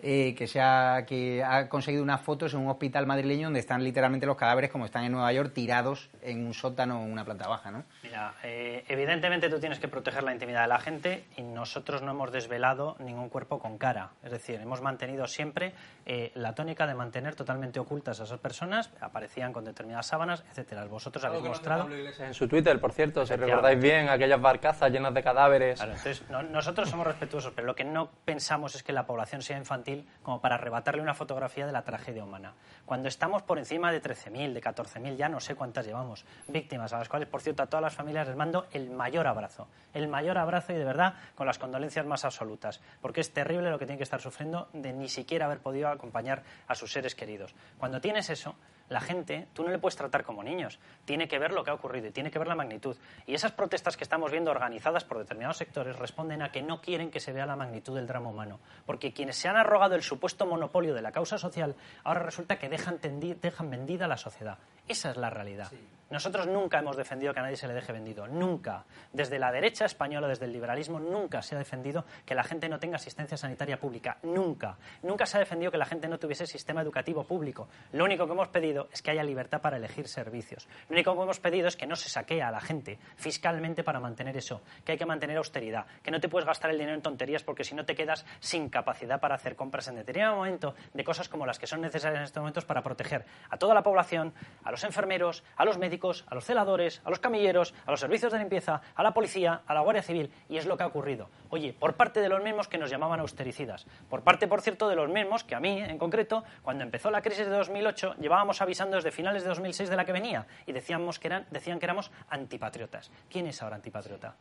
eh, 0.07 0.34
que, 0.34 0.46
se 0.46 0.61
ha, 0.61 1.07
que 1.07 1.42
ha 1.42 1.66
conseguido 1.70 2.02
unas 2.02 2.20
fotos 2.20 2.52
en 2.52 2.61
un 2.61 2.68
hospital 2.68 3.07
madrileño 3.07 3.46
donde 3.46 3.61
están 3.61 3.82
literalmente 3.82 4.26
los 4.26 4.36
cadáveres 4.36 4.70
como 4.70 4.84
están 4.84 5.05
en 5.05 5.12
Nueva 5.12 5.32
York 5.32 5.52
tirados 5.55 6.11
en 6.20 6.44
un 6.44 6.52
sótano 6.52 7.00
o 7.00 7.05
una 7.05 7.24
planta 7.24 7.48
baja, 7.48 7.70
¿no? 7.70 7.84
Mira, 8.02 8.34
eh, 8.42 8.84
evidentemente 8.88 9.48
tú 9.48 9.59
tienes 9.59 9.78
que 9.78 9.88
proteger 9.88 10.22
la 10.22 10.32
intimidad 10.34 10.61
de 10.61 10.68
la 10.68 10.78
gente 10.78 11.24
y 11.38 11.42
nosotros 11.42 12.02
no 12.02 12.11
hemos 12.11 12.32
desvelado 12.32 12.96
ningún 12.98 13.30
cuerpo 13.30 13.59
con 13.59 13.78
cara. 13.78 14.11
Es 14.22 14.30
decir, 14.30 14.61
hemos 14.61 14.82
mantenido 14.82 15.26
siempre 15.26 15.72
eh, 16.05 16.32
la 16.34 16.55
tónica 16.55 16.86
de 16.86 16.94
mantener 16.94 17.34
totalmente 17.34 17.80
ocultas 17.80 18.20
a 18.20 18.24
esas 18.24 18.40
personas, 18.40 18.92
aparecían 19.00 19.55
con 19.55 19.64
determinadas 19.64 20.07
sábanas, 20.07 20.44
etcétera. 20.50 20.84
Vosotros 20.84 21.24
habéis 21.24 21.44
mostrado... 21.44 21.88
En 21.90 22.34
su 22.34 22.46
Twitter, 22.46 22.78
por 22.78 22.92
cierto, 22.92 23.24
si 23.24 23.36
recordáis 23.36 23.80
bien, 23.80 24.11
aquellas 24.11 24.40
barcazas 24.42 24.92
llenas 24.92 25.14
de 25.14 25.22
cadáveres. 25.22 25.80
entonces, 25.80 26.22
nosotros 26.28 26.90
somos 26.90 27.07
respetuosos, 27.07 27.55
pero 27.55 27.66
lo 27.66 27.74
que 27.74 27.84
no 27.84 28.11
pensamos 28.26 28.74
es 28.74 28.82
que 28.82 28.92
la 28.92 29.07
población 29.07 29.40
sea 29.40 29.57
infantil 29.57 29.93
como 30.22 30.40
para 30.40 30.57
arrebatarle 30.57 31.03
una 31.03 31.14
fotografía 31.14 31.66
de 31.66 31.72
la 31.72 31.82
tragedia 31.82 32.24
humana. 32.24 32.55
Cuando 32.86 33.09
estamos 33.09 33.42
por 33.42 33.59
encima 33.59 33.92
de 33.92 34.03
13.000, 34.03 34.53
de 34.53 34.62
14.000, 34.62 35.16
ya 35.16 35.28
no 35.28 35.40
sé 35.40 35.55
cuántas 35.55 35.86
llevamos, 35.86 36.24
víctimas, 36.49 36.92
a 36.92 36.99
las 36.99 37.09
cuales, 37.09 37.28
por 37.28 37.40
cierto, 37.40 37.62
a 37.62 37.66
todas 37.66 37.82
las 37.82 37.95
familias 37.95 38.26
les 38.26 38.36
mando 38.36 38.66
el 38.72 38.90
mayor 38.90 39.26
abrazo, 39.26 39.68
el 39.92 40.09
mayor 40.09 40.38
abrazo 40.38 40.72
y 40.72 40.76
de 40.76 40.84
verdad 40.84 41.14
con 41.34 41.47
las 41.47 41.59
condolencias 41.59 42.07
más 42.07 42.24
absolutas, 42.24 42.80
porque 43.01 43.20
es 43.20 43.32
terrible 43.32 43.70
lo 43.70 43.78
que 43.78 43.86
tienen 43.86 43.99
que 43.99 44.05
estar 44.05 44.20
sufriendo 44.20 44.68
de 44.72 44.92
ni 44.92 45.09
siquiera 45.09 45.47
haber 45.47 45.61
podido 45.61 45.88
acompañar 45.88 46.42
a 46.66 46.74
sus 46.74 46.92
seres 46.92 47.14
queridos. 47.14 47.55
Cuando 47.78 48.01
tienes 48.01 48.30
eso, 48.30 48.57
la 48.95 49.01
gente, 49.01 49.49
tú 49.53 49.64
no 49.64 49.70
le 49.70 49.78
puedes 49.78 49.97
tratar 49.97 50.22
como 50.22 50.45
niños, 50.45 50.78
tiene 51.05 51.26
que 51.26 51.40
ver 51.40 51.53
lo 51.53 51.64
que 51.64 51.70
ha 51.70 51.74
ocurrido 51.74 52.07
y 52.07 52.12
tiene 52.12 52.30
que 52.30 52.38
ver 52.38 52.47
la 52.47 52.55
magnitud. 52.55 52.97
Y 53.26 53.34
esas 53.34 53.51
protestas 53.51 53.97
que 53.97 54.05
estamos 54.05 54.30
viendo 54.30 54.53
organizadas 54.53 55.05
por 55.05 55.18
determinados 55.18 55.57
sectores 55.57 55.97
responden 55.97 56.42
a 56.42 56.53
que 56.53 56.62
no 56.62 56.80
quieren 56.80 57.11
que 57.11 57.18
se 57.18 57.32
vea 57.32 57.45
la 57.45 57.57
magnitud 57.57 57.97
del 57.97 58.07
drama 58.07 58.30
humano, 58.30 58.61
porque 58.86 59.12
quienes 59.12 59.34
se 59.34 59.49
han 59.49 59.57
arrogado 59.57 59.97
el 59.97 60.03
supuesto 60.03 60.47
monopolio 60.47 60.95
de 60.95 61.03
la 61.03 61.11
causa 61.11 61.38
social, 61.38 61.74
ahora 62.05 62.20
resulta 62.20 62.57
que 62.57 62.68
dejan, 62.68 63.01
dejan 63.01 63.70
vendida 63.70 64.07
la 64.07 64.16
sociedad. 64.16 64.59
Esa 64.86 65.11
es 65.11 65.16
la 65.16 65.28
realidad. 65.28 65.72
Nosotros 66.11 66.46
nunca 66.46 66.78
hemos 66.78 66.96
defendido 66.96 67.32
que 67.32 67.40
a 67.40 67.42
nadie 67.42 67.57
se 67.57 67.66
le 67.66 67.74
deje 67.74 67.92
vendido, 67.92 68.26
nunca. 68.26 68.84
Desde 69.12 69.38
la 69.38 69.50
derecha 69.50 69.86
española, 69.86 70.28
desde 70.28 70.44
el 70.44 70.52
liberalismo, 70.52 71.00
nunca 71.00 71.40
se 71.42 71.55
ha 71.55 71.59
defendido 71.59 72.05
que 72.26 72.34
la 72.34 72.44
gente 72.44 72.68
no 72.68 72.78
tenga 72.78 72.96
asistencia 72.96 73.36
sanitaria 73.36 73.80
pública, 73.80 74.18
nunca. 74.22 74.76
Nunca 75.02 75.26
se 75.26 75.38
ha 75.38 75.40
defendido 75.40 75.72
que 75.72 75.78
la 75.78 75.86
gente 75.86 76.07
no 76.09 76.18
tuviese 76.18 76.46
sistema 76.46 76.82
educativo 76.82 77.24
público. 77.24 77.68
Lo 77.92 78.05
único 78.05 78.26
que 78.26 78.32
hemos 78.32 78.48
pedido 78.48 78.88
es 78.92 79.00
que 79.00 79.12
haya 79.12 79.24
libertad 79.24 79.62
para 79.62 79.78
elegir 79.78 80.07
servicios. 80.07 80.68
Lo 80.88 80.94
único 80.94 81.16
que 81.16 81.22
hemos 81.22 81.40
pedido 81.40 81.68
es 81.68 81.76
que 81.76 81.86
no 81.86 81.96
se 81.96 82.11
saquee 82.11 82.42
a 82.42 82.50
la 82.50 82.61
gente 82.61 82.98
fiscalmente 83.16 83.82
para 83.82 83.98
mantener 83.98 84.36
eso, 84.36 84.61
que 84.84 84.92
hay 84.92 84.98
que 84.98 85.07
mantener 85.07 85.38
austeridad, 85.38 85.86
que 86.02 86.11
no 86.11 86.20
te 86.20 86.28
puedes 86.28 86.46
gastar 86.46 86.70
el 86.70 86.78
dinero 86.78 86.94
en 86.94 87.02
tonterías 87.02 87.42
porque 87.42 87.64
si 87.64 87.74
no 87.74 87.86
te 87.86 87.94
quedas 87.94 88.26
sin 88.40 88.68
capacidad 88.68 89.20
para 89.20 89.36
hacer 89.36 89.57
compras 89.57 89.88
en 89.88 89.96
determinado 89.96 90.36
momento 90.36 90.74
de 90.92 91.05
cosas 91.05 91.28
como 91.28 91.46
las 91.46 91.59
que 91.59 91.66
son 91.66 91.80
necesarias 91.80 92.18
en 92.18 92.24
estos 92.24 92.40
momentos 92.40 92.64
para 92.64 92.82
proteger 92.82 93.24
a 93.48 93.57
toda 93.57 93.74
la 93.74 93.82
población, 93.82 94.34
a 94.64 94.70
los 94.70 94.84
enfermeros, 94.84 95.42
a 95.57 95.64
los 95.64 95.78
médicos, 95.78 95.93
a 96.28 96.34
los 96.34 96.45
celadores, 96.45 97.01
a 97.05 97.11
los 97.11 97.18
camilleros, 97.18 97.74
a 97.86 97.90
los 97.90 98.01
servicios 98.01 98.32
de 98.32 98.38
limpieza, 98.38 98.80
a 98.95 99.03
la 99.03 99.14
policía, 99.14 99.62
a 99.66 99.74
la 99.74 99.80
Guardia 99.80 100.03
Civil, 100.03 100.30
y 100.49 100.57
es 100.57 100.66
lo 100.66 100.76
que 100.76 100.82
ha 100.82 100.86
ocurrido. 100.86 101.28
Oye, 101.51 101.72
por 101.72 101.95
parte 101.95 102.20
de 102.20 102.28
los 102.28 102.42
mismos 102.42 102.68
que 102.68 102.78
nos 102.78 102.90
llamaban 102.90 103.20
austericidas, 103.20 103.86
por 104.09 104.22
parte, 104.22 104.49
por 104.49 104.61
cierto, 104.61 104.88
de 104.88 104.97
los 104.97 105.09
mismos 105.09 105.45
que 105.45 105.55
a 105.55 105.61
mí, 105.61 105.80
en 105.80 105.99
concreto, 105.99 106.45
cuando 106.62 106.84
empezó 106.84 107.11
la 107.11 107.22
crisis 107.22 107.47
de 107.47 107.53
2008, 107.53 108.16
llevábamos 108.20 108.61
avisando 108.61 108.97
desde 108.97 109.11
finales 109.11 109.42
de 109.42 109.49
2006 109.49 109.88
de 109.88 109.97
la 109.97 110.05
que 110.05 110.12
venía, 110.12 110.47
y 110.66 110.72
decíamos 110.72 111.18
que 111.18 111.28
eran, 111.28 111.47
decían 111.51 111.78
que 111.78 111.86
éramos 111.86 112.11
antipatriotas. 112.28 113.11
¿Quién 113.30 113.47
es 113.47 113.62
ahora 113.62 113.76
antipatriota? 113.76 114.34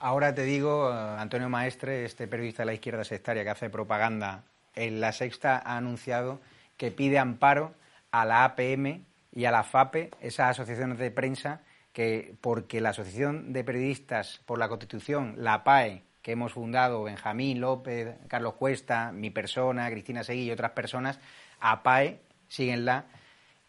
Ahora 0.00 0.32
te 0.34 0.42
digo, 0.44 0.90
eh, 0.90 1.16
Antonio 1.18 1.48
Maestre, 1.48 2.04
este 2.04 2.28
periodista 2.28 2.62
de 2.62 2.66
la 2.66 2.74
izquierda 2.74 3.04
sectaria 3.04 3.42
que 3.42 3.50
hace 3.50 3.68
propaganda 3.68 4.44
en 4.74 5.00
La 5.00 5.12
Sexta, 5.12 5.60
ha 5.64 5.76
anunciado 5.76 6.40
que 6.76 6.92
pide 6.92 7.18
amparo 7.18 7.74
a 8.12 8.24
la 8.24 8.44
APM 8.44 9.04
y 9.32 9.44
a 9.44 9.50
la 9.50 9.62
FAPE, 9.62 10.10
esas 10.20 10.50
asociaciones 10.50 10.98
de 10.98 11.10
prensa 11.10 11.62
que, 11.92 12.34
porque 12.40 12.80
la 12.80 12.90
Asociación 12.90 13.52
de 13.52 13.64
Periodistas 13.64 14.40
por 14.46 14.58
la 14.58 14.68
Constitución, 14.68 15.34
la 15.38 15.64
PAE, 15.64 16.02
que 16.22 16.32
hemos 16.32 16.52
fundado 16.52 17.04
Benjamín 17.04 17.60
López, 17.60 18.16
Carlos 18.28 18.54
Cuesta, 18.54 19.12
mi 19.12 19.30
persona, 19.30 19.90
Cristina 19.90 20.24
Seguí 20.24 20.44
y 20.44 20.50
otras 20.50 20.72
personas, 20.72 21.18
a 21.60 21.82
PAE, 21.82 22.20
síguenla, 22.48 23.06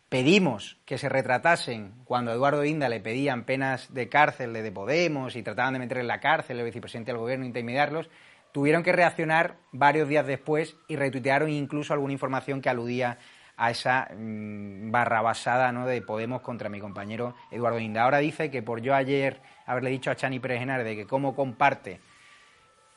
pedimos 0.09 0.77
que 0.85 0.97
se 0.97 1.07
retratasen 1.07 1.93
cuando 2.03 2.31
a 2.31 2.33
Eduardo 2.33 2.65
Inda 2.65 2.89
le 2.89 2.99
pedían 2.99 3.45
penas 3.45 3.93
de 3.93 4.09
cárcel 4.09 4.53
de 4.53 4.71
Podemos 4.71 5.35
y 5.35 5.43
trataban 5.43 5.73
de 5.73 5.79
meterle 5.79 6.01
en 6.01 6.07
la 6.07 6.19
cárcel 6.19 6.59
el 6.59 6.65
vicepresidente 6.65 7.11
del 7.11 7.19
gobierno 7.19 7.45
intimidarlos, 7.45 8.09
tuvieron 8.51 8.83
que 8.83 8.91
reaccionar 8.91 9.57
varios 9.71 10.09
días 10.09 10.25
después 10.25 10.75
y 10.87 10.95
retuitearon 10.95 11.49
incluso 11.49 11.93
alguna 11.93 12.13
información 12.13 12.61
que 12.61 12.69
aludía 12.69 13.19
a 13.59 13.71
esa 13.71 14.07
mm, 14.17 14.89
barrabasada 14.89 15.73
¿no? 15.73 15.85
de 15.85 16.01
Podemos 16.01 16.41
contra 16.41 16.69
mi 16.69 16.79
compañero 16.79 17.35
Eduardo 17.51 17.77
Inda. 17.77 18.03
Ahora 18.03 18.19
dice 18.19 18.49
que 18.49 18.63
por 18.63 18.81
yo 18.81 18.95
ayer 18.95 19.41
haberle 19.65 19.89
dicho 19.89 20.09
a 20.09 20.15
Chani 20.15 20.39
Pérez 20.39 20.65
de 20.65 20.95
que 20.95 21.05
cómo 21.05 21.35
comparte 21.35 21.99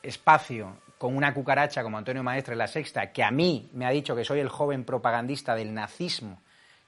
espacio 0.01 0.77
con 0.97 1.17
una 1.17 1.33
cucaracha 1.33 1.83
como 1.83 1.97
Antonio 1.97 2.23
Maestre 2.23 2.53
en 2.53 2.59
la 2.59 2.67
sexta, 2.67 3.11
que 3.11 3.23
a 3.23 3.31
mí 3.31 3.69
me 3.73 3.85
ha 3.85 3.89
dicho 3.89 4.15
que 4.15 4.23
soy 4.23 4.39
el 4.39 4.47
joven 4.47 4.85
propagandista 4.85 5.53
del 5.53 5.73
nazismo, 5.73 6.41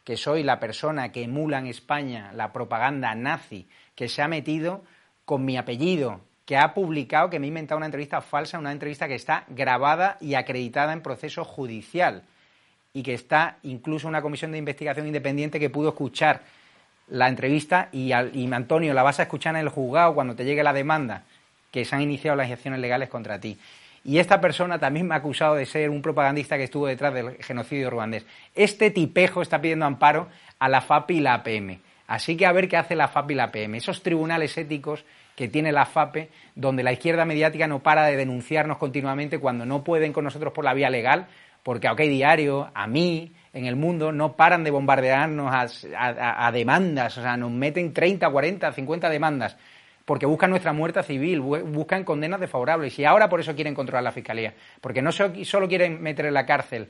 que 0.06 0.16
soy 0.16 0.44
la 0.44 0.58
persona 0.62 1.12
que 1.12 1.24
emula 1.24 1.60
en 1.60 1.68
España 1.68 2.32
la 2.34 2.54
propaganda 2.54 3.14
nazi, 3.14 3.68
que 3.94 4.08
se 4.08 4.22
ha 4.22 4.30
metido 4.30 4.86
con 5.26 5.44
mi 5.44 5.58
apellido, 5.58 6.22
que 6.46 6.56
ha 6.56 6.74
publicado, 6.74 7.30
que 7.30 7.40
me 7.40 7.48
ha 7.48 7.50
inventado 7.50 7.78
una 7.78 7.88
entrevista 7.88 8.22
falsa, 8.22 8.58
una 8.58 8.72
entrevista 8.72 9.10
que 9.10 9.16
está 9.16 9.44
grabada 9.50 10.18
y 10.22 10.36
acreditada 10.36 10.94
en 10.94 11.02
proceso 11.02 11.44
judicial 11.44 12.24
y 12.96 13.04
que 13.04 13.14
está 13.14 13.58
incluso 13.64 14.08
una 14.08 14.22
comisión 14.22 14.54
de 14.54 14.58
investigación 14.58 15.06
independiente 15.06 15.60
que 15.60 15.70
pudo 15.70 15.90
escuchar 15.90 16.44
la 17.10 17.28
entrevista 17.28 17.90
y, 17.92 18.14
Antonio 18.14 18.94
la 18.94 19.04
vas 19.04 19.20
a 19.20 19.24
escuchar 19.24 19.54
en 19.56 19.62
el 19.62 19.70
juzgado 19.70 20.16
cuando 20.16 20.34
te 20.34 20.46
llegue 20.46 20.64
la 20.64 20.72
demanda 20.72 21.24
que 21.72 21.84
se 21.84 21.94
han 21.94 22.02
iniciado 22.02 22.38
las 22.38 22.50
acciones 22.50 22.80
legales 22.80 23.10
contra 23.10 23.38
ti. 23.38 23.60
Y 24.06 24.20
esta 24.20 24.40
persona 24.40 24.80
también 24.80 25.08
me 25.08 25.14
ha 25.14 25.18
acusado 25.18 25.56
de 25.56 25.66
ser 25.66 25.90
un 25.90 26.02
propagandista 26.02 26.56
que 26.56 26.64
estuvo 26.64 26.88
detrás 26.88 27.14
del 27.14 27.36
genocidio 27.44 27.90
ruandés. 27.90 28.26
Este 28.56 28.92
tipejo 28.92 29.42
está 29.42 29.60
pidiendo 29.60 29.86
amparo 29.86 30.30
a 30.58 30.70
la 30.70 30.80
FAPE 30.80 31.16
y 31.16 31.20
la 31.20 31.34
APM. 31.34 31.80
Así 32.08 32.38
que 32.38 32.46
a 32.46 32.54
ver 32.54 32.70
qué 32.70 32.78
hace 32.78 32.96
la 32.96 33.10
FAPE 33.10 33.34
y 33.34 33.36
la 33.36 33.44
APM. 33.46 33.76
Esos 33.76 34.04
tribunales 34.04 34.58
éticos 34.58 35.04
que 35.36 35.50
tiene 35.50 35.74
la 35.74 35.86
FAPE, 35.86 36.30
donde 36.56 36.82
la 36.82 36.94
izquierda 36.94 37.26
mediática 37.26 37.68
no 37.68 37.80
para 37.80 38.06
de 38.06 38.16
denunciarnos 38.16 38.78
continuamente 38.78 39.40
cuando 39.40 39.66
no 39.66 39.84
pueden 39.84 40.14
con 40.14 40.24
nosotros 40.24 40.54
por 40.54 40.64
la 40.64 40.74
vía 40.74 40.90
legal, 40.90 41.28
porque 41.66 41.90
OK 41.90 42.02
Diario, 42.02 42.70
a 42.76 42.86
mí, 42.86 43.34
en 43.52 43.66
el 43.66 43.76
mundo, 43.76 44.12
no 44.12 44.36
paran 44.36 44.64
de 44.64 44.70
bombardearnos 44.70 45.52
a, 45.52 46.52
demandas, 46.52 47.18
o 47.18 47.24
sea, 47.24 47.36
nos 47.38 47.50
meten 47.50 47.92
30, 47.92 48.30
40, 48.30 48.72
50 48.72 49.10
demandas, 49.10 49.58
porque 50.06 50.28
buscan 50.28 50.52
nuestra 50.52 50.74
muerte 50.74 51.02
civil, 51.02 51.42
buscan 51.42 52.04
condenas 52.04 52.40
desfavorables, 52.40 53.00
y 53.00 53.06
ahora 53.06 53.30
por 53.30 53.40
eso 53.40 53.56
quieren 53.56 53.74
controlar 53.74 54.04
la 54.04 54.12
Fiscalía, 54.12 54.54
porque 54.80 55.02
no 55.02 55.12
solo 55.12 55.68
quieren 55.68 56.04
meter 56.04 56.28
en 56.28 56.36
la 56.36 56.46
cárcel 56.46 56.88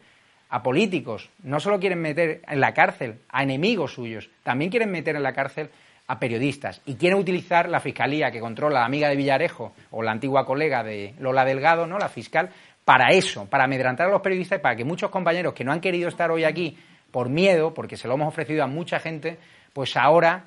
a 0.49 0.61
políticos, 0.61 1.29
no 1.41 1.61
solo 1.61 1.79
quieren 1.79 2.01
meter 2.01 2.41
en 2.45 2.59
la 2.59 2.73
cárcel 2.73 3.19
a 3.29 3.43
enemigos 3.43 3.93
suyos, 3.93 4.29
también 4.43 4.69
quieren 4.69 4.91
meter 4.91 5.15
en 5.15 5.23
la 5.23 5.31
cárcel 5.31 5.69
a 6.07 6.19
periodistas. 6.19 6.81
Y 6.85 6.95
quieren 6.95 7.17
utilizar 7.17 7.69
la 7.69 7.79
fiscalía 7.79 8.31
que 8.31 8.39
controla 8.39 8.81
la 8.81 8.85
amiga 8.85 9.09
de 9.09 9.15
Villarejo 9.15 9.73
o 9.91 10.03
la 10.03 10.11
antigua 10.11 10.45
colega 10.45 10.83
de 10.83 11.15
Lola 11.19 11.45
Delgado, 11.45 11.87
¿no? 11.87 11.97
La 11.97 12.09
fiscal, 12.09 12.51
para 12.85 13.09
eso, 13.09 13.47
para 13.47 13.63
amedrantar 13.63 14.07
a 14.07 14.11
los 14.11 14.21
periodistas 14.21 14.59
y 14.59 14.61
para 14.61 14.75
que 14.75 14.85
muchos 14.85 15.09
compañeros 15.09 15.53
que 15.53 15.63
no 15.63 15.71
han 15.71 15.81
querido 15.81 16.07
estar 16.07 16.29
hoy 16.31 16.43
aquí 16.43 16.77
por 17.11 17.29
miedo, 17.29 17.73
porque 17.73 17.97
se 17.97 18.07
lo 18.07 18.13
hemos 18.13 18.27
ofrecido 18.27 18.63
a 18.63 18.67
mucha 18.67 18.99
gente, 18.99 19.39
pues 19.73 19.97
ahora 19.97 20.45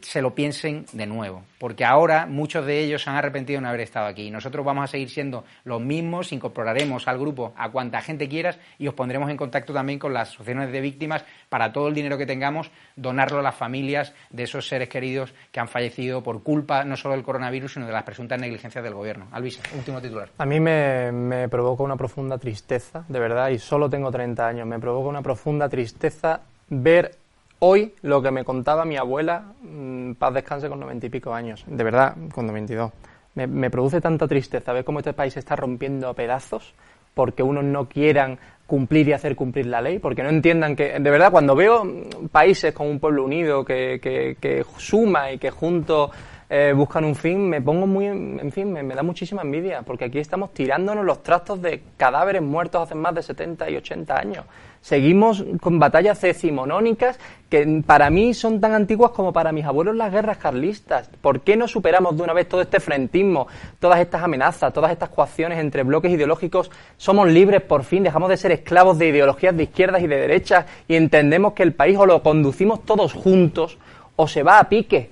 se 0.00 0.22
lo 0.22 0.34
piensen 0.34 0.86
de 0.92 1.06
nuevo, 1.06 1.42
porque 1.58 1.84
ahora 1.84 2.26
muchos 2.26 2.64
de 2.64 2.78
ellos 2.80 3.02
se 3.02 3.10
han 3.10 3.16
arrepentido 3.16 3.58
de 3.58 3.62
no 3.62 3.68
haber 3.68 3.80
estado 3.80 4.06
aquí. 4.06 4.30
Nosotros 4.30 4.64
vamos 4.64 4.84
a 4.84 4.86
seguir 4.86 5.10
siendo 5.10 5.44
los 5.64 5.80
mismos, 5.80 6.32
incorporaremos 6.32 7.08
al 7.08 7.18
grupo 7.18 7.52
a 7.56 7.70
cuanta 7.70 8.00
gente 8.00 8.28
quieras 8.28 8.58
y 8.78 8.86
os 8.86 8.94
pondremos 8.94 9.28
en 9.28 9.36
contacto 9.36 9.72
también 9.72 9.98
con 9.98 10.12
las 10.12 10.28
asociaciones 10.28 10.70
de 10.70 10.80
víctimas 10.80 11.24
para 11.48 11.72
todo 11.72 11.88
el 11.88 11.94
dinero 11.94 12.16
que 12.16 12.26
tengamos, 12.26 12.70
donarlo 12.94 13.40
a 13.40 13.42
las 13.42 13.56
familias 13.56 14.14
de 14.30 14.44
esos 14.44 14.68
seres 14.68 14.88
queridos 14.88 15.34
que 15.50 15.58
han 15.58 15.68
fallecido 15.68 16.22
por 16.22 16.44
culpa 16.44 16.84
no 16.84 16.96
solo 16.96 17.14
del 17.14 17.24
coronavirus, 17.24 17.74
sino 17.74 17.86
de 17.86 17.92
las 17.92 18.04
presuntas 18.04 18.40
negligencias 18.40 18.84
del 18.84 18.94
gobierno. 18.94 19.26
Alvis, 19.32 19.60
último 19.76 20.00
titular. 20.00 20.28
A 20.38 20.46
mí 20.46 20.60
me, 20.60 21.10
me 21.10 21.48
provoca 21.48 21.82
una 21.82 21.96
profunda 21.96 22.38
tristeza, 22.38 23.04
de 23.08 23.18
verdad, 23.18 23.48
y 23.48 23.58
solo 23.58 23.90
tengo 23.90 24.12
30 24.12 24.46
años, 24.46 24.66
me 24.66 24.78
provoca 24.78 25.08
una 25.08 25.22
profunda 25.22 25.68
tristeza 25.68 26.40
ver 26.68 27.21
Hoy 27.64 27.94
lo 28.02 28.20
que 28.20 28.32
me 28.32 28.42
contaba 28.42 28.84
mi 28.84 28.96
abuela, 28.96 29.52
mm, 29.62 30.14
paz 30.14 30.34
descanse 30.34 30.68
con 30.68 30.80
noventa 30.80 31.06
y 31.06 31.10
pico 31.10 31.32
años, 31.32 31.62
de 31.64 31.84
verdad, 31.84 32.16
con 32.34 32.44
92. 32.48 32.90
Me, 33.36 33.46
me 33.46 33.70
produce 33.70 34.00
tanta 34.00 34.26
tristeza 34.26 34.72
ver 34.72 34.84
cómo 34.84 34.98
este 34.98 35.12
país 35.12 35.34
se 35.34 35.38
está 35.38 35.54
rompiendo 35.54 36.08
a 36.08 36.14
pedazos 36.14 36.74
porque 37.14 37.44
unos 37.44 37.62
no 37.62 37.88
quieran 37.88 38.36
cumplir 38.66 39.06
y 39.06 39.12
hacer 39.12 39.36
cumplir 39.36 39.66
la 39.66 39.80
ley, 39.80 40.00
porque 40.00 40.24
no 40.24 40.30
entiendan 40.30 40.74
que, 40.74 40.98
de 40.98 41.10
verdad, 41.10 41.30
cuando 41.30 41.54
veo 41.54 41.84
países 42.32 42.74
con 42.74 42.88
un 42.88 42.98
pueblo 42.98 43.24
unido 43.24 43.64
que, 43.64 44.00
que, 44.02 44.36
que 44.40 44.64
suma 44.76 45.30
y 45.30 45.38
que 45.38 45.52
juntos 45.52 46.10
eh, 46.50 46.72
buscan 46.74 47.04
un 47.04 47.14
fin, 47.14 47.48
me 47.48 47.62
pongo 47.62 47.86
muy, 47.86 48.06
en 48.06 48.50
fin, 48.50 48.72
me, 48.72 48.82
me, 48.82 48.96
da 48.96 49.04
muchísima 49.04 49.42
envidia, 49.42 49.82
porque 49.82 50.06
aquí 50.06 50.18
estamos 50.18 50.52
tirándonos 50.52 51.04
los 51.04 51.22
trastos 51.22 51.62
de 51.62 51.80
cadáveres 51.96 52.42
muertos 52.42 52.82
hace 52.82 52.96
más 52.96 53.14
de 53.14 53.22
70 53.22 53.70
y 53.70 53.76
80 53.76 54.18
años. 54.18 54.44
Seguimos 54.82 55.44
con 55.60 55.78
batallas 55.78 56.20
decimonónicas 56.20 57.16
que 57.48 57.82
para 57.86 58.10
mí 58.10 58.34
son 58.34 58.60
tan 58.60 58.74
antiguas 58.74 59.12
como 59.12 59.32
para 59.32 59.52
mis 59.52 59.64
abuelos 59.64 59.94
las 59.94 60.10
guerras 60.10 60.38
carlistas. 60.38 61.08
¿Por 61.20 61.42
qué 61.42 61.56
no 61.56 61.68
superamos 61.68 62.16
de 62.16 62.24
una 62.24 62.32
vez 62.32 62.48
todo 62.48 62.62
este 62.62 62.80
frentismo, 62.80 63.46
todas 63.78 64.00
estas 64.00 64.24
amenazas, 64.24 64.72
todas 64.72 64.90
estas 64.90 65.10
coacciones 65.10 65.60
entre 65.60 65.84
bloques 65.84 66.10
ideológicos? 66.10 66.68
Somos 66.96 67.28
libres 67.28 67.62
por 67.62 67.84
fin, 67.84 68.02
dejamos 68.02 68.28
de 68.28 68.36
ser 68.36 68.50
esclavos 68.50 68.98
de 68.98 69.06
ideologías 69.06 69.56
de 69.56 69.62
izquierdas 69.62 70.02
y 70.02 70.08
de 70.08 70.16
derechas 70.16 70.66
y 70.88 70.96
entendemos 70.96 71.52
que 71.52 71.62
el 71.62 71.74
país 71.74 71.96
o 71.96 72.04
lo 72.04 72.20
conducimos 72.20 72.84
todos 72.84 73.12
juntos 73.12 73.78
o 74.16 74.26
se 74.26 74.42
va 74.42 74.58
a 74.58 74.68
pique. 74.68 75.10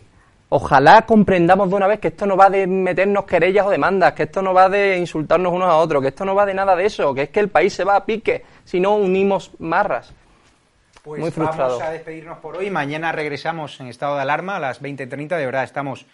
Ojalá 0.53 1.03
comprendamos 1.03 1.71
de 1.71 1.77
una 1.77 1.87
vez 1.87 2.01
que 2.01 2.09
esto 2.09 2.27
no 2.27 2.37
va 2.37 2.51
de 2.51 2.67
meternos 2.67 3.25
querellas 3.25 3.67
o 3.67 3.71
demandas, 3.71 4.15
que 4.15 4.25
esto 4.25 4.43
no 4.43 4.53
va 4.53 4.69
de 4.69 4.99
insultarnos 4.99 5.53
unos 5.53 5.69
a 5.69 5.77
otros, 5.77 6.03
que 6.03 6.09
esto 6.09 6.25
no 6.25 6.35
va 6.35 6.45
de 6.45 6.55
nada 6.55 6.75
de 6.75 6.87
eso, 6.87 7.15
que 7.15 7.23
es 7.23 7.29
que 7.29 7.39
el 7.39 7.51
país 7.51 7.73
se 7.73 7.85
va 7.85 7.95
a 7.95 8.05
pique 8.05 8.43
si 8.71 8.79
no 8.79 8.95
unimos 8.95 9.51
marras. 9.59 10.13
Pues 11.03 11.21
Muy 11.21 11.33
frustrado. 11.33 11.79
vamos 11.79 11.83
a 11.83 11.91
despedirnos 11.91 12.39
por 12.39 12.57
hoy. 12.57 12.71
Mañana 12.71 13.11
regresamos 13.11 13.81
en 13.81 13.89
estado 13.89 14.15
de 14.15 14.23
alarma 14.23 14.57
a 14.57 14.61
las 14.61 14.81
20.30. 14.81 15.37
De 15.37 15.45
verdad, 15.45 15.65
estamos 15.65 16.07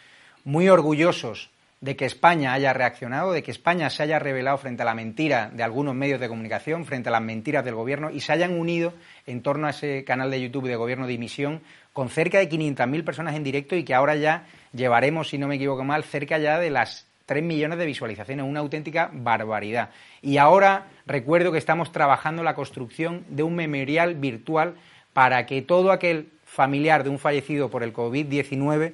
muy 0.45 0.71
orgullosos 0.71 1.51
de 1.83 1.97
que 1.97 2.07
España 2.07 2.55
haya 2.55 2.73
reaccionado, 2.73 3.33
de 3.33 3.43
que 3.43 3.51
España 3.51 3.91
se 3.91 4.05
haya 4.05 4.19
revelado 4.19 4.57
frente 4.57 4.81
a 4.81 4.87
la 4.87 4.95
mentira 4.95 5.51
de 5.53 5.63
algunos 5.65 5.95
medios 5.95 6.19
de 6.19 6.29
comunicación, 6.29 6.87
frente 6.87 7.11
a 7.11 7.13
las 7.13 7.21
mentiras 7.21 7.63
del 7.63 7.75
gobierno 7.75 8.11
y 8.11 8.21
se 8.21 8.33
hayan 8.33 8.59
unido 8.59 8.95
en 9.27 9.43
torno 9.43 9.67
a 9.67 9.71
ese 9.71 10.05
canal 10.05 10.31
de 10.31 10.41
YouTube 10.41 10.67
de 10.67 10.77
Gobierno 10.77 11.05
de 11.05 11.13
Dimisión 11.13 11.61
con 11.93 12.09
cerca 12.09 12.39
de 12.39 12.49
500.000 12.49 13.05
personas 13.05 13.35
en 13.35 13.45
directo 13.45 13.77
y 13.77 13.85
que 13.85 13.93
ahora 13.93 14.17
ya 14.17 14.47
llevaremos, 14.73 15.29
si 15.29 15.37
no 15.37 15.47
me 15.47 15.57
equivoco 15.57 15.85
mal, 15.85 16.05
cerca 16.05 16.39
ya 16.39 16.59
de 16.59 16.71
las 16.71 17.07
3 17.27 17.43
millones 17.43 17.79
de 17.79 17.85
visualizaciones, 17.85 18.47
una 18.47 18.61
auténtica 18.61 19.11
barbaridad. 19.13 19.91
Y 20.23 20.39
ahora 20.39 20.87
recuerdo 21.07 21.53
que 21.53 21.59
estamos 21.59 21.93
trabajando 21.93 22.43
la 22.43 22.55
construcción 22.55 23.25
de 23.29 23.43
un 23.43 23.55
memorial 23.55 24.15
virtual 24.15 24.75
para 25.13 25.47
que 25.47 25.63
todo 25.63 25.93
aquel 25.93 26.29
familiar 26.45 27.05
de 27.05 27.11
un 27.11 27.19
fallecido 27.19 27.71
por 27.71 27.83
el 27.83 27.93
COVID-19 27.93 28.93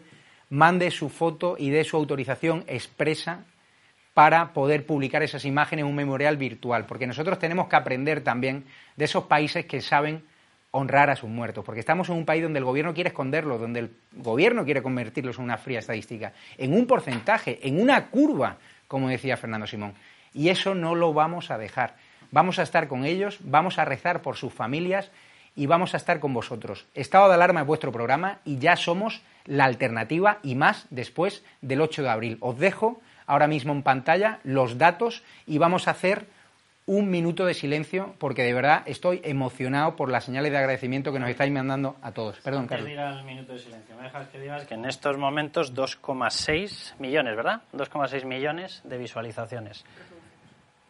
mande 0.50 0.90
su 0.90 1.08
foto 1.08 1.56
y 1.58 1.70
dé 1.70 1.82
su 1.84 1.96
autorización 1.96 2.64
expresa 2.66 3.44
para 4.14 4.52
poder 4.52 4.84
publicar 4.84 5.22
esas 5.22 5.44
imágenes 5.44 5.84
en 5.84 5.88
un 5.88 5.96
memorial 5.96 6.36
virtual, 6.36 6.84
porque 6.86 7.06
nosotros 7.06 7.38
tenemos 7.38 7.68
que 7.68 7.76
aprender 7.76 8.22
también 8.22 8.64
de 8.96 9.06
esos 9.06 9.24
países 9.24 9.64
que 9.64 9.80
saben 9.80 10.22
honrar 10.70 11.10
a 11.10 11.16
sus 11.16 11.30
muertos, 11.30 11.64
porque 11.64 11.80
estamos 11.80 12.08
en 12.08 12.16
un 12.16 12.24
país 12.24 12.42
donde 12.42 12.58
el 12.58 12.64
gobierno 12.64 12.94
quiere 12.94 13.08
esconderlos, 13.08 13.60
donde 13.60 13.80
el 13.80 13.90
gobierno 14.12 14.64
quiere 14.64 14.82
convertirlos 14.82 15.38
en 15.38 15.44
una 15.44 15.58
fría 15.58 15.78
estadística, 15.78 16.32
en 16.56 16.74
un 16.74 16.86
porcentaje, 16.86 17.58
en 17.66 17.80
una 17.80 18.08
curva, 18.08 18.56
como 18.88 19.08
decía 19.08 19.36
Fernando 19.36 19.66
Simón. 19.66 19.94
Y 20.34 20.48
eso 20.48 20.74
no 20.74 20.94
lo 20.94 21.12
vamos 21.12 21.50
a 21.50 21.58
dejar. 21.58 21.96
Vamos 22.32 22.58
a 22.58 22.62
estar 22.62 22.88
con 22.88 23.04
ellos, 23.04 23.38
vamos 23.42 23.78
a 23.78 23.84
rezar 23.84 24.22
por 24.22 24.36
sus 24.36 24.52
familias 24.52 25.10
y 25.54 25.66
vamos 25.66 25.92
a 25.92 25.98
estar 25.98 26.18
con 26.18 26.32
vosotros. 26.32 26.86
Estado 26.94 27.28
de 27.28 27.34
alarma 27.34 27.60
es 27.60 27.66
vuestro 27.66 27.92
programa 27.92 28.38
y 28.46 28.58
ya 28.58 28.74
somos 28.74 29.20
la 29.44 29.66
alternativa 29.66 30.38
y 30.42 30.54
más 30.54 30.86
después 30.88 31.44
del 31.60 31.82
8 31.82 32.02
de 32.02 32.08
abril. 32.08 32.38
Os 32.40 32.58
dejo 32.58 33.02
ahora 33.26 33.48
mismo 33.48 33.74
en 33.74 33.82
pantalla 33.82 34.38
los 34.44 34.78
datos 34.78 35.22
y 35.46 35.58
vamos 35.58 35.88
a 35.88 35.90
hacer 35.90 36.24
un 36.86 37.10
minuto 37.10 37.44
de 37.44 37.52
silencio 37.52 38.14
porque 38.18 38.44
de 38.44 38.54
verdad 38.54 38.82
estoy 38.86 39.20
emocionado 39.24 39.94
por 39.94 40.10
las 40.10 40.24
señales 40.24 40.52
de 40.52 40.58
agradecimiento 40.58 41.12
que 41.12 41.18
nos 41.18 41.28
estáis 41.28 41.52
mandando 41.52 41.96
a 42.00 42.12
todos. 42.12 42.40
Perdón, 42.40 42.66
Carlos. 42.66 42.88
el 42.88 43.24
minuto 43.24 43.52
de 43.52 43.58
silencio, 43.58 43.94
me 43.94 44.04
dejas 44.04 44.28
que 44.28 44.40
digas 44.40 44.66
que 44.66 44.74
en 44.74 44.86
estos 44.86 45.18
momentos 45.18 45.74
2,6 45.74 46.94
millones, 46.98 47.36
¿verdad? 47.36 47.60
2,6 47.74 48.24
millones 48.24 48.80
de 48.84 48.96
visualizaciones 48.96 49.84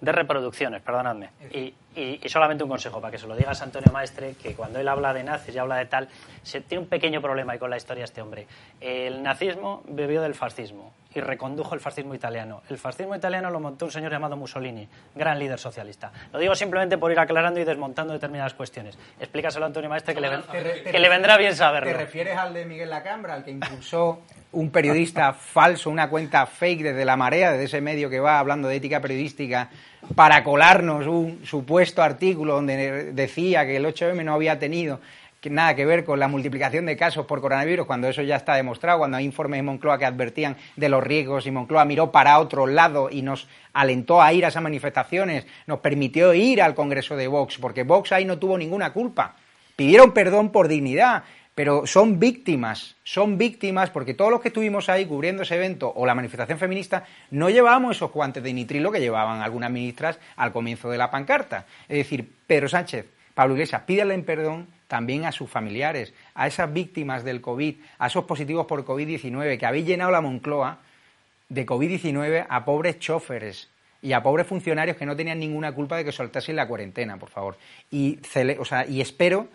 de 0.02 0.10
reproducciones, 0.10 0.82
perdonadme. 0.82 1.30
Y, 1.52 1.72
y, 1.94 2.28
solamente 2.28 2.64
un 2.64 2.70
consejo 2.70 3.00
para 3.00 3.12
que 3.12 3.18
se 3.18 3.26
lo 3.28 3.36
digas 3.36 3.60
a 3.60 3.64
Antonio 3.64 3.92
Maestre, 3.92 4.34
que 4.34 4.54
cuando 4.54 4.80
él 4.80 4.88
habla 4.88 5.14
de 5.14 5.22
nazis 5.22 5.54
y 5.54 5.58
habla 5.58 5.76
de 5.76 5.86
tal, 5.86 6.08
se, 6.42 6.60
tiene 6.60 6.82
un 6.82 6.88
pequeño 6.88 7.22
problema 7.22 7.52
ahí 7.52 7.60
con 7.60 7.70
la 7.70 7.76
historia 7.76 8.02
este 8.02 8.20
hombre. 8.20 8.48
El 8.80 9.22
nazismo 9.22 9.82
bebió 9.86 10.20
del 10.20 10.34
fascismo 10.34 10.92
y 11.14 11.20
recondujo 11.20 11.74
el 11.74 11.80
fascismo 11.80 12.14
italiano. 12.14 12.62
El 12.68 12.78
fascismo 12.78 13.14
italiano 13.14 13.50
lo 13.50 13.60
montó 13.60 13.86
un 13.86 13.90
señor 13.90 14.12
llamado 14.12 14.36
Mussolini, 14.36 14.88
gran 15.14 15.38
líder 15.38 15.58
socialista. 15.58 16.12
Lo 16.32 16.38
digo 16.38 16.54
simplemente 16.54 16.98
por 16.98 17.12
ir 17.12 17.18
aclarando 17.18 17.60
y 17.60 17.64
desmontando 17.64 18.12
determinadas 18.12 18.54
cuestiones. 18.54 18.98
Explícaselo 19.18 19.64
a 19.64 19.68
Antonio 19.68 19.90
Maestre 19.90 20.14
que, 20.14 20.20
le, 20.20 20.82
que 20.82 20.98
le 20.98 21.08
vendrá 21.08 21.36
bien 21.36 21.54
saberlo. 21.54 21.90
¿Te 21.90 21.96
refieres 21.96 22.36
al 22.36 22.54
de 22.54 22.64
Miguel 22.64 22.90
Lacambra, 22.90 23.34
al 23.34 23.44
que 23.44 23.50
impulsó 23.50 24.20
un 24.52 24.70
periodista 24.70 25.32
falso, 25.32 25.90
una 25.90 26.08
cuenta 26.08 26.46
fake 26.46 26.82
desde 26.82 27.04
la 27.04 27.16
marea, 27.16 27.52
desde 27.52 27.64
ese 27.64 27.80
medio 27.80 28.10
que 28.10 28.20
va 28.20 28.38
hablando 28.38 28.68
de 28.68 28.76
ética 28.76 29.00
periodística, 29.00 29.70
para 30.14 30.44
colarnos 30.44 31.06
un 31.06 31.44
supuesto 31.44 32.02
artículo 32.02 32.54
donde 32.54 33.12
decía 33.12 33.64
que 33.64 33.76
el 33.76 33.86
8M 33.86 34.24
no 34.24 34.34
había 34.34 34.58
tenido 34.58 35.00
nada 35.50 35.74
que 35.74 35.84
ver 35.84 36.04
con 36.04 36.20
la 36.20 36.28
multiplicación 36.28 36.86
de 36.86 36.96
casos 36.96 37.26
por 37.26 37.40
coronavirus, 37.40 37.86
cuando 37.86 38.08
eso 38.08 38.22
ya 38.22 38.36
está 38.36 38.54
demostrado, 38.54 38.98
cuando 38.98 39.16
hay 39.16 39.24
informes 39.24 39.58
de 39.58 39.62
Moncloa 39.62 39.98
que 39.98 40.04
advertían 40.04 40.56
de 40.76 40.88
los 40.88 41.02
riesgos 41.02 41.46
y 41.46 41.50
Moncloa 41.50 41.84
miró 41.84 42.12
para 42.12 42.38
otro 42.38 42.66
lado 42.66 43.08
y 43.10 43.22
nos 43.22 43.48
alentó 43.72 44.22
a 44.22 44.32
ir 44.32 44.44
a 44.44 44.48
esas 44.48 44.62
manifestaciones, 44.62 45.46
nos 45.66 45.80
permitió 45.80 46.34
ir 46.34 46.62
al 46.62 46.74
Congreso 46.74 47.16
de 47.16 47.28
Vox, 47.28 47.58
porque 47.58 47.82
Vox 47.82 48.12
ahí 48.12 48.24
no 48.24 48.38
tuvo 48.38 48.56
ninguna 48.58 48.92
culpa. 48.92 49.36
Pidieron 49.76 50.12
perdón 50.12 50.50
por 50.50 50.68
dignidad, 50.68 51.24
pero 51.54 51.86
son 51.86 52.18
víctimas, 52.18 52.96
son 53.04 53.36
víctimas 53.36 53.90
porque 53.90 54.14
todos 54.14 54.30
los 54.30 54.40
que 54.40 54.48
estuvimos 54.48 54.88
ahí 54.88 55.04
cubriendo 55.04 55.42
ese 55.42 55.56
evento 55.56 55.92
o 55.94 56.06
la 56.06 56.14
manifestación 56.14 56.58
feminista 56.58 57.04
no 57.30 57.50
llevábamos 57.50 57.96
esos 57.96 58.10
guantes 58.10 58.42
de 58.42 58.52
nitrilo 58.52 58.90
que 58.90 59.00
llevaban 59.00 59.42
algunas 59.42 59.70
ministras 59.70 60.18
al 60.36 60.52
comienzo 60.52 60.88
de 60.90 60.98
la 60.98 61.10
pancarta. 61.10 61.66
Es 61.88 61.98
decir, 61.98 62.26
Pedro 62.46 62.68
Sánchez, 62.68 63.06
Pablo 63.34 63.54
Iglesias, 63.54 63.82
pídanle 63.82 64.18
perdón 64.20 64.66
también 64.92 65.24
a 65.24 65.32
sus 65.32 65.48
familiares, 65.48 66.12
a 66.34 66.46
esas 66.46 66.70
víctimas 66.70 67.24
del 67.24 67.40
COVID, 67.40 67.76
a 67.98 68.08
esos 68.08 68.24
positivos 68.24 68.66
por 68.66 68.84
COVID-19, 68.84 69.58
que 69.58 69.64
habéis 69.64 69.86
llenado 69.86 70.10
la 70.10 70.20
Moncloa 70.20 70.80
de 71.48 71.64
COVID-19 71.64 72.44
a 72.46 72.64
pobres 72.66 72.98
choferes, 72.98 73.70
y 74.02 74.12
a 74.12 74.22
pobres 74.22 74.46
funcionarios 74.46 74.98
que 74.98 75.06
no 75.06 75.16
tenían 75.16 75.38
ninguna 75.38 75.72
culpa 75.72 75.96
de 75.96 76.04
que 76.04 76.12
soltasen 76.12 76.56
la 76.56 76.68
cuarentena, 76.68 77.16
por 77.16 77.30
favor. 77.30 77.56
Y, 77.90 78.18
y 78.88 79.00
espero 79.00 79.48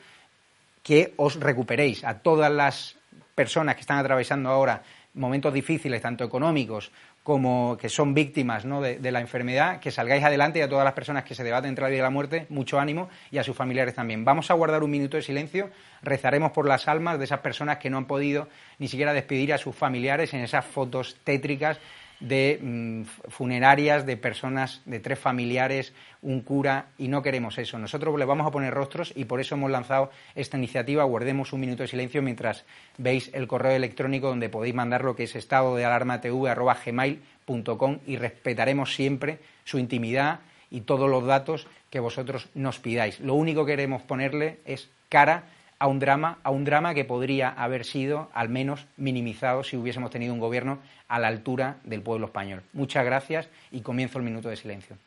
que 0.81 1.13
os 1.17 1.39
recuperéis 1.39 2.03
a 2.03 2.17
todas 2.17 2.51
las 2.51 2.95
personas 3.35 3.75
que 3.75 3.81
están 3.81 3.99
atravesando 3.99 4.49
ahora 4.49 4.81
momentos 5.13 5.53
difíciles, 5.53 6.01
tanto 6.01 6.23
económicos 6.23 6.91
como 7.27 7.75
que 7.75 7.89
son 7.89 8.13
víctimas 8.13 8.63
de, 8.63 9.11
la 9.11 9.19
enfermedad, 9.19 9.81
que 9.81 9.91
salgáis 9.91 10.23
adelante 10.23 10.59
y 10.59 10.61
a 10.61 10.69
todas 10.69 10.85
las 10.85 10.93
personas 10.93 11.25
que 11.25 11.35
se 11.35 11.43
debaten 11.43 11.67
entre 11.67 11.83
la 11.83 11.89
vida 11.89 11.99
y 11.99 12.01
la 12.01 12.09
muerte, 12.09 12.45
mucho 12.47 12.79
ánimo 12.79 13.09
y 13.31 13.37
a 13.37 13.43
sus 13.43 13.53
familiares 13.53 13.95
también. 13.95 14.23
Vamos 14.23 14.49
a 14.49 14.53
guardar 14.53 14.81
un 14.81 14.91
minuto 14.91 15.17
de 15.17 15.23
silencio, 15.23 15.69
rezaremos 16.01 16.53
por 16.53 16.65
las 16.65 16.87
almas 16.87 17.19
de 17.19 17.25
esas 17.25 17.41
personas 17.41 17.79
que 17.79 17.89
no 17.89 17.97
han 17.97 18.05
podido 18.05 18.47
ni 18.79 18.87
siquiera 18.87 19.11
despedir 19.11 19.51
a 19.51 19.57
sus 19.57 19.75
familiares 19.75 20.33
en 20.33 20.39
esas 20.39 20.63
fotos 20.63 21.17
tétricas 21.25 21.81
de 22.19 22.59
mm, 22.61 23.03
funerarias, 23.29 24.05
de 24.05 24.17
personas, 24.17 24.81
de 24.85 24.99
tres 24.99 25.19
familiares, 25.19 25.93
un 26.21 26.41
cura, 26.41 26.87
y 26.97 27.07
no 27.07 27.21
queremos 27.21 27.57
eso. 27.57 27.77
Nosotros 27.77 28.17
le 28.17 28.25
vamos 28.25 28.47
a 28.47 28.51
poner 28.51 28.73
rostros 28.73 29.13
y 29.15 29.25
por 29.25 29.39
eso 29.39 29.55
hemos 29.55 29.71
lanzado 29.71 30.11
esta 30.35 30.57
iniciativa. 30.57 31.03
Guardemos 31.03 31.53
un 31.53 31.61
minuto 31.61 31.83
de 31.83 31.89
silencio 31.89 32.21
mientras 32.21 32.65
veis 32.97 33.29
el 33.33 33.47
correo 33.47 33.73
electrónico 33.73 34.27
donde 34.27 34.49
podéis 34.49 34.75
mandar 34.75 35.03
lo 35.03 35.15
que 35.15 35.23
es 35.23 35.35
estado 35.35 35.75
de 35.75 35.85
alarma 35.85 36.17
gmail.com 36.17 37.99
y 38.05 38.17
respetaremos 38.17 38.95
siempre 38.95 39.39
su 39.63 39.79
intimidad 39.79 40.39
y 40.69 40.81
todos 40.81 41.09
los 41.09 41.25
datos 41.25 41.67
que 41.89 41.99
vosotros 41.99 42.49
nos 42.55 42.79
pidáis. 42.79 43.19
Lo 43.19 43.35
único 43.35 43.65
que 43.65 43.73
queremos 43.73 44.01
ponerle 44.01 44.59
es 44.65 44.89
cara 45.09 45.45
a 45.79 45.87
un 45.87 45.99
drama, 45.99 46.39
a 46.43 46.51
un 46.51 46.65
drama 46.65 46.93
que 46.93 47.05
podría 47.05 47.49
haber 47.49 47.85
sido 47.85 48.29
al 48.33 48.49
menos 48.49 48.87
minimizado 48.97 49.63
si 49.63 49.77
hubiésemos 49.77 50.09
tenido 50.09 50.33
un 50.33 50.39
gobierno 50.39 50.79
a 51.07 51.19
la 51.19 51.27
altura 51.27 51.77
del 51.83 52.01
pueblo 52.01 52.27
español. 52.27 52.63
Muchas 52.73 53.05
gracias 53.05 53.49
y 53.71 53.81
comienzo 53.81 54.17
el 54.17 54.25
minuto 54.25 54.49
de 54.49 54.55
silencio. 54.55 54.97